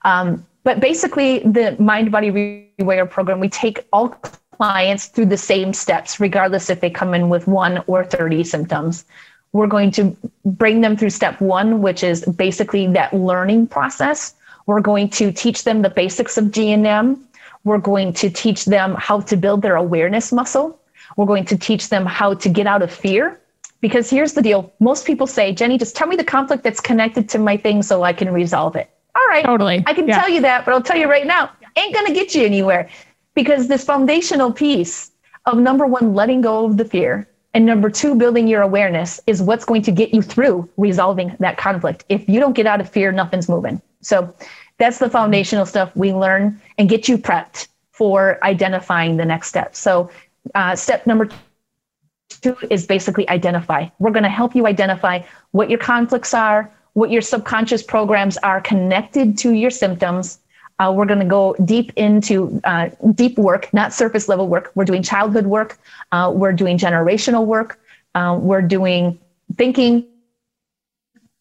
Um, 0.03 0.45
but 0.64 0.80
basically, 0.80 1.39
the 1.39 1.76
Mind 1.80 2.11
Body 2.11 2.31
Rewire 2.80 3.10
program, 3.10 3.39
we 3.39 3.49
take 3.49 3.88
all 3.91 4.10
clients 4.61 5.07
through 5.07 5.26
the 5.26 5.38
same 5.38 5.73
steps, 5.73 6.19
regardless 6.19 6.69
if 6.69 6.81
they 6.81 6.89
come 6.89 7.14
in 7.14 7.30
with 7.30 7.48
one 7.48 7.84
or 7.88 8.03
30 8.03 8.43
symptoms. 8.43 9.06
We're 9.53 9.67
going 9.67 9.91
to 9.91 10.15
bring 10.45 10.81
them 10.81 10.95
through 10.95 11.09
step 11.09 11.41
one, 11.41 11.81
which 11.81 12.03
is 12.03 12.25
basically 12.25 12.87
that 12.87 13.13
learning 13.13 13.67
process. 13.67 14.33
We're 14.65 14.81
going 14.81 15.09
to 15.09 15.31
teach 15.31 15.63
them 15.63 15.81
the 15.81 15.89
basics 15.89 16.37
of 16.37 16.45
GNM. 16.45 17.19
We're 17.63 17.77
going 17.77 18.13
to 18.13 18.29
teach 18.29 18.65
them 18.65 18.95
how 18.97 19.21
to 19.21 19.35
build 19.35 19.61
their 19.61 19.75
awareness 19.75 20.31
muscle. 20.31 20.79
We're 21.17 21.25
going 21.25 21.45
to 21.45 21.57
teach 21.57 21.89
them 21.89 22.05
how 22.05 22.33
to 22.35 22.49
get 22.49 22.67
out 22.67 22.81
of 22.81 22.91
fear. 22.91 23.39
Because 23.81 24.09
here's 24.09 24.33
the 24.33 24.41
deal 24.41 24.71
most 24.79 25.05
people 25.05 25.27
say, 25.27 25.53
Jenny, 25.53 25.77
just 25.77 25.95
tell 25.95 26.07
me 26.07 26.15
the 26.15 26.23
conflict 26.23 26.63
that's 26.63 26.79
connected 26.79 27.27
to 27.29 27.39
my 27.39 27.57
thing 27.57 27.81
so 27.81 28.03
I 28.03 28.13
can 28.13 28.31
resolve 28.31 28.75
it. 28.75 28.89
All 29.15 29.27
right. 29.27 29.43
Totally. 29.43 29.83
I 29.85 29.93
can 29.93 30.07
yeah. 30.07 30.19
tell 30.19 30.29
you 30.29 30.41
that, 30.41 30.65
but 30.65 30.73
I'll 30.73 30.83
tell 30.83 30.97
you 30.97 31.09
right 31.09 31.25
now, 31.25 31.49
ain't 31.75 31.93
going 31.93 32.05
to 32.07 32.13
get 32.13 32.35
you 32.35 32.45
anywhere 32.45 32.89
because 33.33 33.67
this 33.67 33.83
foundational 33.83 34.51
piece 34.51 35.11
of 35.45 35.57
number 35.57 35.85
one, 35.85 36.13
letting 36.13 36.41
go 36.41 36.65
of 36.65 36.77
the 36.77 36.85
fear, 36.85 37.27
and 37.53 37.65
number 37.65 37.89
two, 37.89 38.15
building 38.15 38.47
your 38.47 38.61
awareness 38.61 39.19
is 39.27 39.41
what's 39.41 39.65
going 39.65 39.81
to 39.83 39.91
get 39.91 40.13
you 40.13 40.21
through 40.21 40.69
resolving 40.77 41.35
that 41.39 41.57
conflict. 41.57 42.05
If 42.07 42.27
you 42.29 42.39
don't 42.39 42.53
get 42.53 42.65
out 42.65 42.79
of 42.79 42.89
fear, 42.89 43.11
nothing's 43.11 43.49
moving. 43.49 43.81
So 44.01 44.33
that's 44.77 44.99
the 44.99 45.09
foundational 45.09 45.65
stuff 45.65 45.95
we 45.95 46.13
learn 46.13 46.59
and 46.77 46.87
get 46.89 47.09
you 47.09 47.17
prepped 47.17 47.67
for 47.91 48.39
identifying 48.43 49.17
the 49.17 49.25
next 49.25 49.47
step. 49.47 49.75
So, 49.75 50.09
uh, 50.55 50.75
step 50.75 51.05
number 51.05 51.29
two 52.29 52.57
is 52.69 52.87
basically 52.87 53.27
identify. 53.29 53.87
We're 53.99 54.11
going 54.11 54.23
to 54.23 54.29
help 54.29 54.55
you 54.55 54.65
identify 54.65 55.21
what 55.51 55.69
your 55.69 55.77
conflicts 55.77 56.33
are, 56.33 56.71
what 56.93 57.11
your 57.11 57.21
subconscious 57.21 57.83
programs 57.83 58.37
are 58.37 58.61
connected 58.61 59.37
to 59.39 59.51
your 59.51 59.69
symptoms, 59.69 60.39
uh, 60.81 60.91
we're 60.91 61.05
going 61.05 61.19
to 61.19 61.25
go 61.25 61.55
deep 61.63 61.93
into 61.95 62.59
uh, 62.63 62.89
deep 63.13 63.37
work, 63.37 63.71
not 63.71 63.93
surface 63.93 64.27
level 64.27 64.47
work. 64.47 64.71
We're 64.73 64.85
doing 64.85 65.03
childhood 65.03 65.45
work. 65.45 65.77
Uh, 66.11 66.31
we're 66.33 66.53
doing 66.53 66.77
generational 66.79 67.45
work. 67.45 67.79
Uh, 68.15 68.37
we're 68.41 68.63
doing 68.63 69.19
thinking 69.57 70.07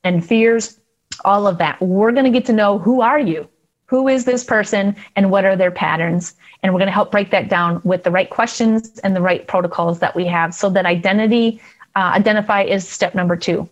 and 0.05 0.25
fears, 0.25 0.79
all 1.25 1.47
of 1.47 1.57
that. 1.57 1.81
We're 1.81 2.13
going 2.13 2.27
to 2.27 2.31
get 2.31 2.45
to 2.47 2.53
know 2.53 2.79
who 2.79 3.01
are 3.01 3.19
you? 3.19 3.49
Who 3.87 4.09
is 4.09 4.27
this 4.27 4.45
person 4.45 4.95
and 5.17 5.31
what 5.31 5.47
are 5.47 5.57
their 5.57 5.71
patterns? 5.71 6.35
And 6.63 6.75
we're 6.75 6.79
going 6.79 6.89
to 6.89 6.93
help 6.93 7.11
break 7.11 7.31
that 7.31 7.49
down 7.49 7.81
with 7.83 8.05
the 8.05 8.11
right 8.11 8.29
questions 8.29 8.99
and 9.01 9.17
the 9.17 9.23
right 9.23 9.47
protocols 9.49 10.01
that 10.01 10.15
we 10.15 10.27
have 10.27 10.55
so 10.55 10.69
that 10.71 10.85
identity, 10.85 11.63
uh, 11.97 12.13
identify 12.15 12.63
is 12.63 12.87
step 12.87 13.15
number 13.15 13.37
two. 13.37 13.69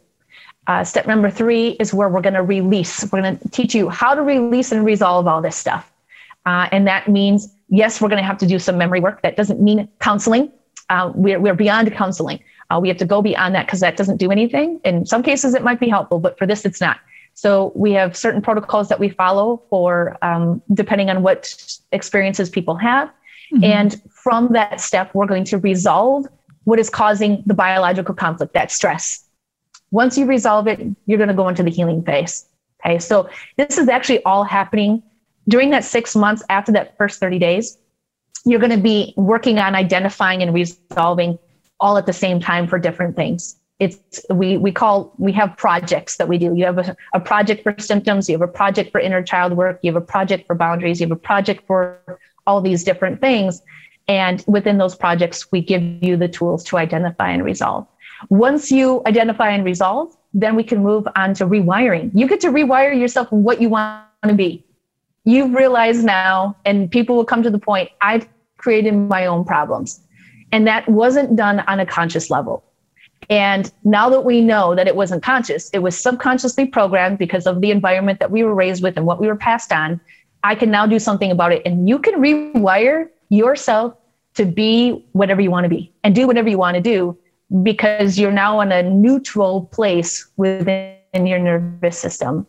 Uh, 0.68 0.84
step 0.84 1.06
number 1.06 1.30
three 1.30 1.70
is 1.80 1.94
where 1.94 2.10
we're 2.10 2.20
going 2.20 2.34
to 2.34 2.42
release. 2.42 3.02
We're 3.10 3.22
going 3.22 3.38
to 3.38 3.48
teach 3.48 3.74
you 3.74 3.88
how 3.88 4.14
to 4.14 4.22
release 4.22 4.70
and 4.70 4.84
resolve 4.84 5.26
all 5.26 5.40
this 5.40 5.56
stuff. 5.56 5.90
Uh, 6.44 6.68
and 6.70 6.86
that 6.86 7.08
means, 7.08 7.48
yes, 7.70 8.00
we're 8.00 8.08
going 8.08 8.22
to 8.22 8.26
have 8.26 8.38
to 8.38 8.46
do 8.46 8.58
some 8.58 8.76
memory 8.76 9.00
work. 9.00 9.22
That 9.22 9.36
doesn't 9.36 9.60
mean 9.60 9.88
counseling. 10.00 10.52
Uh, 10.90 11.10
we're, 11.14 11.40
we're 11.40 11.54
beyond 11.54 11.90
counseling. 11.92 12.42
Uh, 12.70 12.78
we 12.80 12.88
have 12.88 12.98
to 12.98 13.06
go 13.06 13.22
beyond 13.22 13.54
that 13.54 13.66
because 13.66 13.80
that 13.80 13.96
doesn't 13.96 14.18
do 14.18 14.30
anything. 14.30 14.78
In 14.84 15.06
some 15.06 15.22
cases, 15.22 15.54
it 15.54 15.64
might 15.64 15.80
be 15.80 15.88
helpful, 15.88 16.20
but 16.20 16.38
for 16.38 16.46
this, 16.46 16.66
it's 16.66 16.80
not. 16.80 16.98
So 17.32 17.72
we 17.74 17.92
have 17.92 18.16
certain 18.16 18.42
protocols 18.42 18.88
that 18.88 19.00
we 19.00 19.08
follow 19.08 19.62
for 19.70 20.18
um, 20.22 20.60
depending 20.74 21.08
on 21.08 21.22
what 21.22 21.80
experiences 21.92 22.50
people 22.50 22.74
have. 22.76 23.08
Mm-hmm. 23.52 23.64
And 23.64 24.02
from 24.10 24.48
that 24.52 24.80
step, 24.80 25.14
we're 25.14 25.26
going 25.26 25.44
to 25.44 25.58
resolve 25.58 26.26
what 26.64 26.78
is 26.78 26.90
causing 26.90 27.42
the 27.46 27.54
biological 27.54 28.14
conflict, 28.14 28.52
that 28.52 28.70
stress, 28.70 29.24
once 29.90 30.18
you 30.18 30.26
resolve 30.26 30.66
it, 30.66 30.80
you're 31.06 31.18
going 31.18 31.28
to 31.28 31.34
go 31.34 31.48
into 31.48 31.62
the 31.62 31.70
healing 31.70 32.02
phase. 32.02 32.46
Okay. 32.80 32.98
So 32.98 33.28
this 33.56 33.78
is 33.78 33.88
actually 33.88 34.22
all 34.24 34.44
happening 34.44 35.02
during 35.48 35.70
that 35.70 35.84
six 35.84 36.14
months 36.14 36.42
after 36.48 36.72
that 36.72 36.96
first 36.96 37.20
30 37.20 37.38
days. 37.38 37.78
You're 38.44 38.60
going 38.60 38.72
to 38.72 38.82
be 38.82 39.14
working 39.16 39.58
on 39.58 39.74
identifying 39.74 40.42
and 40.42 40.54
resolving 40.54 41.38
all 41.80 41.96
at 41.96 42.06
the 42.06 42.12
same 42.12 42.40
time 42.40 42.66
for 42.66 42.78
different 42.78 43.16
things. 43.16 43.56
It's 43.78 44.24
we 44.28 44.56
we 44.56 44.72
call 44.72 45.14
we 45.18 45.30
have 45.32 45.56
projects 45.56 46.16
that 46.16 46.26
we 46.26 46.36
do. 46.36 46.52
You 46.56 46.64
have 46.64 46.78
a, 46.78 46.96
a 47.14 47.20
project 47.20 47.62
for 47.62 47.74
symptoms, 47.78 48.28
you 48.28 48.34
have 48.34 48.48
a 48.48 48.52
project 48.52 48.90
for 48.90 49.00
inner 49.00 49.22
child 49.22 49.52
work, 49.52 49.78
you 49.82 49.92
have 49.92 50.02
a 50.02 50.04
project 50.04 50.48
for 50.48 50.56
boundaries, 50.56 51.00
you 51.00 51.06
have 51.06 51.16
a 51.16 51.20
project 51.20 51.64
for 51.66 52.18
all 52.44 52.60
these 52.60 52.82
different 52.82 53.20
things. 53.20 53.62
And 54.08 54.42
within 54.48 54.78
those 54.78 54.96
projects, 54.96 55.52
we 55.52 55.60
give 55.60 55.82
you 56.02 56.16
the 56.16 56.28
tools 56.28 56.64
to 56.64 56.78
identify 56.78 57.30
and 57.30 57.44
resolve. 57.44 57.86
Once 58.28 58.70
you 58.70 59.02
identify 59.06 59.50
and 59.50 59.64
resolve, 59.64 60.16
then 60.34 60.56
we 60.56 60.64
can 60.64 60.82
move 60.82 61.06
on 61.16 61.34
to 61.34 61.46
rewiring. 61.46 62.10
You 62.14 62.28
get 62.28 62.40
to 62.40 62.48
rewire 62.48 62.98
yourself 62.98 63.30
what 63.30 63.60
you 63.60 63.68
want 63.68 64.04
to 64.24 64.34
be. 64.34 64.64
You've 65.24 65.54
realized 65.54 66.04
now, 66.04 66.56
and 66.64 66.90
people 66.90 67.16
will 67.16 67.24
come 67.24 67.42
to 67.42 67.50
the 67.50 67.58
point, 67.58 67.90
I've 68.00 68.28
created 68.56 68.92
my 68.92 69.26
own 69.26 69.44
problems. 69.44 70.00
And 70.52 70.66
that 70.66 70.88
wasn't 70.88 71.36
done 71.36 71.60
on 71.60 71.80
a 71.80 71.86
conscious 71.86 72.30
level. 72.30 72.64
And 73.30 73.70
now 73.84 74.08
that 74.08 74.24
we 74.24 74.40
know 74.40 74.74
that 74.74 74.86
it 74.86 74.96
wasn't 74.96 75.22
conscious, 75.22 75.68
it 75.70 75.80
was 75.80 75.98
subconsciously 75.98 76.66
programmed 76.66 77.18
because 77.18 77.46
of 77.46 77.60
the 77.60 77.70
environment 77.70 78.20
that 78.20 78.30
we 78.30 78.42
were 78.42 78.54
raised 78.54 78.82
with 78.82 78.96
and 78.96 79.04
what 79.04 79.20
we 79.20 79.26
were 79.26 79.36
passed 79.36 79.72
on. 79.72 80.00
I 80.44 80.54
can 80.54 80.70
now 80.70 80.86
do 80.86 80.98
something 80.98 81.30
about 81.30 81.52
it. 81.52 81.62
And 81.66 81.88
you 81.88 81.98
can 81.98 82.20
rewire 82.20 83.08
yourself 83.28 83.94
to 84.34 84.46
be 84.46 85.04
whatever 85.12 85.40
you 85.40 85.50
want 85.50 85.64
to 85.64 85.68
be 85.68 85.92
and 86.04 86.14
do 86.14 86.26
whatever 86.26 86.48
you 86.48 86.58
want 86.58 86.76
to 86.76 86.80
do 86.80 87.18
because 87.62 88.18
you're 88.18 88.32
now 88.32 88.60
in 88.60 88.72
a 88.72 88.82
neutral 88.82 89.66
place 89.72 90.28
within 90.36 90.96
your 91.14 91.38
nervous 91.38 91.98
system. 91.98 92.46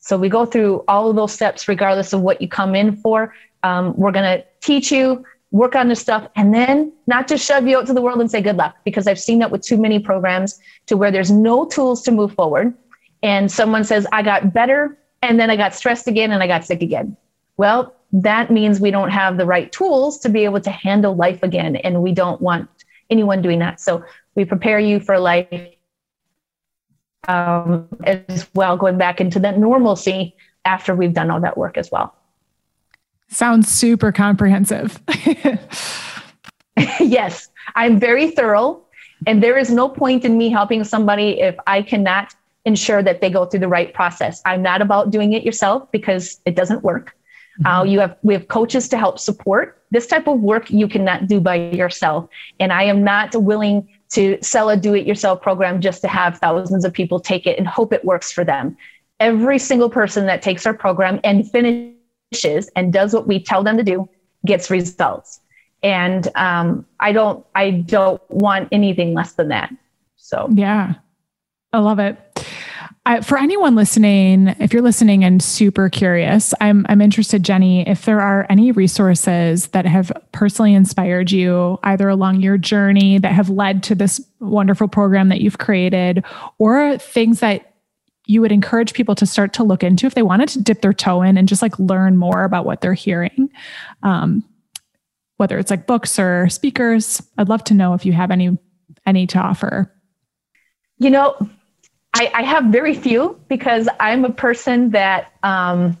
So 0.00 0.18
we 0.18 0.28
go 0.28 0.44
through 0.44 0.84
all 0.88 1.08
of 1.08 1.16
those 1.16 1.32
steps, 1.32 1.68
regardless 1.68 2.12
of 2.12 2.22
what 2.22 2.42
you 2.42 2.48
come 2.48 2.74
in 2.74 2.96
for. 2.96 3.34
Um, 3.62 3.96
we're 3.96 4.10
going 4.10 4.38
to 4.38 4.44
teach 4.60 4.90
you, 4.90 5.24
work 5.52 5.76
on 5.76 5.88
this 5.88 6.00
stuff, 6.00 6.26
and 6.34 6.52
then 6.52 6.92
not 7.06 7.28
just 7.28 7.46
shove 7.46 7.68
you 7.68 7.78
out 7.78 7.86
to 7.86 7.92
the 7.92 8.02
world 8.02 8.20
and 8.20 8.28
say 8.28 8.40
good 8.42 8.56
luck, 8.56 8.74
because 8.84 9.06
I've 9.06 9.20
seen 9.20 9.38
that 9.38 9.52
with 9.52 9.62
too 9.62 9.76
many 9.76 10.00
programs 10.00 10.58
to 10.86 10.96
where 10.96 11.12
there's 11.12 11.30
no 11.30 11.66
tools 11.66 12.02
to 12.02 12.10
move 12.10 12.34
forward. 12.34 12.74
And 13.22 13.52
someone 13.52 13.84
says, 13.84 14.06
I 14.10 14.22
got 14.22 14.52
better, 14.52 14.98
and 15.22 15.38
then 15.38 15.50
I 15.50 15.56
got 15.56 15.74
stressed 15.74 16.08
again, 16.08 16.32
and 16.32 16.42
I 16.42 16.48
got 16.48 16.64
sick 16.64 16.82
again. 16.82 17.16
Well, 17.56 17.94
that 18.12 18.50
means 18.50 18.80
we 18.80 18.90
don't 18.90 19.10
have 19.10 19.36
the 19.36 19.46
right 19.46 19.70
tools 19.70 20.18
to 20.20 20.28
be 20.28 20.44
able 20.44 20.60
to 20.60 20.70
handle 20.70 21.14
life 21.14 21.42
again. 21.42 21.76
And 21.76 22.02
we 22.02 22.12
don't 22.12 22.40
want 22.42 22.68
anyone 23.08 23.40
doing 23.40 23.60
that. 23.60 23.80
So 23.80 24.04
we 24.34 24.44
prepare 24.44 24.78
you 24.78 25.00
for 25.00 25.18
life 25.18 25.48
um, 27.28 27.88
as 28.04 28.48
well, 28.54 28.76
going 28.76 28.98
back 28.98 29.20
into 29.20 29.38
that 29.40 29.58
normalcy 29.58 30.34
after 30.64 30.94
we've 30.94 31.12
done 31.12 31.30
all 31.30 31.40
that 31.40 31.56
work 31.56 31.76
as 31.76 31.90
well. 31.90 32.14
Sounds 33.28 33.68
super 33.68 34.12
comprehensive. 34.12 35.00
yes, 37.00 37.48
I'm 37.74 37.98
very 37.98 38.30
thorough. 38.30 38.80
And 39.26 39.42
there 39.42 39.56
is 39.56 39.70
no 39.70 39.88
point 39.88 40.24
in 40.24 40.36
me 40.36 40.50
helping 40.50 40.84
somebody 40.84 41.40
if 41.40 41.54
I 41.66 41.82
cannot 41.82 42.34
ensure 42.64 43.02
that 43.02 43.20
they 43.20 43.30
go 43.30 43.46
through 43.46 43.60
the 43.60 43.68
right 43.68 43.92
process. 43.94 44.42
I'm 44.44 44.62
not 44.62 44.82
about 44.82 45.10
doing 45.10 45.32
it 45.32 45.44
yourself 45.44 45.90
because 45.92 46.40
it 46.44 46.54
doesn't 46.54 46.82
work. 46.82 47.16
Mm-hmm. 47.60 47.66
Uh, 47.66 47.84
you 47.84 48.00
have 48.00 48.16
we 48.22 48.34
have 48.34 48.48
coaches 48.48 48.88
to 48.88 48.98
help 48.98 49.18
support 49.18 49.82
this 49.90 50.06
type 50.06 50.26
of 50.26 50.40
work. 50.40 50.70
You 50.70 50.88
cannot 50.88 51.26
do 51.26 51.40
by 51.40 51.56
yourself, 51.56 52.28
and 52.58 52.72
I 52.72 52.84
am 52.84 53.04
not 53.04 53.34
willing 53.34 53.88
to 54.12 54.38
sell 54.42 54.68
a 54.70 54.76
do 54.76 54.94
it 54.94 55.06
yourself 55.06 55.40
program 55.40 55.80
just 55.80 56.02
to 56.02 56.08
have 56.08 56.38
thousands 56.38 56.84
of 56.84 56.92
people 56.92 57.18
take 57.18 57.46
it 57.46 57.58
and 57.58 57.66
hope 57.66 57.92
it 57.92 58.04
works 58.04 58.30
for 58.30 58.44
them. 58.44 58.76
Every 59.20 59.58
single 59.58 59.88
person 59.88 60.26
that 60.26 60.42
takes 60.42 60.66
our 60.66 60.74
program 60.74 61.20
and 61.24 61.50
finishes 61.50 62.70
and 62.76 62.92
does 62.92 63.14
what 63.14 63.26
we 63.26 63.42
tell 63.42 63.62
them 63.62 63.76
to 63.76 63.82
do 63.82 64.08
gets 64.44 64.70
results. 64.70 65.40
And 65.82 66.28
um, 66.36 66.86
I 67.00 67.12
don't, 67.12 67.44
I 67.54 67.70
don't 67.70 68.20
want 68.30 68.68
anything 68.70 69.14
less 69.14 69.32
than 69.32 69.48
that. 69.48 69.72
So 70.16 70.48
yeah, 70.52 70.94
I 71.72 71.78
love 71.78 71.98
it. 71.98 72.18
I, 73.04 73.20
for 73.20 73.36
anyone 73.36 73.74
listening, 73.74 74.48
if 74.60 74.72
you're 74.72 74.82
listening 74.82 75.24
and 75.24 75.42
super 75.42 75.88
curious, 75.88 76.54
I'm 76.60 76.86
I'm 76.88 77.00
interested, 77.00 77.42
Jenny, 77.42 77.86
if 77.88 78.04
there 78.04 78.20
are 78.20 78.46
any 78.48 78.70
resources 78.70 79.68
that 79.68 79.86
have 79.86 80.12
personally 80.30 80.72
inspired 80.72 81.32
you, 81.32 81.80
either 81.82 82.08
along 82.08 82.42
your 82.42 82.56
journey 82.58 83.18
that 83.18 83.32
have 83.32 83.48
led 83.48 83.82
to 83.84 83.96
this 83.96 84.20
wonderful 84.38 84.86
program 84.86 85.30
that 85.30 85.40
you've 85.40 85.58
created, 85.58 86.24
or 86.58 86.96
things 86.98 87.40
that 87.40 87.74
you 88.26 88.40
would 88.40 88.52
encourage 88.52 88.94
people 88.94 89.16
to 89.16 89.26
start 89.26 89.52
to 89.54 89.64
look 89.64 89.82
into 89.82 90.06
if 90.06 90.14
they 90.14 90.22
wanted 90.22 90.48
to 90.50 90.62
dip 90.62 90.80
their 90.80 90.92
toe 90.92 91.22
in 91.22 91.36
and 91.36 91.48
just 91.48 91.60
like 91.60 91.76
learn 91.80 92.16
more 92.16 92.44
about 92.44 92.64
what 92.64 92.80
they're 92.80 92.94
hearing. 92.94 93.50
Um, 94.04 94.44
whether 95.38 95.58
it's 95.58 95.72
like 95.72 95.88
books 95.88 96.20
or 96.20 96.48
speakers, 96.48 97.20
I'd 97.36 97.48
love 97.48 97.64
to 97.64 97.74
know 97.74 97.94
if 97.94 98.06
you 98.06 98.12
have 98.12 98.30
any 98.30 98.56
any 99.04 99.26
to 99.26 99.38
offer. 99.40 99.92
You 100.98 101.10
know, 101.10 101.50
I, 102.14 102.30
I 102.34 102.42
have 102.42 102.64
very 102.66 102.94
few 102.94 103.40
because 103.48 103.88
I'm 103.98 104.24
a 104.24 104.32
person 104.32 104.90
that 104.90 105.32
um, 105.42 105.96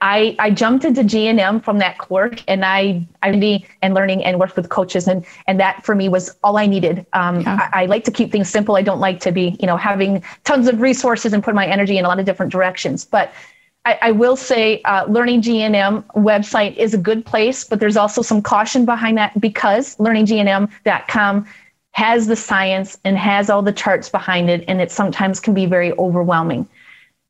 I, 0.00 0.36
I 0.38 0.50
jumped 0.50 0.84
into 0.84 1.02
GNM 1.02 1.64
from 1.64 1.78
that 1.78 1.98
course 1.98 2.42
and 2.46 2.64
I 2.64 3.06
I 3.22 3.64
and 3.82 3.94
learning 3.94 4.24
and 4.24 4.38
worked 4.38 4.56
with 4.56 4.68
coaches 4.68 5.08
and 5.08 5.24
and 5.46 5.58
that 5.58 5.84
for 5.84 5.94
me 5.94 6.08
was 6.08 6.36
all 6.44 6.56
I 6.56 6.66
needed. 6.66 7.04
Um, 7.12 7.40
yeah. 7.40 7.68
I, 7.72 7.82
I, 7.82 7.86
like 7.86 8.04
to 8.04 8.12
keep 8.12 8.30
things 8.30 8.48
simple. 8.48 8.76
I 8.76 8.82
don't 8.82 9.00
like 9.00 9.20
to 9.20 9.32
be 9.32 9.56
you 9.60 9.66
know 9.66 9.76
having 9.76 10.22
tons 10.44 10.68
of 10.68 10.80
resources 10.80 11.32
and 11.32 11.42
put 11.42 11.54
my 11.54 11.66
energy 11.66 11.98
in 11.98 12.04
a 12.04 12.08
lot 12.08 12.20
of 12.20 12.26
different 12.26 12.52
directions. 12.52 13.04
But 13.04 13.32
I, 13.84 13.98
I 14.02 14.10
will 14.12 14.36
say 14.36 14.82
uh, 14.82 15.06
Learning 15.06 15.42
GNM 15.42 16.04
website 16.14 16.76
is 16.76 16.94
a 16.94 16.98
good 16.98 17.24
place, 17.24 17.64
but 17.64 17.80
there's 17.80 17.96
also 17.96 18.22
some 18.22 18.40
caution 18.40 18.84
behind 18.84 19.18
that 19.18 19.40
because 19.40 19.96
learninggnm.com 19.96 21.46
has 21.92 22.26
the 22.26 22.36
science 22.36 22.98
and 23.04 23.16
has 23.16 23.50
all 23.50 23.62
the 23.62 23.72
charts 23.72 24.08
behind 24.08 24.50
it, 24.50 24.64
and 24.68 24.80
it 24.80 24.90
sometimes 24.90 25.40
can 25.40 25.54
be 25.54 25.66
very 25.66 25.92
overwhelming. 25.98 26.68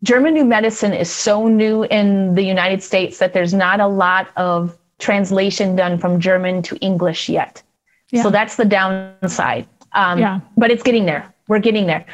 German 0.02 0.34
New 0.34 0.44
Medicine 0.44 0.92
is 0.92 1.10
so 1.10 1.48
new 1.48 1.84
in 1.84 2.34
the 2.34 2.42
United 2.42 2.82
States 2.82 3.18
that 3.18 3.32
there's 3.32 3.54
not 3.54 3.80
a 3.80 3.86
lot 3.86 4.28
of 4.36 4.76
translation 4.98 5.74
done 5.74 5.98
from 5.98 6.20
German 6.20 6.62
to 6.62 6.76
English 6.76 7.28
yet. 7.28 7.62
Yeah. 8.10 8.22
So 8.22 8.30
that's 8.30 8.56
the 8.56 8.64
downside. 8.64 9.66
Um, 9.92 10.18
yeah. 10.18 10.40
But 10.56 10.70
it's 10.70 10.82
getting 10.82 11.06
there. 11.06 11.32
We're 11.48 11.58
getting 11.58 11.86
there. 11.86 12.06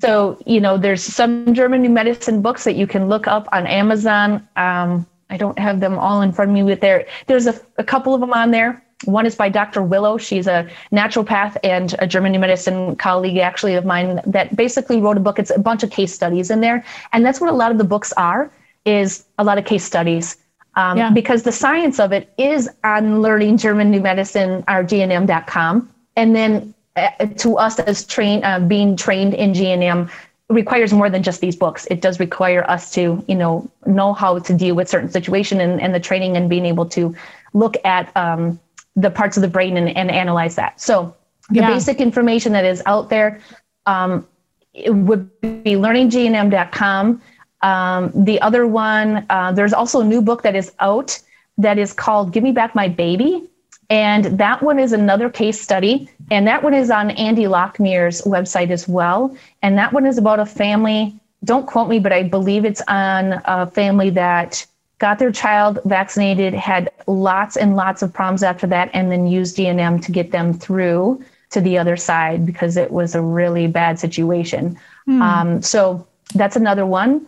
So, 0.00 0.38
you 0.46 0.60
know, 0.60 0.76
there's 0.78 1.02
some 1.02 1.54
German 1.54 1.82
New 1.82 1.90
Medicine 1.90 2.42
books 2.42 2.64
that 2.64 2.74
you 2.74 2.86
can 2.86 3.08
look 3.08 3.26
up 3.26 3.48
on 3.52 3.66
Amazon. 3.66 4.48
Um, 4.56 5.06
I 5.28 5.36
don't 5.36 5.58
have 5.58 5.80
them 5.80 5.98
all 5.98 6.22
in 6.22 6.32
front 6.32 6.50
of 6.50 6.54
me 6.54 6.62
but 6.62 6.80
there. 6.80 7.06
There's 7.26 7.46
a, 7.46 7.60
a 7.78 7.84
couple 7.84 8.14
of 8.14 8.20
them 8.20 8.32
on 8.32 8.50
there. 8.50 8.82
One 9.04 9.24
is 9.24 9.34
by 9.34 9.48
Dr. 9.48 9.82
Willow. 9.82 10.18
She's 10.18 10.46
a 10.46 10.68
naturopath 10.92 11.56
and 11.64 11.94
a 12.00 12.06
German 12.06 12.32
new 12.32 12.38
medicine 12.38 12.96
colleague, 12.96 13.38
actually, 13.38 13.74
of 13.74 13.84
mine, 13.84 14.20
that 14.26 14.54
basically 14.56 15.00
wrote 15.00 15.16
a 15.16 15.20
book. 15.20 15.38
It's 15.38 15.50
a 15.50 15.58
bunch 15.58 15.82
of 15.82 15.90
case 15.90 16.12
studies 16.12 16.50
in 16.50 16.60
there. 16.60 16.84
And 17.12 17.24
that's 17.24 17.40
what 17.40 17.50
a 17.50 17.56
lot 17.56 17.72
of 17.72 17.78
the 17.78 17.84
books 17.84 18.12
are, 18.14 18.50
is 18.84 19.24
a 19.38 19.44
lot 19.44 19.56
of 19.56 19.64
case 19.64 19.84
studies. 19.84 20.36
Um, 20.74 20.98
yeah. 20.98 21.10
Because 21.10 21.42
the 21.42 21.52
science 21.52 21.98
of 21.98 22.12
it 22.12 22.32
is 22.38 22.68
on 22.84 23.22
learning 23.22 23.56
German 23.56 23.90
new 23.90 24.00
medicine, 24.00 24.64
our 24.68 24.84
gnm.com. 24.84 25.88
And 26.16 26.36
then 26.36 26.74
uh, 26.96 27.08
to 27.38 27.56
us 27.56 27.78
as 27.80 28.06
train, 28.06 28.44
uh, 28.44 28.60
being 28.60 28.96
trained 28.96 29.34
in 29.34 29.52
GNM, 29.52 30.10
requires 30.50 30.92
more 30.92 31.08
than 31.08 31.22
just 31.22 31.40
these 31.40 31.56
books. 31.56 31.86
It 31.90 32.02
does 32.02 32.20
require 32.20 32.68
us 32.68 32.90
to, 32.92 33.24
you 33.28 33.34
know, 33.34 33.70
know 33.86 34.12
how 34.12 34.40
to 34.40 34.54
deal 34.54 34.74
with 34.74 34.88
certain 34.88 35.10
situation 35.10 35.60
and, 35.60 35.80
and 35.80 35.94
the 35.94 36.00
training 36.00 36.36
and 36.36 36.50
being 36.50 36.66
able 36.66 36.86
to 36.86 37.14
look 37.54 37.76
at 37.84 38.14
um, 38.16 38.58
the 38.96 39.10
parts 39.10 39.36
of 39.36 39.42
the 39.42 39.48
brain 39.48 39.76
and, 39.76 39.96
and 39.96 40.10
analyze 40.10 40.56
that. 40.56 40.80
So 40.80 41.14
the 41.50 41.60
yeah. 41.60 41.70
basic 41.70 42.00
information 42.00 42.52
that 42.52 42.64
is 42.64 42.82
out 42.86 43.10
there 43.10 43.40
um, 43.86 44.26
it 44.72 44.94
would 44.94 45.40
be 45.40 45.74
learninggnm.com. 45.74 47.22
Um, 47.62 48.12
the 48.14 48.40
other 48.40 48.66
one, 48.66 49.26
uh, 49.28 49.52
there's 49.52 49.72
also 49.72 50.00
a 50.00 50.04
new 50.04 50.22
book 50.22 50.42
that 50.42 50.54
is 50.54 50.72
out 50.80 51.20
that 51.58 51.78
is 51.78 51.92
called 51.92 52.32
Give 52.32 52.42
Me 52.42 52.52
Back 52.52 52.74
My 52.74 52.88
Baby. 52.88 53.48
And 53.90 54.38
that 54.38 54.62
one 54.62 54.78
is 54.78 54.92
another 54.92 55.28
case 55.28 55.60
study. 55.60 56.08
And 56.30 56.46
that 56.46 56.62
one 56.62 56.72
is 56.72 56.90
on 56.90 57.10
Andy 57.12 57.44
Lockmere's 57.44 58.22
website 58.22 58.70
as 58.70 58.86
well. 58.86 59.36
And 59.62 59.76
that 59.76 59.92
one 59.92 60.06
is 60.06 60.16
about 60.16 60.38
a 60.38 60.46
family. 60.46 61.18
Don't 61.44 61.66
quote 61.66 61.88
me, 61.88 61.98
but 61.98 62.12
I 62.12 62.22
believe 62.22 62.64
it's 62.64 62.82
on 62.86 63.42
a 63.44 63.66
family 63.66 64.10
that 64.10 64.64
got 65.00 65.18
their 65.18 65.32
child 65.32 65.80
vaccinated, 65.86 66.54
had 66.54 66.92
lots 67.06 67.56
and 67.56 67.74
lots 67.74 68.02
of 68.02 68.12
problems 68.12 68.42
after 68.42 68.66
that, 68.68 68.90
and 68.92 69.10
then 69.10 69.26
used 69.26 69.56
GNM 69.56 70.04
to 70.04 70.12
get 70.12 70.30
them 70.30 70.54
through 70.54 71.24
to 71.50 71.60
the 71.60 71.76
other 71.78 71.96
side 71.96 72.46
because 72.46 72.76
it 72.76 72.92
was 72.92 73.14
a 73.14 73.20
really 73.20 73.66
bad 73.66 73.98
situation. 73.98 74.78
Hmm. 75.06 75.22
Um, 75.22 75.62
so 75.62 76.06
that's 76.34 76.54
another 76.54 76.86
one. 76.86 77.26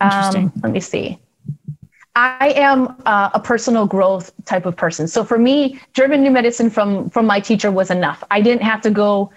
Um, 0.00 0.52
let 0.62 0.72
me 0.72 0.80
see. 0.80 1.18
I 2.14 2.52
am 2.56 2.94
uh, 3.06 3.30
a 3.34 3.40
personal 3.40 3.86
growth 3.86 4.30
type 4.44 4.66
of 4.66 4.76
person. 4.76 5.08
So 5.08 5.24
for 5.24 5.38
me, 5.38 5.80
German 5.94 6.22
New 6.22 6.30
Medicine 6.30 6.70
from 6.70 7.10
from 7.10 7.26
my 7.26 7.40
teacher 7.40 7.72
was 7.72 7.90
enough. 7.90 8.22
I 8.30 8.40
didn't 8.40 8.62
have 8.62 8.82
to 8.82 8.90
go 8.90 9.32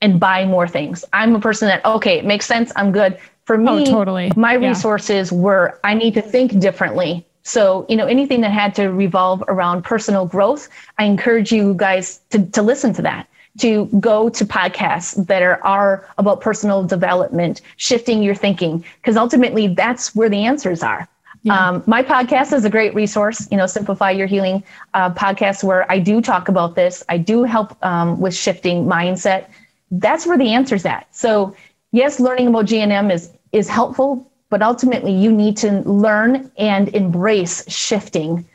and 0.00 0.18
buy 0.18 0.46
more 0.46 0.66
things. 0.66 1.04
I'm 1.12 1.34
a 1.34 1.40
person 1.40 1.68
that 1.68 1.84
okay, 1.84 2.18
it 2.18 2.24
makes 2.24 2.46
sense. 2.46 2.72
I'm 2.76 2.92
good. 2.92 3.18
For 3.44 3.58
me, 3.58 3.82
oh, 3.82 3.84
totally. 3.84 4.32
my 4.36 4.56
yeah. 4.56 4.68
resources 4.68 5.32
were 5.32 5.80
I 5.84 5.94
need 5.94 6.14
to 6.14 6.22
think 6.22 6.58
differently. 6.58 7.26
So, 7.42 7.86
you 7.88 7.96
know, 7.96 8.06
anything 8.06 8.40
that 8.42 8.52
had 8.52 8.74
to 8.76 8.88
revolve 8.88 9.42
around 9.48 9.82
personal 9.82 10.26
growth, 10.26 10.68
I 10.98 11.04
encourage 11.04 11.52
you 11.52 11.74
guys 11.74 12.20
to, 12.30 12.44
to 12.46 12.62
listen 12.62 12.92
to 12.94 13.02
that, 13.02 13.28
to 13.58 13.86
go 14.00 14.28
to 14.28 14.44
podcasts 14.44 15.26
that 15.26 15.42
are, 15.42 15.62
are 15.64 16.08
about 16.18 16.40
personal 16.40 16.84
development, 16.84 17.60
shifting 17.76 18.22
your 18.22 18.34
thinking, 18.34 18.84
because 18.96 19.16
ultimately 19.16 19.68
that's 19.68 20.14
where 20.14 20.28
the 20.28 20.44
answers 20.44 20.82
are. 20.82 21.08
Yeah. 21.42 21.70
Um, 21.70 21.82
my 21.86 22.02
podcast 22.02 22.52
is 22.52 22.64
a 22.64 22.70
great 22.70 22.94
resource, 22.94 23.48
you 23.50 23.56
know, 23.56 23.66
Simplify 23.66 24.12
Your 24.12 24.28
Healing 24.28 24.62
uh, 24.94 25.12
podcast, 25.12 25.64
where 25.64 25.90
I 25.90 25.98
do 25.98 26.20
talk 26.20 26.48
about 26.48 26.76
this. 26.76 27.02
I 27.08 27.18
do 27.18 27.42
help 27.42 27.76
um, 27.84 28.20
with 28.20 28.34
shifting 28.34 28.84
mindset. 28.86 29.46
That's 29.90 30.24
where 30.24 30.38
the 30.38 30.52
answer's 30.52 30.86
at. 30.86 31.12
So, 31.14 31.56
yes, 31.90 32.20
learning 32.20 32.48
about 32.48 32.66
GNM 32.66 33.12
is 33.12 33.32
is 33.50 33.68
helpful, 33.68 34.30
but 34.52 34.60
ultimately, 34.60 35.12
you 35.12 35.32
need 35.32 35.56
to 35.56 35.80
learn 35.88 36.52
and 36.58 36.90
embrace 36.90 37.66
shifting 37.72 38.46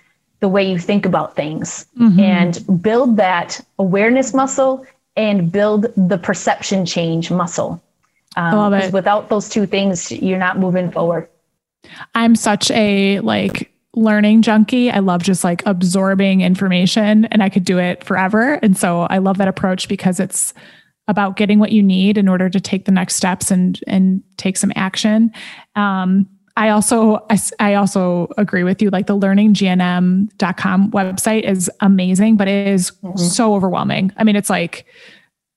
the 0.42 0.48
way 0.48 0.70
you 0.70 0.78
think 0.78 1.08
about 1.08 1.36
things 1.36 1.88
mm-hmm. 2.00 2.20
and 2.20 2.84
build 2.84 3.18
that 3.18 3.60
awareness 3.80 4.32
muscle 4.32 4.86
and 5.16 5.52
build 5.52 5.88
the 5.98 6.20
perception 6.20 6.86
change 6.86 7.32
muscle. 7.32 7.82
Um, 8.36 8.72
because 8.72 8.94
without 8.94 9.30
those 9.30 9.50
two 9.50 9.66
things, 9.66 10.12
you're 10.12 10.38
not 10.38 10.60
moving 10.60 10.92
forward. 10.92 11.28
I'm 12.14 12.36
such 12.36 12.70
a 12.70 13.20
like 13.22 13.74
learning 13.96 14.44
junkie. 14.44 14.92
I 14.92 15.00
love 15.00 15.24
just 15.24 15.44
like 15.44 15.66
absorbing 15.66 16.42
information 16.42 17.26
and 17.26 17.42
I 17.42 17.50
could 17.50 17.66
do 17.66 17.80
it 17.80 18.04
forever. 18.04 18.60
And 18.62 18.78
so 18.78 19.08
I 19.10 19.18
love 19.18 19.40
that 19.40 19.48
approach 19.48 19.90
because 19.90 20.20
it's 20.20 20.54
about 21.08 21.38
getting 21.38 21.60
what 21.60 21.72
you 21.72 21.82
need 21.82 22.18
in 22.18 22.28
order 22.28 22.50
to 22.50 22.60
take 22.60 22.86
the 22.86 22.92
next 22.92 23.16
steps 23.16 23.52
and 23.52 23.80
and 23.88 24.24
take 24.38 24.58
some 24.58 24.72
action. 24.76 25.32
Um, 25.76 26.28
I 26.58 26.70
also 26.70 27.26
I, 27.30 27.40
I, 27.60 27.74
also 27.76 28.30
agree 28.38 28.64
with 28.64 28.82
you. 28.82 28.90
Like 28.90 29.06
the 29.06 29.18
learninggnm.com 29.18 30.92
website 30.92 31.44
is 31.44 31.70
amazing, 31.82 32.36
but 32.36 32.48
it 32.48 32.68
is 32.68 32.92
mm-hmm. 33.04 33.18
so 33.18 33.54
overwhelming. 33.54 34.12
I 34.18 34.24
mean, 34.24 34.36
it's 34.36 34.50
like 34.50 34.86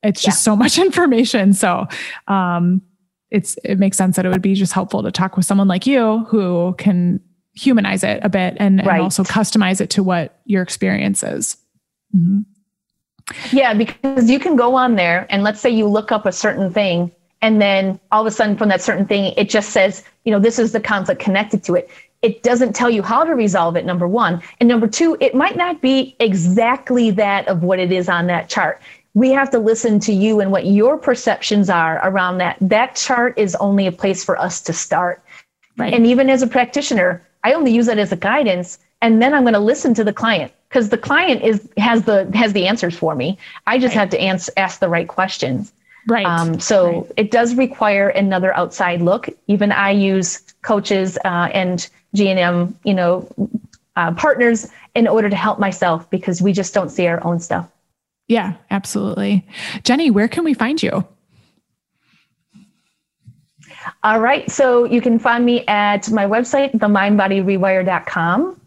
it's 0.02 0.20
just 0.20 0.38
yeah. 0.38 0.52
so 0.52 0.56
much 0.56 0.78
information. 0.86 1.54
So 1.54 1.86
um, 2.28 2.82
it's 3.30 3.56
it 3.64 3.78
makes 3.78 3.96
sense 3.96 4.16
that 4.16 4.26
it 4.26 4.28
would 4.28 4.42
be 4.42 4.54
just 4.54 4.72
helpful 4.72 5.02
to 5.02 5.10
talk 5.10 5.36
with 5.36 5.46
someone 5.46 5.68
like 5.68 5.86
you 5.86 6.24
who 6.28 6.74
can 6.76 7.20
humanize 7.54 8.04
it 8.04 8.20
a 8.22 8.28
bit 8.28 8.56
and, 8.58 8.78
right. 8.78 8.96
and 8.96 9.02
also 9.02 9.24
customize 9.24 9.80
it 9.80 9.90
to 9.90 10.02
what 10.02 10.40
your 10.44 10.62
experience 10.62 11.22
is. 11.22 11.56
Mm-hmm. 12.14 12.40
Yeah, 13.52 13.74
because 13.74 14.30
you 14.30 14.38
can 14.38 14.56
go 14.56 14.74
on 14.74 14.96
there 14.96 15.26
and 15.30 15.42
let's 15.42 15.60
say 15.60 15.70
you 15.70 15.86
look 15.86 16.12
up 16.12 16.26
a 16.26 16.32
certain 16.32 16.72
thing 16.72 17.10
and 17.42 17.60
then 17.60 17.98
all 18.12 18.20
of 18.20 18.26
a 18.26 18.30
sudden 18.30 18.56
from 18.56 18.68
that 18.68 18.82
certain 18.82 19.06
thing 19.06 19.32
it 19.36 19.48
just 19.48 19.70
says, 19.70 20.04
you 20.24 20.32
know, 20.32 20.38
this 20.38 20.58
is 20.58 20.72
the 20.72 20.80
conflict 20.80 21.20
connected 21.20 21.62
to 21.64 21.74
it. 21.74 21.90
It 22.22 22.42
doesn't 22.42 22.74
tell 22.74 22.90
you 22.90 23.02
how 23.02 23.24
to 23.24 23.34
resolve 23.34 23.76
it 23.76 23.86
number 23.86 24.06
1. 24.06 24.42
And 24.60 24.68
number 24.68 24.86
2, 24.86 25.16
it 25.20 25.34
might 25.34 25.56
not 25.56 25.80
be 25.80 26.14
exactly 26.20 27.10
that 27.12 27.48
of 27.48 27.62
what 27.62 27.78
it 27.78 27.92
is 27.92 28.08
on 28.08 28.26
that 28.26 28.48
chart. 28.48 28.82
We 29.14 29.30
have 29.30 29.50
to 29.50 29.58
listen 29.58 29.98
to 30.00 30.12
you 30.12 30.40
and 30.40 30.52
what 30.52 30.66
your 30.66 30.98
perceptions 30.98 31.70
are 31.70 31.98
around 32.06 32.38
that. 32.38 32.58
That 32.60 32.94
chart 32.94 33.38
is 33.38 33.54
only 33.56 33.86
a 33.86 33.92
place 33.92 34.22
for 34.22 34.38
us 34.38 34.60
to 34.62 34.72
start. 34.72 35.24
Right. 35.78 35.94
And 35.94 36.06
even 36.06 36.28
as 36.28 36.42
a 36.42 36.46
practitioner, 36.46 37.26
I 37.42 37.54
only 37.54 37.72
use 37.72 37.86
that 37.86 37.98
as 37.98 38.12
a 38.12 38.16
guidance 38.16 38.78
and 39.02 39.20
then 39.20 39.34
I'm 39.34 39.42
going 39.42 39.54
to 39.54 39.60
listen 39.60 39.94
to 39.94 40.04
the 40.04 40.12
client 40.12 40.52
because 40.68 40.88
the 40.88 40.98
client 40.98 41.42
is 41.42 41.68
has 41.76 42.04
the 42.04 42.30
has 42.34 42.52
the 42.52 42.66
answers 42.66 42.96
for 42.96 43.14
me. 43.14 43.38
I 43.66 43.78
just 43.78 43.94
right. 43.94 44.00
have 44.00 44.10
to 44.10 44.20
ans- 44.20 44.50
ask 44.56 44.80
the 44.80 44.88
right 44.88 45.08
questions. 45.08 45.72
Right. 46.08 46.26
Um, 46.26 46.60
so 46.60 47.02
right. 47.02 47.12
it 47.16 47.30
does 47.30 47.54
require 47.54 48.08
another 48.08 48.56
outside 48.56 49.02
look. 49.02 49.28
Even 49.48 49.72
I 49.72 49.90
use 49.90 50.40
coaches 50.62 51.18
uh, 51.24 51.50
and 51.52 51.88
GNM, 52.16 52.74
you 52.84 52.94
know, 52.94 53.28
uh, 53.96 54.12
partners 54.14 54.68
in 54.94 55.06
order 55.06 55.28
to 55.28 55.36
help 55.36 55.58
myself 55.58 56.08
because 56.10 56.40
we 56.40 56.52
just 56.52 56.72
don't 56.72 56.88
see 56.88 57.06
our 57.06 57.22
own 57.24 57.38
stuff. 57.38 57.68
Yeah, 58.28 58.54
absolutely. 58.70 59.46
Jenny, 59.82 60.10
where 60.10 60.28
can 60.28 60.44
we 60.44 60.54
find 60.54 60.82
you? 60.82 61.04
All 64.02 64.20
right. 64.20 64.50
So 64.50 64.84
you 64.84 65.00
can 65.00 65.18
find 65.18 65.44
me 65.44 65.66
at 65.66 66.10
my 66.10 66.26
website, 66.26 66.72
themindbodyrewire.com. 66.72 68.59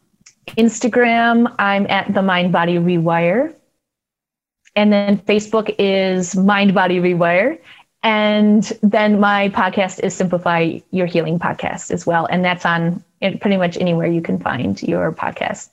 Instagram, 0.48 1.54
I'm 1.60 1.88
at 1.90 2.14
the 2.14 2.22
Mind 2.22 2.52
Body 2.52 2.76
Rewire. 2.76 3.54
And 4.76 4.92
then 4.92 5.18
Facebook 5.20 5.74
is 5.78 6.36
Mind 6.36 6.74
Body 6.74 7.00
Rewire. 7.00 7.60
And 8.02 8.64
then 8.82 9.20
my 9.20 9.50
podcast 9.50 10.00
is 10.02 10.14
Simplify 10.14 10.80
Your 10.92 11.06
Healing 11.06 11.40
Podcast 11.40 11.92
as 11.92 12.06
well. 12.06 12.26
And 12.26 12.44
that's 12.44 12.66
on 12.66 13.04
pretty 13.22 13.56
much 13.56 13.78
anywhere 13.78 14.08
you 14.08 14.22
can 14.22 14.40
find 14.40 14.82
your 14.84 15.12
podcast. 15.14 15.70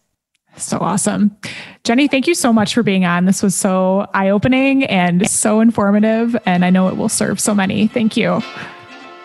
So 0.56 0.78
awesome. 0.78 1.36
Jenny, 1.84 2.09
thank 2.09 2.26
you 2.26 2.34
so 2.34 2.52
much 2.52 2.74
for 2.74 2.82
being 2.82 3.05
on. 3.05 3.24
This 3.24 3.42
was 3.42 3.55
so 3.55 4.09
eye 4.14 4.30
opening 4.30 4.84
and 4.84 5.28
so 5.28 5.60
informative. 5.60 6.36
And 6.44 6.64
I 6.64 6.70
know 6.70 6.88
it 6.88 6.97
will 6.97 7.09
serve 7.09 7.40
so 7.40 7.55
many. 7.55 7.86
Thank 7.86 8.16
you. 8.16 8.42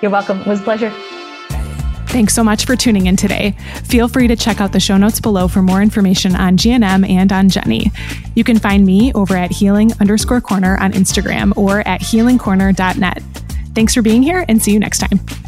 You're 0.01 0.11
welcome. 0.11 0.41
It 0.41 0.47
was 0.47 0.61
a 0.61 0.63
pleasure. 0.63 0.93
Thanks 2.15 2.33
so 2.33 2.45
much 2.45 2.65
for 2.65 2.77
tuning 2.77 3.07
in 3.07 3.17
today. 3.17 3.57
Feel 3.83 4.07
free 4.07 4.29
to 4.29 4.37
check 4.37 4.61
out 4.61 4.71
the 4.71 4.79
show 4.79 4.95
notes 4.95 5.19
below 5.19 5.49
for 5.49 5.61
more 5.61 5.81
information 5.81 6.33
on 6.33 6.55
GNM 6.55 7.09
and 7.09 7.29
on 7.33 7.49
Jenny. 7.49 7.91
You 8.35 8.45
can 8.45 8.57
find 8.57 8.85
me 8.85 9.11
over 9.11 9.35
at 9.35 9.51
healing 9.51 9.91
underscore 9.99 10.39
corner 10.39 10.77
on 10.77 10.93
Instagram 10.93 11.51
or 11.57 11.85
at 11.85 11.99
healingcorner.net. 11.99 13.21
Thanks 13.73 13.93
for 13.93 14.01
being 14.01 14.23
here 14.23 14.45
and 14.47 14.63
see 14.63 14.71
you 14.71 14.79
next 14.79 14.99
time. 14.99 15.44